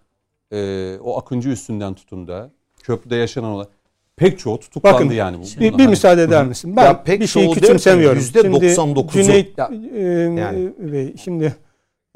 e, 0.54 0.98
o 1.04 1.18
Akıncı 1.20 1.50
üstünden 1.50 1.94
tutun 1.94 2.28
da 2.28 2.50
köprüde 2.86 3.16
yaşanan 3.16 3.50
olan 3.52 3.68
pek 4.16 4.40
çoğu 4.40 4.60
tutuklandı 4.60 4.96
Bakın 4.96 5.10
yani. 5.12 5.38
Bu, 5.38 5.44
bir, 5.44 5.60
bir 5.60 5.72
hani- 5.72 5.88
müsaade 5.88 6.24
eder 6.24 6.46
misin? 6.46 6.76
Ben 6.76 6.84
Ya 6.84 7.04
pek 7.04 7.22
bir 7.22 7.28
şeyi 7.28 7.52
küçümsemiyorum. 7.52 8.22
derken 8.22 8.40
yüzde 8.40 8.42
Şimdi 8.42 8.66
99'u. 8.66 9.12
Cüneyt 9.12 9.58
Ya, 9.58 9.72
e, 9.96 10.02
yani. 10.40 10.74
Bey, 10.78 11.16
şimdi 11.24 11.56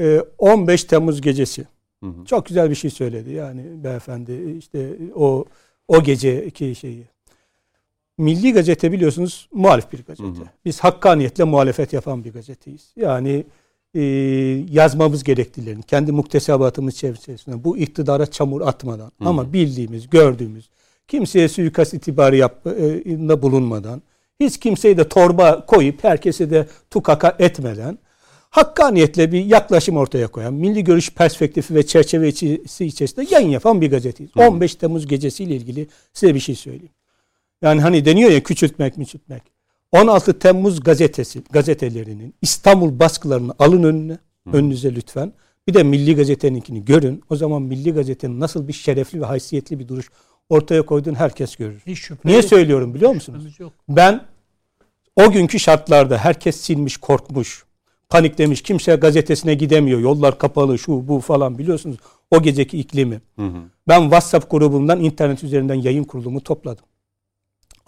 e, 0.02 0.20
15 0.38 0.84
Temmuz 0.84 1.22
gecesi 1.22 1.66
Hı 2.04 2.10
hı. 2.10 2.26
çok 2.26 2.46
güzel 2.46 2.70
bir 2.70 2.76
şey 2.76 2.92
söyledi. 2.92 3.32
Yani 3.32 3.84
beyefendi 3.84 4.56
işte 4.58 4.90
o 5.16 5.46
o 5.88 6.04
geceki 6.04 6.76
şeyi. 6.76 7.08
Milli 8.18 8.54
Gazete 8.54 8.92
biliyorsunuz 8.92 9.50
muhalif 9.54 9.92
bir 9.92 10.04
gazete. 10.04 10.30
Hı 10.30 10.32
hı. 10.32 10.46
Biz 10.66 10.80
hakkaniyetle 10.80 11.44
muhalefet 11.44 11.94
yapan 11.94 12.24
bir 12.24 12.34
gazeteyiz. 12.34 12.94
Yani 12.96 13.46
e, 13.94 14.02
yazmamız 14.70 15.24
gerektiğlerini, 15.24 15.84
kendi 15.84 16.12
muktesebatımız 16.12 16.96
çerçevesinde 16.96 17.64
bu 17.64 17.78
iktidara 17.78 18.26
çamur 18.26 18.62
atmadan 18.62 19.12
Hı 19.20 19.26
hı. 19.26 19.30
ama 19.30 19.54
bildiğimiz, 19.54 20.10
gördüğümüz, 20.10 20.70
kimseye 21.08 21.50
suikast 21.50 21.94
itibarı 21.94 22.36
yapında 22.36 23.42
bulunmadan, 23.42 24.02
hiç 24.40 24.60
kimseyi 24.60 24.98
de 24.98 25.10
torba 25.10 25.66
koyup 25.66 26.04
herkese 26.04 26.50
de 26.50 26.68
tukaka 26.90 27.36
etmeden 27.40 27.98
hakkaniyetle 28.50 29.32
bir 29.32 29.46
yaklaşım 29.46 29.98
ortaya 29.98 30.28
koyan, 30.28 30.54
milli 30.54 30.84
görüş 30.84 31.14
perspektifi 31.14 31.76
ve 31.76 31.86
çerçevesi 31.86 32.86
içerisinde 32.86 33.28
yayın 33.30 33.50
yapan 33.50 33.82
bir 33.82 33.92
gazeteyiz. 33.92 34.38
15 34.38 34.76
Temmuz 34.76 35.08
gecesiyle 35.08 35.56
ilgili 35.56 35.88
size 36.14 36.36
bir 36.36 36.40
şey 36.40 36.56
söyleyeyim. 36.56 36.94
Yani 37.62 37.82
hani 37.82 38.06
deniyor 38.06 38.32
ya 38.32 38.44
küçültmek 38.44 38.96
küçültmek. 38.96 39.44
16 39.92 40.40
Temmuz 40.40 40.80
gazetesi 40.80 41.44
gazetelerinin 41.52 42.34
İstanbul 42.42 43.00
baskılarını 43.00 43.54
alın 43.60 43.84
önüne, 43.84 44.18
önünüze 44.54 44.96
lütfen. 44.96 45.34
Bir 45.68 45.74
de 45.74 45.84
Milli 45.84 46.16
Gazete'ninkini 46.16 46.86
görün. 46.86 47.24
O 47.30 47.36
zaman 47.36 47.62
Milli 47.62 47.94
Gazete'nin 47.94 48.40
nasıl 48.40 48.68
bir 48.68 48.74
şerefli 48.74 49.22
ve 49.22 49.26
haysiyetli 49.26 49.80
bir 49.80 49.88
duruş 49.88 50.10
ortaya 50.50 50.82
koyduğunu 50.86 51.16
herkes 51.16 51.56
görür. 51.56 51.82
Hiç 51.88 52.00
şüphe 52.00 52.22
Niye 52.26 52.38
yok. 52.38 52.46
söylüyorum 52.46 52.94
biliyor 52.94 53.12
musunuz? 53.12 53.60
Yok. 53.60 53.74
Ben 53.90 54.22
o 55.16 55.32
günkü 55.32 55.60
şartlarda 55.60 56.18
herkes 56.18 56.56
silmiş, 56.56 56.98
korkmuş, 56.98 57.66
paniklemiş. 58.10 58.62
Kimse 58.62 58.96
gazetesine 58.96 59.54
gidemiyor. 59.54 60.00
Yollar 60.00 60.38
kapalı, 60.38 60.80
şu 60.80 61.08
bu 61.08 61.20
falan 61.20 61.58
biliyorsunuz. 61.58 61.98
O 62.32 62.42
geceki 62.42 62.80
iklimi. 62.80 63.22
Hı 63.36 63.46
hı. 63.48 63.58
Ben 63.88 64.02
WhatsApp 64.02 64.52
grubumdan 64.52 65.04
internet 65.04 65.44
üzerinden 65.44 65.76
yayın 65.76 66.04
kurulumu 66.04 66.42
topladım. 66.42 66.86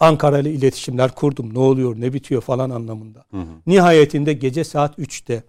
Ankara 0.02 0.38
ile 0.38 0.52
iletişimler 0.52 1.14
kurdum. 1.14 1.54
Ne 1.54 1.58
oluyor, 1.58 2.00
ne 2.00 2.12
bitiyor 2.12 2.42
falan 2.42 2.70
anlamında. 2.70 3.24
Hı 3.30 3.36
hı. 3.36 3.46
Nihayetinde 3.66 4.32
gece 4.32 4.64
saat 4.64 4.98
3'te 4.98 5.42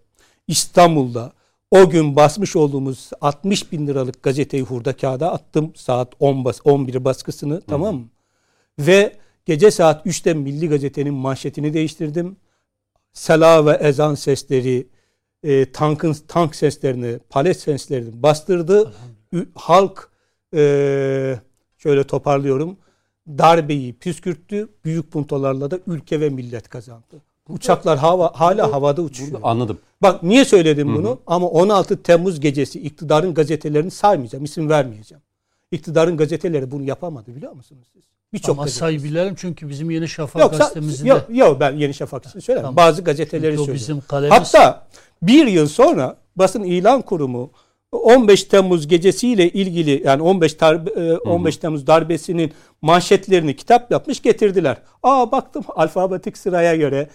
İstanbul'da 0.48 1.34
o 1.72 1.90
gün 1.90 2.16
basmış 2.16 2.56
olduğumuz 2.56 3.10
60 3.22 3.72
bin 3.72 3.88
liralık 3.88 4.24
gazeteyi 4.24 4.64
hurda 4.64 4.98
kağıda 4.98 5.34
attım. 5.34 5.72
Saat 5.76 6.14
10 6.20 6.46
bas, 6.46 6.60
11 6.64 7.06
baskısını 7.06 7.62
tamam 7.62 7.96
mı? 7.96 8.06
Ve 8.80 9.16
gece 9.46 9.72
saat 9.72 10.06
3'te 10.06 10.34
Milli 10.34 10.70
Gazete'nin 10.70 11.14
manşetini 11.14 11.74
değiştirdim. 11.74 12.36
Sela 13.14 13.66
ve 13.66 13.72
ezan 13.72 14.16
sesleri, 14.16 14.88
e, 15.44 15.72
tankın 15.72 16.16
tank 16.28 16.56
seslerini, 16.56 17.20
palet 17.30 17.60
seslerini 17.60 18.24
bastırdı. 18.24 18.94
Halk 19.56 20.10
e, 20.56 21.40
şöyle 21.78 22.04
toparlıyorum. 22.04 22.78
Darbeyi 23.28 23.94
püskürttü. 23.94 24.70
Büyük 24.86 25.12
puntolarla 25.12 25.72
da 25.72 25.80
ülke 25.88 26.20
ve 26.20 26.30
millet 26.30 26.70
kazandı. 26.70 27.22
Uçaklar 27.50 27.98
hava, 27.98 28.32
hala 28.36 28.74
havada 28.74 29.02
uçuyor. 29.02 29.32
Burada 29.32 29.48
anladım. 29.48 29.80
Bak 30.02 30.24
niye 30.24 30.46
söyledim 30.46 30.96
bunu? 30.96 31.20
Ama 31.28 31.48
16 31.48 32.04
Temmuz 32.04 32.40
gecesi 32.40 32.80
iktidarın 32.80 33.34
gazetelerini 33.34 33.92
saymayacağım, 33.92 34.44
isim 34.44 34.70
vermeyeceğim. 34.70 35.22
İktidarın 35.72 36.18
gazeteleri 36.18 36.72
bunu 36.72 36.84
yapamadı 36.84 37.36
biliyor 37.36 37.54
musunuz 37.54 37.88
siz? 37.94 38.04
Birçok 38.34 38.58
Ama 38.58 38.68
saybilelim 38.68 39.36
çünkü 39.36 39.70
bizim 39.70 39.92
Yeni 39.92 40.08
Şafak 40.08 40.42
Yok, 40.42 40.52
gazetemizde 40.52 41.10
yok, 41.10 41.26
yok 41.30 41.60
ben 41.60 41.72
Yeni 41.72 41.94
Şafak 41.94 42.26
için 42.26 42.40
söylemem. 42.40 42.64
Tamam. 42.64 42.76
Bazı 42.78 43.02
gazeteleri 43.02 43.42
Çünkü 43.42 43.58
söylüyorum. 43.58 43.82
bizim 43.82 44.02
kalemiz. 44.02 44.38
Hatta 44.38 44.88
bir 45.22 45.48
yıl 45.48 45.68
sonra 45.68 46.18
basın 46.36 46.64
ilan 46.64 47.02
kurumu 47.02 47.52
15 47.98 48.44
Temmuz 48.44 48.88
gecesiyle 48.88 49.50
ilgili 49.50 50.02
yani 50.06 50.22
15 50.22 50.54
tar- 50.54 51.14
e, 51.14 51.18
15 51.18 51.58
Temmuz 51.58 51.88
darbesinin 51.88 52.52
manşetlerini 52.82 53.56
kitap 53.56 53.92
yapmış 53.92 54.22
getirdiler. 54.22 54.78
Aa 55.04 55.32
baktım 55.32 55.64
alfabetik 55.76 56.38
sıraya 56.38 56.76
göre 56.76 57.10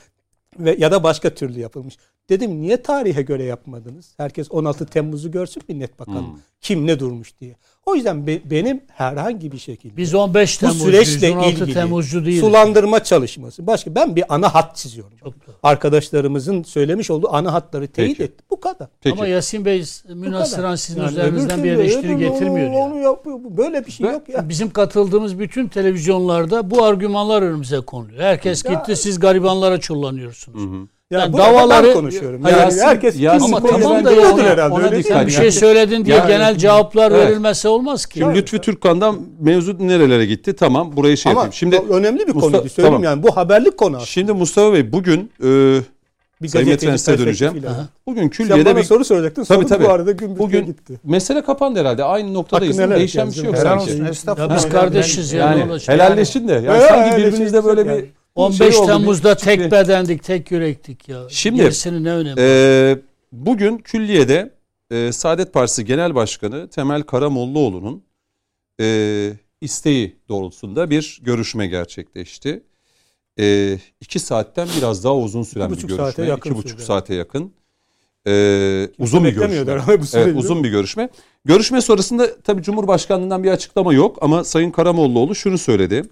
ve 0.59 0.77
ya 0.79 0.93
da 0.93 1.03
başka 1.03 1.35
türlü 1.35 1.61
yapılmış. 1.61 1.97
Dedim 2.29 2.63
niye 2.63 2.83
tarihe 2.83 3.23
göre 3.23 3.45
yapmadınız? 3.45 4.15
Herkes 4.17 4.51
16 4.51 4.87
Temmuz'u 4.87 5.31
görsün 5.31 5.63
millet 5.69 5.99
bakalım. 5.99 6.41
Kim 6.61 6.87
ne 6.87 6.99
durmuş 7.01 7.41
diye. 7.41 7.57
O 7.89 7.95
yüzden 7.95 8.27
be- 8.27 8.51
benim 8.51 8.81
herhangi 8.89 9.53
bir 9.53 9.59
şekilde 9.59 9.97
biz 9.97 10.15
15 10.15 10.63
bu 10.63 10.71
süreçle 10.71 11.31
16 11.33 11.49
ilgili 11.51 11.75
Temmuzcu 11.75 12.33
sulandırma 12.33 13.05
çalışması. 13.05 13.67
Başka 13.67 13.95
ben 13.95 14.17
bir 14.17 14.25
ana 14.35 14.55
hat 14.55 14.77
çiziyorum. 14.77 15.17
Çok. 15.25 15.35
Arkadaşlarımızın 15.63 16.63
söylemiş 16.63 17.11
olduğu 17.11 17.35
ana 17.35 17.53
hatları 17.53 17.87
teyit 17.89 18.21
etti. 18.21 18.45
Bu 18.51 18.61
kadar. 18.61 18.89
Peki. 19.01 19.13
Ama 19.15 19.27
Yasin 19.27 19.65
Bey 19.65 19.85
münasıran 20.09 20.75
sizin 20.77 21.01
Yani 21.01 21.11
üzerinizden 21.11 21.65
bir 21.65 21.73
eleştiri 21.73 22.07
öbür- 22.13 22.19
getirmiyor. 22.19 22.71
onu- 22.71 22.77
yani. 22.79 22.93
onu 22.93 22.99
yapıyor. 23.03 23.39
Böyle 23.45 23.87
bir 23.87 23.91
şey 23.93 24.07
Ve- 24.07 24.11
yok 24.13 24.29
ya. 24.29 24.49
Bizim 24.49 24.71
katıldığımız 24.71 25.39
bütün 25.39 25.69
televizyonlarda 25.69 26.71
bu 26.71 26.85
argümanlar 26.85 27.43
önümüze 27.43 27.81
konuluyor. 27.81 28.21
Herkes 28.21 28.65
Ya- 28.65 28.73
gitti 28.73 28.97
siz 28.97 29.21
garibanlara 29.21 29.81
çullanıyorsunuz. 29.81 30.89
Ya 31.11 31.19
Yani 31.21 31.37
davaları- 31.37 31.93
konuşuyorum. 31.93 32.43
Hayır, 32.43 32.57
Yani 32.57 32.65
Yasin- 32.65 32.81
herkes 32.87 33.21
Yasin 33.21 33.47
Ama 33.53 33.61
tamam 33.67 34.05
da 34.05 34.11
biliyordur 34.11 34.39
yani 34.39 34.49
herhalde. 34.49 34.75
ona 34.75 34.93
dikkat? 34.93 35.09
Bir 35.09 35.13
Yani- 35.15 35.31
şey 35.33 35.51
söyledin 35.53 36.05
diye 36.05 36.17
Yani- 36.17 36.29
genel 36.29 36.59
cevaplar 36.59 37.11
Evet. 37.13 37.29
verilmese 37.29 37.69
olmaz 37.69 38.07
ki. 38.07 38.19
Şimdi 38.19 38.35
Lütfü 38.39 38.59
Türkkan'dan 38.61 39.17
mevzu 39.41 39.77
nerelere 39.89 40.27
gitti? 40.27 40.57
Tamam 40.57 40.97
burayı 40.97 41.17
şey 41.17 41.33
Ama 41.33 41.41
yapayım. 41.41 41.53
Şimdi 41.53 41.77
önemli 41.91 42.27
bir 42.27 42.35
Mustafa- 42.35 42.41
konuydu. 42.41 42.69
Söyleyeyim 42.69 42.95
tamam. 43.03 43.05
yani 43.05 43.23
bu 43.23 43.37
haberlik 43.37 43.79
konu 43.79 43.97
aslında. 43.97 44.07
Şimdi 44.07 44.33
Mustafa 44.33 44.73
Bey 44.73 44.93
bugün 44.93 45.31
e, 45.45 45.79
Bir 46.43 46.49
Sayın 46.49 46.77
size 46.97 47.19
döneceğim. 47.19 47.63
Aha. 47.69 47.87
bugün 48.07 48.21
Sen 48.23 48.29
külliyede 48.29 48.65
bana 48.71 48.77
bir 48.77 48.83
soru 48.85 49.05
soracaktın. 49.05 49.45
Tabii, 49.45 49.59
Soru 49.59 49.69
tabii. 49.69 49.85
bu 49.85 49.89
arada 49.91 50.13
gün 50.13 50.39
bugün 50.39 50.67
gitti. 50.67 51.01
mesele 51.05 51.43
kapandı 51.43 51.81
herhalde. 51.81 52.05
Aynı 52.05 52.35
noktadayız. 52.35 52.77
Hakkını 52.79 52.87
helal 52.91 52.99
Değişen 52.99 53.29
bir 53.29 53.33
şey 53.35 53.45
yok 53.45 53.55
yani. 53.55 53.65
Helal 53.65 53.79
sanki. 53.79 53.93
olsun 53.93 54.05
Ya 54.05 54.11
estağfurullah. 54.11 54.57
biz 54.57 54.69
kardeşiz 54.69 55.33
ya, 55.33 55.47
Yani 55.47 55.71
olacak? 55.71 55.89
helalleşin 55.95 56.49
de. 56.49 56.53
Yani 56.53 56.67
Ya, 56.67 56.81
sanki 56.81 57.11
şey 57.11 57.65
böyle 57.65 57.85
bir 57.85 57.91
yani. 57.91 58.05
15 58.39 58.59
şey 58.75 58.79
oldu, 58.83 58.87
Temmuz'da 58.87 59.35
küçük 59.35 59.45
tek 59.45 59.61
bir- 59.61 59.71
bedendik, 59.71 60.23
tek 60.25 60.51
yürektik 60.51 61.09
ya. 61.09 61.23
Şimdi- 61.29 61.61
Gerisinin 61.63 62.05
ne 62.05 62.13
önemi? 62.13 62.41
Ee, 62.41 62.99
bugün 63.33 63.79
külliyede 63.79 64.51
e, 64.91 65.13
Saadet 65.13 65.53
Partisi 65.53 65.85
Genel 65.85 66.15
Başkanı 66.15 66.69
Temel 66.69 67.03
Karamollaoğlu'nun 67.03 68.03
e, 68.81 69.33
isteği 69.61 70.17
doğrultusunda 70.29 70.91
bir 70.91 71.19
görüşme 71.23 71.67
gerçekleşti. 71.67 72.63
E, 73.41 73.79
iki 74.01 74.19
saatten 74.19 74.69
biraz 74.79 75.05
daha 75.05 75.17
uzun 75.17 75.43
süren 75.43 75.71
bir 75.71 75.77
görüşme. 75.77 75.97
saate 75.97 76.25
yakın 76.25 76.51
iki 76.51 76.59
buçuk 76.59 76.81
saate 76.81 77.15
yakın. 77.15 77.53
E, 78.27 78.33
uzun 78.99 79.25
bir 79.25 79.33
görüşme. 79.35 79.83
Evet, 80.17 80.37
uzun 80.37 80.65
bir 80.65 80.71
görüşme. 80.71 81.09
Görüşme 81.45 81.81
sonrasında 81.81 82.41
tabii 82.41 82.63
Cumhurbaşkanlığından 82.63 83.45
bir 83.45 83.51
açıklama 83.51 83.93
yok 83.95 84.19
ama 84.21 84.45
Sayın 84.45 84.71
Karamollaoğlu 84.71 85.35
şunu 85.35 85.59
söyledi. 85.59 86.03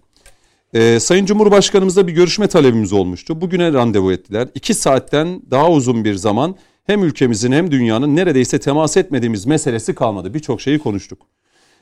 Ee, 0.74 1.00
Sayın 1.00 1.26
Cumhurbaşkanımızla 1.26 2.06
bir 2.06 2.12
görüşme 2.12 2.46
talebimiz 2.46 2.92
olmuştu. 2.92 3.40
Bugüne 3.40 3.72
randevu 3.72 4.12
ettiler. 4.12 4.48
İki 4.54 4.74
saatten 4.74 5.42
daha 5.50 5.70
uzun 5.70 6.04
bir 6.04 6.14
zaman 6.14 6.56
hem 6.84 7.04
ülkemizin 7.04 7.52
hem 7.52 7.70
dünyanın 7.70 8.16
neredeyse 8.16 8.60
temas 8.60 8.96
etmediğimiz 8.96 9.46
meselesi 9.46 9.94
kalmadı. 9.94 10.34
Birçok 10.34 10.60
şeyi 10.60 10.78
konuştuk. 10.78 11.26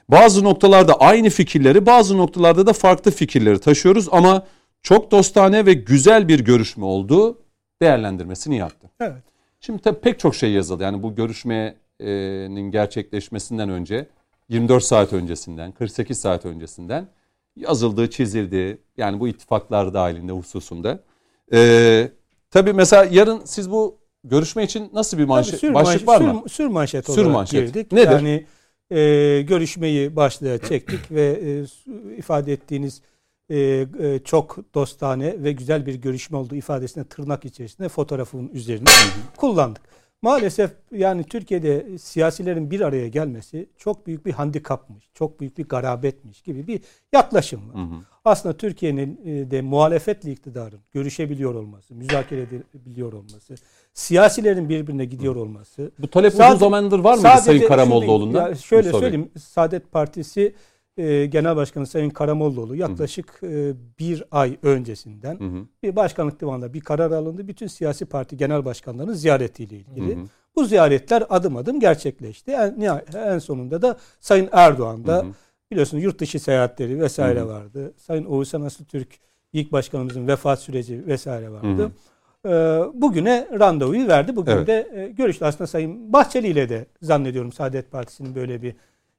Bazı 0.08 0.44
noktalarda 0.44 0.94
aynı 0.94 1.30
fikirleri, 1.30 1.86
bazı 1.86 2.18
noktalarda 2.18 2.66
da 2.66 2.72
farklı 2.72 3.10
fikirleri 3.10 3.58
taşıyoruz 3.58 4.08
ama 4.12 4.46
çok 4.82 5.10
dostane 5.10 5.66
ve 5.66 5.72
güzel 5.72 6.28
bir 6.28 6.40
görüşme 6.40 6.84
oldu. 6.84 7.38
Değerlendirmesini 7.82 8.56
yaptı. 8.56 8.90
Evet. 9.00 9.22
Şimdi 9.60 9.82
tabii 9.82 10.00
pek 10.00 10.18
çok 10.18 10.34
şey 10.34 10.52
yazıldı. 10.52 10.82
Yani 10.82 11.02
bu 11.02 11.14
görüşmenin 11.14 12.70
gerçekleşmesinden 12.70 13.68
önce 13.68 14.06
24 14.48 14.84
saat 14.84 15.12
öncesinden, 15.12 15.72
48 15.72 16.18
saat 16.18 16.46
öncesinden 16.46 17.08
yazıldı, 17.56 18.10
çizildi. 18.10 18.78
Yani 18.96 19.20
bu 19.20 19.28
ittifaklar 19.28 19.94
dahilinde 19.94 20.32
hususunda. 20.32 21.00
Ee, 21.52 22.10
tabii 22.50 22.72
mesela 22.72 23.04
yarın 23.10 23.42
siz 23.44 23.70
bu 23.70 23.98
görüşme 24.24 24.64
için 24.64 24.90
nasıl 24.92 25.18
bir 25.18 25.24
manşet, 25.24 25.60
sür 25.60 25.74
başlık 25.74 26.06
manşet, 26.06 26.08
var 26.08 26.32
mı? 26.32 26.42
Sür, 26.42 26.48
sür 26.48 26.66
manşet 26.66 27.06
Sür 27.06 27.22
olarak 27.22 27.32
manşet. 27.32 27.66
girdik. 27.66 27.92
Nedir? 27.92 28.10
Yani 28.10 28.46
e, 28.90 29.42
görüşmeyi 29.42 30.16
başlığa 30.16 30.58
çektik 30.58 31.10
ve 31.10 31.40
e, 31.42 31.64
ifade 32.16 32.52
ettiğiniz 32.52 33.02
e, 33.50 33.58
e, 34.00 34.20
çok 34.24 34.74
dostane 34.74 35.42
ve 35.42 35.52
güzel 35.52 35.86
bir 35.86 35.94
görüşme 35.94 36.36
olduğu 36.36 36.54
ifadesine 36.54 37.04
tırnak 37.04 37.44
içerisinde 37.44 37.88
fotoğrafın 37.88 38.48
üzerine 38.48 38.88
kullandık. 39.36 39.82
Maalesef 40.24 40.70
yani 40.92 41.24
Türkiye'de 41.24 41.98
siyasilerin 41.98 42.70
bir 42.70 42.80
araya 42.80 43.08
gelmesi 43.08 43.68
çok 43.76 44.06
büyük 44.06 44.26
bir 44.26 44.32
handikapmış, 44.32 45.08
çok 45.14 45.40
büyük 45.40 45.58
bir 45.58 45.64
garabetmiş 45.68 46.42
gibi 46.42 46.66
bir 46.66 46.80
yaklaşım 47.12 47.60
var. 47.74 47.80
Aslında 48.24 48.56
Türkiye'nin 48.56 49.20
e, 49.24 49.50
de 49.50 49.62
muhalefetle 49.62 50.32
iktidarın 50.32 50.80
görüşebiliyor 50.92 51.54
olması, 51.54 51.94
müzakere 51.94 52.40
edebiliyor 52.40 53.12
olması, 53.12 53.54
siyasilerin 53.94 54.68
birbirine 54.68 55.04
gidiyor 55.04 55.36
olması. 55.36 55.90
Bu 55.98 56.08
talep 56.08 56.32
uzun 56.32 56.38
Sadece- 56.44 56.58
zamandır 56.58 56.98
var 56.98 57.14
mıydı 57.14 57.28
Sayın 57.42 57.68
Karamollaoğlu'ndan? 57.68 58.54
şöyle 58.54 58.92
söyleyeyim. 58.92 59.30
Saadet 59.38 59.92
Partisi 59.92 60.54
e, 60.96 61.26
Genel 61.26 61.56
Başkanı 61.56 61.86
Sayın 61.86 62.10
Karamollaoğlu 62.10 62.76
yaklaşık 62.76 63.40
e, 63.42 63.72
bir 63.98 64.24
ay 64.30 64.56
öncesinden 64.62 65.38
Hı 65.38 65.44
hı. 65.44 65.66
bir 65.82 65.96
başkanlık 65.96 66.40
divanında 66.40 66.74
bir 66.74 66.80
karar 66.80 67.10
alındı. 67.10 67.48
Bütün 67.48 67.66
siyasi 67.66 68.06
parti 68.06 68.36
genel 68.36 68.64
başkanlarının 68.64 69.12
ziyaretiyle 69.12 69.76
ilgili. 69.76 70.16
Hı 70.16 70.20
hı. 70.20 70.24
Bu 70.56 70.64
ziyaretler 70.64 71.24
adım 71.30 71.56
adım 71.56 71.80
gerçekleşti. 71.80 72.50
En, 72.50 72.80
en 73.14 73.38
sonunda 73.38 73.82
da 73.82 73.98
Sayın 74.20 74.48
Erdoğan 74.52 75.06
da 75.06 75.16
Hı 75.16 75.20
hı. 75.20 75.32
biliyorsunuz 75.70 76.04
yurt 76.04 76.18
dışı 76.18 76.40
seyahatleri 76.40 77.00
vesaire 77.00 77.40
Hı 77.40 77.44
hı. 77.44 77.48
vardı. 77.48 77.94
Sayın 77.96 78.24
Oğuzhan 78.24 78.62
Aslıtürk 78.62 79.08
ilk 79.52 79.72
başkanımızın 79.72 80.28
vefat 80.28 80.60
süreci 80.60 81.06
vesaire 81.06 81.50
vardı. 81.50 81.66
Hı 81.78 81.82
hı. 81.82 81.90
Ee, 82.46 82.82
bugüne 82.94 83.48
randevuyu 83.60 84.08
verdi. 84.08 84.36
Bugün 84.36 84.52
Evet. 84.52 84.66
de 84.66 84.90
e, 84.94 85.08
görüştü. 85.08 85.44
Aslında 85.44 85.66
Sayın 85.66 86.12
Bahçeli 86.12 86.48
ile 86.48 86.68
de 86.68 86.86
zannediyorum 87.02 87.52
Saadet 87.52 87.90
Partisi'nin 87.90 88.34
böyle 88.34 88.62
bir 88.62 88.74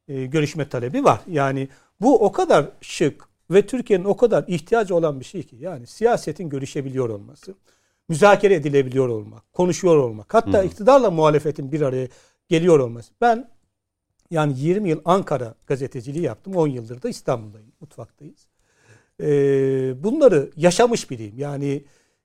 e, 0.08 0.26
görüşme 0.26 0.70
talebi 0.70 1.04
var. 1.04 1.20
Yani 1.28 1.68
bu 2.02 2.26
o 2.26 2.32
kadar 2.32 2.70
şık 2.82 3.30
ve 3.52 3.66
Türkiye'nin 3.68 4.06
o 4.06 4.18
kadar 4.18 4.44
ihtiyacı 4.48 4.96
olan 4.96 5.20
bir 5.20 5.26
şey 5.26 5.44
ki. 5.44 5.56
Yani 5.60 5.88
siyasetin 5.88 6.50
görüşebiliyor 6.50 7.10
olması, 7.10 7.56
müzakere 8.10 8.54
edilebiliyor 8.54 9.10
olmak, 9.10 9.54
konuşuyor 9.54 9.98
olmak. 9.98 10.34
Hatta 10.34 10.64
iktidarla 10.64 11.12
muhalefetin 11.12 11.72
bir 11.72 11.82
araya 11.82 12.08
geliyor 12.50 12.80
olması. 12.80 13.14
Ben 13.22 13.50
yani 14.32 14.60
20 14.60 14.90
yıl 14.90 15.02
Ankara 15.06 15.56
gazeteciliği 15.68 16.24
yaptım. 16.24 16.56
10 16.56 16.68
yıldır 16.68 17.02
da 17.02 17.10
İstanbul'dayım. 17.10 17.72
Mutfaktayız. 17.82 18.48
Ee, 19.22 20.04
bunları 20.04 20.52
yaşamış 20.56 21.12
biriyim. 21.12 21.38
Yani 21.38 21.84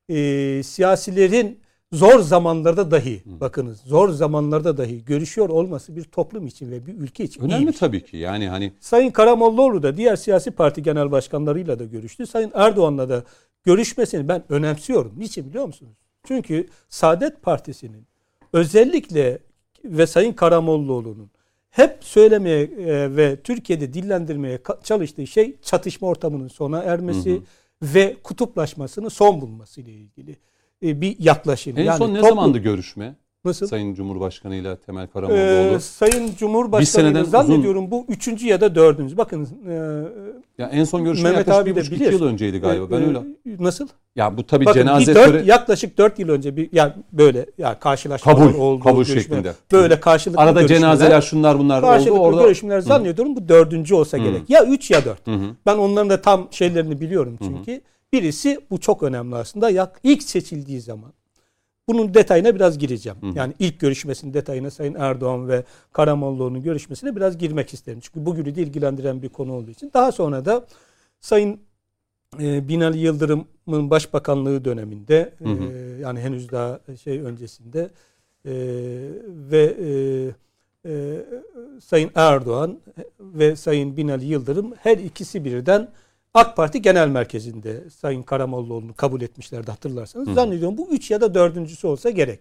e, 0.08 0.62
siyasilerin 0.62 1.60
zor 1.92 2.20
zamanlarda 2.20 2.90
dahi 2.90 3.22
bakınız 3.26 3.80
zor 3.80 4.08
zamanlarda 4.08 4.76
dahi 4.76 5.04
görüşüyor 5.04 5.48
olması 5.48 5.96
bir 5.96 6.04
toplum 6.04 6.46
için 6.46 6.70
ve 6.70 6.86
bir 6.86 6.94
ülke 6.94 7.24
için 7.24 7.42
Önemli 7.42 7.72
şey. 7.72 7.72
tabii 7.72 8.04
ki. 8.04 8.16
Yani 8.16 8.48
hani 8.48 8.72
Sayın 8.80 9.10
Karamollaoğlu 9.10 9.82
da 9.82 9.96
diğer 9.96 10.16
siyasi 10.16 10.50
parti 10.50 10.82
genel 10.82 11.10
başkanlarıyla 11.10 11.78
da 11.78 11.84
görüştü. 11.84 12.26
Sayın 12.26 12.50
Erdoğan'la 12.54 13.08
da 13.08 13.24
görüşmesini 13.64 14.28
ben 14.28 14.42
önemsiyorum. 14.48 15.12
Niçin 15.16 15.48
biliyor 15.48 15.66
musunuz? 15.66 15.96
Çünkü 16.24 16.68
Saadet 16.88 17.42
Partisi'nin 17.42 18.06
özellikle 18.52 19.38
ve 19.84 20.06
Sayın 20.06 20.32
Karamollaoğlu'nun 20.32 21.30
hep 21.70 21.96
söylemeye 22.00 22.62
e, 22.62 23.16
ve 23.16 23.36
Türkiye'de 23.36 23.92
dillendirmeye 23.94 24.58
çalıştığı 24.84 25.26
şey 25.26 25.56
çatışma 25.62 26.08
ortamının 26.08 26.48
sona 26.48 26.78
ermesi 26.82 27.42
ve 27.82 28.16
kutuplaşmasının 28.22 29.08
son 29.08 29.40
bulması 29.40 29.80
ile 29.80 29.92
ilgili 29.92 30.36
e, 30.86 31.00
bir 31.00 31.16
yaklaşım. 31.18 31.78
en 31.78 31.84
Yani 31.84 31.98
son 31.98 32.14
ne 32.14 32.18
toplum- 32.18 32.28
zamandı 32.28 32.58
görüşme? 32.58 33.14
Nasıl? 33.44 33.66
Sayın 33.66 33.94
Cumhurbaşkanı 33.94 34.54
ile 34.54 34.76
Temel 34.76 35.04
Ee, 35.04 35.06
Karamollaoğlu. 35.12 35.80
Sayın 35.80 36.30
Cumhurbaşkanı 36.38 36.86
seneden 37.04 37.24
zannediyorum 37.24 37.90
bu 37.90 38.04
üçüncü 38.08 38.46
ya 38.46 38.60
da 38.60 38.74
dördüncü. 38.74 39.16
Bakın 39.16 39.48
e, 39.68 39.72
ya 40.62 40.68
en 40.68 40.84
son 40.84 41.04
görüşme 41.04 41.28
Mehmet 41.30 41.38
yaklaşık 41.48 41.62
abi 41.62 41.70
bir 41.76 41.80
buçuk 41.80 41.92
iki 41.92 42.00
bilir. 42.00 42.12
yıl 42.12 42.22
önceydi 42.26 42.58
galiba. 42.58 42.90
Ben 42.90 43.00
e, 43.02 43.06
öyle. 43.06 43.18
e, 43.18 43.24
Nasıl? 43.64 43.88
Ya 44.16 44.36
bu 44.36 44.46
tabii 44.46 44.66
Bakın 44.66 44.80
cenaze 44.80 45.14
dört, 45.14 45.28
töre- 45.34 45.44
yaklaşık 45.44 45.98
dört 45.98 46.18
yıl 46.18 46.28
önce 46.28 46.56
bir 46.56 46.68
yani 46.72 46.92
böyle 47.12 47.46
yani 47.58 47.78
karşılaşmalar 47.80 48.38
Kabul, 48.38 48.58
oldu. 48.58 48.82
kabul 48.84 48.96
görüşmeler, 48.96 49.22
şeklinde. 49.22 49.52
Böyle 49.72 50.00
karşılıklı 50.00 50.42
arada 50.42 50.60
görüşmeler, 50.60 50.80
cenazeler 50.80 51.20
şunlar 51.20 51.58
bunlar 51.58 51.78
oldu. 51.78 51.86
karşılıklı 51.90 52.20
Orada 52.20 52.42
görüşmeler 52.42 52.80
zannediyorum 52.80 53.36
bu 53.36 53.48
dördüncü 53.48 53.94
olsa 53.94 54.18
gerek. 54.18 54.42
Ya 54.50 54.64
üç 54.64 54.90
ya 54.90 55.04
dört. 55.04 55.26
Hı 55.26 55.30
hı. 55.34 55.44
Ben 55.66 55.76
onların 55.76 56.10
da 56.10 56.22
tam 56.22 56.48
şeylerini 56.50 57.00
biliyorum 57.00 57.38
çünkü. 57.44 57.80
Birisi 58.12 58.60
bu 58.70 58.80
çok 58.80 59.02
önemli 59.02 59.36
aslında. 59.36 59.70
Yak, 59.70 60.00
ilk 60.02 60.22
seçildiği 60.22 60.80
zaman. 60.80 61.12
Bunun 61.88 62.14
detayına 62.14 62.54
biraz 62.54 62.78
gireceğim. 62.78 63.18
Yani 63.34 63.54
ilk 63.58 63.80
görüşmesinin 63.80 64.34
detayına 64.34 64.70
Sayın 64.70 64.94
Erdoğan 64.94 65.48
ve 65.48 65.64
Karamollaoğlu'nun 65.92 66.62
görüşmesine 66.62 67.16
biraz 67.16 67.38
girmek 67.38 67.74
isterim. 67.74 68.00
Çünkü 68.00 68.26
bugünü 68.26 68.54
de 68.54 68.62
ilgilendiren 68.62 69.22
bir 69.22 69.28
konu 69.28 69.52
olduğu 69.52 69.70
için. 69.70 69.90
Daha 69.94 70.12
sonra 70.12 70.44
da 70.44 70.66
Sayın 71.20 71.60
e, 72.40 72.68
Binali 72.68 72.98
Yıldırım'ın 72.98 73.90
başbakanlığı 73.90 74.64
döneminde 74.64 75.34
Hı 75.38 75.44
hı. 75.48 75.72
e, 75.72 76.00
yani 76.00 76.20
henüz 76.20 76.52
daha 76.52 76.80
şey 77.02 77.20
öncesinde 77.20 77.90
e, 78.44 78.52
ve 79.50 79.76
e, 79.80 79.90
e, 80.90 81.24
Sayın 81.80 82.10
Erdoğan 82.14 82.78
ve 83.20 83.56
Sayın 83.56 83.96
Binali 83.96 84.24
Yıldırım 84.24 84.74
her 84.74 84.98
ikisi 84.98 85.44
birden 85.44 85.88
AK 86.34 86.56
Parti 86.56 86.82
Genel 86.82 87.08
Merkezi'nde 87.08 87.90
Sayın 87.90 88.22
Karamollaoğlu'nu 88.22 88.94
kabul 88.94 89.20
etmişlerdi 89.20 89.70
hatırlarsanız. 89.70 90.34
Zannediyorum 90.34 90.78
bu 90.78 90.88
üç 90.90 91.10
ya 91.10 91.20
da 91.20 91.34
dördüncüsü 91.34 91.86
olsa 91.86 92.10
gerek. 92.10 92.40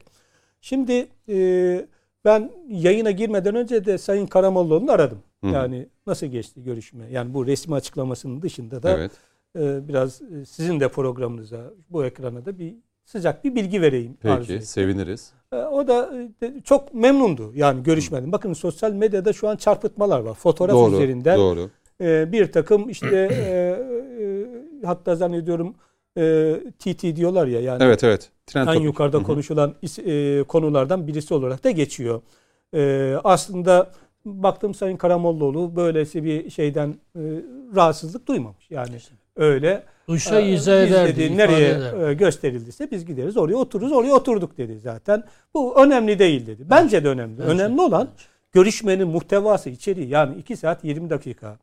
Şimdi 0.62 1.08
e, 1.30 1.86
ben 2.26 2.52
yayına 2.68 3.12
girmeden 3.12 3.56
önce 3.56 3.86
de 3.86 3.98
Sayın 3.98 4.28
Karamollaoğlu'nu 4.28 4.92
aradım. 4.92 5.20
hı. 5.44 5.48
Yani 5.48 5.88
nasıl 6.08 6.28
geçti 6.28 6.64
görüşme? 6.64 7.06
Yani 7.12 7.34
bu 7.34 7.48
resmi 7.48 7.76
açıklamasının 7.76 8.42
dışında 8.42 8.84
da 8.84 8.92
Evet. 8.98 9.12
e, 9.60 9.88
biraz 9.88 10.22
e, 10.22 10.46
sizin 10.46 10.80
de 10.80 10.88
programınıza 10.88 11.72
bu 11.90 12.06
ekrana 12.06 12.46
da 12.46 12.60
bir 12.60 12.74
sıcak 13.06 13.44
bir 13.44 13.56
bilgi 13.56 13.82
vereyim. 13.82 14.18
arzu 14.24 14.40
Peki 14.40 14.54
ettim. 14.54 14.66
seviniriz. 14.66 15.32
E, 15.52 15.56
O 15.56 15.88
da 15.88 16.14
e, 16.44 16.62
çok 16.64 16.94
memnundu 16.94 17.52
yani 17.56 17.84
görüşmeden. 17.84 18.32
Bakın 18.32 18.54
sosyal 18.54 18.92
medyada 18.92 19.34
şu 19.34 19.50
an 19.50 19.56
çarpıtmalar 19.56 20.20
var. 20.20 20.34
Fotoğraf 20.34 20.76
Doğru. 20.76 20.94
üzerinden 20.96 21.38
Doğru. 21.38 21.70
E, 22.02 22.32
bir 22.32 22.52
takım 22.52 22.90
işte 22.90 23.08
e, 23.34 23.50
e, 24.24 24.86
hatta 24.86 25.16
zannediyorum 25.16 25.76
e, 26.18 26.56
TT 26.80 27.04
diyorlar 27.16 27.48
ya 27.48 27.62
yani 27.62 27.84
Evet 27.84 28.04
evet. 28.04 28.30
Trend 28.48 28.68
en 28.68 28.74
topic. 28.74 28.86
yukarıda 28.86 29.18
Hı 29.18 29.22
hı. 29.22 29.26
konuşulan 29.26 29.76
is- 29.84 30.40
e, 30.40 30.44
konulardan 30.44 31.08
birisi 31.08 31.34
olarak 31.34 31.64
da 31.64 31.72
geçiyor. 31.72 32.22
E, 32.76 33.14
aslında 33.24 33.92
baktım 34.26 34.74
Sayın 34.74 34.98
Karamollaoğlu 34.98 35.76
böylesi 35.76 36.24
bir 36.24 36.50
şeyden 36.50 36.90
e, 37.16 37.22
rahatsızlık 37.76 38.28
duymamış. 38.28 38.66
Yani 38.72 38.98
öyle 39.36 39.84
Duysa 40.08 40.40
e, 40.42 40.52
izah 40.52 40.84
ederdi. 40.84 41.38
nereye 41.38 41.70
ederdi. 41.70 42.06
e, 42.10 42.14
gösterildiyse 42.14 42.92
biz 42.92 43.06
gideriz 43.06 43.38
oraya 43.38 43.56
otururuz 43.56 43.92
oraya 43.92 44.14
oturduk 44.14 44.58
dedi 44.58 44.80
zaten. 44.80 45.24
Bu 45.54 45.84
önemli 45.86 46.20
değil 46.20 46.48
dedi. 46.48 46.64
Bence 46.70 47.04
de 47.04 47.08
önemli. 47.08 47.40
Bence- 47.40 47.50
önemli 47.52 47.82
olan 47.82 48.08
görüşmenin 48.52 49.08
muhtevası 49.08 49.70
içeriği 49.70 50.08
yani 50.10 50.36
2 50.38 50.58
saat 50.58 50.84
20 50.84 51.10
dakika. 51.10 51.58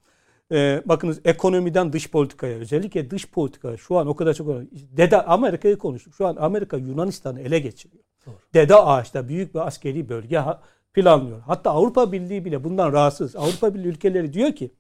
Ee, 0.53 0.83
bakınız 0.85 1.21
ekonomiden 1.25 1.93
dış 1.93 2.11
politikaya 2.11 2.57
özellikle 2.57 3.11
dış 3.11 3.31
politika 3.31 3.77
şu 3.77 3.99
an 3.99 4.07
o 4.07 4.17
kadar 4.17 4.35
çok. 4.35 4.49
Dede 4.73 5.23
Amerika'yı 5.23 5.79
konuştuk. 5.79 6.15
Şu 6.15 6.27
an 6.27 6.37
Amerika 6.37 6.77
Yunanistan'ı 6.77 7.41
ele 7.41 7.59
geçiriyor. 7.59 8.05
Dede 8.55 8.75
Ağaç'ta 8.75 9.29
büyük 9.29 9.55
bir 9.55 9.67
askeri 9.67 10.09
bölge 10.09 10.43
planlıyor. 10.95 11.41
Hatta 11.41 11.71
Avrupa 11.71 12.13
Birliği 12.13 12.45
bile 12.45 12.65
bundan 12.65 12.93
rahatsız. 12.93 13.37
Avrupa 13.37 13.75
Birliği 13.75 13.89
ülkeleri 13.89 14.33
diyor 14.33 14.53
ki 14.53 14.71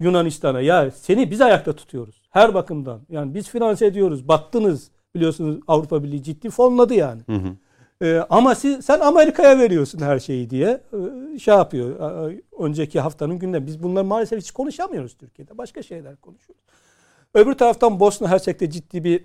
Yunanistan'a 0.00 0.60
ya 0.60 0.90
seni 0.90 1.30
biz 1.30 1.40
ayakta 1.40 1.72
tutuyoruz. 1.72 2.22
Her 2.30 2.54
bakımdan. 2.54 3.00
Yani 3.08 3.34
biz 3.34 3.48
finanse 3.48 3.86
ediyoruz. 3.86 4.28
Battınız. 4.28 4.90
Biliyorsunuz 5.14 5.60
Avrupa 5.68 6.04
Birliği 6.04 6.22
ciddi 6.22 6.50
fonladı 6.50 6.94
yani. 6.94 7.22
Hı 7.26 7.32
hı. 7.32 7.56
Ee, 8.02 8.22
ama 8.30 8.54
siz, 8.54 8.84
sen 8.84 9.00
Amerika'ya 9.00 9.58
veriyorsun 9.58 9.98
her 10.00 10.18
şeyi 10.18 10.50
diye 10.50 10.80
e, 11.34 11.38
şey 11.38 11.54
yapıyor. 11.54 12.30
E, 12.30 12.40
Önceki 12.58 13.00
haftanın 13.00 13.38
gündemi. 13.38 13.66
Biz 13.66 13.82
bunları 13.82 14.04
maalesef 14.04 14.40
hiç 14.40 14.50
konuşamıyoruz 14.50 15.14
Türkiye'de. 15.16 15.58
Başka 15.58 15.82
şeyler 15.82 16.16
konuşuyoruz. 16.16 16.64
Öbür 17.34 17.54
taraftan 17.54 18.00
Bosna 18.00 18.28
Hersek'te 18.28 18.70
ciddi 18.70 19.04
bir 19.04 19.24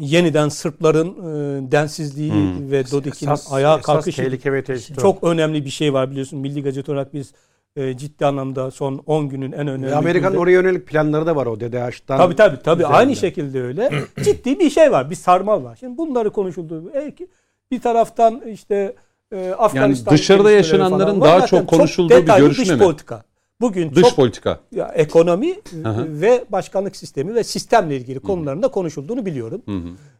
yeniden 0.00 0.48
Sırpların 0.48 1.08
e, 1.10 1.72
densizliği 1.72 2.32
Hmm. 2.32 2.70
ve 2.70 2.90
Dodik'in 2.90 3.26
Esas- 3.26 3.52
ayağa 3.52 3.74
esas 3.74 3.86
kalkışı 3.86 4.22
tehlike 4.22 4.52
ve 4.52 4.64
tehdit 4.64 5.00
çok 5.00 5.24
önemli 5.24 5.64
bir 5.64 5.70
şey 5.70 5.92
var 5.92 6.10
biliyorsun. 6.10 6.38
Milli 6.38 6.62
Gazete 6.62 6.92
olarak 6.92 7.14
biz 7.14 7.32
e, 7.76 7.96
ciddi 7.96 8.26
anlamda 8.26 8.70
son 8.70 9.02
10 9.06 9.28
günün 9.28 9.52
en 9.52 9.68
önemli 9.68 9.94
Amerika'nın 9.94 10.36
oraya 10.36 10.52
yönelik 10.52 10.86
planları 10.86 11.26
da 11.26 11.36
var 11.36 11.46
o 11.46 11.60
DDH'dan. 11.60 12.18
Tabii 12.18 12.36
tabii 12.36 12.62
tabii 12.62 12.80
üzerinde. 12.82 12.96
aynı 12.96 13.16
şekilde 13.16 13.62
öyle. 13.62 13.90
Ciddi 14.22 14.58
bir 14.58 14.70
şey 14.70 14.92
var. 14.92 15.10
Bir 15.10 15.14
sarmal 15.16 15.64
var. 15.64 15.76
Şimdi 15.80 15.98
bunları 15.98 16.30
konuşulduğu 16.30 16.90
e, 16.90 17.14
bir 17.70 17.80
taraftan 17.80 18.40
işte 18.46 18.94
e, 19.32 19.50
Afganistan 19.50 20.14
dışarıda 20.14 20.50
gelişmeleri 20.50 20.82
yaşananların 20.82 21.20
daha 21.20 21.46
çok 21.46 21.68
konuşulduğu 21.68 22.10
bir 22.14 22.22
detaylı 22.22 22.44
görüşme 22.44 22.64
dış 22.64 22.72
mi? 22.72 22.78
politika. 22.78 23.22
Bugün 23.60 23.94
Dış 23.94 24.02
çok 24.02 24.16
politika. 24.16 24.60
ya, 24.74 24.86
ekonomi 24.94 25.54
ve 25.98 26.44
başkanlık 26.48 26.96
sistemi 26.96 27.34
ve 27.34 27.44
sistemle 27.44 27.96
ilgili 27.96 28.20
konularında 28.20 28.68
konuşulduğunu 28.68 29.26
biliyorum. 29.26 29.62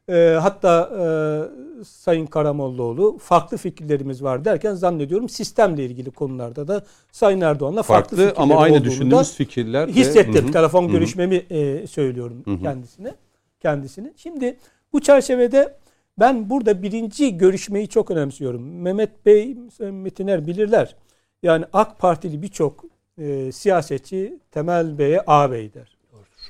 E, 0.09 0.39
hatta 0.43 0.91
e, 1.01 1.85
Sayın 1.85 2.27
Karamollaoğlu 2.27 3.19
farklı 3.19 3.57
fikirlerimiz 3.57 4.23
var 4.23 4.45
derken 4.45 4.75
zannediyorum 4.75 5.29
sistemle 5.29 5.85
ilgili 5.85 6.11
konularda 6.11 6.69
da 6.69 6.85
Sayın 7.13 7.41
Erdoğan'la 7.41 7.83
farklı, 7.83 8.17
Farklı 8.17 8.43
ama 8.43 8.57
aynı 8.61 8.85
düşündüğümüz 8.85 9.35
fikirler. 9.35 9.89
ve- 9.89 9.93
hissettim. 9.93 10.49
Hı. 10.49 10.53
Telefon 10.53 10.83
Hı 10.83 10.89
hı. 10.89 10.93
görüşmemi 10.93 11.35
e, 11.51 11.87
söylüyorum 11.87 12.43
Hı 12.45 12.51
hı. 12.51 12.61
kendisine. 12.63 13.15
Kendisini. 13.61 14.13
Şimdi 14.17 14.57
bu 14.93 15.01
çerçevede 15.01 15.77
ben 16.21 16.51
burada 16.51 16.83
birinci 16.83 17.37
görüşmeyi 17.39 17.89
çok 17.89 18.11
önemsiyorum. 18.11 18.81
Mehmet 18.83 19.27
Bey, 19.27 19.57
Metiner 19.81 20.47
bilirler. 20.47 20.97
Yani 21.43 21.65
AK 21.73 21.99
Partili 21.99 22.43
birçok 22.43 22.85
e, 23.19 23.53
siyasetçi 23.53 24.39
Temel 24.51 24.99
Bey'e 24.99 25.21
ağabey 25.27 25.75
der. 25.75 25.97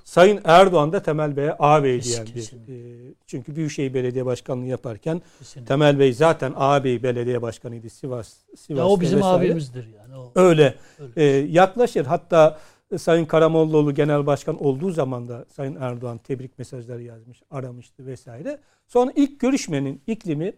Sayın 0.05 0.41
Erdoğan 0.45 0.93
da 0.93 1.03
Temel 1.03 1.37
Bey'e 1.37 1.53
ağabey 1.59 2.03
diyen 2.03 2.27
bir. 2.27 2.33
Kesinlikle. 2.33 2.75
e, 2.75 3.15
çünkü 3.27 3.57
Büyükşehir 3.57 3.95
Belediye 3.95 4.27
Başkanlığı 4.27 4.67
yaparken 4.67 5.23
Kesinlikle. 5.39 5.69
Temel 5.69 5.99
Bey 5.99 6.13
zaten 6.13 6.53
ağabey 6.57 7.03
belediye 7.03 7.43
başkanıydı 7.43 7.91
Sivas. 7.91 8.35
Sivas'ta 8.57 8.75
Ya 8.75 8.87
o 8.87 9.01
bizim 9.01 9.19
vesaire. 9.19 9.47
abimizdir 9.47 9.87
yani. 9.99 10.17
O. 10.17 10.33
Öyle 10.35 10.75
Öyle. 11.01 11.13
e, 11.17 11.25
yaklaşır. 11.51 12.07
Hatta 12.07 12.59
Sayın 12.99 13.25
Karamollaoğlu 13.25 13.95
genel 13.95 14.27
başkan 14.27 14.65
olduğu 14.65 14.91
zaman 14.91 15.29
da 15.29 15.45
Sayın 15.49 15.77
Erdoğan 15.81 16.19
tebrik 16.19 16.59
mesajları 16.59 17.03
yazmış, 17.03 17.43
aramıştı 17.51 18.07
vesaire. 18.07 18.59
Sonra 18.89 19.13
ilk 19.17 19.41
görüşmenin 19.41 20.03
iklimi 20.07 20.53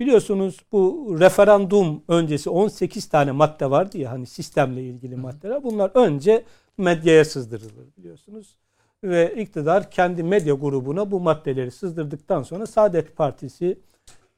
biliyorsunuz 0.00 0.56
bu 0.72 1.16
referandum 1.20 2.02
öncesi 2.08 2.50
18 2.50 3.06
tane 3.06 3.32
madde 3.32 3.70
vardı 3.70 3.98
ya 3.98 4.10
hani 4.10 4.26
sistemle 4.26 4.82
ilgili 4.82 5.16
maddeler. 5.16 5.62
Bunlar 5.62 5.90
önce 5.94 6.44
medyaya 6.78 7.24
sızdırılır 7.24 7.96
biliyorsunuz. 7.98 8.56
Ve 9.04 9.34
iktidar 9.36 9.90
kendi 9.90 10.22
medya 10.22 10.54
grubuna 10.54 11.10
bu 11.10 11.20
maddeleri 11.20 11.70
sızdırdıktan 11.70 12.42
sonra 12.42 12.66
Saadet 12.66 13.16
Partisi 13.16 13.78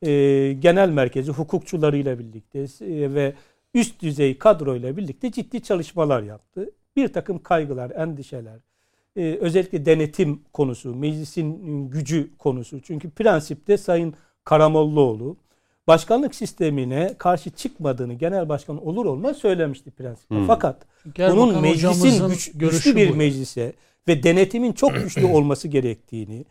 e, 0.02 0.52
genel 0.52 0.88
merkezi 0.88 1.32
hukukçularıyla 1.32 2.18
birlikte 2.18 2.58
e, 2.58 3.14
ve 3.14 3.34
üst 3.74 4.02
düzey 4.02 4.38
kadroyla 4.38 4.96
birlikte 4.96 5.32
ciddi 5.32 5.62
çalışmalar 5.62 6.22
yaptı. 6.22 6.70
Bir 6.96 7.12
takım 7.12 7.38
kaygılar, 7.38 7.90
endişeler, 7.90 8.58
e, 9.16 9.38
özellikle 9.40 9.86
denetim 9.86 10.40
konusu, 10.52 10.94
meclisin 10.94 11.88
gücü 11.90 12.30
konusu. 12.38 12.80
Çünkü 12.80 13.10
prensipte 13.10 13.76
Sayın 13.76 14.14
Karamollaoğlu 14.44 15.36
başkanlık 15.86 16.34
sistemine 16.34 17.14
karşı 17.18 17.50
çıkmadığını 17.50 18.14
genel 18.14 18.48
başkan 18.48 18.86
olur 18.86 19.04
olmaz 19.04 19.36
söylemişti 19.36 19.90
prensipte. 19.90 20.34
Hmm. 20.34 20.46
Fakat 20.46 20.76
Erbakan 21.06 21.36
bunun 21.36 21.62
meclisin 21.62 22.28
güç, 22.28 22.52
güçlü 22.54 22.96
bir 22.96 23.10
bu. 23.10 23.14
meclise 23.14 23.72
ve 24.08 24.22
denetimin 24.22 24.72
çok 24.72 24.94
güçlü 24.94 25.26
olması 25.26 25.68
gerektiğini 25.68 26.44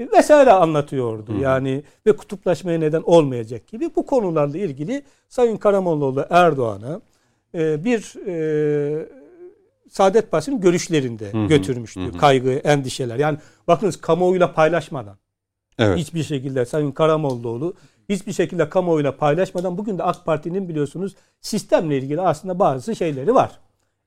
vesaire 0.00 0.52
anlatıyordu. 0.52 1.34
Hı. 1.34 1.42
Yani 1.42 1.82
ve 2.06 2.16
kutuplaşmaya 2.16 2.78
neden 2.78 3.02
olmayacak 3.02 3.66
gibi 3.66 3.90
bu 3.96 4.06
konularla 4.06 4.58
ilgili 4.58 5.02
Sayın 5.28 5.56
Karamollaoğlu 5.56 6.26
Erdoğan'a 6.30 7.00
e, 7.54 7.84
bir 7.84 8.26
e, 8.26 9.17
Saadet 9.90 10.30
Partisi'nin 10.30 10.60
görüşlerinde 10.60 11.32
Hı 11.32 11.38
hı, 11.38 11.46
götürmüştü. 11.46 12.00
hı 12.00 12.04
hı. 12.06 12.18
Kaygı, 12.18 12.50
endişeler. 12.50 13.16
Yani 13.18 13.38
bakınız 13.68 14.00
kamuoyuyla 14.00 14.52
paylaşmadan 14.52 15.16
Evet. 15.78 15.98
hiçbir 15.98 16.22
şekilde 16.22 16.64
Sayın 16.64 16.92
Karamollaoğlu 16.92 17.74
hiçbir 18.08 18.32
şekilde 18.32 18.68
kamuoyuyla 18.68 19.16
paylaşmadan 19.16 19.78
bugün 19.78 19.98
de 19.98 20.02
AK 20.02 20.24
Parti'nin 20.24 20.68
biliyorsunuz 20.68 21.14
sistemle 21.40 21.98
ilgili 21.98 22.20
aslında 22.20 22.58
bazı 22.58 22.96
şeyleri 22.96 23.34
var. 23.34 23.50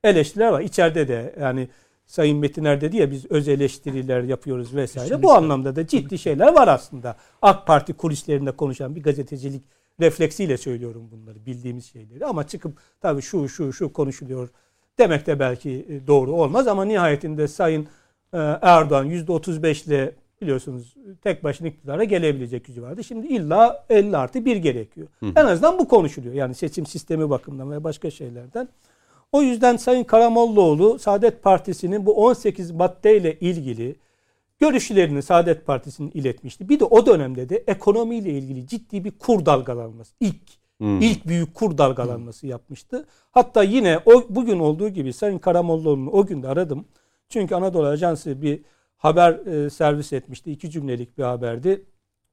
Eleştiriler 0.04 0.48
var. 0.48 0.60
İçeride 0.60 1.08
de 1.08 1.34
yani 1.40 1.68
Sayın 2.06 2.38
Metiner 2.38 2.80
dedi 2.80 2.96
ya 2.96 3.10
biz 3.10 3.30
öz 3.30 3.48
eleştiriler 3.48 4.22
yapıyoruz 4.22 4.74
vesaire. 4.76 5.08
Kesinlikle. 5.08 5.28
Bu 5.28 5.32
anlamda 5.32 5.76
da 5.76 5.86
ciddi 5.86 6.18
şeyler 6.18 6.52
var 6.54 6.68
aslında. 6.68 7.16
AK 7.42 7.66
Parti 7.66 7.92
kulislerinde 7.92 8.50
konuşan 8.52 8.96
bir 8.96 9.02
gazetecilik 9.02 9.62
refleksiyle 10.00 10.56
söylüyorum 10.56 11.08
bunları 11.10 11.46
bildiğimiz 11.46 11.84
şeyleri 11.92 12.26
ama 12.26 12.46
çıkıp 12.46 12.78
tabii 13.00 13.22
şu 13.22 13.48
şu 13.48 13.72
şu 13.72 13.92
konuşuluyor 13.92 14.48
demek 14.98 15.26
de 15.26 15.40
belki 15.40 15.86
e, 15.88 16.06
doğru 16.06 16.32
olmaz 16.32 16.68
ama 16.68 16.84
nihayetinde 16.84 17.48
Sayın 17.48 17.88
e, 18.32 18.38
Erdoğan 18.62 19.10
%35 19.10 19.86
ile 19.86 20.14
biliyorsunuz 20.42 20.94
tek 21.22 21.44
başına 21.44 21.68
iktidara 21.68 22.04
gelebilecek 22.04 22.64
gücü 22.64 22.82
vardı. 22.82 23.04
Şimdi 23.04 23.26
illa 23.26 23.84
50 23.90 24.16
artı 24.16 24.44
1 24.44 24.56
gerekiyor. 24.56 25.06
En 25.36 25.46
azından 25.46 25.78
bu 25.78 25.88
konuşuluyor. 25.88 26.34
Yani 26.34 26.54
seçim 26.54 26.86
sistemi 26.86 27.30
bakımından 27.30 27.70
ve 27.70 27.84
başka 27.84 28.10
şeylerden. 28.10 28.68
O 29.32 29.42
yüzden 29.42 29.76
Sayın 29.76 30.04
Karamollaoğlu 30.04 30.98
Saadet 30.98 31.42
Partisi'nin 31.42 32.06
bu 32.06 32.26
18 32.26 32.70
maddeyle 32.70 33.38
ilgili 33.38 33.96
görüşlerini 34.58 35.22
Saadet 35.22 35.66
Partisi'nin 35.66 36.10
iletmişti. 36.14 36.68
Bir 36.68 36.80
de 36.80 36.84
o 36.84 37.06
dönemde 37.06 37.48
de 37.48 37.64
ekonomiyle 37.66 38.30
ilgili 38.30 38.66
ciddi 38.66 39.04
bir 39.04 39.10
kur 39.10 39.46
dalgalanması. 39.46 40.14
ilk 40.20 40.61
Hmm. 40.82 41.00
ilk 41.00 41.26
büyük 41.26 41.54
kur 41.54 41.78
dalgalanması 41.78 42.46
yapmıştı. 42.46 43.06
Hatta 43.30 43.62
yine 43.62 44.00
o 44.06 44.24
bugün 44.28 44.58
olduğu 44.58 44.88
gibi 44.88 45.12
Sayın 45.12 45.38
Karamollaoğlu'nu 45.38 46.10
o 46.10 46.26
gün 46.26 46.42
de 46.42 46.48
aradım. 46.48 46.84
Çünkü 47.28 47.54
Anadolu 47.54 47.86
Ajansı 47.86 48.42
bir 48.42 48.62
haber 48.96 49.32
e, 49.32 49.70
servis 49.70 50.12
etmişti. 50.12 50.52
İki 50.52 50.70
cümlelik 50.70 51.18
bir 51.18 51.22
haberdi. 51.22 51.84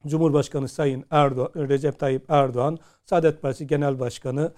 Cumhurbaşkanı 0.07 0.67
Sayın 0.67 1.05
Erdoğan, 1.11 1.51
Recep 1.55 1.99
Tayyip 1.99 2.31
Erdoğan, 2.31 2.77
Saadet 3.05 3.41
Partisi 3.41 3.67
Genel 3.67 3.99
Başkanı 3.99 4.53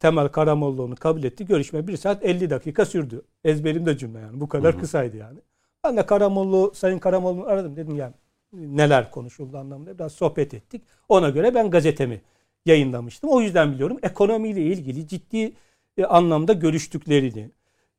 Temel 0.00 0.28
Karamollaoğlu'nu 0.28 0.96
kabul 0.96 1.24
etti. 1.24 1.46
Görüşme 1.46 1.86
1 1.86 1.96
saat 1.96 2.24
50 2.24 2.50
dakika 2.50 2.84
sürdü. 2.84 3.22
Ezberimde 3.44 3.98
cümle 3.98 4.18
yani. 4.18 4.40
Bu 4.40 4.48
kadar 4.48 4.78
kısaydı 4.80 5.16
yani. 5.16 5.38
Ben 5.84 5.96
de 5.96 6.06
Karamollaoğlu, 6.06 6.74
Sayın 6.74 6.98
Karamollaoğlu'nu 6.98 7.46
aradım. 7.46 7.76
Dedim 7.76 7.96
yani 7.96 8.14
neler 8.52 9.10
konuşuldu 9.10 9.58
anlamında. 9.58 9.98
Biraz 9.98 10.12
sohbet 10.12 10.54
ettik. 10.54 10.82
Ona 11.08 11.30
göre 11.30 11.54
ben 11.54 11.70
gazetemi 11.70 12.20
yayınlamıştım. 12.66 13.30
O 13.30 13.40
yüzden 13.40 13.72
biliyorum 13.72 13.98
ekonomiyle 14.02 14.62
ilgili 14.62 15.08
ciddi 15.08 15.52
e, 15.98 16.04
anlamda 16.04 16.52
görüştüklerini, 16.52 17.50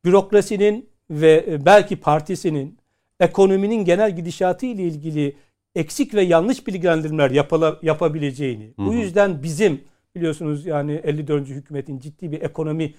bürokrasinin 0.05 0.89
ve 1.09 1.45
e, 1.47 1.65
belki 1.65 1.95
partisinin 1.95 2.77
ekonominin 3.19 3.85
genel 3.85 4.15
gidişatı 4.15 4.65
ile 4.65 4.83
ilgili 4.83 5.35
eksik 5.75 6.13
ve 6.15 6.21
yanlış 6.21 6.67
bilgilendirmeler 6.67 7.31
yapala- 7.31 7.79
yapabileceğini. 7.81 8.73
Bu 8.77 8.93
yüzden 8.93 9.43
bizim 9.43 9.81
biliyorsunuz 10.15 10.65
yani 10.65 10.91
54. 11.03 11.47
hükümetin 11.47 11.99
ciddi 11.99 12.31
bir 12.31 12.41
ekonomi 12.41 12.93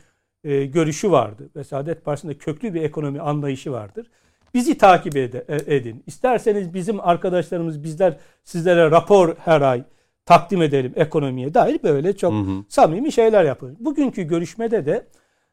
e, 0.45 0.65
görüşü 0.65 1.11
vardı 1.11 1.51
ve 1.57 1.65
Saadet 1.65 2.05
Partisi'nde 2.05 2.35
köklü 2.35 2.75
bir 2.75 2.83
ekonomi 2.83 3.21
anlayışı 3.21 3.73
vardır. 3.73 4.07
Bizi 4.55 4.79
takip 4.79 5.17
ede- 5.17 5.45
e- 5.49 5.77
edin. 5.77 6.03
İsterseniz 6.07 6.75
bizim 6.75 7.01
arkadaşlarımız 7.01 7.83
bizler 7.85 8.17
sizlere 8.45 8.91
rapor 8.91 9.37
her 9.37 9.61
ay 9.61 9.83
takdim 10.29 10.63
edelim 10.63 10.93
ekonomiye 10.97 11.55
dair 11.55 11.83
böyle 11.83 12.17
çok 12.17 12.33
Hı 12.33 12.37
hı. 12.37 12.65
samimi 12.69 13.13
şeyler 13.13 13.45
yapılır. 13.45 13.75
Bugünkü 13.81 14.23
görüşmede 14.23 14.87
de 14.87 15.07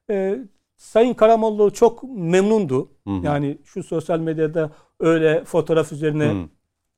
e, 0.10 0.38
Sayın 0.78 1.14
Karamollaoğlu 1.14 1.74
çok 1.74 2.04
memnundu. 2.04 2.90
Hı 3.08 3.14
hı. 3.14 3.26
Yani 3.26 3.58
şu 3.66 3.84
sosyal 3.84 4.20
medyada 4.20 4.70
öyle 5.00 5.44
fotoğraf 5.44 5.92
üzerine 5.92 6.26
Hı. 6.26 6.36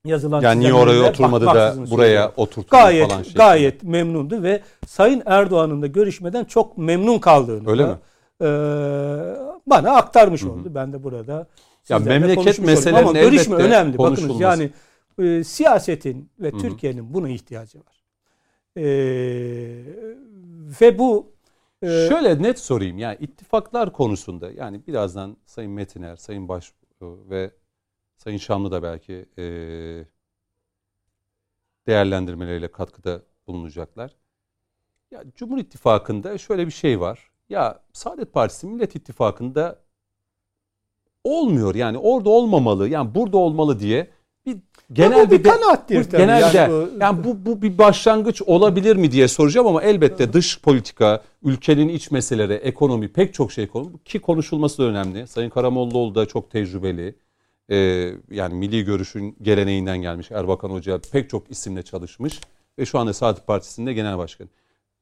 yazılan 0.06 0.42
Yani 0.42 0.60
niye 0.60 0.74
oraya 0.74 1.10
oturmadı 1.10 1.46
da 1.46 1.74
buraya 1.78 2.06
söylüyorum. 2.06 2.32
oturttu 2.38 2.70
gayet 2.72 3.10
falan 3.10 3.24
şey. 3.24 3.34
gayet 3.34 3.84
memnundu 3.84 4.44
ve 4.44 4.62
Sayın 4.88 5.24
Erdoğan'ın 5.26 5.82
da 5.82 5.88
görüşmeden 5.88 6.44
çok 6.46 6.78
memnun 6.78 7.20
kaldığını 7.20 7.70
Öyle 7.70 7.84
da, 7.84 7.88
mi? 7.88 7.98
e, 8.42 8.48
bana 9.68 9.92
aktarmış 9.92 10.44
oldu. 10.44 10.72
Ben 10.76 10.94
de 10.94 11.04
burada 11.04 11.48
Ya 11.90 12.00
memleket 12.00 12.36
konuşmuş 12.36 12.60
oldum. 12.60 12.66
meselelerin 12.66 13.08
Ama 13.08 13.20
görüşme 13.20 13.56
elbette 13.56 13.68
önemli. 13.70 13.98
Bakınız 13.98 14.40
yani 14.40 14.70
e, 15.20 15.44
siyasetin 15.44 16.30
ve. 16.40 16.52
Türkiye'nin 16.52 17.14
buna 17.14 17.30
ihtiyacı 17.30 17.80
var. 17.80 18.04
E, 18.78 18.84
ve 20.82 21.00
bu 21.00 21.38
e, 21.82 21.88
Şöyle 21.88 22.44
net 22.44 22.60
sorayım 22.60 22.98
yani 22.98 23.18
ittifaklar 23.20 23.94
konusunda 23.94 24.52
yani 24.52 24.88
birazdan 24.88 25.38
Sayın 25.46 25.72
Metiner, 25.72 26.16
Sayın 26.16 26.48
Baş 26.48 26.74
ve 27.02 27.52
Sayın 28.18 28.38
Şamlı 28.38 28.72
da 28.72 28.84
belki 28.84 29.26
e, 29.38 29.44
değerlendirmeleriyle 31.88 32.72
katkıda 32.72 33.22
bulunacaklar. 33.48 34.16
Ya 35.12 35.24
Cumhur 35.36 35.58
İttifakı'nda 35.58 36.38
şöyle 36.38 36.66
bir 36.66 36.72
şey 36.72 37.00
var. 37.00 37.32
Ya 37.50 37.84
Saadet 37.94 38.34
Partisi 38.34 38.68
Millet 38.68 38.96
İttifakı'nda 38.96 39.80
olmuyor 41.24 41.76
yani 41.76 41.98
orada 41.98 42.30
olmamalı 42.30 42.90
yani 42.90 43.16
burada 43.16 43.38
olmalı 43.38 43.80
diye 43.80 44.12
bir 44.48 44.58
genel 44.94 45.28
bu 45.28 45.32
bir 45.32 45.44
de- 45.44 45.50
kanaattir 45.50 46.00
bu 46.00 46.10
tabii. 46.10 46.22
genel 46.22 46.42
Yani 46.42 46.54
de- 46.54 46.70
bu- 46.72 46.90
yani 47.04 47.24
bu 47.24 47.46
bu 47.46 47.62
bir 47.62 47.78
başlangıç 47.78 48.42
olabilir 48.42 48.96
mi 48.96 49.12
diye 49.12 49.28
soracağım 49.28 49.68
ama 49.68 49.82
elbette 49.84 50.34
dış 50.34 50.62
politika, 50.62 51.22
ülkenin 51.44 51.90
iç 51.90 52.12
meseleleri, 52.12 52.54
ekonomi 52.54 53.08
pek 53.08 53.34
çok 53.34 53.52
şey 53.52 53.68
konu 53.68 53.92
ki 54.06 54.20
konuşulması 54.20 54.78
da 54.78 54.84
önemli. 54.84 55.28
Sayın 55.28 55.50
Karamollaoğlu 55.50 56.16
da 56.16 56.26
çok 56.26 56.52
tecrübeli. 56.52 57.16
Ee, 57.72 57.76
yani 58.32 58.54
milli 58.54 58.84
görüşün 58.86 59.36
geleneğinden 59.42 59.98
gelmiş. 60.02 60.32
Erbakan 60.32 60.70
Hoca 60.70 61.00
pek 61.12 61.30
çok 61.30 61.52
isimle 61.52 61.84
çalışmış 61.84 62.40
ve 62.80 62.86
şu 62.86 63.00
anda 63.00 63.14
Saadet 63.14 63.48
Partisi'nde 63.48 63.94
genel 63.94 64.18
başkan. 64.18 64.50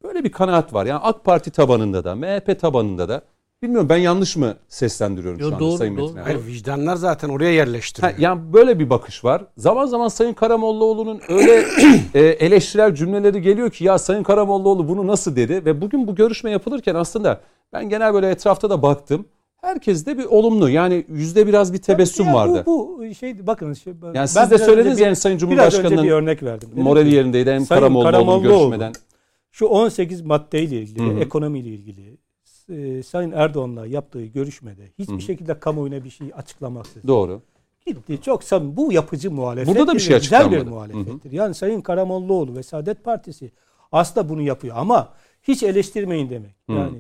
Böyle 0.03 0.23
bir 0.23 0.31
kanaat 0.31 0.73
var. 0.73 0.85
Yani 0.85 0.99
AK 0.99 1.23
Parti 1.25 1.51
tabanında 1.51 2.03
da, 2.03 2.15
MHP 2.15 2.59
tabanında 2.59 3.09
da 3.09 3.21
bilmiyorum 3.65 3.89
ben 3.89 3.97
yanlış 3.97 4.35
mı 4.35 4.55
seslendiriyorum 4.69 5.39
Yo, 5.39 5.49
şu 5.49 5.55
anda 5.55 5.65
doğru, 5.65 5.77
Sayın 5.77 5.97
doğru. 5.97 6.05
Metin? 6.13 6.17
Hayır, 6.21 6.45
vicdanlar 6.47 6.95
zaten 6.95 7.29
oraya 7.29 7.51
yerleştiriyor. 7.53 8.13
Ha, 8.13 8.17
yani 8.21 8.53
böyle 8.53 8.79
bir 8.79 8.89
bakış 8.89 9.23
var. 9.23 9.43
Zaman 9.57 9.85
zaman 9.85 10.07
Sayın 10.07 10.33
Karamollaoğlu'nun 10.33 11.21
öyle 11.29 11.65
e, 12.13 12.19
eleştirel 12.21 12.95
cümleleri 12.95 13.41
geliyor 13.41 13.69
ki 13.69 13.83
ya 13.83 13.97
Sayın 13.97 14.23
Karamollaoğlu 14.23 14.87
bunu 14.87 15.07
nasıl 15.07 15.35
dedi 15.35 15.65
ve 15.65 15.81
bugün 15.81 16.07
bu 16.07 16.15
görüşme 16.15 16.51
yapılırken 16.51 16.95
aslında 16.95 17.41
ben 17.73 17.89
genel 17.89 18.13
böyle 18.13 18.29
etrafta 18.29 18.69
da 18.69 18.81
baktım. 18.81 19.25
Herkes 19.61 20.05
de 20.05 20.17
bir 20.17 20.25
olumlu 20.25 20.69
yani 20.69 21.05
yüzde 21.09 21.47
biraz 21.47 21.73
bir 21.73 21.77
tebessüm 21.77 22.25
Ya 22.25 22.31
bu- 22.33 22.35
vardı. 22.35 22.63
Bu, 22.65 23.03
şey 23.19 23.47
bakın 23.47 23.73
şey, 23.73 23.93
yani 24.13 24.27
siz 24.27 24.51
de 24.51 24.57
söylediniz 24.57 24.97
bir- 24.97 25.03
yani 25.03 25.15
Sayın 25.15 25.37
biraz 25.39 25.49
önce 25.49 25.55
bir 25.57 25.71
Cumhurbaşkanı'nın 25.71 26.11
örnek 26.11 26.43
verdim. 26.43 26.69
Morali 26.75 27.15
yerindeydi 27.15 27.51
hem 27.51 27.65
Sayın 27.65 27.81
Karamollaoğlu'nun 27.81 28.11
Karamollaoğlu, 28.11 28.43
görüşmeden. 28.69 28.93
Şu 29.51 29.65
18 29.65 30.21
maddeyle 30.21 30.81
ilgili, 30.81 31.09
Hı 31.09 31.15
hı. 31.15 31.19
ekonomiyle 31.19 31.69
ilgili 31.69 32.17
e, 32.69 33.03
Sayın 33.03 33.31
Erdoğan'la 33.31 33.85
yaptığı 33.87 34.25
görüşmede 34.25 34.91
hiçbir 34.99 35.13
Hı 35.13 35.17
hı. 35.17 35.21
şekilde 35.21 35.59
kamuoyuna 35.59 36.03
bir 36.03 36.09
şey 36.09 36.31
açıklamaksızın 36.35 37.07
Doğru. 37.07 37.41
gitti. 37.85 38.21
Çok 38.21 38.43
samimi. 38.43 38.77
Bu 38.77 38.93
yapıcı 38.93 39.31
muhalefet. 39.31 39.67
Burada 39.75 39.87
da 39.87 39.93
bir 39.93 39.99
şey 39.99 40.19
Güzel 40.19 40.51
bir 40.51 40.57
açıklanmadı. 40.57 40.69
muhalefettir. 40.69 41.31
Yani 41.31 41.53
Sayın 41.55 41.81
Karamollaoğlu 41.81 42.55
ve 42.55 42.63
Saadet 42.63 43.03
Partisi 43.03 43.51
aslında 43.91 44.29
bunu 44.29 44.41
yapıyor 44.41 44.75
ama 44.77 45.13
hiç 45.43 45.63
eleştirmeyin 45.63 46.29
demek. 46.29 46.55
Hı. 46.69 46.73
Yani 46.73 46.97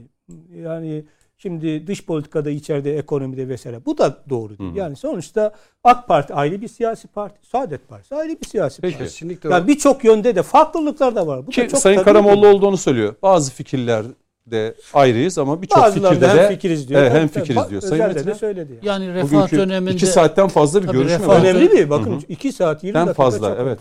yani 0.63 1.05
şimdi 1.37 1.87
dış 1.87 2.05
politikada, 2.05 2.49
içeride, 2.49 2.97
ekonomide 2.97 3.47
vesaire. 3.47 3.85
Bu 3.85 3.97
da 3.97 4.17
doğru 4.29 4.57
değil. 4.57 4.73
Hı. 4.73 4.77
Yani 4.77 4.95
sonuçta 4.95 5.51
AK 5.83 6.07
Parti 6.07 6.33
ayrı 6.33 6.61
bir 6.61 6.67
siyasi 6.67 7.07
parti, 7.07 7.47
Saadet 7.49 7.87
Partisi 7.87 8.15
ayrı 8.15 8.41
bir 8.41 8.47
siyasi 8.47 8.81
Peki. 8.81 8.97
parti. 8.97 9.11
Kesinlikle. 9.11 9.49
Yani 9.49 9.67
birçok 9.67 10.03
yönde 10.03 10.35
de 10.35 10.43
farklılıklar 10.43 11.15
da 11.15 11.27
var. 11.27 11.43
Bu 11.43 11.47
da 11.47 11.51
Ki 11.51 11.67
çok 11.67 11.79
Sayın 11.79 12.03
Karamollaoğlu 12.03 12.67
onu 12.67 12.77
söylüyor. 12.77 13.15
Bazı 13.21 13.51
fikirlerde 14.45 14.75
ayrıyız 14.93 15.37
ama 15.37 15.61
birçok 15.61 15.93
fikirde 15.93 16.21
de 16.21 16.27
hem 16.27 16.49
fikiriz 16.49 16.89
diyor. 16.89 17.01
Evet, 17.01 17.13
hem 17.13 17.27
fikiriz 17.27 17.55
tabii. 17.55 17.69
diyor. 17.69 17.81
Sayın 17.81 18.07
Metin 18.07 18.27
de 18.27 18.35
söyledi. 18.35 18.79
Yani. 18.83 19.05
Yani 19.05 19.13
refah 19.13 19.31
bugünkü 19.31 19.57
döneminde 19.57 19.93
iki 19.93 20.05
saatten 20.05 20.47
fazla 20.47 20.83
bir 20.83 20.87
görüşme 20.87 21.27
var. 21.27 21.39
Önemli 21.39 21.71
değil. 21.71 21.89
Bakın 21.89 22.11
Hı 22.11 22.15
hı. 22.15 22.21
2 22.29 22.51
saat 22.51 22.83
20 22.83 22.93
Den 22.95 23.07
dakika 23.07 23.23
fazla 23.23 23.49
çok- 23.49 23.59
evet. 23.59 23.79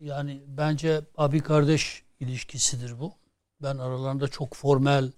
yani 0.00 0.42
bence 0.46 1.00
abi 1.16 1.40
kardeş 1.40 2.02
ilişkisidir 2.20 3.00
bu. 3.00 3.12
Ben 3.62 3.78
aralarında 3.78 4.28
çok 4.28 4.54
formel 4.54 5.12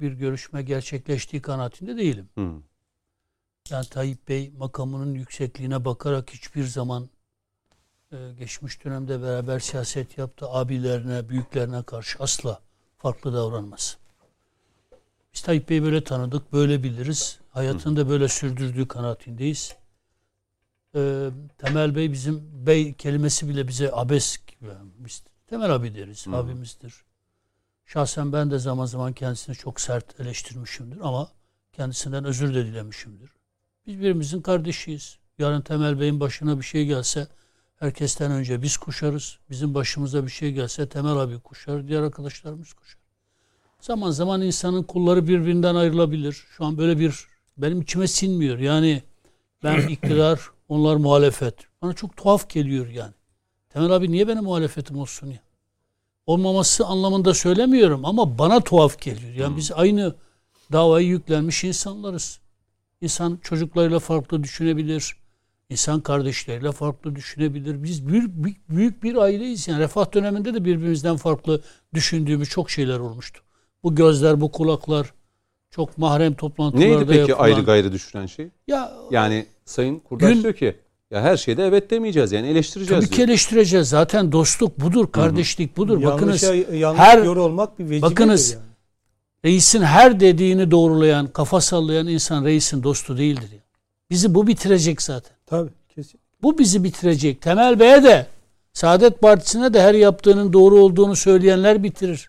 bir 0.00 0.12
görüşme 0.12 0.62
gerçekleştiği 0.62 1.42
kanaatinde 1.42 1.96
değilim. 1.96 2.28
Hı. 2.38 2.50
Yani 3.70 3.86
Tayyip 3.90 4.28
Bey 4.28 4.52
makamının 4.58 5.14
yüksekliğine 5.14 5.84
bakarak 5.84 6.30
hiçbir 6.30 6.64
zaman 6.64 7.08
e, 8.12 8.16
geçmiş 8.38 8.84
dönemde 8.84 9.22
beraber 9.22 9.58
siyaset 9.58 10.18
yaptı. 10.18 10.46
Abilerine, 10.48 11.28
büyüklerine 11.28 11.82
karşı 11.82 12.18
asla 12.18 12.60
farklı 13.04 13.34
davranmaz. 13.34 13.96
Biz 15.34 15.42
Tayyip 15.42 15.68
Bey'i 15.68 15.82
böyle 15.82 16.04
tanıdık, 16.04 16.52
böyle 16.52 16.82
biliriz. 16.82 17.38
Hayatını 17.50 17.96
da 17.96 18.08
böyle 18.08 18.28
sürdürdüğü 18.28 18.88
kanaatindeyiz. 18.88 19.76
E, 20.94 21.30
Temel 21.58 21.94
Bey 21.96 22.12
bizim 22.12 22.66
bey 22.66 22.94
kelimesi 22.94 23.48
bile 23.48 23.68
bize 23.68 23.90
abes 23.92 24.38
gibi. 24.46 24.70
Biz 24.98 25.22
Temel 25.46 25.74
abi 25.74 25.94
deriz, 25.94 26.26
Hı. 26.26 26.36
abimizdir. 26.36 27.04
Şahsen 27.86 28.32
ben 28.32 28.50
de 28.50 28.58
zaman 28.58 28.86
zaman 28.86 29.12
kendisini 29.12 29.56
çok 29.56 29.80
sert 29.80 30.20
eleştirmişimdir 30.20 30.98
ama 31.02 31.28
kendisinden 31.72 32.24
özür 32.24 32.54
de 32.54 32.66
dilemişimdir. 32.66 33.30
Biz 33.86 33.98
birbirimizin 33.98 34.42
kardeşiyiz. 34.42 35.18
Yarın 35.38 35.60
Temel 35.60 36.00
Bey'in 36.00 36.20
başına 36.20 36.58
bir 36.58 36.64
şey 36.64 36.86
gelse 36.86 37.28
herkesten 37.84 38.30
önce 38.32 38.62
biz 38.62 38.76
kuşarız. 38.76 39.38
Bizim 39.50 39.74
başımıza 39.74 40.26
bir 40.26 40.30
şey 40.30 40.52
gelse 40.52 40.88
Temel 40.88 41.16
abi 41.16 41.38
kuşar, 41.38 41.88
diğer 41.88 42.02
arkadaşlarımız 42.02 42.72
kuşar. 42.72 42.98
Zaman 43.80 44.10
zaman 44.10 44.42
insanın 44.42 44.82
kulları 44.82 45.28
birbirinden 45.28 45.74
ayrılabilir. 45.74 46.32
Şu 46.56 46.64
an 46.64 46.78
böyle 46.78 46.98
bir 46.98 47.26
benim 47.56 47.80
içime 47.80 48.06
sinmiyor. 48.06 48.58
Yani 48.58 49.02
ben 49.62 49.88
iktidar, 49.88 50.40
onlar 50.68 50.96
muhalefet. 50.96 51.54
Bana 51.82 51.92
çok 51.92 52.16
tuhaf 52.16 52.50
geliyor 52.50 52.88
yani. 52.88 53.14
Temel 53.70 53.90
abi 53.90 54.12
niye 54.12 54.28
benim 54.28 54.44
muhalefetim 54.44 54.98
olsun 54.98 55.26
ya? 55.26 55.40
Olmaması 56.26 56.86
anlamında 56.86 57.34
söylemiyorum 57.34 58.04
ama 58.04 58.38
bana 58.38 58.60
tuhaf 58.60 59.00
geliyor. 59.00 59.34
Yani 59.34 59.56
biz 59.56 59.72
aynı 59.72 60.14
davayı 60.72 61.06
yüklenmiş 61.06 61.64
insanlarız. 61.64 62.40
İnsan 63.00 63.38
çocuklarıyla 63.42 63.98
farklı 63.98 64.42
düşünebilir. 64.42 65.23
İnsan 65.70 66.00
kardeşleriyle 66.00 66.72
farklı 66.72 67.16
düşünebilir. 67.16 67.82
Biz 67.82 68.06
büyük, 68.06 68.28
büyük, 68.44 68.70
büyük 68.70 69.02
bir 69.02 69.16
aileyiz. 69.16 69.68
Yani 69.68 69.78
refah 69.80 70.14
döneminde 70.14 70.54
de 70.54 70.64
birbirimizden 70.64 71.16
farklı 71.16 71.60
düşündüğümüz 71.94 72.48
çok 72.48 72.70
şeyler 72.70 72.98
olmuştu. 72.98 73.40
Bu 73.82 73.94
gözler, 73.94 74.40
bu 74.40 74.52
kulaklar 74.52 75.12
çok 75.70 75.98
mahrem 75.98 76.34
toplantılarda 76.34 76.88
Neydi 76.88 77.06
peki 77.06 77.18
yapılan- 77.30 77.44
ayrı 77.44 77.60
gayrı 77.60 77.92
düşüren 77.92 78.26
şey? 78.26 78.48
Ya 78.66 78.92
Yani 79.10 79.46
Sayın 79.64 79.98
Kurdaş 79.98 80.32
Gün- 80.34 80.42
diyor 80.42 80.54
ki 80.54 80.76
ya 81.10 81.22
her 81.22 81.36
şeyde 81.36 81.64
evet 81.66 81.90
demeyeceğiz 81.90 82.32
yani 82.32 82.46
eleştireceğiz 82.48 83.04
tabii 83.04 83.16
ki 83.16 83.22
eleştireceğiz. 83.22 83.88
Zaten 83.88 84.32
dostluk 84.32 84.80
budur, 84.80 85.12
kardeşlik 85.12 85.76
budur. 85.76 86.02
Bakınız 86.02 86.42
Yanlışa, 86.42 86.74
yanlış 86.76 87.00
her- 87.00 87.22
yorulmak 87.24 87.78
bir 87.78 87.84
vecibedir 87.84 88.02
bakınız, 88.02 88.52
yani. 88.52 88.62
reisin 89.44 89.82
her 89.82 90.20
dediğini 90.20 90.70
doğrulayan, 90.70 91.26
kafa 91.26 91.60
sallayan 91.60 92.06
insan 92.06 92.44
reisin 92.44 92.82
dostu 92.82 93.18
değildir. 93.18 93.48
ya. 93.52 93.58
Bizi 94.10 94.34
bu 94.34 94.46
bitirecek 94.46 95.02
zaten. 95.02 95.33
Tabii 95.46 95.70
kesin. 95.94 96.20
Bu 96.42 96.58
bizi 96.58 96.84
bitirecek. 96.84 97.42
Temel 97.42 97.80
Bey'e 97.80 98.02
de 98.04 98.26
Saadet 98.72 99.20
Partisi'ne 99.20 99.74
de 99.74 99.82
her 99.82 99.94
yaptığının 99.94 100.52
doğru 100.52 100.80
olduğunu 100.80 101.16
söyleyenler 101.16 101.82
bitirir. 101.82 102.28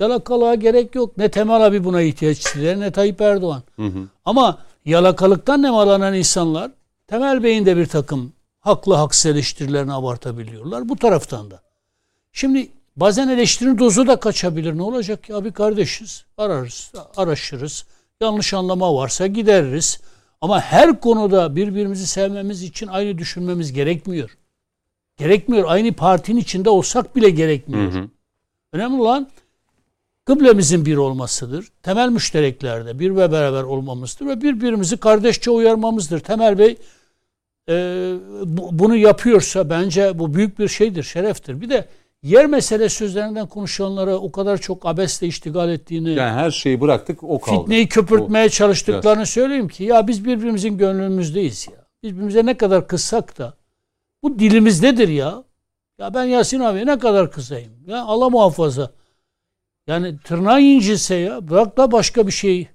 Yalakalığa 0.00 0.54
gerek 0.54 0.94
yok. 0.94 1.18
Ne 1.18 1.30
Temel 1.30 1.66
abi 1.66 1.84
buna 1.84 2.02
ihtiyaç 2.02 2.38
hisseder 2.38 2.80
ne 2.80 2.90
Tayyip 2.90 3.20
Erdoğan. 3.20 3.62
Hı 3.76 3.86
hı. 3.86 4.08
Ama 4.24 4.58
yalakalıktan 4.84 5.62
nemalanan 5.62 6.14
insanlar 6.14 6.70
Temel 7.06 7.42
Bey'in 7.42 7.66
de 7.66 7.76
bir 7.76 7.86
takım 7.86 8.32
haklı 8.60 8.94
haksız 8.94 9.26
eleştirilerini 9.26 9.92
abartabiliyorlar. 9.92 10.88
Bu 10.88 10.96
taraftan 10.96 11.50
da. 11.50 11.60
Şimdi 12.32 12.68
bazen 12.96 13.28
eleştirinin 13.28 13.78
dozu 13.78 14.06
da 14.06 14.20
kaçabilir. 14.20 14.76
Ne 14.76 14.82
olacak 14.82 15.28
ya 15.28 15.44
bir 15.44 15.52
kardeşiz. 15.52 16.24
Ararız, 16.38 16.92
araşırız. 17.16 17.84
Yanlış 18.20 18.54
anlama 18.54 18.94
varsa 18.94 19.26
gideririz. 19.26 20.00
Ama 20.40 20.60
her 20.60 21.00
konuda 21.00 21.56
birbirimizi 21.56 22.06
sevmemiz 22.06 22.62
için 22.62 22.86
aynı 22.86 23.18
düşünmemiz 23.18 23.72
gerekmiyor. 23.72 24.36
Gerekmiyor. 25.16 25.64
Aynı 25.68 25.92
partinin 25.92 26.40
içinde 26.40 26.70
olsak 26.70 27.16
bile 27.16 27.26
Hı 27.26 27.30
gerekmiyor. 27.30 27.92
hı. 27.92 28.08
Önemli 28.72 29.00
olan 29.02 29.28
kıblemizin 30.24 30.86
bir 30.86 30.96
olmasıdır. 30.96 31.68
Temel 31.82 32.08
müştereklerde 32.08 32.98
bir 32.98 33.16
ve 33.16 33.32
beraber 33.32 33.62
olmamızdır 33.62 34.26
ve 34.26 34.40
birbirimizi 34.42 34.96
kardeşçe 34.96 35.50
uyarmamızdır. 35.50 36.20
Temel 36.20 36.58
Bey 36.58 36.76
e, 37.68 37.74
bu- 38.44 38.78
bunu 38.78 38.96
yapıyorsa 38.96 39.70
bence 39.70 40.18
bu 40.18 40.34
büyük 40.34 40.58
bir 40.58 40.68
şeydir, 40.68 41.02
şereftir. 41.02 41.60
Bir 41.60 41.68
de 41.70 41.88
yer 42.28 42.46
meselesi 42.46 43.04
üzerinden 43.04 43.46
konuşanlara 43.46 44.16
o 44.16 44.32
kadar 44.32 44.58
çok 44.58 44.86
abesle 44.86 45.26
iştigal 45.26 45.68
ettiğini, 45.68 46.10
Yani 46.10 46.32
her 46.32 46.50
şeyi 46.50 46.80
bıraktık 46.80 47.22
o 47.22 47.40
kaldı. 47.40 47.60
fitneyi 47.60 47.88
köpürtmeye 47.88 48.48
çalıştıklarını 48.48 49.26
söyleyeyim 49.26 49.68
ki 49.68 49.84
ya 49.84 50.06
biz 50.06 50.24
birbirimizin 50.24 50.78
gönlümüzdeyiz 50.78 51.68
ya. 51.72 51.86
Birbirimize 52.02 52.46
ne 52.46 52.56
kadar 52.56 52.88
kızsak 52.88 53.38
da 53.38 53.54
bu 54.22 54.38
dilimizdedir 54.38 55.08
ya. 55.08 55.44
Ya 55.98 56.14
ben 56.14 56.24
Yasin 56.24 56.60
abi 56.60 56.86
ne 56.86 56.98
kadar 56.98 57.30
kızayım. 57.30 57.72
Ya 57.86 58.02
Allah 58.02 58.28
muhafaza. 58.28 58.90
Yani 59.86 60.18
tırnağı 60.24 60.60
incinse 60.60 61.14
ya 61.14 61.48
bırak 61.48 61.76
da 61.76 61.92
başka 61.92 62.26
bir 62.26 62.32
şey. 62.32 62.68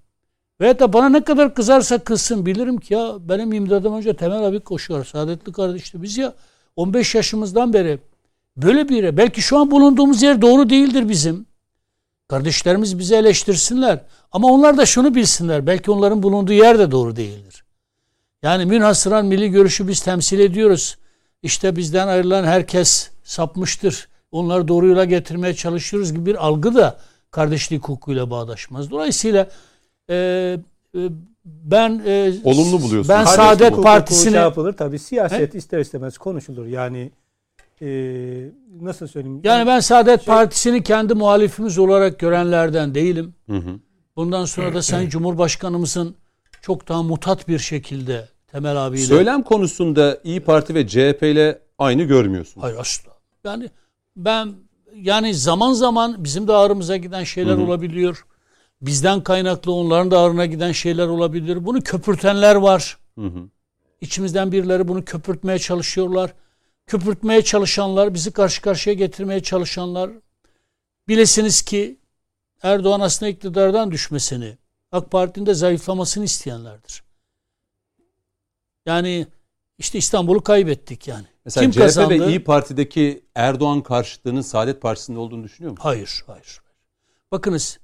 Veyahut 0.62 0.80
da 0.80 0.94
bana 0.94 1.10
ne 1.10 1.24
kadar 1.24 1.56
kızarsa 1.56 2.00
kızsın 2.00 2.46
bilirim 2.46 2.78
ki 2.78 2.94
ya 2.94 3.16
benim 3.20 3.54
imdadım 3.54 3.96
önce 3.96 4.16
Temel 4.16 4.44
abi 4.44 4.60
koşuyor. 4.60 5.06
Saadetli 5.06 5.52
kardeşti. 5.52 6.02
Biz 6.02 6.18
ya 6.18 6.34
15 6.76 7.16
yaşımızdan 7.16 7.74
beri 7.74 8.00
böyle 8.58 8.90
bir 8.90 8.96
yere 8.96 9.18
belki 9.18 9.42
şu 9.42 9.58
an 9.58 9.72
bulunduğumuz 9.72 10.22
yer 10.22 10.42
doğru 10.42 10.70
değildir 10.70 11.10
bizim. 11.10 11.46
Kardeşlerimiz 12.28 13.00
bizi 13.00 13.16
eleştirsinler. 13.16 14.00
Ama 14.32 14.48
onlar 14.48 14.78
da 14.78 14.86
şunu 14.86 15.16
bilsinler. 15.16 15.68
Belki 15.68 15.92
onların 15.92 16.24
bulunduğu 16.24 16.54
yer 16.54 16.80
de 16.80 16.92
doğru 16.92 17.16
değildir. 17.16 17.64
Yani 18.44 18.66
münhasıran 18.66 19.26
milli 19.26 19.52
görüşü 19.52 19.88
biz 19.88 20.02
temsil 20.02 20.40
ediyoruz. 20.40 20.98
İşte 21.44 21.76
bizden 21.76 22.08
ayrılan 22.08 22.44
herkes 22.44 23.10
sapmıştır. 23.24 24.08
Onları 24.32 24.68
doğru 24.68 24.88
yola 24.88 25.06
getirmeye 25.06 25.54
çalışıyoruz 25.54 26.14
gibi 26.14 26.26
bir 26.26 26.46
algı 26.46 26.76
da 26.76 27.00
kardeşlik 27.32 27.84
hukukuyla 27.84 28.30
bağdaşmaz. 28.30 28.92
Dolayısıyla 28.92 29.50
e, 30.10 30.16
e, 30.96 31.00
ben 31.46 32.02
e, 32.06 32.34
Olumlu 32.44 32.82
buluyorsun. 32.82 33.10
Ben 33.10 33.26
Kardeşlik 33.26 33.36
Saadet 33.36 33.72
Hukuku 33.72 33.82
Partisi'ni 33.82 34.32
şey 34.32 34.42
yapılır 34.42 34.74
tabii 34.74 35.00
siyaset 35.00 35.56
ister 35.56 35.80
istemez 35.80 36.18
konuşulur. 36.18 36.66
Yani 36.66 37.12
e, 37.82 37.88
nasıl 38.82 39.08
söyleyeyim? 39.08 39.42
yani 39.44 39.68
ben 39.68 39.80
Saadet 39.80 40.26
Şey- 40.26 40.34
Partisi'ni 40.34 40.84
kendi 40.84 41.14
muhalifimiz 41.14 41.78
olarak 41.78 42.20
görenlerden 42.20 42.96
değilim. 42.96 43.34
Hı 43.50 43.58
hı. 43.58 43.80
Bundan 44.16 44.46
sonra 44.46 44.74
da 44.74 44.82
Sayın 44.82 45.10
Cumhurbaşkanımızın 45.10 46.16
çok 46.62 46.88
daha 46.88 47.04
mutat 47.04 47.48
bir 47.48 47.60
şekilde 47.60 48.28
Temel 48.48 48.88
abiyle 48.88 49.04
Söylem 49.04 49.44
konusunda 49.44 50.18
İyi 50.24 50.40
Parti 50.40 50.76
ve 50.76 50.88
CHP 50.88 51.24
ile 51.24 51.60
aynı 51.80 52.04
görmüyorsunuz. 52.04 52.64
Hayır 52.64 52.78
asla. 52.78 53.12
Yani 53.44 53.70
ben 54.16 54.54
yani 54.96 55.34
zaman 55.34 55.74
zaman 55.74 56.24
bizim 56.24 56.48
de 56.48 56.54
ağrımıza 56.54 56.98
giden 56.98 57.24
şeyler 57.24 57.58
olabiliyor. 57.58 58.26
Bizden 58.82 59.24
kaynaklı 59.24 59.72
onların 59.72 60.12
da 60.12 60.20
ağrına 60.20 60.46
giden 60.46 60.72
şeyler 60.72 61.08
olabilir. 61.08 61.66
Bunu 61.66 61.82
köpürtenler 61.82 62.56
var. 62.56 62.98
Hı 63.20 63.26
hı. 63.26 63.50
İçimizden 64.02 64.52
birileri 64.52 64.88
bunu 64.88 65.06
köpürtmeye 65.06 65.60
çalışıyorlar. 65.60 66.34
Köpürtmeye 66.88 67.44
çalışanlar, 67.44 68.14
bizi 68.14 68.32
karşı 68.32 68.62
karşıya 68.62 68.94
getirmeye 68.94 69.44
çalışanlar 69.44 70.12
bilesiniz 71.08 71.62
ki 71.62 71.98
Erdoğan 72.64 73.00
aslında 73.00 73.30
iktidardan 73.30 73.92
düşmesini, 73.92 74.58
AK 74.92 75.12
Parti'nin 75.12 75.46
de 75.46 75.54
zayıflamasını 75.54 76.24
isteyenlerdir. 76.26 77.04
Yani 78.86 79.28
işte 79.78 79.98
İstanbul'u 79.98 80.44
kaybettik 80.44 81.08
yani. 81.08 81.26
Mesela 81.46 81.64
Kim 81.64 81.72
CHP 81.72 81.80
kazandı? 81.80 82.10
ve 82.10 82.28
İyi 82.28 82.44
Parti'deki 82.44 83.26
Erdoğan 83.36 83.82
karşıtlığının 83.82 84.42
Saadet 84.42 84.82
Partisi'nde 84.82 85.20
olduğunu 85.20 85.44
düşünüyor 85.44 85.72
musun? 85.72 85.84
Hayır, 85.84 86.24
hayır. 86.28 86.62
Bakınız 87.32 87.80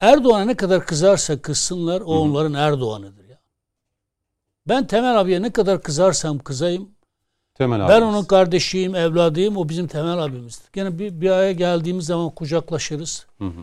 Erdoğan'a 0.00 0.44
ne 0.44 0.54
kadar 0.56 0.86
kızarsa 0.86 1.42
kızsınlar 1.42 2.00
o 2.00 2.04
onların 2.04 2.54
Erdoğan'ıdır 2.54 3.24
ya. 3.28 3.38
Ben 4.68 4.86
Temel 4.86 5.20
abiye 5.20 5.42
ne 5.42 5.52
kadar 5.52 5.82
kızarsam 5.82 6.38
kızayım 6.38 6.90
Temel 7.58 7.80
ben 7.80 7.84
abimiz. 7.84 8.14
onun 8.14 8.24
kardeşiyim, 8.24 8.94
evladıyım. 8.94 9.56
O 9.56 9.68
bizim 9.68 9.86
Temel 9.86 10.18
abimizdir. 10.18 10.68
Gene 10.72 10.98
bir, 10.98 11.20
bir 11.20 11.30
araya 11.30 11.52
geldiğimiz 11.52 12.06
zaman 12.06 12.30
kucaklaşırız. 12.30 13.26
Hı 13.38 13.44
hı. 13.44 13.60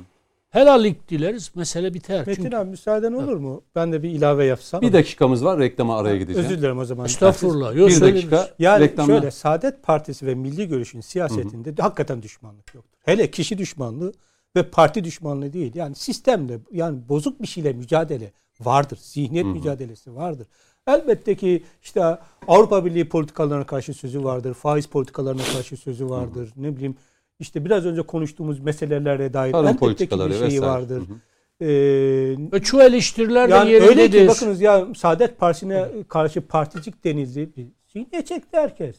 Helallik 0.50 1.10
dileriz. 1.10 1.52
Mesele 1.56 1.94
biter. 1.94 2.28
Metin 2.28 2.44
Çünkü, 2.44 2.58
abi 2.58 2.70
müsaaden 2.70 3.14
olur 3.14 3.38
mu? 3.38 3.62
Ben 3.76 3.92
de 3.94 4.04
bir 4.04 4.10
ilave 4.10 4.46
yapsam. 4.46 4.82
Bir 4.82 4.94
dakikamız 4.94 5.46
var 5.46 5.60
reklama 5.60 5.98
araya 5.98 6.18
gideceğim. 6.18 6.46
Özür 6.46 6.58
dilerim 6.58 6.78
o 6.80 6.86
zaman. 6.86 7.06
estağfurullah. 7.06 7.76
Yok, 7.76 7.90
Bir 7.90 8.02
dakika 8.02 8.50
Yani 8.60 8.84
reklamla. 8.84 9.14
şöyle 9.14 9.32
Saadet 9.32 9.84
Partisi 9.84 10.26
ve 10.26 10.36
Milli 10.36 10.68
Görüş'ün 10.68 11.02
siyasetinde 11.02 11.78
de 11.78 11.82
hakikaten 11.82 12.22
düşmanlık 12.22 12.76
yoktur. 12.76 13.00
Hele 13.06 13.32
kişi 13.32 13.58
düşmanlığı 13.58 14.14
ve 14.56 14.64
parti 14.64 15.04
düşmanlığı 15.04 15.54
değil. 15.54 15.72
Yani 15.76 15.96
sistemle 15.96 16.60
yani 16.72 16.98
bozuk 17.10 17.42
bir 17.42 17.48
şeyle 17.48 17.74
mücadele 17.74 18.32
vardır. 18.62 19.00
Zihniyet 19.02 19.46
mücadelesi 19.46 20.16
vardır. 20.16 20.48
Elbette 20.88 21.36
ki 21.36 21.64
işte 21.84 22.18
Avrupa 22.48 22.86
Birliği 22.86 23.10
politikalarına 23.10 23.66
karşı 23.66 23.94
sözü 23.94 24.24
vardır. 24.24 24.54
Faiz 24.54 24.88
politikalarına 24.88 25.44
karşı 25.44 25.78
sözü 25.78 26.10
vardır. 26.10 26.50
Ne 26.58 26.76
bileyim 26.76 26.96
işte 27.40 27.66
biraz 27.66 27.86
önce 27.86 28.02
konuştuğumuz 28.02 28.60
meselelere 28.60 29.34
dair 29.34 29.52
Tarım 29.52 29.66
elbette 29.66 29.78
ki 29.78 29.80
politikaları 29.86 30.30
bir 30.30 30.36
şeyi 30.36 30.46
vesaire. 30.48 30.66
vardır. 30.66 30.98
Hı 31.08 31.14
hı. 31.14 31.18
Ee, 31.66 32.60
çoğu 32.64 32.82
eleştiriler 32.84 33.50
de 33.50 33.54
yani 33.54 33.74
öyle 33.76 33.88
ki 33.94 34.00
yerindedir. 34.00 34.28
bakınız 34.28 34.62
ya 34.62 34.88
Saadet 34.96 35.40
Partisi'ne 35.40 35.88
karşı 36.08 36.42
particik 36.48 37.04
denildi. 37.04 37.56
Bir 37.58 37.68
sinye 37.88 38.26
çekti 38.26 38.58
herkes. 38.58 38.96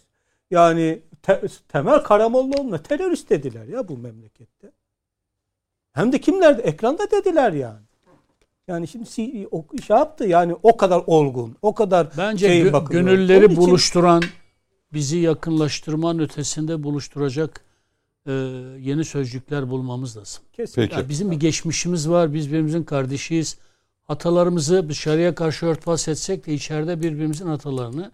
Yani 0.51 1.03
te- 1.23 1.43
Temel 1.69 1.99
Karamollaoğlu'na 2.03 2.79
terörist 2.79 3.31
dediler 3.31 3.65
ya 3.67 3.89
bu 3.89 3.99
memlekette. 3.99 4.71
Hem 5.93 6.13
de 6.13 6.21
kimler? 6.21 6.59
Ekranda 6.63 7.11
dediler 7.11 7.53
yani. 7.53 7.86
Yani 8.69 8.89
şimdi 8.89 9.07
si- 9.07 9.49
o 9.51 9.65
şey 9.87 9.97
yaptı 9.97 10.25
yani 10.25 10.57
o 10.63 10.77
kadar 10.77 11.03
olgun, 11.07 11.57
o 11.63 11.75
kadar 11.75 12.09
Bence 12.19 12.47
şey 12.49 12.63
gö- 12.63 12.73
bakılıyor. 12.73 13.05
gönülleri 13.05 13.45
Onun 13.47 13.53
için- 13.55 13.57
buluşturan, 13.67 14.23
bizi 14.93 15.19
yakınlaştırmanın 15.19 16.19
ötesinde 16.19 16.83
buluşturacak 16.83 17.61
e, 18.27 18.33
yeni 18.81 19.05
sözcükler 19.05 19.71
bulmamız 19.71 20.17
lazım. 20.17 20.43
Kesin. 20.53 20.75
Peki. 20.75 20.95
Ya 20.95 21.09
bizim 21.09 21.31
bir 21.31 21.37
geçmişimiz 21.37 22.09
var. 22.11 22.35
Biz 22.35 22.49
birbirimizin 22.49 22.83
kardeşiyiz. 22.85 23.59
Hatalarımızı 24.05 24.89
dışarıya 24.89 25.35
karşı 25.35 25.67
örtbas 25.67 26.09
etsek 26.09 26.47
de 26.47 26.55
içeride 26.55 27.03
birbirimizin 27.03 27.47
hatalarını 27.47 28.11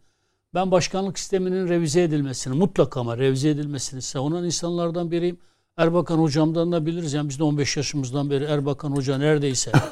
ben 0.55 0.71
başkanlık 0.71 1.19
sisteminin 1.19 1.69
revize 1.69 2.03
edilmesini 2.03 2.55
mutlaka 2.55 3.01
ama 3.01 3.19
revize 3.19 3.49
edilmesini 3.51 4.03
savunan 4.03 4.45
insanlardan 4.45 5.11
biriyim. 5.11 5.39
Erbakan 5.77 6.19
hocamdan 6.19 6.73
da 6.73 6.87
biliriz. 6.87 7.13
Yani 7.13 7.29
biz 7.29 7.39
de 7.39 7.43
15 7.45 7.77
yaşımızdan 7.77 8.31
beri 8.31 8.45
Erbakan 8.45 8.91
hoca 8.91 9.19
neredeyse. 9.19 9.73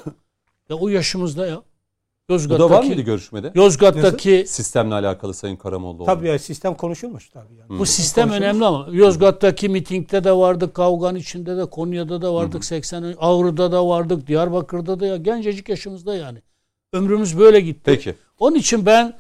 ya 0.71 0.77
o 0.77 0.89
yaşımızda 0.89 1.47
ya. 1.47 1.63
Bu 2.31 2.35
da 2.35 2.41
var 2.41 2.49
mıydı 2.51 2.73
Yozgat'taki, 2.73 3.05
görüşmede? 3.05 3.53
Yozgat'taki 3.55 4.45
Sistemle 4.49 4.95
alakalı 4.95 5.35
Sayın 5.35 5.57
Karamollaoğlu. 5.57 6.05
Tabii 6.05 6.29
ya 6.29 6.39
sistem 6.39 6.75
konuşulmuş 6.75 7.29
tabii 7.29 7.55
yani. 7.55 7.79
bu 7.79 7.87
sistem 7.87 8.31
önemli 8.31 8.65
ama 8.65 8.89
Yozgat'taki 8.93 9.69
mitingde 9.69 10.25
de 10.25 10.33
vardık, 10.33 10.75
Kavgan 10.75 11.17
içinde 11.17 11.57
de, 11.57 11.67
Konya'da 11.67 12.23
da 12.23 12.35
vardık, 12.35 12.65
80 12.65 13.15
Ağrı'da 13.19 13.73
da 13.73 13.89
vardık, 13.89 14.27
Diyarbakır'da 14.27 15.01
da 15.01 15.07
ya 15.07 15.17
gencecik 15.17 15.69
yaşımızda 15.69 16.17
yani. 16.17 16.39
Ömrümüz 16.93 17.39
böyle 17.39 17.61
gitti. 17.61 17.81
Peki. 17.85 18.15
Onun 18.39 18.57
için 18.57 18.87
ben 18.87 19.15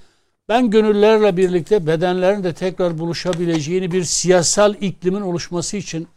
ben 0.48 0.70
gönüllerle 0.70 1.36
birlikte 1.36 1.86
bedenlerin 1.86 2.44
de 2.44 2.52
tekrar 2.52 2.98
buluşabileceğini 2.98 3.92
bir 3.92 4.04
siyasal 4.04 4.74
iklimin 4.80 5.20
oluşması 5.20 5.76
için 5.76 6.08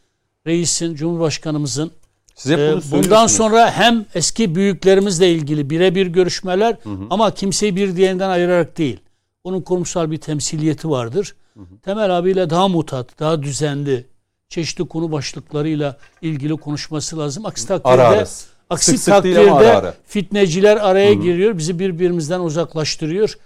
reisin, 0.47 0.95
cumhurbaşkanımızın 0.95 1.91
Siz 2.35 2.51
hep 2.51 2.59
ee, 2.59 2.75
bundan 2.91 3.27
sonra 3.27 3.71
hem 3.71 4.05
eski 4.15 4.55
büyüklerimizle 4.55 5.31
ilgili 5.31 5.69
birebir 5.69 6.07
görüşmeler 6.07 6.77
ama 7.09 7.31
kimseyi 7.33 7.75
bir 7.75 7.95
diğerinden 7.95 8.29
ayırarak 8.29 8.77
değil. 8.77 8.99
Onun 9.43 9.61
kurumsal 9.61 10.11
bir 10.11 10.17
temsiliyeti 10.17 10.89
vardır. 10.89 11.35
Temel 11.81 12.17
abiyle 12.17 12.49
daha 12.49 12.67
mutat, 12.67 13.19
daha 13.19 13.43
düzenli, 13.43 14.05
çeşitli 14.49 14.87
konu 14.87 15.11
başlıklarıyla 15.11 15.97
ilgili 16.21 16.57
konuşması 16.57 17.17
lazım. 17.19 17.45
Aksi 17.45 17.67
takdirde, 17.67 17.89
Ara 17.89 18.07
ara. 18.07 18.25
aksi 18.69 18.91
Sık 18.91 18.99
sık 18.99 19.13
takdirde 19.13 19.51
ara 19.51 19.77
ara. 19.77 19.93
fitneciler 20.07 20.77
araya 20.77 21.13
giriyor, 21.13 21.57
bizi 21.57 21.79
birbirimizden 21.79 22.39
uzaklaştırıyor. 22.39 23.37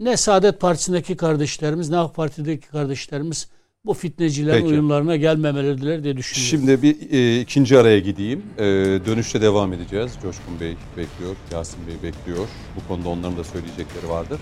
Ne 0.00 0.16
Saadet 0.16 0.60
Partisi'ndeki 0.60 1.16
kardeşlerimiz, 1.16 1.90
ne 1.90 1.98
AK 1.98 2.14
Parti'deki 2.14 2.68
kardeşlerimiz 2.68 3.48
bu 3.86 3.94
fitnecilerin 3.94 4.56
Peki. 4.56 4.66
oyunlarına 4.66 5.16
gelmemeleridir 5.16 6.04
diye 6.04 6.16
düşünüyorum. 6.16 6.50
Şimdi 6.50 6.82
bir 6.82 7.10
e, 7.10 7.40
ikinci 7.40 7.78
araya 7.78 7.98
gideyim. 7.98 8.42
E, 8.58 8.64
dönüşte 9.06 9.40
devam 9.40 9.72
edeceğiz. 9.72 10.12
Coşkun 10.22 10.60
Bey 10.60 10.76
bekliyor, 10.96 11.36
Yasin 11.52 11.86
Bey 11.86 11.94
bekliyor. 12.02 12.48
Bu 12.76 12.88
konuda 12.88 13.08
onların 13.08 13.36
da 13.36 13.44
söyleyecekleri 13.44 14.08
vardır. 14.08 14.40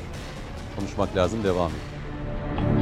Konuşmak 0.77 1.17
lazım, 1.17 1.45
devam 1.45 1.71
edelim. 1.71 2.82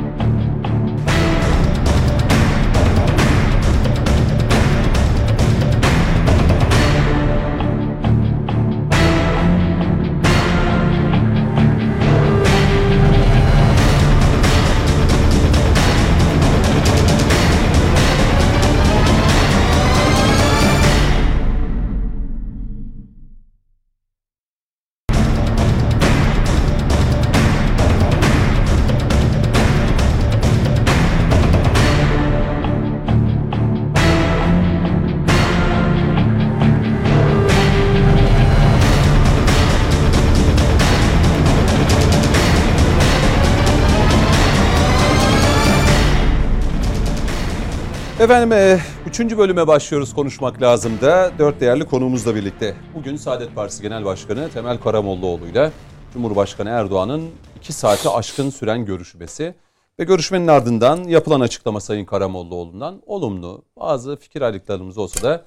Efendim 48.31 48.52
e, 48.52 48.78
üçüncü 49.07 49.39
bölüme 49.39 49.66
başlıyoruz 49.66 50.15
konuşmak 50.15 50.62
lazım 50.62 51.01
da 51.01 51.32
dört 51.39 51.61
değerli 51.61 51.85
konuğumuzla 51.85 52.35
birlikte. 52.35 52.74
Bugün 52.94 53.16
Saadet 53.16 53.55
Partisi 53.55 53.82
Genel 53.82 54.05
Başkanı 54.05 54.51
Temel 54.51 54.78
Karamollaoğlu 54.78 55.47
ile 55.47 55.70
Cumhurbaşkanı 56.12 56.69
Erdoğan'ın 56.69 57.31
iki 57.57 57.73
saati 57.73 58.09
aşkın 58.09 58.51
süren 58.51 58.85
görüşmesi 58.85 59.55
ve 59.98 60.05
görüşmenin 60.05 60.47
ardından 60.47 61.05
yapılan 61.05 61.40
açıklama 61.40 61.81
Sayın 61.81 62.05
Karamollaoğlu'ndan 62.05 63.02
olumlu 63.07 63.65
bazı 63.77 64.16
fikir 64.16 64.43
ayrılıklarımız 64.43 64.98
olsa 64.98 65.23
da 65.23 65.44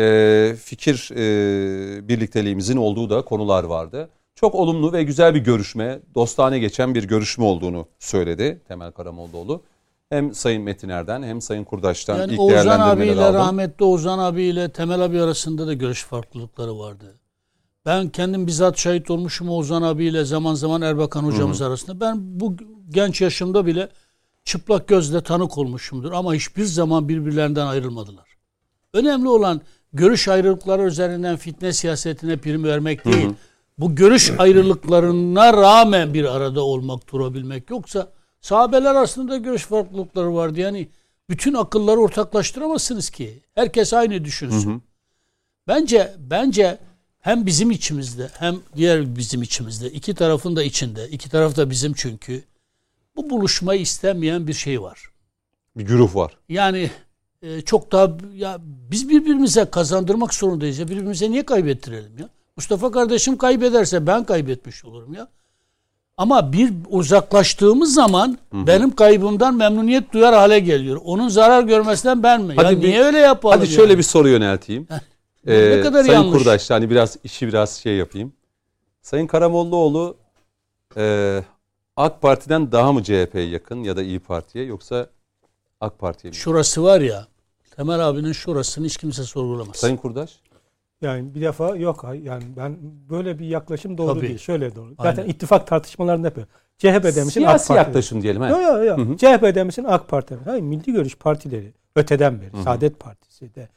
e, 0.00 0.54
fikir 0.56 1.10
e, 1.12 2.08
birlikteliğimizin 2.08 2.76
olduğu 2.76 3.10
da 3.10 3.22
konular 3.22 3.64
vardı. 3.64 4.08
Çok 4.34 4.54
olumlu 4.54 4.92
ve 4.92 5.02
güzel 5.02 5.34
bir 5.34 5.40
görüşme, 5.40 6.00
dostane 6.14 6.58
geçen 6.58 6.94
bir 6.94 7.04
görüşme 7.04 7.44
olduğunu 7.44 7.86
söyledi 7.98 8.60
Temel 8.68 8.92
Karamollaoğlu. 8.92 9.62
Hem 10.14 10.34
Sayın 10.34 10.62
Metin 10.62 10.88
Er'den 10.88 11.22
hem 11.22 11.40
Sayın 11.40 11.64
Kurdaş'tan 11.64 12.18
Yani 12.18 12.32
ilk 12.32 12.40
Oğuzhan 12.40 12.80
abiyle 12.80 13.24
aldım. 13.24 13.34
rahmetli 13.34 13.84
Oğuzhan 13.84 14.18
abiyle 14.18 14.68
Temel 14.72 15.00
abi 15.00 15.20
arasında 15.20 15.66
da 15.66 15.72
görüş 15.72 16.04
farklılıkları 16.04 16.78
vardı. 16.78 17.18
Ben 17.86 18.08
kendim 18.08 18.46
bizzat 18.46 18.78
şahit 18.78 19.10
olmuşum 19.10 19.48
Oğuzhan 19.48 19.82
abiyle 19.82 20.24
zaman 20.24 20.54
zaman 20.54 20.82
Erbakan 20.82 21.24
hocamız 21.24 21.62
arasında. 21.62 22.00
Ben 22.00 22.40
bu 22.40 22.56
genç 22.90 23.20
yaşımda 23.20 23.66
bile 23.66 23.88
çıplak 24.44 24.88
gözle 24.88 25.20
tanık 25.20 25.58
olmuşumdur 25.58 26.12
ama 26.12 26.34
hiçbir 26.34 26.64
zaman 26.64 27.08
birbirlerinden 27.08 27.66
ayrılmadılar. 27.66 28.28
Önemli 28.92 29.28
olan 29.28 29.60
görüş 29.92 30.28
ayrılıkları 30.28 30.82
üzerinden 30.82 31.36
fitne 31.36 31.72
siyasetine 31.72 32.36
prim 32.36 32.64
vermek 32.64 33.04
değil. 33.04 33.28
Bu 33.78 33.94
görüş 33.94 34.32
ayrılıklarına 34.38 35.52
rağmen 35.52 36.14
bir 36.14 36.24
arada 36.24 36.64
olmak, 36.64 37.12
durabilmek. 37.12 37.70
Yoksa 37.70 38.08
sahabeler 38.44 38.94
arasında 38.94 39.36
görüş 39.36 39.62
farklılıkları 39.62 40.34
vardı. 40.34 40.60
Yani 40.60 40.88
bütün 41.30 41.54
akılları 41.54 42.00
ortaklaştıramazsınız 42.00 43.10
ki. 43.10 43.42
Herkes 43.54 43.94
aynı 43.94 44.24
düşünsün. 44.24 44.82
Bence 45.68 46.14
bence 46.18 46.78
hem 47.20 47.46
bizim 47.46 47.70
içimizde 47.70 48.30
hem 48.38 48.56
diğer 48.76 49.16
bizim 49.16 49.42
içimizde 49.42 49.90
iki 49.90 50.14
tarafın 50.14 50.56
da 50.56 50.62
içinde 50.62 51.08
iki 51.08 51.30
taraf 51.30 51.56
da 51.56 51.70
bizim 51.70 51.92
çünkü 51.94 52.44
bu 53.16 53.30
buluşmayı 53.30 53.80
istemeyen 53.80 54.46
bir 54.46 54.52
şey 54.52 54.82
var. 54.82 55.08
Bir 55.76 55.84
güruh 55.84 56.14
var. 56.14 56.38
Yani 56.48 56.90
e, 57.42 57.60
çok 57.60 57.92
daha 57.92 58.16
ya 58.34 58.58
biz 58.62 59.08
birbirimize 59.08 59.64
kazandırmak 59.64 60.34
zorundayız 60.34 60.78
ya 60.78 60.88
birbirimize 60.88 61.30
niye 61.30 61.44
kaybettirelim 61.44 62.18
ya? 62.18 62.28
Mustafa 62.56 62.90
kardeşim 62.90 63.36
kaybederse 63.36 64.06
ben 64.06 64.24
kaybetmiş 64.24 64.84
olurum 64.84 65.14
ya. 65.14 65.28
Ama 66.16 66.52
bir 66.52 66.72
uzaklaştığımız 66.90 67.94
zaman 67.94 68.38
benim 68.52 68.94
kaybımdan 68.96 69.54
memnuniyet 69.54 70.12
duyar 70.12 70.34
hale 70.34 70.58
geliyor. 70.60 71.00
Onun 71.04 71.28
zarar 71.28 71.62
görmesinden 71.62 72.22
ben 72.22 72.42
mi? 72.42 72.54
Hadi 72.56 72.74
ya 72.74 72.82
bir- 72.82 72.88
niye 72.88 73.02
öyle 73.02 73.18
yapalım? 73.18 73.58
Hadi 73.58 73.66
şöyle 73.70 73.90
yani? 73.92 73.98
bir 73.98 74.02
soru 74.02 74.28
yönelteyim. 74.28 74.86
ne 75.46 75.54
Ee, 75.54 75.80
kadar 75.82 76.04
Sayın 76.04 76.18
yanlış. 76.20 76.38
Kurdaş 76.42 76.70
hani 76.70 76.90
biraz 76.90 77.16
işi 77.24 77.48
biraz 77.48 77.70
şey 77.76 77.96
yapayım. 77.96 78.32
Sayın 79.02 79.26
Karamollaoğlu 79.26 80.16
e, 80.96 81.42
AK 81.96 82.22
Parti'den 82.22 82.72
daha 82.72 82.92
mı 82.92 83.02
CHP'ye 83.02 83.48
yakın 83.48 83.82
ya 83.84 83.96
da 83.96 84.02
İyi 84.02 84.18
Parti'ye 84.20 84.64
yoksa 84.64 85.06
AK 85.80 85.98
Parti'ye 85.98 86.30
mi? 86.30 86.36
Şurası 86.36 86.82
var 86.82 87.00
ya 87.00 87.26
Temel 87.76 88.08
abinin 88.08 88.32
şurasını 88.32 88.86
hiç 88.86 88.96
kimse 88.96 89.22
sorgulamaz. 89.24 89.76
Sayın 89.76 89.96
Kurdaş? 89.96 90.30
Yani 91.04 91.34
bir 91.34 91.40
defa 91.40 91.76
yok 91.76 92.04
yani 92.22 92.44
ben 92.56 92.76
böyle 93.10 93.38
bir 93.38 93.46
yaklaşım 93.46 93.98
doğru 93.98 94.14
Tabii. 94.14 94.26
değil. 94.28 94.38
Şöyle 94.38 94.76
doğru. 94.76 94.94
Aynen. 94.98 95.10
Zaten 95.14 95.30
ittifak 95.30 95.66
tartışmalarında 95.66 96.26
yapıyor. 96.26 96.46
CHP 96.78 96.86
demişsin 96.86 97.22
AK 97.24 97.32
Siyasi 97.32 97.68
Parti. 97.68 97.78
yaklaşım 97.78 98.22
diyelim. 98.22 98.42
Yok 98.42 98.62
yok 98.62 98.84
yok. 98.86 99.18
CHP 99.18 99.54
demişsin 99.54 99.84
AK 99.84 100.08
Parti. 100.08 100.36
Hayır, 100.44 100.62
Milli 100.62 100.92
Görüş 100.92 101.16
Partileri 101.16 101.72
öteden 101.96 102.40
beri. 102.40 102.62
Saadet 102.62 103.00
Partisi 103.00 103.54
de. 103.54 103.68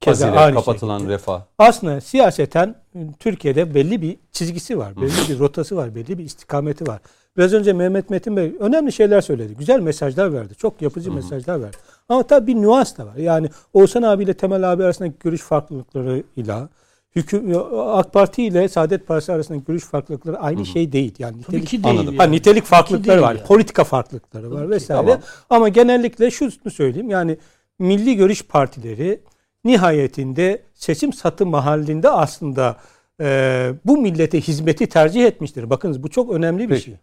Keza 0.00 0.30
aynı 0.30 0.54
kapatılan 0.54 0.98
şekilde. 0.98 1.14
refah. 1.14 1.42
Aslında 1.58 2.00
siyaseten 2.00 2.74
Türkiye'de 3.18 3.74
belli 3.74 4.02
bir 4.02 4.16
çizgisi 4.32 4.78
var. 4.78 4.96
Belli 4.96 5.28
bir 5.28 5.38
rotası 5.38 5.76
var. 5.76 5.94
Belli 5.94 6.18
bir 6.18 6.24
istikameti 6.24 6.86
var. 6.86 7.00
Biraz 7.36 7.52
önce 7.52 7.72
Mehmet 7.72 8.10
Metin 8.10 8.36
Bey 8.36 8.52
önemli 8.60 8.92
şeyler 8.92 9.20
söyledi. 9.20 9.54
Güzel 9.54 9.80
mesajlar 9.80 10.32
verdi. 10.32 10.54
Çok 10.54 10.82
yapıcı 10.82 11.12
mesajlar 11.12 11.62
verdi. 11.62 11.76
Ama 12.08 12.22
tabii 12.22 12.46
bir 12.46 12.54
nüans 12.62 12.98
da 12.98 13.06
var. 13.06 13.16
Yani 13.16 13.48
Oğuzhan 13.72 14.02
abiyle 14.02 14.34
Temel 14.34 14.72
abi 14.72 14.84
arasındaki 14.84 15.14
görüş 15.20 15.40
farklılıklarıyla 15.40 16.68
hüküm, 17.16 17.52
AK 17.78 18.12
Parti 18.12 18.44
ile 18.44 18.68
Saadet 18.68 19.06
Partisi 19.06 19.32
arasındaki 19.32 19.64
görüş 19.64 19.84
farklılıkları 19.84 20.38
aynı 20.38 20.66
şey 20.66 20.92
değil. 20.92 21.14
Yani 21.18 21.32
Tabii 21.32 21.56
nitelik, 21.56 21.66
ki 21.66 21.84
değil. 21.84 21.98
Anladım. 21.98 22.18
Ha, 22.18 22.24
nitelik 22.24 22.64
farklılıkları 22.64 23.22
var. 23.22 23.34
yani. 23.34 23.46
Politika 23.46 23.84
farklılıkları 23.84 24.50
var 24.50 24.70
vesaire. 24.70 25.02
Tamam. 25.06 25.20
Ama 25.50 25.68
genellikle 25.68 26.30
şunu 26.30 26.50
söyleyeyim. 26.72 27.10
Yani 27.10 27.38
milli 27.78 28.16
görüş 28.16 28.42
partileri 28.42 29.20
nihayetinde 29.64 30.62
seçim 30.74 31.12
satı 31.12 31.46
mahallinde 31.46 32.10
aslında 32.10 32.76
e, 33.20 33.70
bu 33.84 33.96
millete 33.96 34.40
hizmeti 34.40 34.86
tercih 34.86 35.24
etmiştir. 35.24 35.70
Bakınız 35.70 36.02
bu 36.02 36.10
çok 36.10 36.30
önemli 36.32 36.62
bir 36.62 36.68
Peki. 36.68 36.84
şey. 36.84 36.94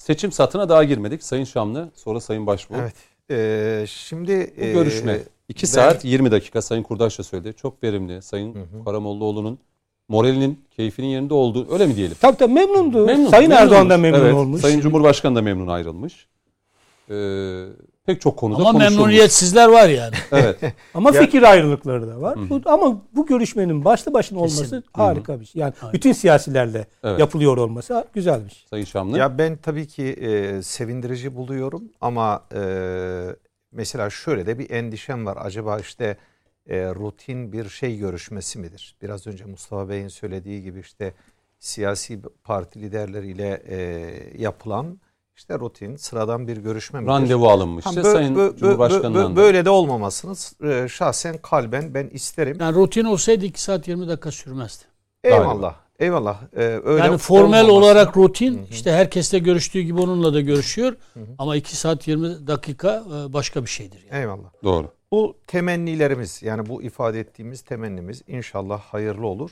Seçim 0.00 0.32
satına 0.32 0.68
daha 0.68 0.84
girmedik. 0.84 1.22
Sayın 1.22 1.44
Şamlı 1.44 1.90
sonra 1.94 2.20
Sayın 2.20 2.46
Başbuğ. 2.46 2.74
Evet. 2.80 2.94
Ee, 3.30 3.84
şimdi 3.88 4.52
Bu 4.56 4.64
e, 4.64 4.72
görüşme. 4.72 5.18
2 5.48 5.62
ben- 5.62 5.66
saat 5.66 6.04
20 6.04 6.30
dakika 6.30 6.62
Sayın 6.62 6.82
Kurdaş 6.82 7.18
da 7.18 7.22
söyledi. 7.22 7.54
Çok 7.56 7.82
verimli. 7.82 8.22
Sayın 8.22 8.56
Karamollaoğlu'nun 8.84 9.58
moralinin, 10.08 10.64
keyfinin 10.70 11.06
yerinde 11.06 11.34
olduğu 11.34 11.72
öyle 11.72 11.86
mi 11.86 11.96
diyelim? 11.96 12.16
Tabii 12.20 12.36
tabii 12.36 12.52
memnundu. 12.52 13.06
Memnun, 13.06 13.30
Sayın 13.30 13.48
memnun 13.48 13.62
Erdoğan 13.62 13.90
da 13.90 13.94
olmuş. 13.94 14.02
memnun 14.02 14.24
Evet, 14.24 14.34
olmuş. 14.34 14.60
Sayın 14.60 14.80
Cumhurbaşkanı 14.80 15.36
da 15.36 15.42
memnun 15.42 15.66
ayrılmış. 15.66 16.26
Ee, 17.10 17.14
pek 18.12 18.20
çok 18.20 18.36
konuda 18.36 18.58
Ama 18.62 18.72
konuşulmuş. 18.72 18.96
memnuniyetsizler 18.96 19.68
var 19.68 19.88
yani. 19.88 20.14
Evet. 20.32 20.56
Ama 20.94 21.10
Ya- 21.14 21.22
fikir 21.22 21.42
ayrılıkları 21.42 22.08
da 22.08 22.20
var. 22.20 22.38
Bu, 22.50 22.60
ama 22.64 23.02
bu 23.12 23.26
görüşmenin 23.26 23.84
başlı 23.84 24.12
başına 24.14 24.38
olması 24.38 24.62
Kesin. 24.62 24.84
harika 24.92 25.40
bir 25.40 25.44
şey. 25.44 25.60
Yani 25.60 25.72
bütün 25.92 26.12
siyasilerle 26.12 26.86
Evet. 27.04 27.20
yapılıyor 27.20 27.56
olması 27.56 28.04
güzel 28.14 28.44
bir 28.44 28.50
şey. 28.50 28.62
Sayın 28.70 28.84
Şamlı. 28.84 29.18
Ya 29.18 29.38
ben 29.38 29.56
tabii 29.56 29.86
ki 29.86 30.04
e, 30.04 30.62
sevindirici 30.62 31.36
buluyorum 31.36 31.82
ama 32.00 32.44
e, 32.54 32.60
mesela 33.72 34.10
şöyle 34.10 34.46
de 34.46 34.58
bir 34.58 34.70
endişem 34.70 35.26
var. 35.26 35.38
Acaba 35.40 35.78
işte 35.78 36.16
e, 36.66 36.76
rutin 36.94 37.52
bir 37.52 37.68
şey 37.68 37.96
görüşmesi 37.96 38.58
midir? 38.58 38.96
Biraz 39.02 39.26
önce 39.26 39.44
Mustafa 39.44 39.88
Bey'in 39.88 40.08
söylediği 40.08 40.62
gibi 40.62 40.80
işte 40.80 41.14
siyasi 41.58 42.20
parti 42.44 42.80
liderleriyle 42.82 43.62
e, 43.68 43.76
yapılan 44.38 45.00
işte 45.40 45.58
rutin 45.58 45.96
sıradan 45.96 46.48
bir 46.48 46.56
görüşme 46.56 47.00
midir? 47.00 47.10
Randevu 47.12 47.48
alınmıştı. 47.48 47.90
Ha, 47.90 48.00
bö- 48.00 48.12
Sayın 48.12 48.34
bö- 48.36 48.50
bö- 48.54 48.56
Cumhurbaşkanı'ndan 48.58 49.32
bö- 49.32 49.36
böyle 49.36 49.64
de 49.64 49.70
olmamasını 49.70 50.34
e, 50.72 50.88
şahsen 50.88 51.38
kalben 51.42 51.94
ben 51.94 52.08
isterim. 52.12 52.56
Yani 52.60 52.74
rutin 52.74 53.04
olsaydı 53.04 53.44
2 53.44 53.62
saat 53.62 53.88
20 53.88 54.08
dakika 54.08 54.30
sürmezdi. 54.30 54.84
Eyvallah. 55.24 55.74
Eyvallah. 55.98 56.42
E, 56.56 56.62
öyle 56.84 57.04
yani 57.04 57.18
formel 57.18 57.64
olmaması- 57.64 57.72
olarak 57.72 58.16
rutin 58.16 58.66
işte 58.70 58.92
herkesle 58.92 59.38
görüştüğü 59.38 59.80
gibi 59.80 60.00
onunla 60.00 60.34
da 60.34 60.40
görüşüyor. 60.40 60.96
Ama 61.38 61.56
2 61.56 61.76
saat 61.76 62.08
20 62.08 62.46
dakika 62.46 63.04
e, 63.06 63.32
başka 63.32 63.62
bir 63.62 63.70
şeydir. 63.70 64.06
Yani. 64.10 64.20
Eyvallah. 64.20 64.48
Doğru. 64.64 64.88
Bu 65.12 65.36
temennilerimiz 65.46 66.42
yani 66.42 66.68
bu 66.68 66.82
ifade 66.82 67.20
ettiğimiz 67.20 67.60
temennimiz 67.62 68.22
inşallah 68.26 68.80
hayırlı 68.80 69.26
olur. 69.26 69.50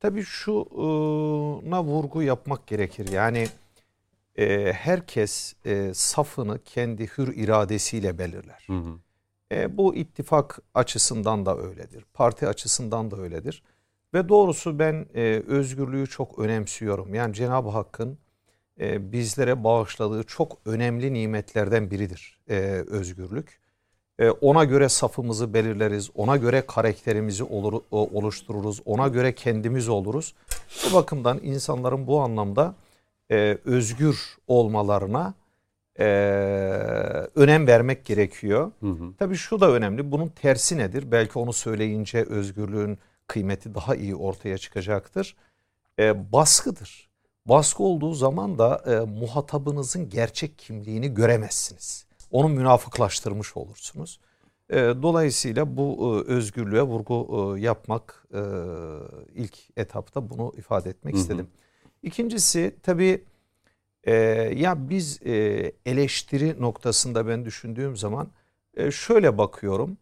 Tabii 0.00 0.22
şuna 0.22 1.82
vurgu 1.84 2.22
yapmak 2.22 2.66
gerekir. 2.66 3.08
Yani 3.12 3.48
e, 4.36 4.72
herkes 4.72 5.54
e, 5.64 5.94
safını 5.94 6.64
kendi 6.64 7.06
hür 7.06 7.36
iradesiyle 7.36 8.18
belirler. 8.18 8.64
Hı 8.66 8.76
hı. 8.76 8.98
E, 9.52 9.76
bu 9.76 9.94
ittifak 9.94 10.58
açısından 10.74 11.46
da 11.46 11.58
öyledir. 11.58 12.04
Parti 12.14 12.48
açısından 12.48 13.10
da 13.10 13.16
öyledir. 13.16 13.62
Ve 14.14 14.28
doğrusu 14.28 14.78
ben 14.78 15.06
e, 15.14 15.42
özgürlüğü 15.46 16.06
çok 16.06 16.38
önemsiyorum. 16.38 17.14
Yani 17.14 17.34
Cenab-ı 17.34 17.68
Hakk'ın 17.68 18.18
e, 18.80 19.12
bizlere 19.12 19.64
bağışladığı 19.64 20.22
çok 20.22 20.58
önemli 20.64 21.12
nimetlerden 21.12 21.90
biridir 21.90 22.38
e, 22.48 22.56
özgürlük. 22.88 23.60
E, 24.18 24.30
ona 24.30 24.64
göre 24.64 24.88
safımızı 24.88 25.54
belirleriz, 25.54 26.10
ona 26.14 26.36
göre 26.36 26.66
karakterimizi 26.66 27.44
olur, 27.44 27.82
oluştururuz, 27.90 28.80
ona 28.84 29.08
göre 29.08 29.34
kendimiz 29.34 29.88
oluruz. 29.88 30.34
Bu 30.86 30.94
bakımdan 30.94 31.40
insanların 31.42 32.06
bu 32.06 32.20
anlamda 32.20 32.74
e, 33.30 33.58
özgür 33.64 34.36
olmalarına 34.46 35.34
e, 35.98 36.04
önem 37.34 37.66
vermek 37.66 38.04
gerekiyor. 38.04 38.72
Hı 38.80 38.86
hı. 38.86 39.14
Tabii 39.18 39.34
şu 39.34 39.60
da 39.60 39.72
önemli. 39.72 40.12
Bunun 40.12 40.28
tersi 40.28 40.78
nedir? 40.78 41.10
Belki 41.10 41.38
onu 41.38 41.52
söyleyince 41.52 42.24
özgürlüğün 42.24 42.98
kıymeti 43.26 43.74
daha 43.74 43.94
iyi 43.94 44.16
ortaya 44.16 44.58
çıkacaktır. 44.58 45.36
E, 45.98 46.32
baskıdır. 46.32 47.10
Baskı 47.46 47.82
olduğu 47.82 48.14
zaman 48.14 48.58
da 48.58 48.82
e, 48.86 49.20
muhatabınızın 49.20 50.08
gerçek 50.08 50.58
kimliğini 50.58 51.14
göremezsiniz. 51.14 52.06
Onu 52.30 52.48
münafıklaştırmış 52.48 53.56
olursunuz. 53.56 54.20
E, 54.70 54.76
dolayısıyla 54.76 55.76
bu 55.76 56.14
e, 56.28 56.32
özgürlüğe 56.32 56.82
vurgu 56.82 57.56
e, 57.56 57.60
yapmak 57.60 58.26
e, 58.34 58.40
ilk 59.34 59.58
etapta 59.76 60.30
bunu 60.30 60.52
ifade 60.56 60.90
etmek 60.90 61.14
Hı 61.14 61.18
hı. 61.18 61.20
istedim. 61.20 61.48
İkincisi 62.02 62.76
tabii 62.82 63.24
e, 64.04 64.14
ya 64.56 64.90
biz 64.90 65.22
e, 65.26 65.72
eleştiri 65.86 66.62
noktasında 66.62 67.26
ben 67.28 67.44
düşündüğüm 67.44 67.96
zaman 67.96 68.30
e, 68.74 68.90
şöyle 68.90 69.38
bakıyorum. 69.38 69.98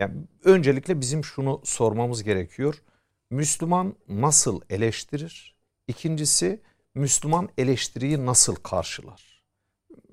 Yani 0.00 0.14
öncelikle 0.44 1.00
bizim 1.00 1.24
şunu 1.24 1.60
sormamız 1.64 2.22
gerekiyor. 2.24 2.82
Müslüman 3.30 3.94
nasıl 4.08 4.60
eleştirir? 4.70 5.56
İkincisi 5.88 6.60
Müslüman 6.94 7.48
eleştiriyi 7.58 8.26
nasıl 8.26 8.54
karşılar? 8.54 9.42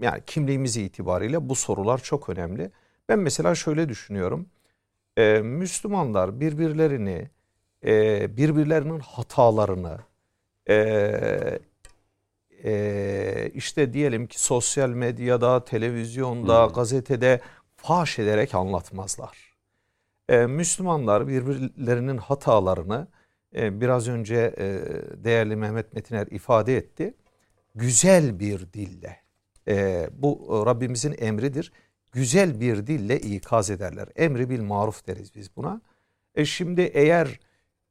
Yani 0.02 0.24
kimliğimiz 0.28 0.78
itibariyle 0.78 1.50
bu 1.50 1.56
sorular 1.56 1.98
çok 2.04 2.30
önemli. 2.30 2.72
Ben 3.10 3.20
mesela 3.20 3.56
şöyle 3.56 3.90
düşünüyorum. 3.90 4.48
e, 5.18 5.40
Müslümanlar 5.42 6.40
birbirlerini 6.40 7.30
e, 7.86 8.38
birbirlerinin 8.38 9.00
hatalarını 9.00 10.00
e, 10.70 11.60
e, 12.64 13.52
işte 13.54 13.94
diyelim 13.94 14.28
ki 14.28 14.44
sosyal 14.44 14.90
medyada, 14.90 15.66
televizyonda, 15.66 16.66
Hı. 16.66 16.74
gazetede 16.74 17.42
faş 17.76 18.20
ederek 18.20 18.56
anlatmazlar. 18.56 19.56
E, 20.30 20.46
Müslümanlar 20.46 21.28
birbirlerinin 21.28 22.18
hatalarını 22.18 23.08
e, 23.56 23.82
biraz 23.82 24.08
önce 24.08 24.56
e, 24.58 24.64
değerli 25.24 25.56
Mehmet 25.56 25.94
Metiner 25.94 26.28
ifade 26.28 26.78
etti. 26.78 27.14
Güzel 27.76 28.40
bir 28.40 28.74
dille. 28.74 29.18
E, 29.68 30.10
bu 30.14 30.64
Rabbimizin 30.66 31.16
emridir. 31.18 31.72
Güzel 32.12 32.60
bir 32.60 32.88
dille 32.88 33.20
ikaz 33.20 33.70
ederler. 33.70 34.08
Emri 34.16 34.50
bil 34.50 34.62
maruf 34.62 35.08
deriz 35.08 35.36
biz 35.36 35.56
buna. 35.56 35.82
E 36.36 36.46
şimdi 36.46 36.82
eğer 36.82 37.40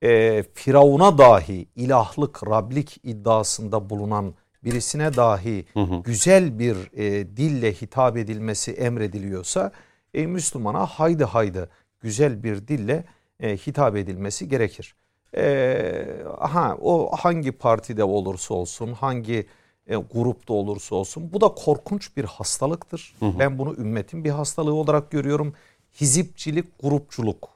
e, 0.05 0.45
Firavun'a 0.55 1.19
dahi 1.19 1.67
ilahlık, 1.77 2.49
Rablik 2.51 3.01
iddiasında 3.03 3.91
bulunan 3.91 4.35
birisine 4.65 5.17
dahi 5.17 5.65
Hı 5.75 5.81
hı. 5.81 6.03
güzel 6.05 6.59
bir 6.59 6.77
e, 6.97 7.37
dille 7.37 7.73
hitap 7.73 8.17
edilmesi 8.17 8.73
emrediliyorsa 8.73 9.73
e, 10.15 10.27
Müslümana 10.27 10.87
haydi 10.87 11.25
haydi 11.25 11.69
güzel 12.01 12.43
bir 12.43 12.69
dille 12.69 13.05
e, 13.41 13.57
hitap 13.57 13.97
edilmesi 13.97 14.49
gerekir. 14.49 14.95
E, 15.37 16.07
aha, 16.39 16.77
o 16.81 17.11
hangi 17.17 17.53
partide 17.53 18.05
olursa 18.05 18.55
olsun, 18.55 18.93
hangi 18.93 19.47
e, 19.87 19.97
grupta 19.97 20.55
olursa 20.55 20.95
olsun 20.97 21.33
bu 21.33 21.41
da 21.41 21.49
korkunç 21.49 22.17
bir 22.17 22.25
hastalıktır. 22.25 23.15
Hı 23.21 23.27
hı. 23.27 23.39
Ben 23.39 23.59
bunu 23.59 23.75
ümmetin 23.75 24.25
bir 24.25 24.31
hastalığı 24.31 24.75
olarak 24.75 25.11
görüyorum. 25.11 25.55
Hizipçilik, 26.01 26.67
grupçuluk. 26.83 27.49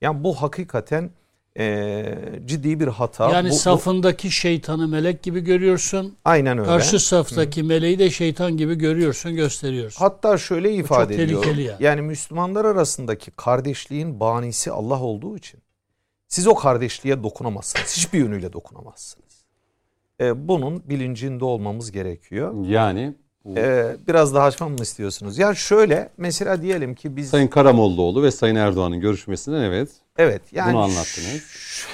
Yani 0.00 0.24
bu 0.24 0.34
hakikaten 0.34 1.10
e, 1.58 2.14
ciddi 2.44 2.80
bir 2.80 2.88
hata. 2.88 3.30
Yani 3.30 3.48
Bu- 3.48 3.52
bu- 3.52 3.56
safındaki 3.56 4.30
şeytanı 4.30 4.88
melek 4.88 5.22
gibi 5.22 5.40
görüyorsun. 5.40 6.16
aynen 6.24 6.58
öyle. 6.58 6.68
Karşı 6.68 7.00
saftaki 7.00 7.62
meleği 7.62 7.98
de 7.98 8.10
şeytan 8.10 8.56
gibi 8.56 8.74
görüyorsun, 8.74 9.34
gösteriyorsun. 9.36 9.98
Hatta 10.04 10.38
şöyle 10.38 10.72
ifade 10.74 11.22
ediyor. 11.22 11.44
yani. 11.46 11.70
Yani 11.80 12.02
Müslümanlar 12.02 12.64
arasındaki 12.64 13.30
kardeşliğin 13.30 14.20
banisi 14.20 14.70
Allah 14.70 15.00
olduğu 15.02 15.36
için 15.36 15.60
siz 16.28 16.46
o 16.46 16.54
kardeşliğe 16.54 17.22
dokunamazsınız. 17.22 17.96
Hiçbir 17.96 18.18
yönüyle 18.18 18.52
dokunamazsınız. 18.52 19.44
Ee, 20.20 20.48
bunun 20.48 20.82
bilincinde 20.88 21.44
olmamız 21.44 21.92
gerekiyor. 21.92 22.66
Yani 22.66 23.14
bu 23.18 23.21
Ee, 23.56 23.96
biraz 24.08 24.34
daha 24.34 24.44
açmam 24.44 24.72
mı 24.72 24.82
istiyorsunuz? 24.82 25.38
Ya 25.38 25.54
şöyle 25.54 26.08
mesela 26.16 26.62
diyelim 26.62 26.94
ki 26.94 27.16
biz 27.16 27.30
Sayın 27.30 27.48
Karamollaoğlu 27.48 28.22
ve 28.22 28.30
Sayın 28.30 28.56
Erdoğan'ın 28.56 29.00
görüşmesinden 29.00 29.62
evet. 29.62 29.88
evet 30.18 30.42
yani 30.52 30.72
Bunu 30.72 30.82
anlattınız. 30.82 31.42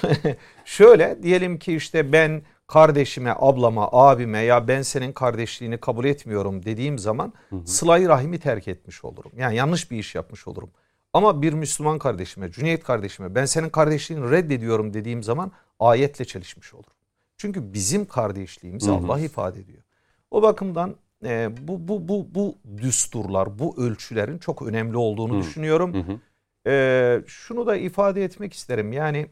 şöyle 0.65 1.23
diyelim 1.23 1.59
ki 1.59 1.75
işte 1.75 2.13
ben 2.13 2.43
kardeşime, 2.67 3.35
ablama, 3.39 3.89
abime 3.93 4.39
ya 4.39 4.69
ben 4.69 4.83
senin 4.83 5.13
kardeşliğini 5.13 5.79
kabul 5.79 6.05
etmiyorum 6.05 6.65
dediğim 6.65 6.99
zaman 6.99 7.33
sıla-i 7.65 8.09
rahimi 8.09 8.39
terk 8.39 8.69
etmiş 8.69 9.05
olurum. 9.05 9.33
Yani 9.37 9.57
yanlış 9.57 9.91
bir 9.91 9.99
iş 9.99 10.15
yapmış 10.15 10.49
olurum. 10.49 10.71
Ama 11.13 11.43
bir 11.43 11.53
Müslüman 11.53 11.99
kardeşime, 11.99 12.53
Cüneyt 12.53 12.85
kardeşime 12.85 13.35
ben 13.35 13.45
senin 13.45 13.69
kardeşliğini 13.69 14.31
reddediyorum 14.31 14.95
dediğim 14.95 15.23
zaman 15.23 15.53
ayetle 15.81 16.25
çelişmiş 16.25 16.75
olurum. 16.75 16.93
Çünkü 17.37 17.73
bizim 17.73 18.07
kardeşliğimizi 18.07 18.91
Hı 18.91 18.95
hı. 18.95 18.97
Allah 18.97 19.21
ifade 19.21 19.61
ediyor. 19.61 19.83
O 20.31 20.43
bakımdan 20.43 20.95
e, 21.25 21.51
bu 21.69 21.89
bu 21.89 22.09
bu 22.09 22.29
bu 22.35 22.55
düsturlar, 22.83 23.59
bu 23.59 23.83
ölçülerin 23.83 24.39
çok 24.39 24.63
önemli 24.63 24.97
olduğunu 24.97 25.35
Hı. 25.35 25.39
düşünüyorum. 25.39 25.95
Hı 25.95 26.13
hı. 26.13 26.19
Ee, 26.67 27.23
şunu 27.27 27.67
da 27.67 27.77
ifade 27.77 28.25
etmek 28.25 28.53
isterim. 28.53 28.93
Yani 28.93 29.27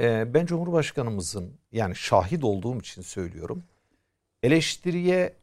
e, 0.00 0.34
ben 0.34 0.46
Cumhurbaşkanımızın 0.46 1.52
yani 1.72 1.96
şahit 1.96 2.44
olduğum 2.44 2.78
için 2.78 3.02
söylüyorum. 3.02 3.62
Eleştiriye 4.42 5.34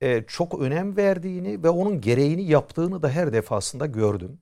e, 0.00 0.22
çok 0.26 0.60
önem 0.60 0.96
verdiğini 0.96 1.62
ve 1.62 1.68
onun 1.68 2.00
gereğini 2.00 2.42
yaptığını 2.42 3.02
da 3.02 3.08
her 3.08 3.32
defasında 3.32 3.86
gördüm. 3.86 4.38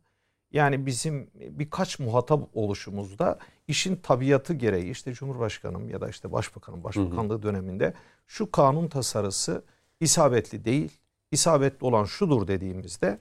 Yani 0.53 0.87
bizim 0.87 1.31
birkaç 1.35 1.99
muhatap 1.99 2.49
oluşumuzda 2.55 3.39
işin 3.69 3.97
tabiatı 3.97 4.55
gereği 4.55 4.91
işte 4.91 5.13
Cumhurbaşkanım 5.13 5.91
ya 5.91 6.01
da 6.01 6.09
işte 6.09 6.33
Başbakanım 6.33 6.85
Başbakanlığı 6.85 7.43
döneminde 7.43 7.95
şu 8.27 8.51
kanun 8.51 8.89
tasarısı 8.89 9.63
isabetli 10.01 10.65
değil. 10.65 10.91
İsabetli 11.31 11.87
olan 11.87 12.05
şudur 12.05 12.49
dediğimizde 12.49 13.19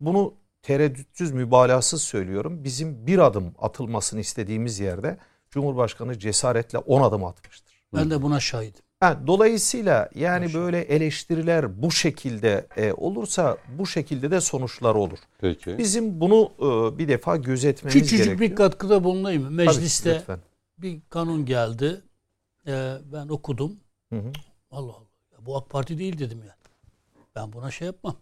bunu 0.00 0.34
tereddütsüz 0.62 1.32
mübalağasız 1.32 2.02
söylüyorum. 2.02 2.64
Bizim 2.64 3.06
bir 3.06 3.18
adım 3.18 3.54
atılmasını 3.58 4.20
istediğimiz 4.20 4.80
yerde 4.80 5.18
Cumhurbaşkanı 5.50 6.18
cesaretle 6.18 6.78
10 6.78 7.02
adım 7.02 7.24
atmıştır. 7.24 7.82
Ben 7.94 8.10
de 8.10 8.22
buna 8.22 8.40
şahidim. 8.40 8.80
Ha, 9.00 9.20
dolayısıyla 9.26 10.10
yani 10.14 10.54
böyle 10.54 10.80
eleştiriler 10.80 11.82
bu 11.82 11.90
şekilde 11.90 12.66
e, 12.76 12.92
olursa 12.92 13.56
bu 13.78 13.86
şekilde 13.86 14.30
de 14.30 14.40
sonuçlar 14.40 14.94
olur. 14.94 15.18
Peki. 15.40 15.78
Bizim 15.78 16.20
bunu 16.20 16.52
e, 16.58 16.98
bir 16.98 17.08
defa 17.08 17.36
gözetmemiz 17.36 17.94
Küçücük 17.94 18.26
gerekiyor. 18.26 18.50
bir 18.50 18.56
katkıda 18.56 19.04
bulunayım. 19.04 19.44
Tabii, 19.44 19.54
Mecliste 19.54 20.14
lütfen. 20.14 20.38
bir 20.78 21.00
kanun 21.10 21.44
geldi. 21.46 22.00
Ee, 22.66 22.92
ben 23.12 23.28
okudum. 23.28 23.76
Hı 24.12 24.18
hı. 24.18 24.32
Allah 24.70 24.92
Allah. 24.92 25.06
Ya 25.42 25.46
bu 25.46 25.56
AK 25.56 25.70
Parti 25.70 25.98
değil 25.98 26.18
dedim 26.18 26.38
yani. 26.38 26.52
Ben 27.36 27.52
buna 27.52 27.70
şey 27.70 27.86
yapmam. 27.86 28.16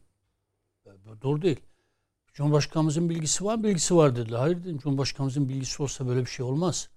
Ya 0.85 0.93
bu 1.05 1.23
Doğru 1.23 1.43
değil. 1.43 1.61
Cumhurbaşkanımızın 2.33 3.09
bilgisi 3.09 3.45
var 3.45 3.55
mı? 3.55 3.65
Bilgisi 3.65 3.97
var 3.97 4.17
dediler. 4.17 4.39
Hayır 4.39 4.57
dedim. 4.57 4.79
Cumhurbaşkanımızın 4.79 5.49
bilgisi 5.49 5.83
olsa 5.83 6.07
böyle 6.07 6.21
bir 6.21 6.31
şey 6.31 6.47
olmaz. 6.47 6.89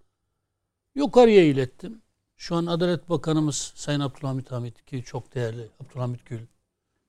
Yukarıya 0.95 1.43
ilettim. 1.43 2.01
Şu 2.37 2.55
an 2.55 2.65
Adalet 2.65 3.09
Bakanımız 3.09 3.73
Sayın 3.75 3.99
Abdülhamit 3.99 4.51
Hamit 4.51 4.85
ki 4.85 5.03
çok 5.03 5.35
değerli 5.35 5.69
Abdülhamit 5.79 6.25
Gül 6.25 6.45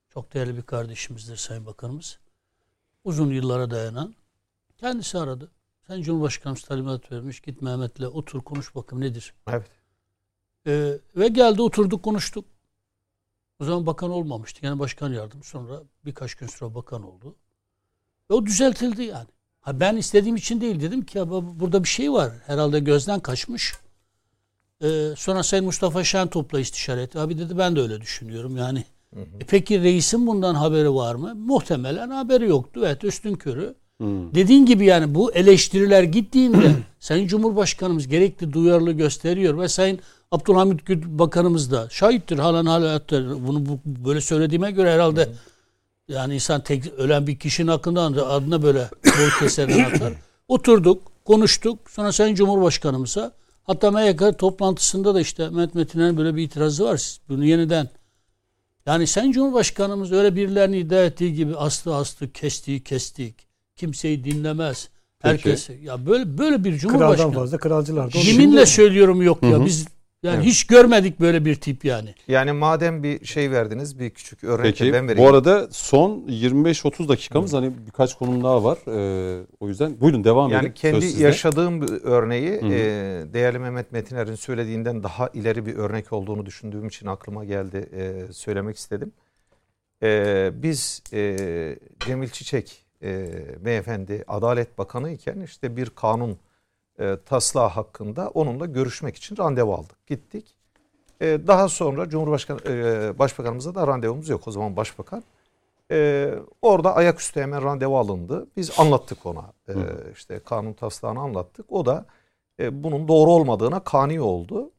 çok 0.09 0.33
değerli 0.33 0.57
bir 0.57 0.61
kardeşimizdir 0.61 1.35
Sayın 1.35 1.65
Bakanımız. 1.65 2.19
Uzun 3.03 3.31
yıllara 3.31 3.71
dayanan. 3.71 4.15
Kendisi 4.77 5.17
aradı. 5.17 5.51
Sen 5.87 6.01
Cumhurbaşkanımız 6.01 6.61
talimat 6.61 7.11
vermiş. 7.11 7.39
Git 7.39 7.61
Mehmet'le 7.61 8.01
otur 8.01 8.41
konuş 8.41 8.75
bakalım 8.75 9.01
nedir? 9.01 9.33
Evet. 9.47 9.71
Ee, 10.67 10.99
ve 11.15 11.27
geldi 11.27 11.61
oturduk 11.61 12.03
konuştuk. 12.03 12.54
O 13.59 13.65
zaman 13.65 13.85
bakan 13.85 14.09
olmamıştı. 14.11 14.65
Yani 14.65 14.79
başkan 14.79 15.13
yardım. 15.13 15.43
Sonra 15.43 15.81
birkaç 16.05 16.35
gün 16.35 16.47
sonra 16.47 16.75
bakan 16.75 17.03
oldu. 17.03 17.35
Ve 18.31 18.33
o 18.35 18.45
düzeltildi 18.45 19.03
yani. 19.03 19.27
Ha 19.61 19.79
ben 19.79 19.97
istediğim 19.97 20.35
için 20.35 20.61
değil 20.61 20.81
dedim 20.81 21.05
ki 21.05 21.17
ya 21.17 21.29
bu- 21.29 21.59
burada 21.59 21.83
bir 21.83 21.89
şey 21.89 22.11
var. 22.13 22.31
Herhalde 22.45 22.79
gözden 22.79 23.19
kaçmış. 23.19 23.73
Ee, 24.83 25.13
sonra 25.17 25.43
Sayın 25.43 25.65
Mustafa 25.65 26.03
Şentop'la 26.03 26.59
istişare 26.59 27.01
etti. 27.01 27.19
Abi 27.19 27.37
dedi 27.37 27.57
ben 27.57 27.75
de 27.75 27.81
öyle 27.81 28.01
düşünüyorum 28.01 28.57
yani. 28.57 28.83
E 29.41 29.45
peki 29.47 29.81
reisin 29.83 30.27
bundan 30.27 30.55
haberi 30.55 30.93
var 30.93 31.15
mı? 31.15 31.35
Muhtemelen 31.35 32.09
haberi 32.09 32.47
yoktu. 32.49 32.81
Evet 32.85 33.03
üstün 33.03 33.33
körü. 33.35 33.75
Hmm. 33.97 34.35
Dediğin 34.35 34.65
gibi 34.65 34.85
yani 34.85 35.15
bu 35.15 35.33
eleştiriler 35.33 36.03
gittiğinde 36.03 36.71
Sayın 36.99 37.27
Cumhurbaşkanımız 37.27 38.07
gerekli 38.07 38.53
duyarlı 38.53 38.91
gösteriyor 38.91 39.57
ve 39.59 39.67
Sayın 39.67 39.99
Abdülhamit 40.31 40.85
Gül 40.85 41.19
Bakanımız 41.19 41.71
da 41.71 41.87
şahittir 41.89 42.39
halen 42.39 42.65
hala 42.65 43.01
bunu 43.47 43.65
bu, 43.65 43.79
böyle 43.85 44.21
söylediğime 44.21 44.71
göre 44.71 44.93
herhalde 44.93 45.29
yani 46.07 46.33
insan 46.33 46.63
tek 46.63 46.93
ölen 46.93 47.27
bir 47.27 47.39
kişinin 47.39 47.67
hakkında 47.67 48.15
da 48.15 48.29
adına 48.29 48.63
böyle 48.63 48.89
bol 49.05 49.39
keseden 49.39 49.83
atar. 49.83 50.13
Oturduk, 50.47 51.11
konuştuk. 51.25 51.79
Sonra 51.89 52.11
Sayın 52.11 52.35
Cumhurbaşkanımıza 52.35 53.31
hatta 53.63 53.91
MYK 53.91 54.39
toplantısında 54.39 55.15
da 55.15 55.21
işte 55.21 55.43
Mehmet 55.49 55.75
Metin'in 55.75 56.17
böyle 56.17 56.35
bir 56.35 56.43
itirazı 56.43 56.85
var. 56.85 57.17
Bunu 57.29 57.45
yeniden 57.45 57.89
yani 58.85 59.07
Sayın 59.07 59.31
Cumhurbaşkanımız 59.31 60.11
öyle 60.11 60.35
birilerinin 60.35 60.77
iddia 60.77 61.03
ettiği 61.03 61.33
gibi 61.33 61.55
astı 61.55 61.95
astı, 61.95 62.31
kestiği 62.31 62.83
kestik. 62.83 63.54
Kimseyi 63.79 64.23
dinlemez. 64.23 64.89
Peki. 65.19 65.33
Herkes 65.33 65.69
ya 65.83 66.05
böyle 66.05 66.37
böyle 66.37 66.63
bir 66.63 66.79
Kraldan 66.79 66.97
cumhurbaşkanı. 66.97 67.33
fazla 67.33 67.57
kralcılar 67.57 68.13
da. 68.13 68.17
Yeminle 68.17 68.65
söylüyorum 68.65 69.21
yok 69.21 69.43
ya. 69.43 69.49
Hı 69.51 69.55
hı. 69.55 69.65
Biz 69.65 69.87
yani 70.23 70.35
Evet. 70.35 70.45
hiç 70.45 70.67
görmedik 70.67 71.19
böyle 71.19 71.45
bir 71.45 71.55
tip 71.55 71.85
yani. 71.85 72.15
Yani 72.27 72.51
madem 72.51 73.03
bir 73.03 73.25
şey 73.25 73.51
verdiniz 73.51 73.99
bir 73.99 74.09
küçük 74.09 74.43
örnek 74.43 74.77
Peki. 74.77 74.93
ben 74.93 75.07
vereyim. 75.07 75.25
Bu 75.25 75.29
arada 75.29 75.67
son 75.71 76.11
25-30 76.27 77.07
dakikamız 77.07 77.53
hani 77.53 77.71
birkaç 77.87 78.13
konum 78.15 78.43
daha 78.43 78.63
var. 78.63 78.77
Ee, 78.87 79.43
o 79.59 79.67
yüzden 79.67 80.01
buyurun 80.01 80.23
devam 80.23 80.47
edin. 80.49 80.55
Yani 80.55 80.73
kendi 80.73 81.05
yaşadığım 81.23 81.81
bir 81.81 81.87
örneği 82.03 82.61
Hı 82.61 82.65
hı. 82.65 82.71
e, 82.73 83.33
değerli 83.33 83.59
Mehmet 83.59 83.91
Metiner'in 83.91 84.35
söylediğinden 84.35 85.03
daha 85.03 85.27
ileri 85.33 85.65
bir 85.65 85.75
örnek 85.75 86.13
olduğunu 86.13 86.45
düşündüğüm 86.45 86.87
için 86.87 87.07
aklıma 87.07 87.45
geldi 87.45 87.89
e, 87.97 88.33
söylemek 88.33 88.77
istedim. 88.77 89.11
E, 90.03 90.51
biz 90.53 91.01
e, 91.13 91.37
Cemil 92.05 92.29
Çiçek 92.29 92.84
e, 93.05 93.65
beyefendi 93.65 94.23
Adalet 94.27 94.77
Bakanı 94.77 95.11
iken 95.11 95.39
işte 95.39 95.77
bir 95.77 95.89
kanun 95.89 96.37
e, 96.99 97.17
taslağı 97.25 97.67
hakkında 97.67 98.29
onunla 98.29 98.65
görüşmek 98.65 99.15
için 99.15 99.37
randevu 99.37 99.73
aldık. 99.73 100.07
Gittik. 100.07 100.55
E, 101.21 101.47
daha 101.47 101.69
sonra 101.69 102.09
Cumhurbaşkanı 102.09 102.59
e, 102.67 103.19
Başbakanımıza 103.19 103.75
da 103.75 103.87
randevumuz 103.87 104.29
yok 104.29 104.47
o 104.47 104.51
zaman 104.51 104.75
Başbakan. 104.75 105.23
E, 105.91 106.29
orada 106.61 106.95
ayaküstü 106.95 107.41
hemen 107.41 107.63
randevu 107.63 107.97
alındı. 107.97 108.47
Biz 108.57 108.79
anlattık 108.79 109.25
ona. 109.25 109.53
E, 109.67 109.73
işte 110.13 110.39
kanun 110.39 110.73
taslağını 110.73 111.19
anlattık. 111.19 111.65
O 111.71 111.85
da 111.85 112.05
e, 112.59 112.83
bunun 112.83 113.07
doğru 113.07 113.31
olmadığına 113.31 113.79
kani 113.79 114.21
oldu. 114.21 114.71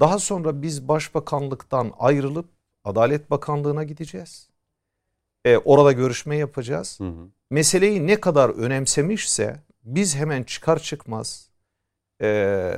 Daha 0.00 0.18
sonra 0.18 0.62
biz 0.62 0.88
başbakanlıktan 0.88 1.92
ayrılıp 1.98 2.46
Adalet 2.84 3.30
Bakanlığı'na 3.30 3.84
gideceğiz. 3.84 4.51
E, 5.44 5.56
orada 5.56 5.92
görüşme 5.92 6.36
yapacağız. 6.36 7.00
Hı 7.00 7.04
hı. 7.04 7.28
Meseleyi 7.50 8.06
ne 8.06 8.20
kadar 8.20 8.48
önemsemişse 8.48 9.56
biz 9.84 10.16
hemen 10.16 10.42
çıkar 10.42 10.78
çıkmaz 10.78 11.48
e, 12.22 12.72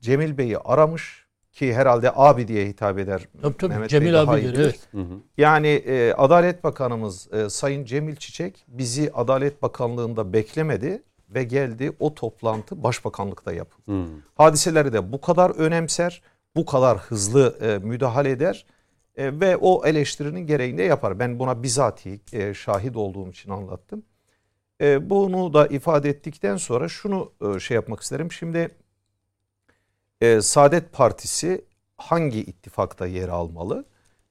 Cemil 0.00 0.38
Bey'i 0.38 0.58
aramış 0.58 1.24
ki 1.52 1.74
herhalde 1.74 2.12
abi 2.14 2.48
diye 2.48 2.66
hitap 2.66 2.98
eder. 2.98 3.28
Tabii 3.42 3.56
tabii 3.56 3.68
Mehmet 3.68 3.82
Bey 3.82 3.88
Cemil 3.88 4.12
iyi 4.12 4.18
abidir 4.18 4.52
bilir. 4.52 4.64
evet. 4.64 4.80
Hı 4.92 5.00
hı. 5.00 5.14
Yani 5.38 5.68
e, 5.68 6.12
Adalet 6.12 6.64
Bakanımız 6.64 7.32
e, 7.32 7.50
Sayın 7.50 7.84
Cemil 7.84 8.16
Çiçek 8.16 8.64
bizi 8.68 9.10
Adalet 9.14 9.62
Bakanlığı'nda 9.62 10.32
beklemedi 10.32 11.02
ve 11.30 11.44
geldi 11.44 11.92
o 12.00 12.14
toplantı 12.14 12.82
Başbakanlıkta 12.82 13.52
yapıldı. 13.52 13.92
Hı. 13.92 14.04
Hadiseleri 14.34 14.92
de 14.92 15.12
bu 15.12 15.20
kadar 15.20 15.50
önemser, 15.50 16.22
bu 16.56 16.66
kadar 16.66 16.98
hızlı 16.98 17.58
e, 17.60 17.86
müdahale 17.86 18.30
eder 18.30 18.66
e, 19.16 19.40
ve 19.40 19.56
o 19.56 19.86
eleştirinin 19.86 20.46
gereğini 20.46 20.78
de 20.78 20.82
yapar. 20.82 21.18
Ben 21.18 21.38
buna 21.38 21.62
bizatihi 21.62 22.20
e, 22.32 22.54
şahit 22.54 22.96
olduğum 22.96 23.30
için 23.30 23.50
anlattım. 23.50 24.02
E, 24.80 25.10
bunu 25.10 25.54
da 25.54 25.66
ifade 25.66 26.08
ettikten 26.08 26.56
sonra 26.56 26.88
şunu 26.88 27.32
e, 27.54 27.60
şey 27.60 27.74
yapmak 27.74 28.00
isterim. 28.00 28.32
Şimdi 28.32 28.68
e, 30.20 30.40
Saadet 30.40 30.92
Partisi 30.92 31.64
hangi 31.96 32.40
ittifakta 32.40 33.06
yer 33.06 33.28
almalı? 33.28 33.84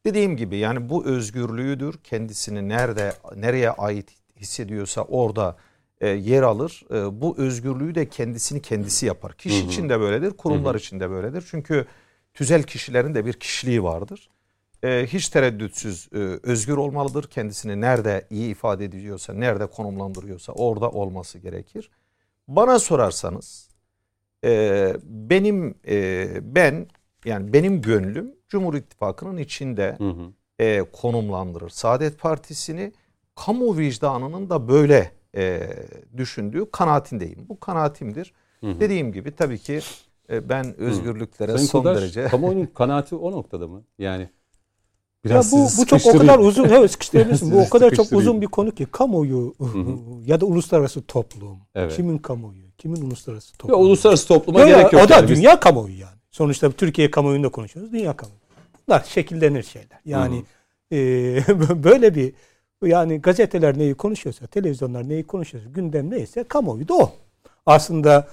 Dediğim 0.05 0.38
gibi 0.38 0.57
yani 0.57 0.89
bu 0.89 1.05
özgürlüğüdür. 1.05 1.97
Kendisini 2.03 2.69
nerede 2.69 3.14
nereye 3.35 3.69
ait 3.69 4.10
hissediyorsa 4.35 5.01
orada 5.01 5.57
e, 6.01 6.07
yer 6.07 6.43
alır. 6.43 6.85
E, 6.91 7.22
bu 7.22 7.38
özgürlüğü 7.38 7.95
de 7.95 8.10
kendisini 8.10 8.61
kendisi 8.61 9.05
yapar. 9.05 9.34
Kişi 9.34 9.61
Hı 9.61 9.65
hı. 9.65 9.69
için 9.69 9.89
de 9.89 9.99
böyledir, 9.99 10.31
kurumlar 10.31 10.76
için 10.76 10.99
de 10.99 11.10
böyledir. 11.10 11.43
Çünkü 11.51 11.85
tüzel 12.34 12.64
kişilerin 12.64 13.15
de 13.15 13.26
bir 13.26 13.34
kişiliği 13.34 13.84
vardır. 13.84 14.30
E, 14.84 15.05
hiç 15.07 15.30
tereddütsüz 15.30 16.10
e, 16.14 16.18
özgür 16.43 16.77
olmalıdır. 16.77 17.23
Kendisini 17.23 17.81
nerede 17.81 18.27
iyi 18.30 18.51
ifade 18.51 18.85
ediyorsa, 18.85 19.34
nerede 19.34 19.65
konumlandırıyorsa 19.65 20.53
orada 20.53 20.89
olması 20.89 21.39
gerekir. 21.39 21.89
Bana 22.47 22.80
sorarsanız 22.80 23.69
e, 24.45 24.93
benim 25.03 25.76
e, 25.88 26.27
ben 26.55 26.88
yani 27.26 27.53
benim 27.53 27.81
gönlüm 27.81 28.35
Cumhur 28.47 28.73
İttifakı'nın 28.73 29.38
içinde 29.38 29.95
Hı 29.97 30.10
hı. 30.10 30.34
e, 30.60 30.84
konumlandırır. 30.91 31.69
Saadet 31.69 32.19
Partisi'ni 32.19 32.91
kamu 33.35 33.77
vicdanının 33.77 34.49
da 34.49 34.68
böyle 34.68 35.11
e, 35.35 35.69
düşündüğü 36.18 36.72
kanaatindeyim. 36.72 37.49
Bu 37.49 37.60
kanaatimdir. 37.60 38.34
Hı 38.60 38.68
hı. 38.68 38.80
Dediğim 38.80 39.11
gibi 39.11 39.35
tabii 39.35 39.57
ki 39.57 39.80
ben 40.30 40.80
özgürlüklere 40.80 41.51
Sayın 41.51 41.68
son 41.68 41.80
Kudaş, 41.80 41.97
derece 41.97 42.27
kamuoyunun 42.27 42.65
kanaati 42.65 43.15
o 43.15 43.31
noktada 43.31 43.68
mı? 43.68 43.84
Yani 43.97 44.30
Ya 45.24 45.30
biraz 45.30 45.52
bu 45.52 45.58
sizi 45.70 45.82
bu 45.82 45.86
çok 45.86 46.16
o 46.16 46.18
kadar 46.18 46.40
uzun 46.40 46.64
evet 46.70 46.91
sıkıştırabilirsin. 46.91 47.52
bu 47.52 47.60
o 47.62 47.70
kadar 47.70 47.91
çok 47.91 48.12
uzun 48.12 48.41
bir 48.41 48.48
konu 48.48 48.72
ki 48.72 48.86
kamuoyu 48.86 49.56
ya 50.26 50.41
da 50.41 50.45
uluslararası 50.45 51.02
toplum. 51.02 51.58
Evet. 51.76 51.95
Kimin 51.95 52.18
kamuoyu, 52.18 52.64
kimin 52.78 53.02
uluslararası 53.02 53.54
Ya, 53.54 53.58
toplum. 53.58 53.82
uluslararası 53.82 54.28
topluma 54.28 54.60
Yok, 54.60 54.70
gerek 54.70 54.94
yok. 54.94 55.04
O 55.06 55.10
da 55.10 55.14
yani. 55.16 55.28
Dünya 55.28 55.60
kamuoyu 55.60 56.00
yani. 56.00 56.18
Sonuçta 56.32 56.72
Türkiye 56.72 57.12
kamuoyunda 57.12 57.50
konuşuyoruz. 57.50 57.94
Dünya 57.94 58.18
kamuoyu. 58.18 58.40
Bunlar 58.88 59.04
şekillenir 59.04 59.64
şeyler. 59.64 60.00
Yani 60.06 60.44
e, 60.91 60.98
böyle 61.84 62.16
bir 62.16 62.34
yani 62.86 63.22
gazeteler 63.22 63.78
neyi 63.78 63.95
konuşuyorsa, 63.95 64.48
televizyonlar 64.48 65.10
neyi 65.10 65.24
konuşuyorsa, 65.28 65.70
gündem 65.70 66.12
neyse 66.12 66.44
kamuoyu 66.44 66.88
da 66.88 66.94
o. 66.94 67.12
Aslında 67.66 68.28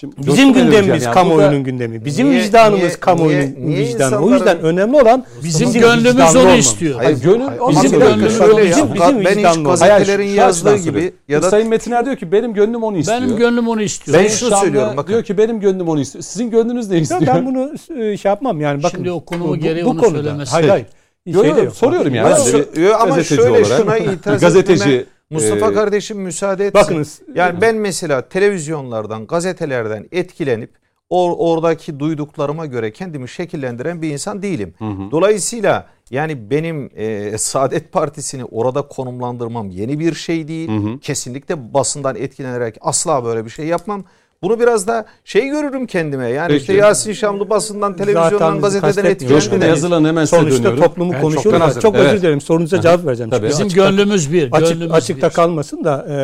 Şimdi 0.00 0.14
bizim 0.26 0.52
gündemimiz 0.52 1.04
yani 1.04 1.14
kamuoyunun 1.14 1.50
burada- 1.52 1.58
gündemi. 1.62 2.04
Bizim 2.04 2.30
Niye- 2.30 2.42
vicdanımız 2.42 2.80
niye- 2.80 2.92
kamuoyunun 3.00 3.54
niye- 3.54 3.66
niye 3.66 3.78
vicdanı. 3.78 4.18
O 4.18 4.30
yüzden 4.30 4.60
önemli 4.60 4.96
olan 5.00 5.24
Bizim 5.44 5.68
bizim 5.68 5.80
gönlümüz 5.80 6.36
onu 6.36 6.54
istiyor. 6.54 6.94
Hayır, 6.94 7.22
gönül 7.22 7.46
Hayır, 7.46 7.60
bizim 7.84 8.00
gönlümüz 8.00 8.38
şöyle 8.38 8.52
o. 8.52 8.58
ya, 8.58 8.64
Bizim- 8.64 8.94
bizim 8.94 9.24
ben 9.24 9.36
hiç 9.36 9.64
gazetelerin 9.64 10.18
Hayır, 10.18 10.34
yazdığı 10.34 10.76
gibi 10.76 11.12
ya 11.28 11.42
da 11.42 11.50
Sayın 11.50 11.68
Metiner 11.68 12.04
diyor 12.04 12.16
ki 12.16 12.32
benim 12.32 12.54
gönlüm 12.54 12.82
onu 12.82 12.96
istiyor. 12.98 13.20
Benim 13.22 13.36
gönlüm 13.36 13.68
onu 13.68 13.82
istiyor. 13.82 14.18
Ben 14.18 14.28
şunu 14.28 14.56
söylüyorum, 14.56 14.96
bakın. 14.96 15.12
Diyor 15.12 15.24
ki 15.24 15.38
benim 15.38 15.60
gönlüm 15.60 15.88
onu 15.88 16.00
istiyor. 16.00 16.22
Sizin 16.22 16.50
gönlünüz 16.50 16.90
ne 16.90 16.98
istiyor? 16.98 17.22
ben 17.26 17.46
bunu 17.46 17.72
e, 18.02 18.16
şey 18.16 18.28
yapmam 18.28 18.60
yani 18.60 18.82
bakın. 18.82 18.96
Şimdi 18.96 19.10
o 19.10 19.24
konumu 19.24 19.56
gereği 19.56 19.84
onu 19.84 20.10
söylemesi. 20.10 20.52
Hayır 20.52 20.68
hayır. 20.68 20.86
Şey 21.32 21.64
yok. 21.64 21.76
soruyorum 21.76 22.14
yani. 22.14 22.34
Yo, 22.76 22.94
ama 22.94 23.14
gazeteci 23.16 23.42
şöyle 23.42 23.64
şuna 23.64 23.98
itiraz 23.98 24.40
gazeteci 24.40 24.84
etmeme- 24.84 25.17
Mustafa 25.30 25.70
e, 25.70 25.74
kardeşim 25.74 26.18
müsaade 26.18 26.66
etsin. 26.66 26.80
Bakınız. 26.82 27.20
Yani 27.34 27.60
ben 27.60 27.76
mesela 27.76 28.28
televizyonlardan, 28.28 29.26
gazetelerden 29.26 30.06
etkilenip 30.12 30.70
or- 31.10 31.36
oradaki 31.38 32.00
duyduklarıma 32.00 32.66
göre 32.66 32.92
kendimi 32.92 33.28
şekillendiren 33.28 34.02
bir 34.02 34.10
insan 34.10 34.42
değilim. 34.42 34.74
Dolayısıyla 35.10 35.86
yani 36.10 36.50
benim 36.50 36.90
e, 36.96 37.38
Saadet 37.38 37.92
Partisi'ni 37.92 38.44
orada 38.44 38.82
konumlandırmam 38.82 39.70
yeni 39.70 39.98
bir 39.98 40.14
şey 40.14 40.48
değil. 40.48 40.70
Kesinlikle 41.02 41.74
basından 41.74 42.16
etkilenerek 42.16 42.76
asla 42.80 43.24
böyle 43.24 43.44
bir 43.44 43.50
şey 43.50 43.66
yapmam. 43.66 44.04
Bunu 44.42 44.60
biraz 44.60 44.86
da 44.86 45.06
şey 45.24 45.48
görürüm 45.48 45.86
kendime. 45.86 46.28
Yani 46.28 46.48
Peki. 46.48 46.60
işte 46.60 46.72
Yasin 46.72 47.12
Şamlı 47.12 47.50
basından, 47.50 47.96
televizyondan, 47.96 48.62
bizi 48.62 48.78
gazeteden 48.80 49.10
etkilenmedim. 49.10 49.68
yazılan 49.68 50.04
hemen 50.04 50.24
size 50.24 50.36
Sonuçta 50.36 50.58
dönüyorum. 50.58 50.82
toplumu 50.82 51.12
Ben 51.12 51.20
konuşuyoruz. 51.20 51.52
Çok, 51.52 51.60
hazırım. 51.62 51.94
özür 51.94 52.08
Evet. 52.10 52.22
dilerim. 52.22 52.40
Sorunuza 52.40 52.80
cevap 52.80 53.06
vereceğim. 53.06 53.30
Tabii. 53.30 53.48
Bizim 53.48 53.66
açıkta- 53.66 53.90
gönlümüz 53.90 54.32
bir. 54.32 54.52
açık, 54.52 54.68
gönlümüz 54.68 54.92
açıkta 54.92 55.28
bir. 55.28 55.34
kalmasın 55.34 55.84
da 55.84 56.06
e, 56.10 56.16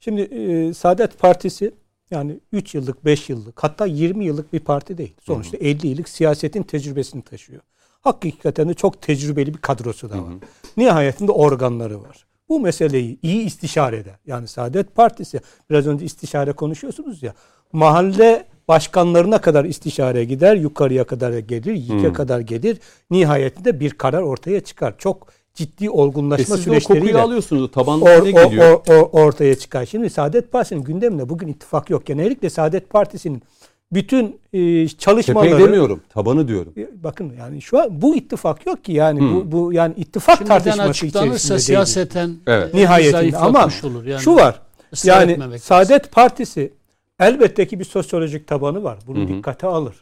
şimdi 0.00 0.20
e, 0.20 0.74
Saadet 0.74 1.18
Partisi 1.18 1.74
yani 2.10 2.40
3 2.52 2.74
yıllık, 2.74 3.04
5 3.04 3.28
yıllık 3.30 3.62
hatta 3.64 3.86
20 3.86 4.24
yıllık 4.24 4.52
bir 4.52 4.60
parti 4.60 4.98
değil. 4.98 5.14
Sonuçta 5.22 5.56
50 5.56 5.86
yıllık 5.86 6.08
siyasetin 6.08 6.62
tecrübesini 6.62 7.22
taşıyor. 7.22 7.60
Hakikaten 8.00 8.68
de 8.68 8.74
çok 8.74 9.02
tecrübeli 9.02 9.54
bir 9.54 9.58
kadrosu 9.58 10.10
da 10.10 10.14
var. 10.14 10.32
Nihayetinde 10.76 11.32
organları 11.32 12.02
var. 12.02 12.25
Bu 12.48 12.60
meseleyi 12.60 13.18
iyi 13.22 13.44
istişare 13.44 13.96
eder. 13.96 14.14
Yani 14.26 14.48
Saadet 14.48 14.94
Partisi 14.94 15.40
biraz 15.70 15.86
önce 15.86 16.04
istişare 16.04 16.52
konuşuyorsunuz 16.52 17.22
ya. 17.22 17.34
Mahalle 17.72 18.44
başkanlarına 18.68 19.40
kadar 19.40 19.64
istişare 19.64 20.24
gider, 20.24 20.56
yukarıya 20.56 21.04
kadar 21.04 21.38
gelir, 21.38 21.74
yike 21.74 22.12
kadar 22.12 22.40
gelir. 22.40 22.78
Nihayetinde 23.10 23.80
bir 23.80 23.90
karar 23.90 24.22
ortaya 24.22 24.60
çıkar. 24.60 24.94
Çok 24.98 25.26
ciddi 25.54 25.84
E 25.84 25.90
olgunlaşma 25.90 26.56
siz 26.56 26.66
de 26.66 26.70
o 26.70 26.74
kokuyu 26.74 26.80
süreçleriyle 26.80 27.20
alıyorsunuz. 27.20 27.62
or, 27.62 27.68
Tabandan 27.68 28.08
ne 28.08 28.20
o- 28.20 28.24
geliyor? 28.50 28.72
o- 28.88 28.92
o- 28.94 29.22
ortaya 29.22 29.54
çıkar. 29.58 29.86
Şimdi 29.86 30.10
Saadet 30.10 30.52
Partisi'nin 30.52 30.84
gündeminde 30.84 31.28
bugün 31.28 31.48
ittifak 31.48 31.90
yok. 31.90 32.06
Genellikle 32.06 32.50
Saadet 32.50 32.90
Partisi'nin 32.90 33.42
bütün 33.92 34.26
e, 34.26 34.30
Tepeyi 34.52 34.88
çalışmaları 34.98 35.58
demiyorum. 35.58 36.00
Tabanı 36.08 36.48
diyorum. 36.48 36.72
E, 36.76 36.88
bakın 37.04 37.32
yani 37.38 37.62
şu 37.62 37.80
an 37.80 38.02
bu 38.02 38.16
ittifak 38.16 38.66
yok 38.66 38.84
ki 38.84 38.92
yani 38.92 39.20
bu 39.20 39.52
bu 39.52 39.72
yani 39.72 39.94
ittifak 39.96 40.38
Şimdiden 40.38 40.58
tartışması 40.62 41.06
içerisinde 41.06 41.50
değil. 41.50 41.60
siyaseten 41.60 42.36
Evet. 42.46 42.74
e, 42.74 42.78
nihayetinde 42.78 43.36
ama 43.38 43.68
olur. 43.84 44.04
Yani 44.06 44.20
şu 44.20 44.34
var. 44.36 44.60
Yani 45.04 45.58
Saadet 45.58 46.12
Partisi 46.12 46.72
elbette 47.20 47.66
ki 47.66 47.80
bir 47.80 47.84
sosyolojik 47.84 48.46
tabanı 48.46 48.82
var. 48.84 48.98
Bunu 49.06 49.28
dikkate 49.28 49.66
alır. 49.66 49.94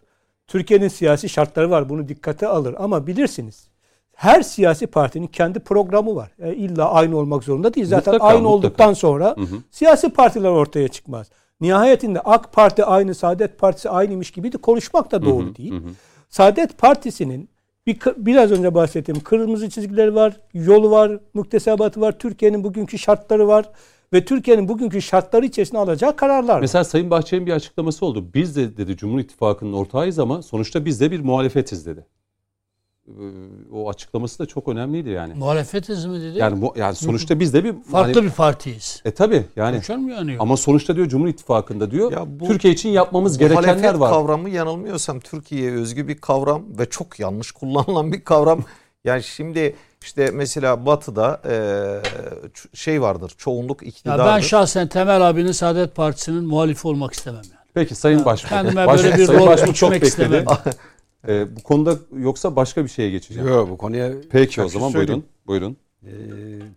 Türkiye'nin 0.47 0.89
siyasi 0.89 1.29
şartları 1.29 1.71
var. 1.71 1.89
Bunu 1.89 2.09
dikkate 2.09 2.47
alır. 2.47 2.75
Ama 2.79 3.07
bilirsiniz 3.07 3.69
her 4.15 4.43
siyasi 4.43 4.87
partinin 4.87 5.27
kendi 5.27 5.59
programı 5.61 6.15
var. 6.17 6.31
E, 6.43 6.55
illa 6.55 6.91
aynı 6.91 7.17
olmak 7.19 7.45
zorunda 7.45 7.75
değil. 7.75 7.87
Zaten 7.87 8.15
Mutlaka, 8.15 8.33
aynı 8.35 8.43
mutlaka. 8.43 8.55
olduktan 8.57 8.93
sonra 8.93 9.37
siyasi 9.71 10.09
partiler 10.11 10.49
ortaya 10.49 10.89
çıkmaz. 10.89 11.27
Nihayetinde 11.61 12.21
AK 12.21 12.53
Parti 12.53 12.85
aynı, 12.85 13.15
Saadet 13.15 13.59
Partisi 13.59 13.91
aynıymış 13.91 14.31
gibi 14.31 14.53
de 14.53 14.57
konuşmak 14.57 15.13
da 15.13 15.23
doğru 15.23 15.57
değil. 15.57 15.73
Saadet 16.29 16.79
Partisi'nin 16.79 17.49
bir, 17.87 17.99
biraz 18.17 18.53
önce 18.53 18.75
bahsettiğim 18.75 19.21
kırmızı 19.21 19.71
çizgileri 19.71 20.15
var, 20.15 20.41
yolu 20.55 20.91
var, 20.91 21.19
muktesebatı 21.35 22.01
var, 22.01 22.19
Türkiye'nin 22.19 22.65
bugünkü 22.65 22.99
şartları 22.99 23.49
var 23.49 23.71
ve 24.13 24.25
Türkiye'nin 24.25 24.69
bugünkü 24.69 25.03
şartları 25.03 25.47
içerisinde 25.47 25.79
alacağı 25.79 26.17
kararlar. 26.17 26.61
Mesela 26.61 26.85
Sayın 26.85 27.11
Bahçeli'nin 27.11 27.47
bir 27.47 27.53
açıklaması 27.53 28.07
oldu. 28.07 28.31
Biz 28.35 28.57
de 28.57 28.77
dedi 28.77 28.97
Cumhur 28.97 29.19
İttifakı'nın 29.19 29.73
ortağıyız 29.73 30.19
ama 30.19 30.43
sonuçta 30.43 30.85
biz 30.85 31.01
de 31.01 31.11
bir 31.11 31.21
muhalefetiz 31.21 31.87
dedi. 31.87 32.07
Ee, 33.09 33.13
O 33.73 33.91
açıklaması 33.91 34.39
da 34.39 34.47
çok 34.47 34.69
önemliydi 34.69 35.11
yani. 35.11 35.35
Muhalefetiz 35.35 36.05
mi 36.05 36.21
dedi? 36.21 36.39
Yani 36.39 36.63
bu 36.63 36.75
yani 36.77 36.95
sonuçta 36.95 37.41
biz 37.41 37.55
de 37.55 37.65
bir 37.65 37.73
Farklı 37.93 38.13
hani- 38.15 38.27
bir 38.27 38.31
partiyiz. 38.31 39.03
E 39.05 39.11
tabi 39.11 39.45
yani 39.57 39.73
Konuşar 39.75 39.97
mı 39.97 40.11
yani? 40.11 40.37
ama 40.39 40.57
sonuçta 40.57 40.97
diyor 40.97 41.09
Cumhur 41.09 41.29
İttifakı'nda 41.29 41.91
diyor 41.91 42.13
Ya 42.13 42.41
bu- 42.41 42.47
Türkiye 42.47 42.75
için 42.75 42.89
yapmamız 42.89 43.39
gerekenler 43.39 43.75
Muhalefet 43.75 44.01
var. 44.01 44.11
kavramı 44.11 44.51
yanılmıyorsam 44.51 45.21
Türkiye'ye 45.21 45.73
özgü 45.73 46.09
bir 46.09 46.17
kavram 46.19 46.63
ve 46.79 46.91
çok 46.91 47.21
yanlış 47.21 47.53
kullanılan 47.53 48.13
bir 48.13 48.25
kavram. 48.25 48.61
Yani 49.05 49.23
şimdi 49.23 49.77
işte 50.03 50.31
mesela 50.35 50.87
Batı'da 50.87 51.41
e, 51.51 51.55
şey 52.77 53.03
vardır 53.03 53.33
çoğunluk 53.39 53.83
ya 53.83 53.89
iktidardır. 53.89 54.25
ben 54.25 54.41
şahsen 54.41 54.89
Temel 54.89 55.29
abinin 55.31 55.53
Saadet 55.53 55.95
Partisi'nin 55.95 56.45
muhalifi 56.45 56.89
olmak 56.89 57.13
istemem 57.13 57.43
yani. 57.45 57.65
Peki 57.75 57.95
Sayın 57.95 58.25
Başbakan. 58.25 58.63
kendime 58.63 58.87
böyle 58.89 59.17
bir 59.19 59.25
Sayın 59.27 59.41
rol 59.41 59.73
çok 59.73 59.93
bekledi. 59.93 60.45
Ee, 61.29 61.57
bu 61.57 61.63
konuda 61.63 61.97
yoksa 62.19 62.57
başka 62.57 62.85
bir 62.85 62.89
şeye 62.89 63.11
geçeceğim. 63.11 63.49
Yok 63.49 63.71
bu 63.71 63.79
konuya 63.79 64.13
Peki 64.31 64.63
o 64.63 64.69
zaman 64.69 64.91
söyleyeyim. 64.91 65.25
buyurun. 65.47 65.77
Buyurun. 65.77 65.77
Ee, 66.07 66.11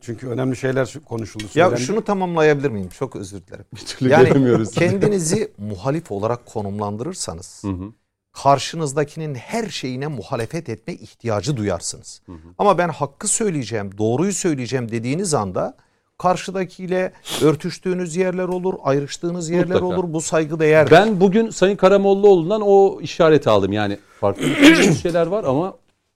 çünkü 0.02 0.28
önemli 0.28 0.56
şeyler 0.56 0.94
konuşuldu. 1.06 1.44
Ya 1.56 1.78
şunu 1.78 2.04
tamamlayabilir 2.04 2.70
miyim? 2.70 2.90
Çok 2.90 3.16
özür 3.16 3.42
dilerim. 3.48 3.66
türlü 3.86 4.12
Yani 4.12 4.66
kendinizi 4.68 5.52
muhalif 5.58 6.12
olarak 6.12 6.46
konumlandırırsanız 6.46 7.64
Hı 7.64 7.72
hı. 7.72 7.94
karşınızdakinin 8.34 9.36
her 9.36 9.70
şeyine 9.70 10.08
muhalefet 10.08 10.70
etme 10.70 10.94
ihtiyacı 10.94 11.58
duyarsınız. 11.58 12.22
Ama 12.58 12.78
ben 12.78 12.90
hakkı 12.90 13.28
söyleyeceğim, 13.28 13.98
doğruyu 13.98 14.34
söyleyeceğim 14.34 14.92
dediğiniz 14.92 15.34
anda 15.34 15.78
karşıdakiyle 16.18 17.14
örtüştüğünüz 17.42 18.16
yerler 18.16 18.48
olur, 18.48 18.74
ayrıştığınız 18.84 19.50
yerler 19.50 19.82
Mutlaka. 19.82 19.86
olur. 19.86 20.14
Bu 20.14 20.22
saygı 20.22 20.60
değer. 20.60 20.88
Ben 20.92 21.20
bugün 21.20 21.50
Sayın 21.50 21.76
Karamollaoğlu'ndan 21.76 22.62
o 22.66 23.02
işareti 23.02 23.50
aldım. 23.50 23.74
Yani 23.74 23.98
farklı 24.20 24.44
şeyler 25.02 25.28
var 25.28 25.44
ama 25.44 25.74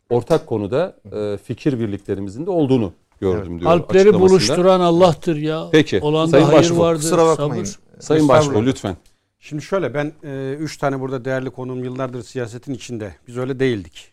ortak 0.09 0.47
konuda 0.47 0.95
e, 1.11 1.37
fikir 1.37 1.79
birliklerimizin 1.79 2.45
de 2.45 2.49
olduğunu 2.49 2.93
gördüm 3.21 3.59
diyor 3.59 3.71
Alpleri 3.71 4.13
buluşturan 4.13 4.79
Allah'tır 4.79 5.35
ya. 5.35 5.67
Peki. 5.71 5.99
Olanda 6.01 6.31
Sayın 6.31 6.45
hayır 6.45 6.59
Başbuğ, 6.59 6.79
vardır. 6.79 7.01
kusura 7.01 7.25
bakmayın. 7.25 7.63
Sabır. 7.63 8.01
Sayın 8.01 8.27
Başbuğ 8.27 8.65
lütfen. 8.65 8.97
Şimdi 9.39 9.61
şöyle 9.63 9.93
ben 9.93 10.11
e, 10.23 10.55
üç 10.59 10.77
tane 10.77 10.99
burada 10.99 11.25
değerli 11.25 11.49
konuğum 11.49 11.83
yıllardır 11.83 12.23
siyasetin 12.23 12.73
içinde. 12.73 13.15
Biz 13.27 13.37
öyle 13.37 13.59
değildik. 13.59 14.11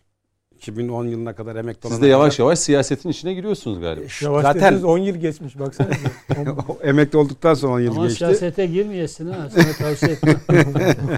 2010 0.63 1.05
yılına 1.07 1.35
kadar 1.35 1.55
emekli 1.55 1.81
Siz 1.81 1.91
olana 1.91 2.01
de 2.01 2.07
yavaş 2.07 2.35
kadar- 2.37 2.45
yavaş 2.47 2.59
siyasetin 2.59 3.09
içine 3.09 3.33
giriyorsunuz 3.33 3.79
galiba. 3.79 4.05
Yavaş 4.21 4.43
Zaten 4.43 4.59
Zaten 4.59 4.83
10 4.83 4.97
yıl 4.97 5.15
geçmiş 5.15 5.59
baksana. 5.59 5.87
emekli 6.83 7.17
olduktan 7.17 7.53
sonra 7.53 7.73
10 7.73 7.79
yıl 7.79 7.91
Ama 7.91 8.03
geçti. 8.03 8.17
siyasete 8.17 8.65
girmeyesin 8.65 9.29
ha. 9.29 9.49
Sana 9.49 9.73
tavsiye 9.73 10.11
etmem. 10.11 10.39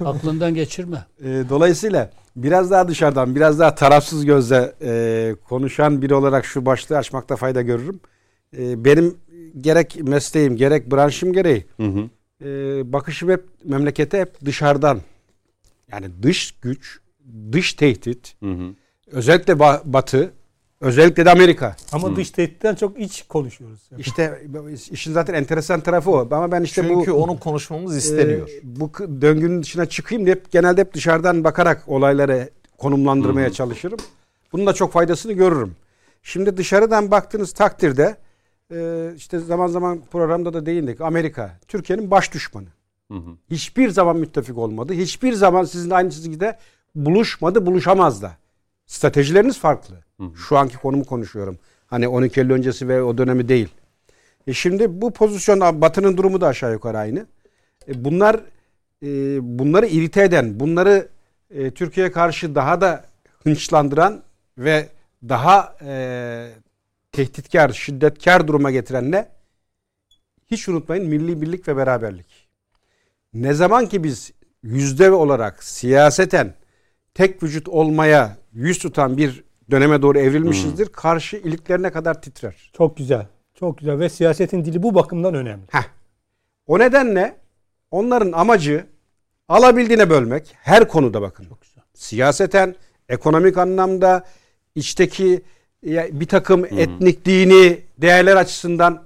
Aklından 0.08 0.54
geçirme. 0.56 1.06
E, 1.24 1.44
dolayısıyla 1.50 2.12
biraz 2.36 2.72
daha 2.72 2.88
dışarıdan, 2.88 3.36
biraz 3.36 3.60
daha 3.60 3.76
tarafsız 3.76 4.26
gözle 4.26 4.74
e, 4.82 5.36
konuşan 5.50 6.02
biri 6.02 6.14
olarak 6.16 6.46
şu 6.46 6.66
başlığı 6.66 6.98
açmakta 6.98 7.36
fayda 7.36 7.62
görürüm. 7.62 8.00
E, 8.58 8.86
benim 8.86 9.18
gerek 9.62 10.00
mesleğim, 10.04 10.56
gerek 10.56 10.92
branşım 10.92 11.34
gereği 11.34 11.66
Hı 11.78 11.84
hı. 11.84 12.10
e, 12.46 12.50
bakışım 12.94 13.30
hep 13.30 13.44
memlekete 13.66 14.20
hep 14.20 14.46
dışarıdan. 14.46 15.00
Yani 15.92 16.06
dış 16.24 16.52
güç, 16.52 17.00
dış 17.52 17.74
tehdit, 17.74 18.36
Hı 18.44 18.52
hı. 18.52 18.74
Özellikle 19.12 19.54
ba- 19.54 19.82
Batı, 19.86 20.34
özellikle 20.82 21.26
de 21.26 21.32
Amerika. 21.32 21.76
Ama 21.92 22.16
dış 22.16 22.32
tehditten 22.32 22.76
çok 22.76 23.00
iç 23.00 23.24
konuşuyoruz. 23.30 23.80
İşte 23.98 24.42
işin 24.92 25.14
zaten 25.14 25.34
enteresan 25.34 25.82
tarafı 25.82 26.12
o. 26.12 26.28
Ama 26.32 26.52
ben 26.52 26.62
işte 26.64 26.82
Çünkü 26.88 27.12
bu 27.12 27.16
onu 27.16 27.40
konuşmamız 27.40 27.98
isteniyor. 27.98 28.50
e, 28.50 28.60
bu 28.64 28.92
döngünün 29.22 29.62
dışına 29.64 29.86
çıkayım 29.86 30.26
diye 30.26 30.36
hep, 30.36 30.52
genelde 30.52 30.82
hep 30.82 30.94
dışarıdan 30.94 31.44
bakarak 31.44 31.84
olayları 31.88 32.50
konumlandırmaya 32.78 33.52
çalışırım. 33.52 34.00
Bunun 34.54 34.66
da 34.66 34.74
çok 34.74 34.94
faydasını 34.94 35.34
görürüm. 35.34 35.76
Şimdi 36.24 36.58
dışarıdan 36.58 37.12
baktığınız 37.12 37.54
takdirde 37.54 38.16
e, 38.74 39.10
işte 39.16 39.40
zaman 39.40 39.68
zaman 39.68 40.02
programda 40.12 40.54
da 40.54 40.66
değindik. 40.66 41.02
Amerika 41.02 41.60
Türkiye'nin 41.68 42.12
baş 42.12 42.34
düşmanı. 42.34 42.68
Hı 43.12 43.18
hı. 43.18 43.30
Hiçbir 43.52 43.90
zaman 43.90 44.18
müttefik 44.18 44.58
olmadı. 44.58 44.94
Hiçbir 44.94 45.34
zaman 45.34 45.64
sizin 45.64 45.90
aynı 45.90 46.10
çizgide 46.12 46.58
buluşmadı, 46.96 47.66
buluşamaz 47.66 48.22
da. 48.22 48.32
Stratejileriniz 48.92 49.60
farklı. 49.60 49.96
Şu 50.36 50.58
anki 50.58 50.78
konumu 50.78 51.06
konuşuyorum. 51.06 51.60
Hani 51.88 52.08
12 52.08 52.40
Eylül 52.40 52.52
öncesi 52.52 52.88
ve 52.88 53.04
o 53.04 53.18
dönemi 53.18 53.48
değil. 53.48 53.70
E 54.48 54.54
şimdi 54.54 55.02
bu 55.02 55.14
pozisyon 55.14 55.82
Batı'nın 55.82 56.18
durumu 56.18 56.42
da 56.42 56.48
aşağı 56.48 56.72
yukarı 56.72 56.98
aynı. 56.98 57.26
E 57.88 58.06
bunlar 58.06 58.36
e, 59.04 59.08
bunları 59.60 59.88
irite 59.88 60.24
eden, 60.24 60.60
bunları 60.60 61.08
e, 61.50 61.72
Türkiye'ye 61.72 62.12
karşı 62.12 62.56
daha 62.56 62.82
da 62.82 63.06
hınçlandıran 63.44 64.24
ve 64.58 64.90
daha 65.30 65.76
e, 65.82 66.50
tehditkar, 67.12 67.70
şiddetkar 67.70 68.48
duruma 68.48 68.72
getiren 68.72 69.12
ne? 69.12 69.30
Hiç 70.48 70.70
unutmayın 70.70 71.08
milli 71.08 71.42
birlik 71.42 71.68
ve 71.68 71.78
beraberlik. 71.78 72.48
Ne 73.34 73.54
zaman 73.54 73.86
ki 73.86 74.04
biz 74.04 74.32
yüzde 74.64 75.12
olarak 75.12 75.64
siyaseten 75.64 76.54
tek 77.14 77.44
vücut 77.44 77.68
olmaya 77.68 78.41
yüz 78.54 78.80
tutan 78.80 79.18
bir 79.18 79.44
döneme 79.72 80.02
doğru 80.02 80.20
evrilmişizdir. 80.20 80.88
Karşı 80.88 81.38
iliklerine 81.38 81.92
kadar 81.92 82.22
titrer. 82.22 82.72
Çok 82.78 82.98
güzel. 82.98 83.28
Çok 83.54 83.78
güzel 83.78 84.00
ve 84.00 84.10
siyasetin 84.10 84.66
dili 84.66 84.84
bu 84.84 84.96
bakımdan 84.96 85.34
önemli. 85.34 85.64
Heh. 85.72 85.84
O 86.68 86.80
nedenle 86.80 87.38
onların 87.92 88.32
amacı 88.32 88.86
alabildiğine 89.48 90.10
bölmek 90.10 90.56
her 90.62 90.88
konuda 90.88 91.22
bakın. 91.22 91.48
Siyaseten, 91.94 92.76
ekonomik 93.10 93.58
anlamda, 93.58 94.24
içteki 94.76 95.42
bir 95.84 96.28
takım 96.28 96.66
etnik, 96.66 97.26
dini 97.26 97.82
değerler 97.98 98.36
açısından 98.36 99.04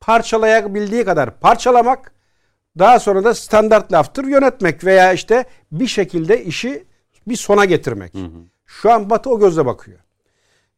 parçalayabildiği 0.00 1.04
kadar 1.04 1.40
parçalamak, 1.40 2.12
daha 2.78 3.00
sonra 3.00 3.24
da 3.24 3.34
standart 3.34 3.92
laftır 3.92 4.24
yönetmek 4.24 4.84
veya 4.84 5.12
işte 5.12 5.44
bir 5.72 5.86
şekilde 5.86 6.44
işi 6.44 6.84
bir 7.28 7.36
sona 7.36 7.64
getirmek. 7.64 8.12
Şu 8.80 8.92
an 8.92 9.10
Batı 9.10 9.30
o 9.30 9.40
gözle 9.40 9.66
bakıyor. 9.66 9.98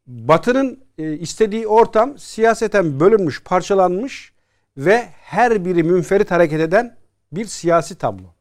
Batı'nın 0.07 0.79
e, 0.97 1.13
istediği 1.13 1.67
ortam 1.67 2.17
siyaseten 2.17 2.99
bölünmüş, 2.99 3.43
parçalanmış 3.43 4.33
ve 4.77 5.07
her 5.11 5.65
biri 5.65 5.83
münferit 5.83 6.31
hareket 6.31 6.59
eden 6.61 6.97
bir 7.31 7.45
siyasi 7.45 7.95
tablo. 7.95 8.33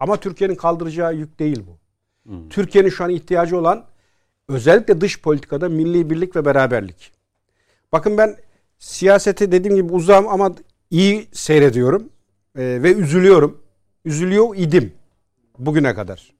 Ama 0.00 0.16
Türkiye'nin 0.16 0.54
kaldıracağı 0.54 1.14
yük 1.14 1.38
değil 1.38 1.62
bu. 1.66 1.78
Türkiye'nin 2.50 2.88
şu 2.88 3.04
an 3.04 3.10
ihtiyacı 3.10 3.58
olan 3.58 3.84
özellikle 4.48 5.00
dış 5.00 5.20
politikada 5.20 5.68
milli 5.68 6.10
birlik 6.10 6.36
ve 6.36 6.44
beraberlik. 6.44 7.12
Bakın 7.92 8.18
ben 8.18 8.36
siyaseti 8.78 9.52
dediğim 9.52 9.76
gibi 9.76 9.92
uzağım 9.92 10.28
ama 10.28 10.54
iyi 10.90 11.28
seyrediyorum 11.32 12.08
e, 12.56 12.62
ve 12.82 12.94
üzülüyorum. 12.94 13.62
Üzülüyor 14.04 14.56
idim 14.56 14.92
bugüne 15.58 15.94
kadar. 15.94 16.32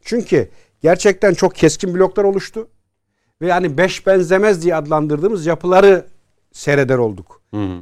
Çünkü 0.00 0.50
gerçekten 0.90 1.34
çok 1.34 1.54
keskin 1.54 1.94
bloklar 1.94 2.24
oluştu. 2.24 2.68
Ve 3.42 3.46
yani 3.46 3.78
beş 3.78 4.06
benzemez 4.06 4.62
diye 4.62 4.76
adlandırdığımız 4.76 5.46
yapıları 5.46 6.06
seyreder 6.52 6.98
olduk. 6.98 7.42
Hı 7.54 7.56
hı. 7.56 7.78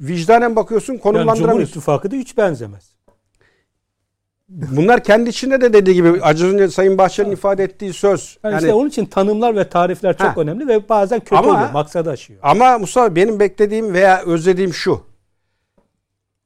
Vicdanen 0.00 0.56
bakıyorsun 0.56 0.92
Yani 0.92 1.02
Cumhur 1.02 1.14
konumlandıramıyorsun. 1.14 1.70
İttifakı 1.70 2.10
da 2.10 2.16
hiç 2.16 2.36
benzemez. 2.36 2.94
Bunlar 4.48 5.04
kendi 5.04 5.30
içinde 5.30 5.60
de 5.60 5.72
dediği 5.72 5.94
gibi 5.94 6.22
az 6.22 6.42
önce 6.42 6.68
Sayın 6.68 6.98
Bahçeli'nin 6.98 7.32
ifade 7.32 7.64
ettiği 7.64 7.92
söz. 7.92 8.38
Yani, 8.44 8.52
Yani, 8.52 8.62
işte 8.62 8.74
onun 8.74 8.88
için 8.88 9.06
tanımlar 9.06 9.56
ve 9.56 9.68
tarifler 9.68 10.16
çok 10.18 10.26
Ha. 10.36 10.40
önemli 10.40 10.68
ve 10.68 10.88
bazen 10.88 11.20
kötü 11.20 11.36
Ama- 11.36 11.50
oluyor. 11.52 11.70
Maksadı 11.72 12.10
aşıyor. 12.10 12.40
ama 12.42 12.78
Mustafa 12.78 13.16
benim 13.16 13.40
beklediğim 13.40 13.92
veya 13.94 14.22
özlediğim 14.22 14.74
şu. 14.74 15.00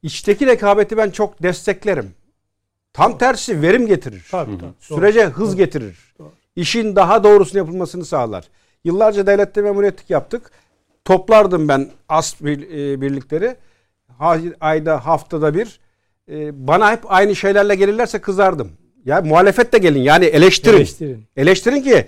İçteki 0.03 0.47
rekabeti 0.47 0.97
ben 0.97 1.11
çok 1.11 1.43
desteklerim. 1.43 2.11
Tam 2.99 3.19
tersi 3.19 3.63
verim 3.63 3.87
getirir. 3.87 4.27
Tabii, 4.31 4.59
tabii. 4.59 4.61
Doğru. 4.91 4.99
Sürece 4.99 5.25
hız 5.25 5.57
getirir. 5.57 6.15
İşin 6.57 6.97
daha 6.97 7.25
doğrusunu 7.25 7.59
yapılmasını 7.59 8.05
sağlar. 8.05 8.45
Yıllarca 8.85 9.27
devlette 9.27 9.63
memuriyetlik 9.63 10.11
yaptık. 10.11 10.51
Toplardım 11.05 11.69
ben 11.69 11.89
as 12.09 12.35
e, 12.43 12.47
birlikleri. 13.01 13.57
Ayda 14.61 15.07
haftada 15.07 15.55
bir. 15.55 15.81
E, 16.31 16.67
Bana 16.67 16.93
hep 16.93 17.01
aynı 17.13 17.37
şeylerle 17.37 17.75
gelirlerse 17.75 18.19
kızardım. 18.21 18.73
Ya 19.05 19.21
muhalefet 19.21 19.73
de 19.73 19.79
gelin 19.79 20.01
yani 20.03 20.25
eleştirin. 20.25 20.77
Eleştirin. 20.77 21.25
Eleştirin 21.37 21.83
ki 21.83 22.07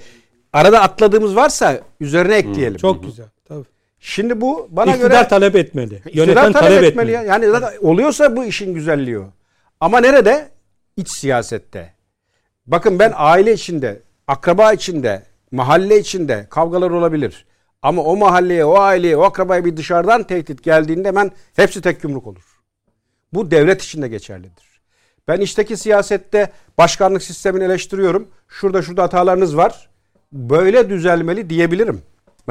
arada 0.53 0.81
atladığımız 0.81 1.37
varsa 1.37 1.81
üzerine 2.01 2.35
ekleyelim. 2.37 2.77
Çok 2.77 3.05
güzel. 3.05 3.27
Tabii. 3.49 3.65
Şimdi 3.99 4.41
bu 4.41 4.69
bana 4.71 4.91
İktidar 4.91 5.11
göre 5.11 5.29
talep 5.29 5.57
etmeli. 5.57 5.95
İktidar 5.95 6.27
Yöneten 6.27 6.53
talep, 6.53 6.85
etmeli. 6.85 7.11
ya. 7.11 7.23
Yani 7.23 7.47
oluyorsa 7.81 8.37
bu 8.37 8.45
işin 8.45 8.75
güzelliği 8.75 9.19
o. 9.19 9.25
Ama 9.81 10.01
nerede? 10.01 10.49
İç 11.01 11.09
siyasette. 11.09 11.95
Bakın 12.67 12.99
ben 12.99 13.13
aile 13.17 13.53
içinde, 13.53 14.03
akraba 14.27 14.73
içinde, 14.73 15.23
mahalle 15.51 15.99
içinde 15.99 16.47
kavgalar 16.51 16.91
olabilir. 16.91 17.47
Ama 17.83 18.03
o 18.03 18.17
mahalleye, 18.17 18.65
o 18.65 18.79
aileye, 18.79 19.17
o 19.17 19.23
akrabaya 19.23 19.65
bir 19.65 19.77
dışarıdan 19.77 20.23
tehdit 20.23 20.63
geldiğinde 20.63 21.09
hemen 21.09 21.31
hepsi 21.57 21.81
tek 21.81 22.05
yumruk 22.05 22.27
olur. 22.27 22.61
Bu 23.33 23.51
devlet 23.51 23.83
içinde 23.83 24.09
geçerlidir. 24.09 24.81
Ben 25.29 25.41
içteki 25.41 25.77
siyasette 25.77 26.53
başkanlık 26.79 27.23
sistemini 27.23 27.65
eleştiriyorum. 27.65 28.29
Şurada 28.49 28.83
şurada 28.83 29.03
hatalarınız 29.03 29.57
var. 29.57 29.91
Böyle 30.33 30.91
düzelmeli 30.91 31.51
diyebilirim. 31.51 32.03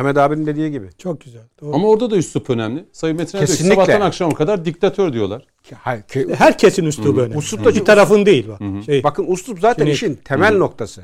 Mehmet 0.04 0.18
abinin 0.18 0.46
dediği 0.46 0.72
gibi. 0.72 0.90
Çok 0.98 1.22
güzel. 1.22 1.42
Doğru. 1.62 1.76
Ama 1.76 1.88
orada 1.88 2.12
da 2.12 2.16
üslup 2.18 2.50
önemli. 2.50 2.86
Sayın 2.92 3.18
Metin 3.18 3.38
Erdoğan 3.38 3.56
sabahtan 3.56 4.02
akşama 4.02 4.34
kadar 4.34 4.66
diktatör 4.66 5.14
diyorlar. 5.14 5.46
Hayır, 5.80 6.02
ke- 6.02 6.36
Herkesin 6.36 6.86
üslubu 6.86 7.22
önemli. 7.22 7.38
Uslup 7.38 7.66
da- 7.66 7.76
Bir 7.76 7.86
tarafın 7.86 8.26
değil. 8.26 8.48
Bak. 8.48 8.60
Şey, 8.86 9.04
Bakın 9.04 9.26
uslup 9.28 9.60
zaten 9.60 9.84
Şimdi- 9.86 9.96
işin 9.96 10.16
temel 10.16 10.58
noktası. 10.58 11.04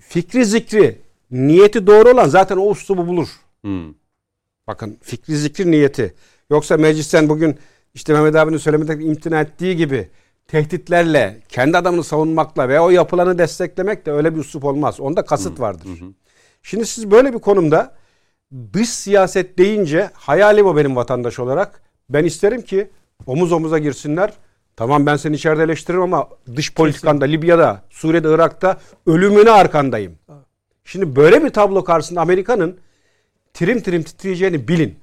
Fikri 0.00 0.44
zikri, 0.44 0.98
niyeti 1.30 1.86
doğru 1.86 2.08
olan 2.10 2.28
zaten 2.28 2.56
o 2.56 2.68
uslubu 2.68 3.06
bulur. 3.06 3.28
Hı. 3.64 3.84
Bakın 4.66 4.98
fikri 5.02 5.36
zikri 5.36 5.70
niyeti. 5.70 6.14
Yoksa 6.50 6.76
meclisten 6.76 7.28
bugün 7.28 7.58
işte 7.94 8.12
Mehmet 8.12 8.36
abinin 8.36 8.56
söylemede 8.58 9.04
imtina 9.04 9.40
ettiği 9.40 9.76
gibi 9.76 10.08
tehditlerle, 10.48 11.40
kendi 11.48 11.78
adamını 11.78 12.04
savunmakla 12.04 12.68
ve 12.68 12.80
o 12.80 12.90
yapılanı 12.90 13.38
desteklemek 13.38 14.06
de 14.06 14.12
öyle 14.12 14.34
bir 14.34 14.40
uslup 14.40 14.64
olmaz. 14.64 15.00
Onda 15.00 15.24
kasıt 15.24 15.60
vardır. 15.60 15.88
Şimdi 16.62 16.86
siz 16.86 17.10
böyle 17.10 17.32
bir 17.34 17.38
konumda 17.38 17.94
dış 18.72 18.88
siyaset 18.88 19.58
deyince 19.58 20.10
hayalim 20.14 20.66
o 20.66 20.76
benim 20.76 20.96
vatandaş 20.96 21.38
olarak. 21.38 21.82
Ben 22.10 22.24
isterim 22.24 22.62
ki 22.62 22.90
omuz 23.26 23.52
omuza 23.52 23.78
girsinler. 23.78 24.32
Tamam 24.76 25.06
ben 25.06 25.16
seni 25.16 25.36
içeride 25.36 25.62
eleştiririm 25.62 26.02
ama 26.02 26.28
dış 26.56 26.74
politikanda, 26.74 27.24
Libya'da, 27.24 27.82
Suriye'de, 27.90 28.28
Irak'ta 28.28 28.80
ölümüne 29.06 29.50
arkandayım. 29.50 30.18
Şimdi 30.84 31.16
böyle 31.16 31.44
bir 31.44 31.50
tablo 31.50 31.84
karşısında 31.84 32.20
Amerika'nın 32.20 32.78
trim 33.54 33.82
trim 33.82 34.02
titreyeceğini 34.02 34.68
bilin. 34.68 34.98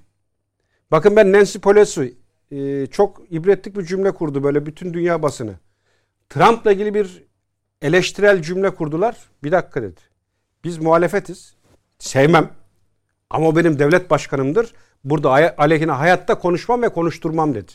Bakın 0.91 1.15
ben 1.15 1.31
Nancy 1.31 1.59
Pelosi 1.59 2.13
e, 2.51 2.88
çok 2.88 3.22
ibretlik 3.30 3.77
bir 3.77 3.85
cümle 3.85 4.11
kurdu 4.11 4.43
böyle 4.43 4.65
bütün 4.65 4.93
dünya 4.93 5.22
basını. 5.22 5.53
Trump'la 6.30 6.72
ilgili 6.72 6.93
bir 6.93 7.23
eleştirel 7.81 8.41
cümle 8.41 8.69
kurdular. 8.69 9.17
Bir 9.43 9.51
dakika 9.51 9.81
dedi. 9.81 10.01
Biz 10.63 10.77
muhalefetiz. 10.77 11.55
Sevmem. 11.99 12.49
Ama 13.30 13.47
o 13.47 13.56
benim 13.56 13.80
devlet 13.80 14.10
başkanımdır. 14.10 14.73
Burada 15.03 15.53
aleyhine 15.57 15.91
hayatta 15.91 16.39
konuşmam 16.39 16.81
ve 16.81 16.89
konuşturmam 16.89 17.56
dedi. 17.56 17.72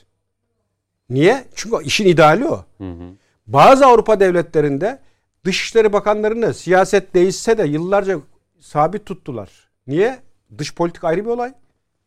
Niye? 1.11 1.45
Çünkü 1.55 1.85
işin 1.85 2.07
ideali 2.07 2.49
o. 2.49 2.65
Hı 2.79 2.91
hı. 2.91 3.11
Bazı 3.47 3.87
Avrupa 3.87 4.21
devletlerinde 4.21 4.99
Dışişleri 5.45 5.93
Bakanlarını 5.93 6.55
siyaset 6.55 7.15
değişse 7.15 7.59
de 7.59 7.63
yıllarca 7.63 8.19
sabit 8.61 9.07
tuttular. 9.07 9.51
Niye? 9.87 10.19
Dış 10.59 10.75
politik 10.75 11.05
ayrı 11.05 11.25
bir 11.25 11.31
olay. 11.31 11.53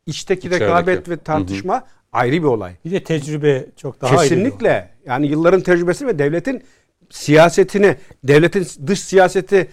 İçteki 0.06 0.40
İçerideki. 0.40 0.64
rekabet 0.66 1.10
ve 1.10 1.18
tartışma 1.18 1.74
hı 1.74 1.80
hı. 1.80 1.84
ayrı 2.12 2.36
bir 2.36 2.44
olay. 2.44 2.74
Bir 2.86 2.92
de 2.92 3.04
tecrübe 3.04 3.66
çok 3.78 4.02
daha 4.02 4.18
Kesinlikle. 4.18 4.72
Ayrı 4.72 4.90
yani 5.06 5.28
yılların 5.28 5.62
tecrübesi 5.62 6.08
ve 6.08 6.20
devletin 6.20 6.64
siyasetini, 7.10 7.96
devletin 8.24 8.68
dış 8.88 9.00
siyaseti 9.00 9.70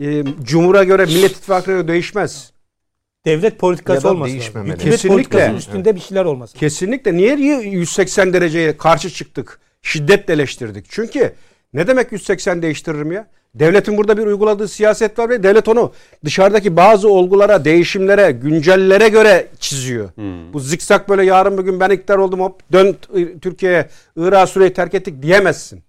e, 0.00 0.24
Cumhur'a 0.42 0.84
göre, 0.84 1.04
Millet 1.04 1.30
İttifakı'na 1.30 1.74
göre 1.74 1.88
değişmez. 1.88 2.52
Devlet 3.26 3.58
politikası 3.58 4.10
olması 4.10 4.36
lazım. 4.36 4.48
Hükümet 4.48 4.78
Kesinlikle. 4.82 5.54
üstünde 5.56 5.94
bir 5.94 6.00
şeyler 6.00 6.24
olması 6.24 6.58
Kesinlikle. 6.58 7.16
Niye 7.16 7.34
180 7.36 8.32
dereceye 8.32 8.76
karşı 8.76 9.10
çıktık? 9.10 9.60
Şiddetle 9.82 10.34
eleştirdik. 10.34 10.86
Çünkü 10.88 11.34
ne 11.74 11.86
demek 11.86 12.12
180 12.12 12.62
değiştiririm 12.62 13.12
ya? 13.12 13.26
Devletin 13.54 13.96
burada 13.96 14.16
bir 14.16 14.26
uyguladığı 14.26 14.68
siyaset 14.68 15.18
var 15.18 15.28
ve 15.28 15.42
devlet 15.42 15.68
onu 15.68 15.92
dışarıdaki 16.24 16.76
bazı 16.76 17.08
olgulara, 17.08 17.64
değişimlere, 17.64 18.30
güncellere 18.30 19.08
göre 19.08 19.48
çiziyor. 19.60 20.10
Hmm. 20.14 20.52
Bu 20.52 20.60
zikzak 20.60 21.08
böyle 21.08 21.24
yarın 21.24 21.58
bugün 21.58 21.80
ben 21.80 21.90
iktidar 21.90 22.18
oldum 22.18 22.40
hop 22.40 22.72
dön 22.72 22.96
Türkiye'ye, 23.40 23.88
Irak'a, 24.16 24.46
Suriye'yi 24.46 24.74
terk 24.74 24.94
ettik 24.94 25.22
diyemezsin. 25.22 25.82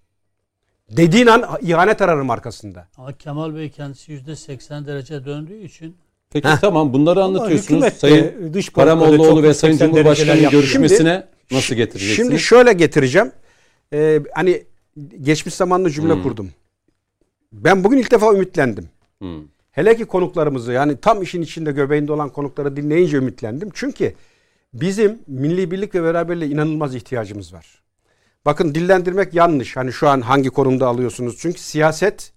Dediğin 0.90 1.26
an 1.26 1.58
ihanet 1.62 2.02
ararım 2.02 2.30
arkasında. 2.30 2.88
Ama 2.96 3.12
Kemal 3.12 3.54
Bey 3.54 3.70
kendisi 3.70 4.12
yüzde 4.12 4.36
80 4.36 4.86
derece 4.86 5.24
döndüğü 5.24 5.64
için 5.64 5.96
Peki 6.36 6.48
Heh. 6.48 6.60
tamam 6.60 6.92
bunları 6.92 7.22
anlatıyorsunuz. 7.22 7.94
Sayın 7.94 8.54
dış 8.54 8.68
Karamollaoğlu 8.68 9.42
ve 9.42 9.54
Sayın 9.54 9.78
Cumhurbaşkanı'nın 9.78 10.50
görüşmesine 10.50 11.26
şimdi, 11.48 11.58
nasıl 11.58 11.74
getireceksiniz? 11.74 12.16
Şimdi 12.16 12.38
şöyle 12.38 12.72
getireceğim. 12.72 13.32
Ee, 13.92 14.20
hani 14.34 14.62
geçmiş 15.22 15.54
zamanlı 15.54 15.90
cümle 15.90 16.14
hmm. 16.14 16.22
kurdum. 16.22 16.50
Ben 17.52 17.84
bugün 17.84 17.98
ilk 17.98 18.10
defa 18.10 18.34
ümitlendim. 18.34 18.88
Hmm. 19.18 19.42
Hele 19.70 19.96
ki 19.96 20.04
konuklarımızı 20.04 20.72
yani 20.72 20.96
tam 20.96 21.22
işin 21.22 21.42
içinde 21.42 21.72
göbeğinde 21.72 22.12
olan 22.12 22.28
konukları 22.28 22.76
dinleyince 22.76 23.16
ümitlendim. 23.16 23.70
Çünkü 23.74 24.14
bizim 24.74 25.18
milli 25.26 25.70
birlik 25.70 25.94
ve 25.94 26.02
beraberliğe 26.02 26.50
inanılmaz 26.50 26.94
ihtiyacımız 26.94 27.54
var. 27.54 27.66
Bakın 28.46 28.74
dillendirmek 28.74 29.34
yanlış. 29.34 29.76
Hani 29.76 29.92
şu 29.92 30.08
an 30.08 30.20
hangi 30.20 30.50
konumda 30.50 30.86
alıyorsunuz? 30.86 31.36
Çünkü 31.38 31.60
siyaset 31.60 32.32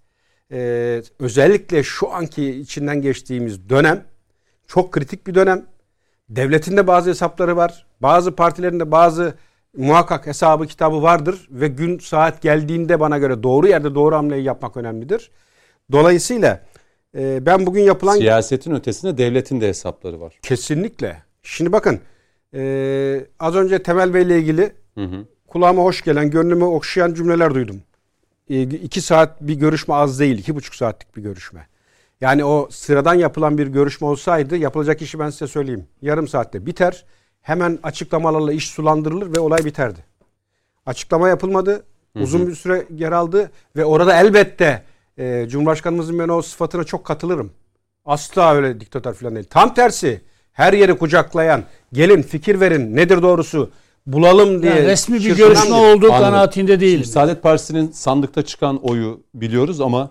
e, 0.52 1.02
özellikle 1.18 1.82
şu 1.82 2.12
anki 2.12 2.50
içinden 2.50 3.02
geçtiğimiz 3.02 3.68
dönem 3.68 4.04
çok 4.66 4.92
kritik 4.92 5.26
bir 5.26 5.34
dönem. 5.34 5.66
Devletin 6.28 6.76
de 6.76 6.86
bazı 6.86 7.10
hesapları 7.10 7.56
var. 7.56 7.86
Bazı 8.00 8.36
partilerin 8.36 8.80
de 8.80 8.90
bazı 8.90 9.34
muhakkak 9.76 10.26
hesabı 10.26 10.66
kitabı 10.66 11.02
vardır 11.02 11.48
ve 11.50 11.68
gün 11.68 11.98
saat 11.98 12.42
geldiğinde 12.42 13.00
bana 13.00 13.18
göre 13.18 13.42
doğru 13.42 13.68
yerde 13.68 13.94
doğru 13.94 14.16
hamleyi 14.16 14.44
yapmak 14.44 14.76
önemlidir. 14.76 15.30
Dolayısıyla 15.92 16.60
e, 17.18 17.46
ben 17.46 17.66
bugün 17.66 17.82
yapılan... 17.82 18.16
Siyasetin 18.16 18.74
ötesinde 18.74 19.18
devletin 19.18 19.60
de 19.60 19.68
hesapları 19.68 20.20
var. 20.20 20.38
Kesinlikle. 20.42 21.22
Şimdi 21.42 21.72
bakın 21.72 22.00
e, 22.54 23.26
az 23.40 23.54
önce 23.54 23.82
Temel 23.82 24.14
Bey 24.14 24.22
ile 24.22 24.38
ilgili 24.38 24.72
hı 24.94 25.04
hı. 25.04 25.26
kulağıma 25.46 25.82
hoş 25.82 26.04
gelen, 26.04 26.30
gönlümü 26.30 26.64
okşayan 26.64 27.14
cümleler 27.14 27.54
duydum. 27.54 27.82
E, 28.50 28.62
iki 28.62 29.00
saat 29.00 29.40
bir 29.40 29.54
görüşme 29.54 29.94
az 29.94 30.20
değil. 30.20 30.38
iki 30.38 30.54
buçuk 30.54 30.74
saatlik 30.74 31.16
bir 31.16 31.22
görüşme. 31.22 31.66
Yani 32.20 32.44
o 32.44 32.68
sıradan 32.70 33.14
yapılan 33.14 33.58
bir 33.58 33.66
görüşme 33.66 34.06
olsaydı 34.06 34.56
yapılacak 34.56 35.02
işi 35.02 35.18
ben 35.18 35.30
size 35.30 35.46
söyleyeyim. 35.46 35.86
Yarım 36.02 36.28
saatte 36.28 36.66
biter 36.66 37.04
hemen 37.40 37.78
açıklamalarla 37.82 38.52
iş 38.52 38.70
sulandırılır 38.70 39.36
ve 39.36 39.40
olay 39.40 39.64
biterdi. 39.64 40.04
Açıklama 40.86 41.28
yapılmadı. 41.28 41.84
Uzun 42.20 42.46
bir 42.46 42.54
süre 42.54 42.86
yer 42.90 43.12
aldı 43.12 43.50
ve 43.76 43.84
orada 43.84 44.20
elbette 44.20 44.82
e, 45.18 45.46
Cumhurbaşkanımızın 45.48 46.18
ben 46.18 46.28
o 46.28 46.42
sıfatına 46.42 46.84
çok 46.84 47.04
katılırım. 47.04 47.52
Asla 48.04 48.54
öyle 48.54 48.80
diktatör 48.80 49.14
falan 49.14 49.34
değil. 49.34 49.46
Tam 49.50 49.74
tersi 49.74 50.20
her 50.52 50.72
yeri 50.72 50.98
kucaklayan, 50.98 51.64
gelin 51.92 52.22
fikir 52.22 52.60
verin 52.60 52.96
nedir 52.96 53.22
doğrusu 53.22 53.70
bulalım 54.12 54.62
diye. 54.62 54.72
Yani 54.72 54.86
resmi 54.86 55.18
bir 55.18 55.36
görüşme 55.36 55.74
olduğu 55.74 56.08
kanaatinde 56.08 56.80
değil. 56.80 57.04
Saadet 57.04 57.42
Partisi'nin 57.42 57.90
sandıkta 57.90 58.42
çıkan 58.42 58.88
oyu 58.88 59.20
biliyoruz 59.34 59.80
ama 59.80 60.10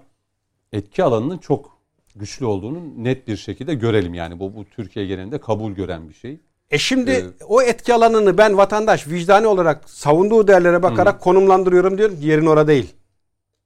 etki 0.73 1.03
alanının 1.03 1.37
çok 1.37 1.79
güçlü 2.15 2.45
olduğunu 2.45 2.79
net 2.97 3.27
bir 3.27 3.37
şekilde 3.37 3.73
görelim. 3.73 4.13
Yani 4.13 4.39
bu, 4.39 4.55
bu 4.55 4.65
Türkiye 4.75 5.05
genelinde 5.05 5.37
kabul 5.37 5.71
gören 5.71 6.09
bir 6.09 6.13
şey. 6.13 6.39
E 6.71 6.77
şimdi 6.77 7.11
evet. 7.11 7.33
o 7.47 7.61
etki 7.61 7.93
alanını 7.93 8.37
ben 8.37 8.57
vatandaş 8.57 9.07
vicdani 9.07 9.47
olarak 9.47 9.89
savunduğu 9.89 10.47
değerlere 10.47 10.83
bakarak 10.83 11.15
Hı. 11.15 11.19
konumlandırıyorum 11.19 11.97
diyorum 11.97 12.17
yerin 12.21 12.45
orada 12.45 12.67
değil. 12.67 12.93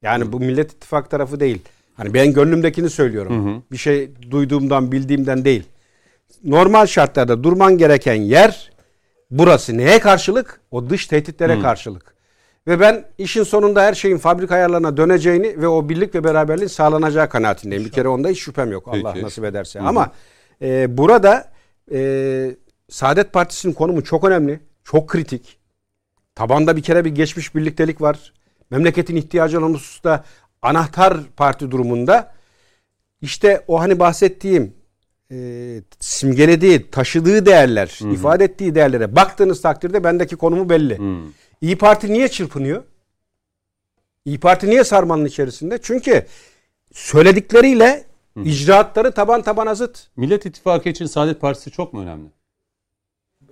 Yani 0.01 0.25
Hı. 0.25 0.31
bu 0.31 0.39
Millet 0.39 0.71
İttifak 0.71 1.09
tarafı 1.09 1.39
değil. 1.39 1.61
Hani 1.93 2.13
ben 2.13 2.33
gönlümdekini 2.33 2.89
söylüyorum. 2.89 3.55
Hı 3.55 3.61
Bir 3.71 3.77
şey 3.77 4.09
duyduğumdan, 4.31 4.91
bildiğimden 4.91 5.45
değil. 5.45 5.63
Normal 6.43 6.85
şartlarda 6.85 7.43
durman 7.43 7.77
gereken 7.77 8.13
yer 8.13 8.72
burası. 9.31 9.77
Neye 9.77 9.99
karşılık? 9.99 10.61
O 10.71 10.89
dış 10.89 11.07
tehditlere 11.07 11.55
Hı. 11.57 11.61
karşılık. 11.61 12.13
Ve 12.67 12.79
ben 12.79 13.05
işin 13.17 13.43
sonunda 13.43 13.81
her 13.83 13.93
şeyin 13.93 14.17
fabrika 14.17 14.55
ayarlarına 14.55 14.97
döneceğini 14.97 15.61
ve 15.61 15.67
o 15.67 15.89
birlik 15.89 16.15
ve 16.15 16.23
beraberliğin 16.23 16.67
sağlanacağı 16.67 17.29
kanaatindeyim. 17.29 17.85
Bir 17.85 17.91
kere 17.91 18.07
onda 18.07 18.29
hiç 18.29 18.39
şüphem 18.39 18.71
yok. 18.71 18.89
Peki. 18.91 19.07
Allah 19.07 19.21
nasip 19.21 19.43
ederse. 19.43 19.79
Hı. 19.79 19.83
Ama 19.83 20.11
e, 20.61 20.97
burada 20.97 21.51
e, 21.91 22.55
Saadet 22.89 23.33
Partisi'nin 23.33 23.73
konumu 23.73 24.03
çok 24.03 24.23
önemli. 24.23 24.59
Çok 24.83 25.09
kritik. 25.09 25.57
Tabanda 26.35 26.75
bir 26.75 26.81
kere 26.81 27.05
bir 27.05 27.09
geçmiş 27.15 27.55
birliktelik 27.55 28.01
var. 28.01 28.33
Memleketin 28.71 29.15
ihtiyacı 29.15 29.59
olan 29.59 29.73
hususta 29.73 30.23
anahtar 30.61 31.17
parti 31.37 31.71
durumunda 31.71 32.33
işte 33.21 33.63
o 33.67 33.79
hani 33.79 33.99
bahsettiğim 33.99 34.73
e, 35.33 35.81
simgelediği, 35.99 36.91
taşıdığı 36.91 37.45
değerler, 37.45 37.95
Hı-hı. 37.99 38.13
ifade 38.13 38.43
ettiği 38.43 38.75
değerlere 38.75 39.15
baktığınız 39.15 39.61
takdirde 39.61 40.03
bendeki 40.03 40.35
konumu 40.35 40.69
belli. 40.69 40.99
Hı. 40.99 41.17
İyi 41.61 41.77
Parti 41.77 42.13
niye 42.13 42.27
çırpınıyor? 42.27 42.83
İyi 44.25 44.39
Parti 44.39 44.69
niye 44.69 44.83
sarmanın 44.83 45.25
içerisinde? 45.25 45.79
Çünkü 45.81 46.25
söyledikleriyle 46.93 48.05
Hı. 48.37 48.43
icraatları 48.43 49.11
taban 49.11 49.41
tabana 49.41 49.75
zıt. 49.75 50.07
Millet 50.15 50.45
İttifakı 50.45 50.89
için 50.89 51.05
Saadet 51.05 51.41
Partisi 51.41 51.71
çok 51.71 51.93
mu 51.93 52.01
önemli? 52.01 52.29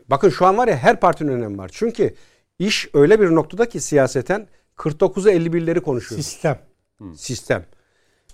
Bakın 0.07 0.29
şu 0.29 0.45
an 0.45 0.57
var 0.57 0.67
ya 0.67 0.77
her 0.77 0.99
partinin 0.99 1.31
önemi 1.31 1.57
var. 1.57 1.69
Çünkü 1.73 2.15
iş 2.59 2.89
öyle 2.93 3.19
bir 3.19 3.35
noktada 3.35 3.69
ki 3.69 3.79
siyaseten 3.79 4.47
49'u 4.77 5.31
51'leri 5.31 5.79
konuşuyoruz. 5.81 6.25
Sistem. 6.25 6.59
Sistem. 7.15 7.65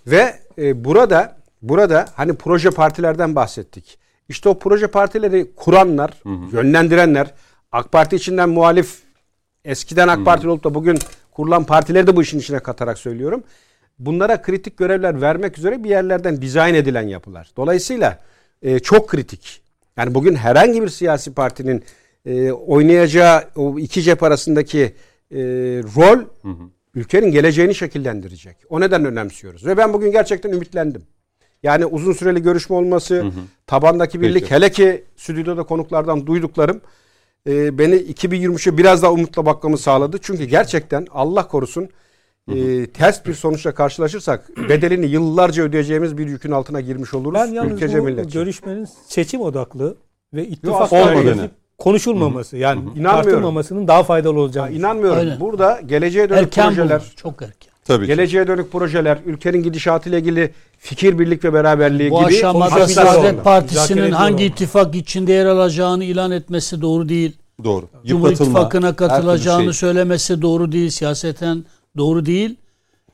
Ve 0.06 0.38
e, 0.58 0.84
burada 0.84 1.37
burada 1.62 2.06
hani 2.14 2.34
proje 2.34 2.70
partilerden 2.70 3.34
bahsettik. 3.34 3.98
İşte 4.28 4.48
o 4.48 4.58
proje 4.58 4.86
partileri 4.86 5.50
kuranlar, 5.56 6.10
hı 6.22 6.28
hı. 6.28 6.56
yönlendirenler, 6.56 7.34
AK 7.72 7.92
Parti 7.92 8.16
içinden 8.16 8.48
muhalif 8.48 8.98
eskiden 9.64 10.08
AK 10.08 10.24
Parti 10.24 10.48
olup 10.48 10.64
da 10.64 10.74
bugün 10.74 10.98
kurulan 11.32 11.64
partileri 11.64 12.06
de 12.06 12.16
bu 12.16 12.22
işin 12.22 12.38
içine 12.38 12.58
katarak 12.58 12.98
söylüyorum. 12.98 13.42
Bunlara 13.98 14.42
kritik 14.42 14.76
görevler 14.76 15.20
vermek 15.20 15.58
üzere 15.58 15.84
bir 15.84 15.88
yerlerden 15.88 16.42
dizayn 16.42 16.74
edilen 16.74 17.08
yapılar. 17.08 17.50
Dolayısıyla 17.56 18.18
e, 18.62 18.78
çok 18.78 19.08
kritik. 19.08 19.62
Yani 19.96 20.14
bugün 20.14 20.34
herhangi 20.34 20.82
bir 20.82 20.88
siyasi 20.88 21.34
partinin 21.34 21.84
e, 22.26 22.52
oynayacağı 22.52 23.44
o 23.56 23.78
iki 23.78 24.02
cep 24.02 24.22
arasındaki 24.22 24.80
e, 25.30 25.38
rol 25.96 26.18
hı 26.18 26.48
hı. 26.48 26.70
ülkenin 26.94 27.30
geleceğini 27.30 27.74
şekillendirecek. 27.74 28.56
O 28.68 28.80
neden 28.80 29.04
önemsiyoruz. 29.04 29.66
Ve 29.66 29.76
ben 29.76 29.92
bugün 29.92 30.12
gerçekten 30.12 30.52
ümitlendim. 30.52 31.02
Yani 31.62 31.86
uzun 31.86 32.12
süreli 32.12 32.42
görüşme 32.42 32.76
olması, 32.76 33.14
hı 33.16 33.26
hı. 33.26 33.30
tabandaki 33.66 34.20
birlik, 34.20 34.42
Peki. 34.42 34.54
hele 34.54 34.70
ki 34.70 35.04
stüdyoda 35.16 35.62
konuklardan 35.62 36.26
duyduklarım 36.26 36.80
e, 37.48 37.78
beni 37.78 37.94
2023'e 37.94 38.78
biraz 38.78 39.02
daha 39.02 39.12
umutla 39.12 39.46
bakmamı 39.46 39.78
sağladı. 39.78 40.18
Çünkü 40.22 40.44
gerçekten 40.44 41.06
Allah 41.10 41.48
korusun 41.48 41.88
e, 42.54 42.86
ters 42.86 43.26
bir 43.26 43.34
sonuçla 43.34 43.74
karşılaşırsak 43.74 44.50
bedelini 44.68 45.06
yıllarca 45.06 45.62
ödeyeceğimiz 45.62 46.18
bir 46.18 46.26
yükün 46.28 46.50
altına 46.50 46.80
girmiş 46.80 47.14
oluruz. 47.14 47.34
Ben 47.40 47.46
yalnız 47.46 47.72
ülkece 47.72 48.00
bu 48.00 48.04
milletçe. 48.04 48.38
görüşmenin 48.38 48.88
seçim 49.06 49.40
odaklı 49.40 49.96
ve 50.34 50.46
ittifak 50.46 50.92
olmadığını. 50.92 51.50
konuşulmaması 51.78 52.56
yani 52.56 52.80
İnanmıyorum. 52.80 53.04
tartılmamasının 53.04 53.88
daha 53.88 54.02
faydalı 54.02 54.34
Ya, 54.34 54.40
olacağını. 54.40 54.70
inanmıyorum. 54.72 55.18
Aynen. 55.18 55.40
Burada 55.40 55.80
geleceğe 55.86 56.28
dönük 56.30 56.42
Erken 56.42 56.68
projeler, 56.68 56.88
bunlar. 56.88 57.12
Çok 57.16 57.42
erken. 57.42 57.67
Tabii 57.88 58.04
ki. 58.06 58.06
geleceğe 58.06 58.46
dönük 58.46 58.72
projeler, 58.72 59.18
ülkenin 59.26 59.62
gidişatıyla 59.62 60.18
ilgili 60.18 60.54
fikir 60.78 61.18
birlik 61.18 61.44
ve 61.44 61.52
beraberliği 61.52 62.10
Bu 62.10 62.18
gibi 62.18 62.26
aşamada 62.26 62.72
hassas 62.74 62.92
Saadet. 62.92 63.16
Müzakere 63.16 63.42
Partisi'nin 63.42 64.10
hangi 64.12 64.34
olmak. 64.44 64.52
ittifak 64.52 64.94
içinde 64.94 65.32
yer 65.32 65.46
alacağını 65.46 66.04
ilan 66.04 66.30
etmesi 66.30 66.80
doğru 66.80 67.08
değil. 67.08 67.36
Doğru. 67.64 67.88
Cumhur 68.06 68.30
İttifakı'na 68.32 68.96
katılacağını 68.96 69.64
şey. 69.64 69.72
söylemesi 69.72 70.42
doğru 70.42 70.72
değil. 70.72 70.90
Siyaseten 70.90 71.64
doğru 71.96 72.26
değil. 72.26 72.56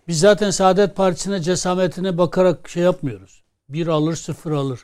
Biz 0.09 0.21
zaten 0.21 0.51
Saadet 0.51 0.97
Partisi'ne 0.97 1.41
cesametine 1.41 2.19
bakarak 2.19 2.69
şey 2.69 2.83
yapmıyoruz. 2.83 3.43
Bir 3.69 3.87
alır 3.87 4.17
sıfır 4.17 4.53
alır. 4.53 4.81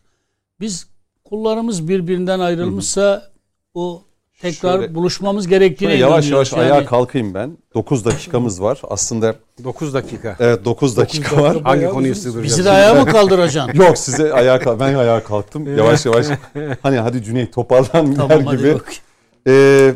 Biz 0.60 0.86
kullarımız 1.24 1.88
birbirinden 1.88 2.40
ayrılmışsa 2.40 3.30
o 3.74 4.02
tekrar 4.42 4.78
Şöyle- 4.78 4.94
buluşmamız 4.94 5.46
gerektiğine 5.48 5.94
yavaş 5.94 6.30
yavaş 6.30 6.52
Yani 6.52 6.62
ayağa 6.62 6.84
kalkayım 6.86 7.34
ben. 7.34 7.58
9 7.74 8.04
dakikamız 8.04 8.62
var. 8.62 8.80
Aslında 8.88 9.34
9 9.64 9.94
dakika. 9.94 10.36
evet 10.40 10.64
9 10.64 10.96
dakika 10.96 11.42
var. 11.42 11.56
Hangi 11.62 11.86
konuyu 11.88 12.14
sığdıracağız? 12.14 12.44
Bizi 12.44 12.64
de 12.64 12.70
ayağa 12.70 12.94
mı 12.94 13.06
kaldıracaksın? 13.06 13.78
Yok 13.82 13.98
size 13.98 14.32
ayağa 14.32 14.58
kalk. 14.60 14.80
Ben 14.80 14.94
ayağa 14.94 15.24
kalktım. 15.24 15.76
Yavaş 15.78 16.06
yavaş. 16.06 16.26
Hani 16.82 16.96
hadi 16.98 17.22
Cüneyt 17.22 17.52
toparlan 17.52 18.06
der 18.12 18.16
tamam 18.16 18.44
hadi 18.44 18.56
gibi. 18.58 18.74
bak. 18.74 18.92
Ee, 19.46 19.94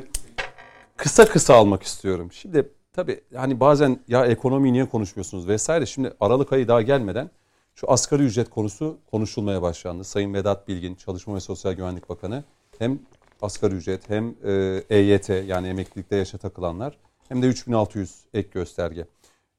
kısa 0.96 1.24
kısa 1.24 1.54
almak 1.54 1.82
istiyorum. 1.82 2.32
Şimdi 2.32 2.68
tabii 2.92 3.20
hani 3.36 3.60
bazen 3.60 4.00
ya 4.08 4.26
ekonomi 4.26 4.72
niye 4.72 4.88
konuşmuyorsunuz 4.88 5.48
vesaire. 5.48 5.86
Şimdi 5.86 6.12
Aralık 6.20 6.52
ayı 6.52 6.68
daha 6.68 6.82
gelmeden 6.82 7.30
şu 7.74 7.90
asgari 7.90 8.22
ücret 8.22 8.50
konusu 8.50 8.98
konuşulmaya 9.10 9.62
başlandı. 9.62 10.04
Sayın 10.04 10.34
Vedat 10.34 10.68
Bilgin, 10.68 10.94
Çalışma 10.94 11.34
ve 11.34 11.40
Sosyal 11.40 11.72
Güvenlik 11.72 12.08
Bakanı 12.08 12.44
hem 12.78 12.98
asgari 13.42 13.74
ücret 13.74 14.10
hem 14.10 14.34
e, 14.44 14.82
EYT 14.90 15.28
yani 15.28 15.68
emeklilikte 15.68 16.16
yaşa 16.16 16.38
takılanlar 16.38 16.98
hem 17.28 17.42
de 17.42 17.46
3600 17.46 18.24
ek 18.34 18.48
gösterge. 18.52 19.06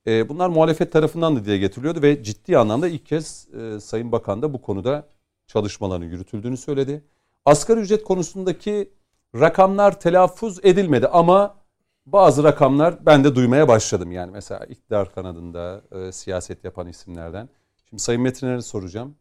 E, 0.07 0.29
bunlar 0.29 0.49
muhalefet 0.49 0.91
tarafından 0.91 1.35
da 1.35 1.45
dile 1.45 1.57
getiriliyordu 1.57 2.01
ve 2.01 2.23
ciddi 2.23 2.57
anlamda 2.57 2.87
ilk 2.87 3.05
kez 3.05 3.47
e, 3.53 3.79
Sayın 3.79 4.11
Bakan 4.11 4.41
da 4.41 4.53
bu 4.53 4.61
konuda 4.61 5.07
çalışmaların 5.47 6.05
yürütüldüğünü 6.05 6.57
söyledi. 6.57 7.03
Asgari 7.45 7.79
ücret 7.79 8.03
konusundaki 8.03 8.91
rakamlar 9.35 9.99
telaffuz 9.99 10.65
edilmedi 10.65 11.07
ama 11.07 11.55
bazı 12.05 12.43
rakamlar 12.43 13.05
ben 13.05 13.23
de 13.23 13.35
duymaya 13.35 13.67
başladım. 13.67 14.11
Yani 14.11 14.31
mesela 14.31 14.65
iktidar 14.65 15.15
kanadında 15.15 15.81
e, 15.91 16.11
siyaset 16.11 16.63
yapan 16.63 16.87
isimlerden. 16.87 17.49
Şimdi 17.89 18.03
Sayın 18.03 18.21
Metinler'e 18.21 18.61
soracağım. 18.61 19.15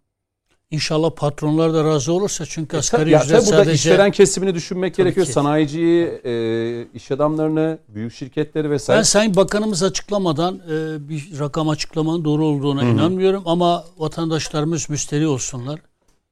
İnşallah 0.75 1.11
patronlar 1.11 1.75
da 1.75 1.85
razı 1.85 2.13
olursa 2.13 2.47
çünkü 2.47 2.77
E, 2.77 2.79
asgari 2.79 3.11
ya 3.11 3.19
ücret 3.25 3.31
tabii 3.31 3.47
burada 3.47 3.57
sadece 3.65 3.73
işveren 3.75 4.11
kesimini 4.11 4.55
düşünmek 4.55 4.95
Tabii 4.95 5.05
gerekiyor. 5.05 5.27
ki. 5.27 5.33
Sanayiciyi, 5.33 6.07
e, 6.25 6.87
iş 6.95 7.11
adamlarını, 7.11 7.79
büyük 7.89 8.15
şirketleri 8.15 8.71
vesaire. 8.71 8.99
Ben 8.99 9.03
Sayın 9.03 9.37
Bakanımız 9.37 9.83
açıklamadan 9.83 10.55
e, 10.71 11.09
bir 11.09 11.39
rakam 11.39 11.69
açıklamanın 11.69 12.25
doğru 12.25 12.45
olduğuna 12.47 12.85
inanmıyorum 12.85 13.43
ama 13.47 13.85
vatandaşlarımız 13.99 14.91
müsteri 14.91 15.27
olsunlar. 15.27 15.81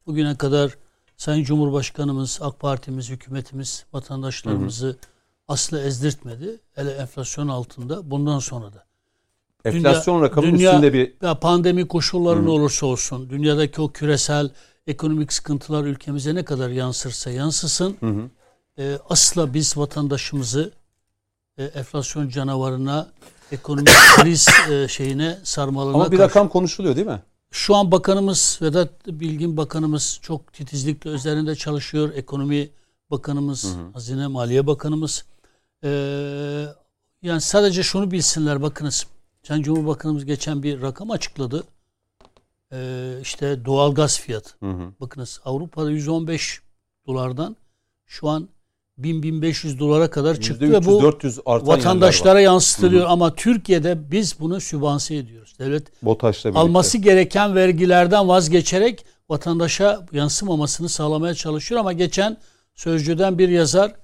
Bugüne 0.07 0.37
kadar 0.37 0.77
Sayın 1.17 1.45
Cumhurbaşkanımız, 1.45 2.39
AK 2.43 2.61
Partimiz, 2.61 3.11
hükümetimiz 3.11 3.85
vatandaşlarımızı 3.93 4.97
asla 5.49 5.81
ezdirtmedi. 5.81 6.61
Hele 6.75 6.91
enflasyon 6.91 7.49
altında 7.49 8.11
bundan 8.11 8.39
sonra 8.39 8.73
da. 8.73 8.85
Enflasyon 9.65 10.23
rakamının 10.23 10.53
dünya- 10.59 10.71
üstünde 10.71 10.93
bir 10.93 11.15
Ya 11.23 11.35
pandemi 11.41 11.89
koşulları 11.89 12.45
ne 12.47 12.51
olursa 12.51 12.87
olsun, 12.87 13.31
dünyadaki 13.31 13.81
o 13.81 13.89
küresel 13.93 14.51
ekonomik 14.87 15.33
sıkıntılar 15.33 15.85
ülkemize 15.85 16.35
ne 16.35 16.45
kadar 16.45 16.69
yansırsa 16.71 17.31
yansısın, 17.31 17.97
e, 18.79 18.99
asla 19.09 19.55
biz 19.55 19.77
vatandaşımızı 19.77 20.73
e, 21.59 21.65
enflasyon 21.65 22.29
canavarına, 22.29 23.09
ekonomik 23.53 23.89
kriz 24.17 24.49
e, 24.71 24.89
şeyine 24.89 25.39
sarmalına 25.43 25.95
ama 25.95 26.13
bir 26.13 26.17
karşı- 26.17 26.31
rakam 26.31 26.49
konuşuluyor 26.49 26.97
değil 26.97 27.07
mi? 27.07 27.23
Şu 27.51 27.77
an 27.77 27.93
bakanımız 27.93 28.59
Vedat 28.63 29.07
Bilgin 29.07 29.57
bakanımız 29.57 30.19
çok 30.23 30.53
titizlikle 30.53 31.11
üzerinde 31.11 31.55
çalışıyor. 31.57 32.13
Ekonomi 32.15 32.71
bakanımız, 33.11 33.67
Hazine 33.93 34.27
Maliye 34.27 34.67
Bakanımız. 34.67 35.25
Ee, 35.85 36.67
yani 37.23 37.41
sadece 37.41 37.83
şunu 37.83 38.11
bilsinler 38.11 38.63
bakınız. 38.63 39.07
Sayın 39.43 39.63
Cumhurbakanımız 39.63 40.25
geçen 40.25 40.63
bir 40.63 40.83
rakam 40.83 41.11
açıkladı. 41.11 41.65
Ee, 42.73 43.15
işte 43.23 43.65
doğalgaz 43.65 44.21
fiyatı. 44.21 44.51
Hı 44.61 44.71
hı. 44.71 44.93
Bakınız 45.01 45.41
Avrupa'da 45.45 45.91
115 45.91 46.61
dolardan 47.07 47.57
şu 48.07 48.29
an 48.29 48.49
1000-1500 49.01 49.79
dolara 49.79 50.11
kadar 50.11 50.41
çıktı 50.41 50.73
ve 50.73 50.85
bu 50.85 51.03
%300-400 51.03 51.43
artan 51.47 51.67
yerler 51.67 51.79
vatandaşlara 51.79 52.35
var. 52.35 52.41
yansıtılıyor 52.41 53.07
ama 53.09 53.35
Türkiye'de 53.35 54.11
biz 54.11 54.41
bunu 54.41 54.61
sübvanse 54.61 55.17
ediyoruz. 55.17 55.55
Devlet 55.59 56.05
BOTAŞ'la 56.05 56.49
birlikte. 56.51 56.61
alması 56.61 56.99
gereken 56.99 57.55
vergilerden 57.55 58.29
vazgeçerek 58.29 59.05
vatandaşa 59.29 60.07
yansımamasını 60.13 60.89
sağlamaya 60.89 61.35
çalışıyor 61.35 61.81
ama 61.81 61.93
geçen 61.93 62.37
sözcüden 62.75 63.39
bir 63.39 63.49
yazar 63.49 63.95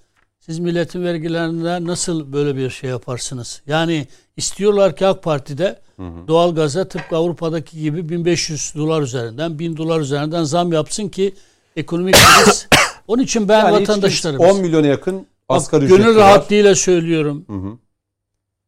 siz 0.49 0.59
milletin 0.59 1.05
vergilerinden 1.05 1.87
nasıl 1.87 2.33
böyle 2.33 2.57
bir 2.57 2.71
şey 2.71 2.91
yaparsınız? 2.91 3.63
Yani 3.67 4.07
istiyorlar 4.37 4.97
ki 4.97 5.07
AK 5.07 5.23
Parti'de 5.23 5.81
doğalgaza 6.29 6.89
tıpkı 6.89 7.17
Avrupa'daki 7.17 7.81
gibi 7.81 8.09
1500 8.09 8.73
dolar 8.77 9.03
üzerinden 9.03 9.59
1000 9.59 9.77
dolar 9.77 10.01
üzerinden 10.01 10.45
zam 10.45 10.73
yapsın 10.73 11.09
ki 11.09 11.35
ekonomik 11.77 12.15
kriz. 12.45 12.69
Onun 13.09 13.23
için 13.23 13.49
ben 13.49 13.59
Yani 13.65 13.81
hiç 13.81 13.89
vatandaşlarımız 13.89 14.51
10 14.51 14.61
milyona 14.61 14.87
yakın 14.87 15.27
asgari 15.49 15.85
ücretli 15.85 16.03
gönül 16.03 16.17
var. 16.17 16.23
rahatlığıyla 16.25 16.75
söylüyorum. 16.75 17.45
Hı 17.47 17.53
hı. 17.53 17.79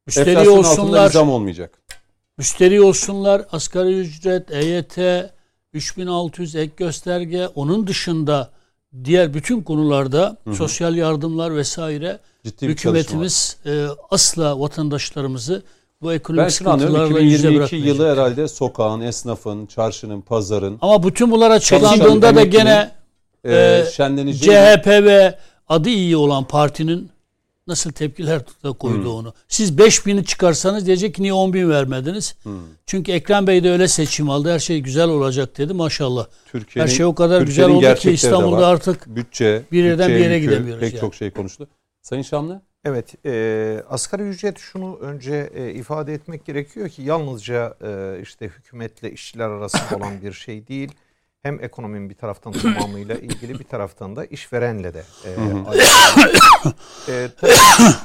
Müşteri 0.07 0.31
Enflasyon 0.31 0.59
olsunlar. 0.59 1.11
zam 1.11 1.31
olmayacak. 1.31 1.83
Müşteri 2.39 2.81
olsunlar, 2.83 3.43
asgari 3.53 3.99
ücret, 3.99 4.51
EYT, 4.51 4.99
3600 5.73 6.57
ek 6.57 6.73
gösterge, 6.77 7.47
onun 7.47 7.87
dışında 7.87 8.51
diğer 9.05 9.35
bütün 9.35 9.63
konularda 9.63 10.37
sosyal 10.57 10.97
yardımlar 10.97 11.57
vesaire 11.57 12.19
Ciddi 12.45 12.67
hükümetimiz 12.67 13.57
e, 13.67 13.87
asla 14.11 14.61
vatandaşlarımızı 14.61 15.63
bu 16.03 16.13
ekonomik 16.13 16.45
Ben 16.45 16.49
sıkıntılarla 16.49 17.21
yüze 17.21 17.49
2022 17.49 17.77
yılı 17.77 17.87
bırakmayacak. 17.99 18.19
herhalde 18.19 18.49
sokağın, 18.49 19.01
esnafın, 19.01 19.67
çarşının, 19.67 20.21
pazarın. 20.21 20.79
Ama 20.81 21.03
bütün 21.03 21.31
bunlar 21.31 21.51
açıklandığında 21.51 22.35
da 22.35 22.45
gene 22.45 22.91
e, 23.45 23.55
Ee, 23.55 24.33
CHP 24.33 24.87
ve 24.87 25.39
adı 25.69 25.89
iyi 25.89 26.17
olan 26.17 26.45
partinin 26.45 27.11
nasıl 27.67 27.93
tepkiler 27.93 28.41
da 28.65 28.73
koydu 28.73 29.05
Hmm. 29.05 29.15
onu. 29.15 29.35
Siz 29.49 29.79
5000'i 29.79 30.25
çıkarsanız 30.25 30.87
diyecek 30.87 31.15
ki 31.15 31.23
niye 31.23 31.33
10 31.33 31.53
bin 31.53 31.71
vermediniz? 31.71 32.35
Hmm. 32.43 32.53
Çünkü 32.87 33.13
Ekrem 33.13 33.47
Bey 33.47 33.65
de 33.65 33.71
öyle 33.71 33.89
seçim 33.89 34.31
aldı. 34.31 34.53
Her 34.53 34.59
şey 34.59 34.81
güzel 34.81 35.09
olacak 35.09 35.59
dedi 35.59 35.73
maşallah. 35.75 36.27
Türkiye'nin 36.47 36.91
Her 36.91 36.97
şey 36.97 37.07
o 37.07 37.15
kadar 37.15 37.43
güzel 37.43 37.69
oldu 37.69 37.95
ki 37.95 38.11
İstanbul'da 38.11 38.67
artık 38.67 39.07
bütçe, 39.07 39.63
bir 39.73 39.85
yerden 39.85 40.09
bütçeye 40.09 40.19
bir 40.19 40.25
yere 40.25 40.35
yükü, 40.37 40.51
gidemiyoruz 40.51 40.81
Pek 40.81 40.93
yani. 40.93 41.01
çok 41.01 41.15
şey 41.15 41.31
konuştu. 41.31 41.69
Sayın 42.03 42.23
Şamlı? 42.23 42.63
Evet, 42.85 43.27
e, 43.27 43.83
asgari 43.89 44.23
ücret 44.23 44.59
şunu 44.59 44.97
önce 44.97 45.51
e, 45.55 45.73
ifade 45.75 46.15
etmek 46.15 46.45
gerekiyor 46.47 46.89
ki 46.89 47.03
yalnızca 47.03 47.75
e, 47.85 48.21
işte 48.23 48.47
hükümetle 48.47 49.13
işçiler 49.13 49.49
arasında 49.49 49.97
olan 49.97 50.23
bir 50.23 50.33
şey 50.33 50.67
değil. 50.67 50.93
Hem 51.43 51.65
ekonominin 51.65 52.11
bir 52.11 52.15
taraftan 52.15 52.53
tamamıyla 52.53 53.15
ilgili 53.29 53.59
bir 53.59 53.65
taraftan 53.65 54.17
da 54.17 54.25
işverenle 54.25 54.95
de 54.95 55.03
e. 55.25 55.31
E, 57.09 57.29
tabii, 57.41 57.53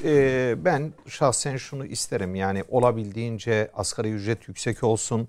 e, 0.03 0.55
ben 0.65 0.93
şahsen 1.07 1.57
şunu 1.57 1.85
isterim 1.85 2.35
yani 2.35 2.63
olabildiğince 2.69 3.71
asgari 3.73 4.11
ücret 4.11 4.47
yüksek 4.47 4.83
olsun, 4.83 5.27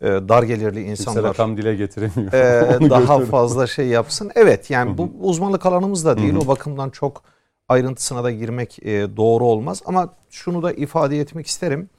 e, 0.00 0.06
dar 0.06 0.42
gelirli 0.42 0.74
Kimse 0.74 0.90
insanlar 0.90 1.24
rakam 1.24 1.56
dile 1.56 1.74
getiremiyor. 1.74 2.32
e, 2.32 2.80
daha 2.90 3.00
görüyorum. 3.00 3.26
fazla 3.26 3.66
şey 3.66 3.86
yapsın. 3.86 4.30
Evet 4.34 4.70
yani 4.70 4.98
bu 4.98 5.12
uzmanlık 5.20 5.66
alanımız 5.66 6.04
da 6.04 6.16
değil. 6.18 6.34
O 6.34 6.46
bakımdan 6.46 6.90
çok 6.90 7.22
ayrıntısına 7.68 8.24
da 8.24 8.30
girmek 8.30 8.78
e, 8.78 9.16
doğru 9.16 9.44
olmaz. 9.44 9.82
Ama 9.86 10.14
şunu 10.30 10.62
da 10.62 10.72
ifade 10.72 11.20
etmek 11.20 11.46
isterim. 11.46 11.90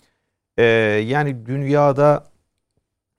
E, 0.57 0.63
yani 1.05 1.45
dünyada 1.45 2.30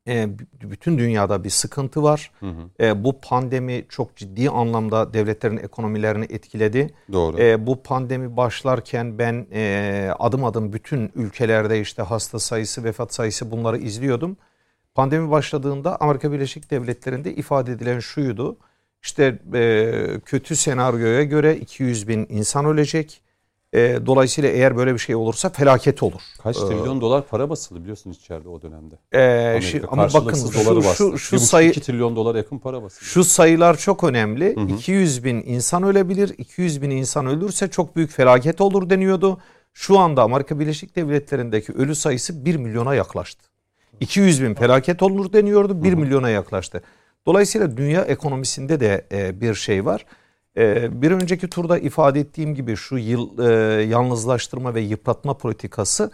e, 0.08 0.28
bütün 0.62 0.98
dünyada 0.98 1.44
bir 1.44 1.50
sıkıntı 1.50 2.02
var. 2.02 2.30
Hı 2.40 2.46
hı. 2.46 2.84
E, 2.84 3.04
bu 3.04 3.20
pandemi 3.20 3.84
çok 3.88 4.16
ciddi 4.16 4.50
anlamda 4.50 5.14
devletlerin 5.14 5.56
ekonomilerini 5.56 6.24
etkiledi. 6.24 6.94
Doğru. 7.12 7.38
E, 7.38 7.66
bu 7.66 7.82
pandemi 7.82 8.36
başlarken 8.36 9.18
ben 9.18 9.46
e, 9.52 10.10
adım 10.18 10.44
adım 10.44 10.72
bütün 10.72 11.12
ülkelerde 11.14 11.80
işte 11.80 12.02
hasta 12.02 12.38
sayısı, 12.38 12.84
vefat 12.84 13.14
sayısı 13.14 13.50
bunları 13.50 13.78
izliyordum. 13.78 14.36
Pandemi 14.94 15.30
başladığında 15.30 15.96
Amerika 16.00 16.32
Birleşik 16.32 16.70
Devletleri'nde 16.70 17.34
ifade 17.34 17.72
edilen 17.72 17.98
şuydu. 17.98 18.56
İşte 19.02 19.38
e, 19.54 20.20
kötü 20.24 20.56
senaryoya 20.56 21.22
göre 21.22 21.56
200 21.56 22.08
bin 22.08 22.26
insan 22.28 22.64
ölecek. 22.64 23.22
E, 23.74 23.98
dolayısıyla 24.06 24.50
eğer 24.50 24.76
böyle 24.76 24.94
bir 24.94 24.98
şey 24.98 25.14
olursa 25.14 25.48
felaket 25.48 26.02
olur. 26.02 26.20
Kaç 26.42 26.56
Ee, 26.56 26.60
trilyon 26.60 27.00
dolar 27.00 27.26
para 27.26 27.50
basıldı 27.50 27.80
biliyorsunuz 27.82 28.16
içeride 28.16 28.48
o 28.48 28.62
dönemde. 28.62 28.94
e, 29.12 29.18
Amerika 29.50 29.78
şi- 29.78 29.86
ama 29.86 30.02
bakın 30.14 30.36
şu, 30.36 30.82
şu, 30.94 31.18
şu 31.18 31.36
1,5-2 31.36 31.38
sayı 31.38 31.72
trilyon 31.72 32.16
dolar 32.16 32.34
yakın 32.34 32.58
para 32.58 32.82
basıldı. 32.82 33.04
Şu 33.04 33.24
sayılar 33.24 33.76
çok 33.76 34.04
önemli. 34.04 34.56
Hı 34.56 34.60
hı. 34.60 34.66
200 34.68 35.24
bin 35.24 35.42
insan 35.46 35.82
ölebilir. 35.82 36.34
200 36.38 36.82
bin 36.82 36.90
insan 36.90 37.26
ölürse 37.26 37.68
çok 37.68 37.96
büyük 37.96 38.10
felaket 38.10 38.60
olur 38.60 38.90
deniyordu. 38.90 39.38
Şu 39.74 39.98
anda 39.98 40.22
Amerika 40.22 40.60
Birleşik 40.60 40.96
Devletleri'ndeki 40.96 41.72
ölü 41.72 41.94
sayısı 41.94 42.44
1 42.44 42.56
milyona 42.56 42.94
yaklaştı. 42.94 43.44
200 44.00 44.42
bin 44.42 44.54
felaket 44.54 45.02
olur 45.02 45.32
deniyordu. 45.32 45.84
1 45.84 45.92
milyona 45.94 46.28
yaklaştı. 46.30 46.82
Dolayısıyla 47.26 47.76
dünya 47.76 48.02
ekonomisinde 48.02 48.80
de 48.80 49.06
e, 49.12 49.40
bir 49.40 49.54
şey 49.54 49.84
var. 49.84 50.06
E, 50.56 51.02
bir 51.02 51.10
önceki 51.10 51.48
turda 51.48 51.78
ifade 51.78 52.20
ettiğim 52.20 52.54
gibi 52.54 52.76
şu 52.76 52.98
yıl 52.98 53.38
e, 53.38 53.82
yalnızlaştırma 53.82 54.74
ve 54.74 54.80
yıpratma 54.80 55.34
politikası 55.34 56.10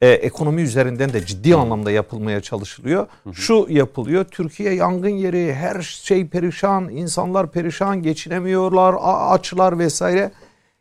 e, 0.00 0.08
ekonomi 0.08 0.62
üzerinden 0.62 1.12
de 1.12 1.26
ciddi 1.26 1.56
anlamda 1.56 1.90
yapılmaya 1.90 2.40
çalışılıyor. 2.40 3.06
Şu 3.32 3.66
yapılıyor. 3.68 4.24
Türkiye 4.24 4.74
yangın 4.74 5.08
yeri, 5.08 5.54
her 5.54 5.82
şey 5.82 6.28
perişan, 6.28 6.88
insanlar 6.88 7.52
perişan, 7.52 8.02
geçinemiyorlar, 8.02 8.96
açlar 9.34 9.78
vesaire. 9.78 10.32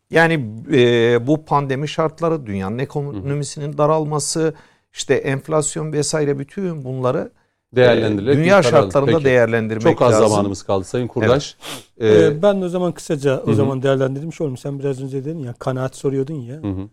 Yani 0.09 0.33
e, 0.71 1.27
bu 1.27 1.45
pandemi 1.45 1.87
şartları, 1.87 2.45
dünyanın 2.45 2.77
ekonomisinin 2.77 3.77
daralması, 3.77 4.53
işte 4.93 5.15
enflasyon 5.15 5.93
vesaire 5.93 6.39
bütün 6.39 6.83
bunları 6.83 7.31
Değerlendirilerek 7.75 8.37
e, 8.37 8.41
dünya 8.41 8.63
şartlarında 8.63 9.11
Peki. 9.11 9.25
değerlendirmek 9.25 9.81
Çok 9.81 10.01
az 10.01 10.13
lazım. 10.13 10.27
zamanımız 10.29 10.63
kaldı 10.63 10.85
Sayın 10.85 11.07
Kurdaş. 11.07 11.55
Ee, 11.99 12.07
Ee, 12.07 12.41
ben 12.41 12.61
o 12.61 12.69
zaman 12.69 12.91
kısaca 12.91 13.39
o 13.41 13.47
hı. 13.47 13.55
zaman 13.55 13.83
değerlendirmiş 13.83 14.41
olayım. 14.41 14.57
Sen 14.57 14.79
biraz 14.79 15.01
önce 15.03 15.25
dedin 15.25 15.39
ya 15.39 15.53
kanaat 15.53 15.95
soruyordun 15.95 16.33
ya. 16.33 16.55
hı 16.55 16.67
hı. 16.67 16.89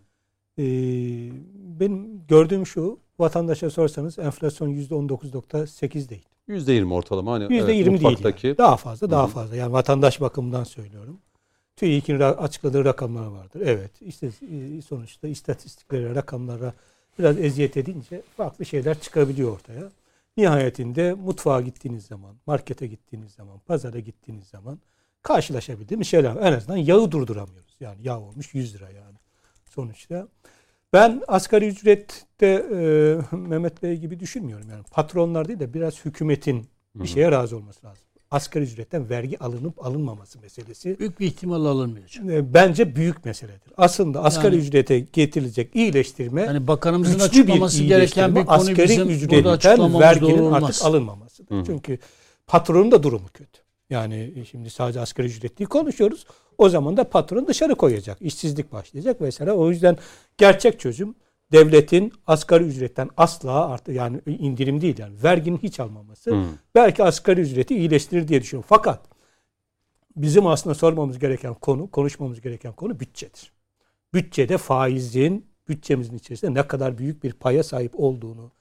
Ee, 0.59 0.63
benim 1.79 2.27
gördüğüm 2.27 2.65
şu 2.65 2.99
vatandaşa 3.19 3.69
sorsanız 3.69 4.19
enflasyon 4.19 4.69
%19.8 4.69 6.09
değil. 6.09 6.25
%20 6.49 6.93
ortalama. 6.93 7.31
Hani, 7.31 7.43
%20 7.43 7.55
evet, 7.55 7.67
değil. 7.67 8.43
Yani. 8.43 8.57
Daha 8.57 8.77
fazla 8.77 9.11
daha 9.11 9.23
Hı 9.23 9.27
hı. 9.27 9.31
fazla. 9.31 9.55
Yani 9.55 9.73
vatandaş 9.73 10.21
bakımından 10.21 10.63
söylüyorum. 10.63 11.17
TÜİK'in 11.75 12.19
açıkladığı 12.19 12.85
rakamlar 12.85 13.27
vardır. 13.27 13.61
Evet. 13.65 13.91
işte 14.01 14.27
e, 14.27 14.81
sonuçta 14.81 15.27
istatistiklere, 15.27 16.15
rakamlara 16.15 16.73
biraz 17.19 17.39
eziyet 17.39 17.77
edince 17.77 18.21
farklı 18.37 18.65
şeyler 18.65 18.99
çıkabiliyor 18.99 19.51
ortaya. 19.51 19.89
Nihayetinde 20.37 21.13
mutfağa 21.13 21.61
gittiğiniz 21.61 22.05
zaman, 22.05 22.35
markete 22.45 22.87
gittiğiniz 22.87 23.31
zaman, 23.31 23.59
pazara 23.59 23.99
gittiğiniz 23.99 24.47
zaman 24.47 24.79
karşılaşabildiğimiz 25.21 26.07
şeyler. 26.07 26.35
En 26.35 26.53
azından 26.53 26.77
yağı 26.77 27.11
durduramıyoruz. 27.11 27.75
Yani 27.79 28.07
yağ 28.07 28.19
olmuş 28.19 28.53
100 28.53 28.75
lira 28.75 28.89
yani 28.89 29.17
sonuçta. 29.65 30.27
Ben 30.93 31.21
asgari 31.27 31.67
ücrette 31.67 32.47
e, 32.47 33.35
Mehmet 33.35 33.83
Bey 33.83 33.97
gibi 33.97 34.19
düşünmüyorum. 34.19 34.69
Yani 34.69 34.83
patronlar 34.91 35.47
değil 35.47 35.59
de 35.59 35.73
biraz 35.73 36.05
hükümetin 36.05 36.67
bir 36.95 37.07
şeye 37.07 37.31
razı 37.31 37.57
olması 37.57 37.85
lazım. 37.85 38.04
Asgari 38.35 38.63
ücretten 38.63 39.09
vergi 39.09 39.39
alınıp 39.39 39.85
alınmaması 39.85 40.39
meselesi 40.39 40.99
Büyük 40.99 41.19
bir 41.19 41.27
ihtimal 41.27 41.65
alınmayacak. 41.65 42.25
e, 42.25 42.53
bence 42.53 42.95
büyük 42.95 43.25
meseledir. 43.25 43.73
Aslında 43.77 44.23
asgari 44.23 44.55
Yani- 44.55 44.65
ücrete 44.65 44.99
getirilecek 44.99 45.75
iyileştirme 45.75 46.41
Yani 46.41 46.67
bakanımızın 46.67 47.19
açıklaması 47.19 47.83
bir 47.83 47.87
gereken 47.87 48.35
bir 48.35 48.45
konu 48.45 48.55
asgari 48.55 48.89
bizim 48.89 49.09
ücretten 49.09 49.99
verginin 49.99 50.51
artık 50.51 50.85
alınmamasıdır. 50.85 51.55
Hı. 51.59 51.63
Çünkü 51.65 51.99
patronun 52.47 52.91
da 52.91 53.03
durumu 53.03 53.27
kötü. 53.33 53.61
Yani 53.89 54.33
e, 54.35 54.45
şimdi 54.45 54.69
sadece 54.69 54.99
asgari 54.99 55.27
ücretliyi 55.27 55.67
konuşuyoruz. 55.67 56.25
O 56.57 56.69
zaman 56.69 56.97
da 56.97 57.09
patron 57.09 57.47
dışarı 57.47 57.75
koyacak. 57.75 58.17
işsizlik 58.21 58.71
başlayacak 58.71 59.21
vesaire. 59.21 59.51
O 59.51 59.69
yüzden 59.69 59.97
gerçek 60.37 60.79
çözüm 60.79 61.15
devletin 61.51 62.13
asgari 62.27 62.63
ücretten 62.63 63.09
asla 63.17 63.67
artık 63.69 63.95
yani 63.95 64.21
indirim 64.25 64.81
değil 64.81 64.97
yani 64.97 65.23
verginin 65.23 65.57
hiç 65.57 65.79
almaması. 65.79 66.31
Hı. 66.31 66.43
Belki 66.75 67.03
asgari 67.03 67.41
ücreti 67.41 67.75
iyileştirir 67.75 68.27
diye 68.27 68.41
düşünüyorum. 68.41 68.67
Fakat 68.69 68.99
bizim 70.15 70.47
aslında 70.47 70.75
sormamız 70.75 71.19
gereken 71.19 71.53
konu, 71.53 71.91
konuşmamız 71.91 72.41
gereken 72.41 72.73
konu 72.73 72.99
bütçedir. 72.99 73.51
Bütçede 74.13 74.57
faizin 74.57 75.45
bütçemizin 75.67 76.17
içerisinde 76.17 76.59
ne 76.59 76.67
kadar 76.67 76.97
büyük 76.97 77.23
bir 77.23 77.33
paya 77.33 77.63
sahip 77.63 77.99
olduğunu 77.99 78.51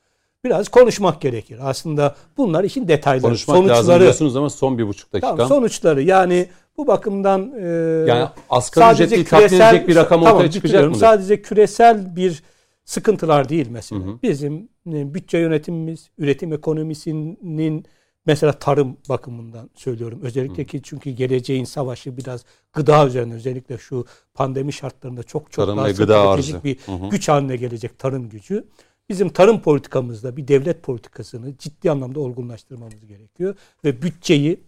biraz 0.45 0.69
konuşmak 0.69 1.21
gerekir. 1.21 1.59
Aslında 1.63 2.15
bunlar 2.37 2.65
işin 2.65 2.89
detayları, 2.89 3.23
Konuşmak 3.23 3.57
lazım 3.57 3.75
sonuçları. 3.77 4.01
diyorsunuz 4.01 4.37
ama 4.37 4.51
son 4.51 4.79
bir 4.79 4.87
buçuk 4.87 5.13
dakika. 5.13 5.31
Tamam, 5.31 5.49
sonuçları 5.49 6.03
yani 6.03 6.49
bu 6.77 6.87
bakımdan 6.87 7.53
e, 7.61 7.67
yani 8.09 8.29
asgari 8.51 8.95
ücretli 8.95 9.25
tatmin 9.25 9.61
edecek 9.61 9.89
bir 9.89 9.97
rakam 9.97 10.21
tamam, 10.21 10.37
ortaya 10.37 10.51
çıkacak 10.51 10.85
mıdır? 10.85 11.01
Sadece 11.01 11.43
küresel 11.43 12.17
bir 12.17 12.43
sıkıntılar 12.85 13.49
değil 13.49 13.69
mesela. 13.71 14.07
Hı 14.07 14.11
hı. 14.11 14.19
Bizim 14.23 14.69
e, 14.87 15.15
bütçe 15.15 15.39
yönetimimiz, 15.39 16.11
üretim 16.19 16.53
ekonomisinin 16.53 17.87
mesela 18.27 18.53
tarım 18.53 18.97
bakımından 19.09 19.71
söylüyorum. 19.75 20.21
Özellikle 20.23 20.65
ki 20.65 20.81
çünkü 20.83 21.11
geleceğin 21.11 21.65
savaşı 21.65 22.17
biraz 22.17 22.45
gıda 22.73 23.07
üzerine 23.07 23.35
özellikle 23.35 23.79
şu 23.79 24.07
pandemi 24.35 24.73
şartlarında 24.73 25.23
çok 25.23 25.53
çok 25.53 25.67
Tarım 25.67 25.79
daha 25.79 25.93
stratejik 25.93 26.65
bir 26.65 26.79
Hı 26.87 26.93
hı. 26.93 27.09
güç 27.09 27.29
haline 27.29 27.57
gelecek 27.57 27.99
tarım 27.99 28.29
gücü. 28.29 28.65
Bizim 29.09 29.29
tarım 29.29 29.61
politikamızda 29.61 30.37
bir 30.37 30.49
devlet 30.49 30.83
politikasını 30.83 31.57
ciddi 31.59 31.91
anlamda 31.91 32.21
olgunlaştırmamız 32.21 33.07
gerekiyor 33.07 33.55
ve 33.85 34.03
bütçeyi 34.03 34.61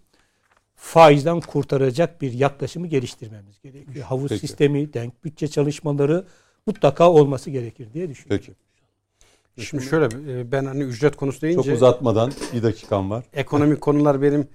faizden 0.74 1.40
kurtaracak 1.40 2.22
bir 2.22 2.32
yaklaşımı 2.32 2.86
geliştirmemiz 2.86 3.60
gerekiyor. 3.62 4.04
Havuz 4.04 4.28
Peki. 4.28 4.40
sistemi, 4.40 4.92
denk 4.92 5.24
bütçe 5.24 5.48
çalışmaları 5.48 6.24
mutlaka 6.70 7.10
olması 7.10 7.50
gerekir 7.50 7.88
diye 7.94 8.08
düşünüyorum. 8.08 8.46
Peki. 8.46 9.66
Şimdi 9.68 9.84
şöyle 9.84 10.04
e, 10.40 10.52
ben 10.52 10.64
hani 10.64 10.82
ücret 10.82 11.16
konusu 11.16 11.40
deyince 11.42 11.62
Çok 11.62 11.74
uzatmadan 11.74 12.32
bir 12.54 12.62
dakikam 12.62 13.10
var. 13.10 13.24
ekonomik 13.32 13.80
konular 13.80 14.22
benim 14.22 14.48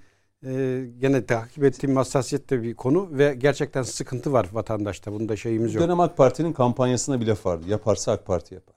e, 0.46 0.84
gene 1.00 1.26
takip 1.26 1.64
ettiğim 1.64 1.96
hassasiyette 1.96 2.62
bir 2.62 2.74
konu 2.74 3.08
ve 3.12 3.34
gerçekten 3.38 3.82
sıkıntı 3.82 4.32
var 4.32 4.46
vatandaşta. 4.52 5.12
Bunda 5.12 5.36
şeyimiz 5.36 5.74
Bu 5.74 5.76
yok. 5.78 5.84
dönem 5.84 6.00
AK 6.00 6.16
Parti'nin 6.16 6.52
kampanyasında 6.52 7.20
bir 7.20 7.26
laf 7.26 7.46
vardı. 7.46 7.64
Yaparsa 7.68 8.12
AK 8.12 8.26
Parti 8.26 8.54
yapar. 8.54 8.74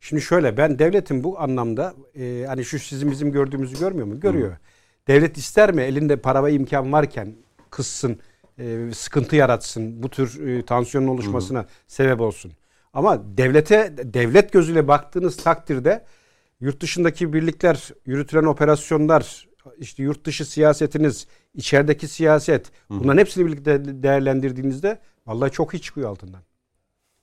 Şimdi 0.00 0.22
şöyle 0.22 0.56
ben 0.56 0.78
devletin 0.78 1.24
bu 1.24 1.40
anlamda 1.40 1.94
e, 2.18 2.44
hani 2.48 2.64
şu 2.64 2.78
sizin 2.78 3.10
bizim 3.10 3.32
gördüğümüzü 3.32 3.78
görmüyor 3.78 4.06
mu? 4.06 4.20
Görüyor. 4.20 4.56
Devlet 5.08 5.36
ister 5.36 5.72
mi 5.74 5.82
elinde 5.82 6.16
para 6.16 6.44
ve 6.44 6.52
imkan 6.52 6.92
varken 6.92 7.34
kıssın, 7.70 8.18
e, 8.58 8.90
sıkıntı 8.94 9.36
yaratsın, 9.36 10.02
bu 10.02 10.08
tür 10.08 10.48
e, 10.48 10.64
tansiyonun 10.64 11.08
oluşmasına 11.08 11.66
sebep 11.86 12.20
olsun. 12.20 12.52
Ama 12.92 13.22
devlete 13.36 13.94
devlet 14.02 14.52
gözüyle 14.52 14.88
baktığınız 14.88 15.36
takdirde 15.36 16.04
yurt 16.60 16.80
dışındaki 16.80 17.32
birlikler, 17.32 17.90
yürütülen 18.06 18.44
operasyonlar, 18.44 19.48
işte 19.78 20.02
yurt 20.02 20.24
dışı 20.24 20.44
siyasetiniz, 20.44 21.26
içerideki 21.54 22.08
siyaset 22.08 22.72
bunların 22.90 23.18
hepsini 23.18 23.46
birlikte 23.46 24.02
değerlendirdiğinizde 24.02 24.98
vallahi 25.26 25.50
çok 25.50 25.74
iyi 25.74 25.80
çıkıyor 25.80 26.10
altından. 26.10 26.40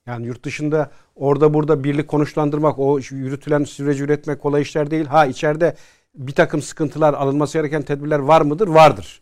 Yani 0.05 0.25
yurt 0.27 0.45
dışında 0.45 0.91
orada 1.15 1.53
burada 1.53 1.83
birlik 1.83 2.07
konuşlandırmak, 2.07 2.79
o 2.79 2.99
yürütülen 2.99 3.63
süreci 3.63 4.03
üretmek 4.03 4.41
kolay 4.41 4.61
işler 4.61 4.91
değil. 4.91 5.05
Ha 5.05 5.25
içeride 5.25 5.75
bir 6.15 6.31
takım 6.31 6.61
sıkıntılar 6.61 7.13
alınması 7.13 7.57
gereken 7.57 7.81
tedbirler 7.81 8.19
var 8.19 8.41
mıdır? 8.41 8.67
Vardır. 8.67 9.21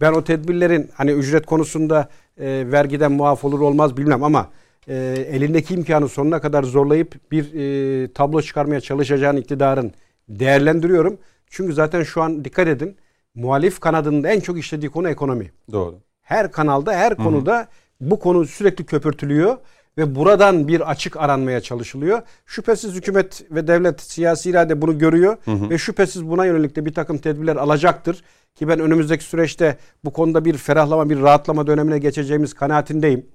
Ben 0.00 0.12
o 0.12 0.24
tedbirlerin 0.24 0.90
hani 0.94 1.10
ücret 1.10 1.46
konusunda 1.46 2.08
e, 2.38 2.72
vergiden 2.72 3.12
muaf 3.12 3.44
olur 3.44 3.60
olmaz 3.60 3.96
bilmem 3.96 4.24
ama 4.24 4.48
e, 4.88 4.96
elindeki 5.30 5.74
imkanı 5.74 6.08
sonuna 6.08 6.40
kadar 6.40 6.62
zorlayıp 6.62 7.30
bir 7.32 7.54
e, 7.54 8.12
tablo 8.12 8.42
çıkarmaya 8.42 8.80
çalışacağın 8.80 9.36
iktidarın 9.36 9.92
değerlendiriyorum. 10.28 11.18
Çünkü 11.46 11.72
zaten 11.72 12.02
şu 12.02 12.22
an 12.22 12.44
dikkat 12.44 12.68
edin 12.68 12.96
muhalif 13.34 13.80
kanadının 13.80 14.24
en 14.24 14.40
çok 14.40 14.58
işlediği 14.58 14.90
konu 14.90 15.08
ekonomi. 15.08 15.52
Doğru. 15.72 15.98
Her 16.22 16.52
kanalda, 16.52 16.92
her 16.92 17.16
konuda 17.16 17.68
bu 18.00 18.18
konu 18.18 18.46
sürekli 18.46 18.86
köpürtülüyor 18.86 19.58
ve 20.00 20.14
buradan 20.14 20.68
bir 20.68 20.90
açık 20.90 21.16
aranmaya 21.16 21.60
çalışılıyor. 21.60 22.22
Şüphesiz 22.46 22.94
hükümet 22.94 23.44
ve 23.50 23.66
devlet 23.66 24.00
siyasi 24.00 24.50
irade 24.50 24.82
bunu 24.82 24.98
görüyor 24.98 25.36
ve 25.46 25.78
şüphesiz 25.78 26.28
buna 26.28 26.46
yönelik 26.46 26.76
de 26.76 26.86
bir 26.86 26.94
takım 26.94 27.18
tedbirler 27.18 27.56
alacaktır. 27.56 28.22
Ki 28.54 28.68
ben 28.68 28.80
önümüzdeki 28.80 29.24
süreçte 29.24 29.76
bu 30.04 30.12
konuda 30.12 30.44
bir 30.44 30.56
ferahlama, 30.56 31.10
bir 31.10 31.20
rahatlama 31.20 31.66
dönemine 31.66 31.98
geçeceğimiz 31.98 32.54
kanaatindeyim. 32.54 33.26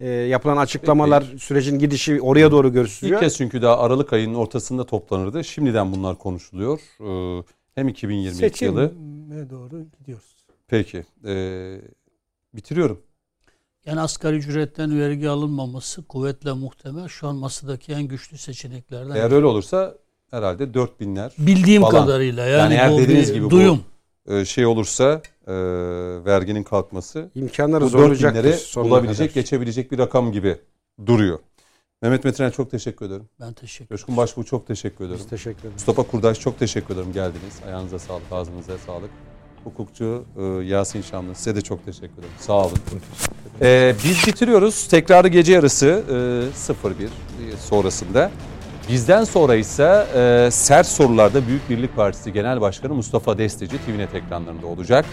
Ee, 0.00 0.08
yapılan 0.08 0.56
açıklamalar, 0.56 1.24
sürecin 1.38 1.78
gidişi 1.78 2.20
oraya 2.20 2.50
doğru 2.50 2.66
İlk 2.66 2.74
gösteriyor. 2.74 3.20
kez 3.20 3.36
çünkü 3.36 3.62
daha 3.62 3.78
Aralık 3.78 4.12
ayının 4.12 4.34
ortasında 4.34 4.86
toplanırdı. 4.86 5.44
Şimdiden 5.44 5.92
bunlar 5.92 6.18
konuşuluyor. 6.18 6.80
Ee, 7.00 7.44
hem 7.74 7.88
2022 7.88 8.64
yılı. 8.64 8.88
Seçime 8.88 9.50
doğru 9.50 9.84
gidiyoruz. 9.98 10.36
Peki. 10.68 11.04
Ee, 11.26 11.80
bitiriyorum. 12.54 13.00
Yani 13.86 14.00
asgari 14.00 14.36
ücretten 14.36 15.00
vergi 15.00 15.28
alınmaması 15.28 16.02
kuvvetle 16.02 16.52
muhtemel. 16.52 17.08
Şu 17.08 17.28
an 17.28 17.36
masadaki 17.36 17.92
en 17.92 18.02
güçlü 18.02 18.38
seçeneklerden. 18.38 19.14
Eğer 19.14 19.30
öyle 19.32 19.46
olursa 19.46 19.94
herhalde 20.30 20.64
4000'ler 20.64 21.30
Bildiğim 21.38 21.82
falan. 21.82 22.00
kadarıyla 22.06 22.46
Yani 22.46 22.60
yani, 22.60 22.74
eğer 22.74 22.92
bu 22.92 22.98
dediğiniz 22.98 23.32
gibi 23.32 23.44
bu 23.44 23.50
duyum. 23.50 23.80
e, 24.28 24.44
şey 24.44 24.66
olursa 24.66 25.22
e, 25.46 25.52
verginin 26.24 26.62
kalkması 26.62 27.30
İmkanları 27.34 27.84
bu 27.84 27.88
zorlayacaktır 27.88 28.44
4000'leri 28.44 28.52
sonuna 28.56 28.90
bulabilecek, 28.90 29.28
kadar. 29.30 29.42
geçebilecek 29.42 29.92
bir 29.92 29.98
rakam 29.98 30.32
gibi 30.32 30.56
duruyor. 31.06 31.38
Mehmet 32.02 32.24
Metiner 32.24 32.52
çok 32.52 32.70
teşekkür 32.70 33.06
ederim. 33.06 33.28
Ben 33.40 33.52
teşekkür 33.52 33.84
ederim. 33.84 33.96
Coşkun 33.96 34.16
Başbuğ 34.16 34.44
çok 34.44 34.66
teşekkür 34.66 35.04
ederim. 35.04 35.20
Biz 35.20 35.28
teşekkür 35.28 35.60
ederiz. 35.60 35.74
Mustafa 35.74 36.02
Kurdaş 36.02 36.40
çok 36.40 36.58
teşekkür 36.58 36.94
ederim 36.94 37.12
geldiniz. 37.12 37.60
Ayağınıza 37.66 37.98
sağlık, 37.98 38.32
ağzınıza 38.32 38.78
sağlık. 38.78 39.10
Hukukçu 39.64 40.24
e, 40.38 40.42
Yasin 40.42 41.02
Şamlı 41.02 41.34
size 41.34 41.56
de 41.56 41.60
çok 41.60 41.84
teşekkür 41.86 42.12
ederim. 42.12 42.28
Sağ 42.38 42.66
olun. 42.66 42.78
E, 43.62 43.94
biz 44.04 44.26
bitiriyoruz. 44.26 44.88
Tekrarı 44.88 45.28
gece 45.28 45.52
yarısı 45.52 46.02
e, 46.86 46.98
01 46.98 47.08
sonrasında. 47.58 48.30
Bizden 48.88 49.24
sonra 49.24 49.54
ise 49.54 50.06
e, 50.14 50.50
sert 50.50 50.86
sorularda 50.86 51.46
Büyük 51.46 51.70
Birlik 51.70 51.96
Partisi 51.96 52.32
Genel 52.32 52.60
Başkanı 52.60 52.94
Mustafa 52.94 53.38
Destici 53.38 53.78
TVNet 53.86 54.14
ekranlarında 54.14 54.66
olacak. 54.66 55.04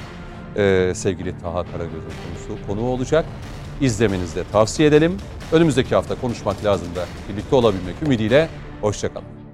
E, 0.56 0.91
sevgili 0.95 1.40
Taha 1.40 1.64
Karagöz'ün 1.64 2.14
konusu 2.48 2.68
konuğu 2.68 2.90
olacak. 2.90 3.26
İzlemenizi 3.82 4.36
de 4.36 4.44
tavsiye 4.52 4.88
edelim. 4.88 5.18
Önümüzdeki 5.52 5.95
hafta 5.95 6.22
konuşmak 6.22 6.65
lazım 6.65 6.88
da 6.95 7.06
birlikte 7.30 7.56
olabilmek 7.56 7.95
ümidiyle. 8.03 8.49
Hoşçakalın. 8.82 9.47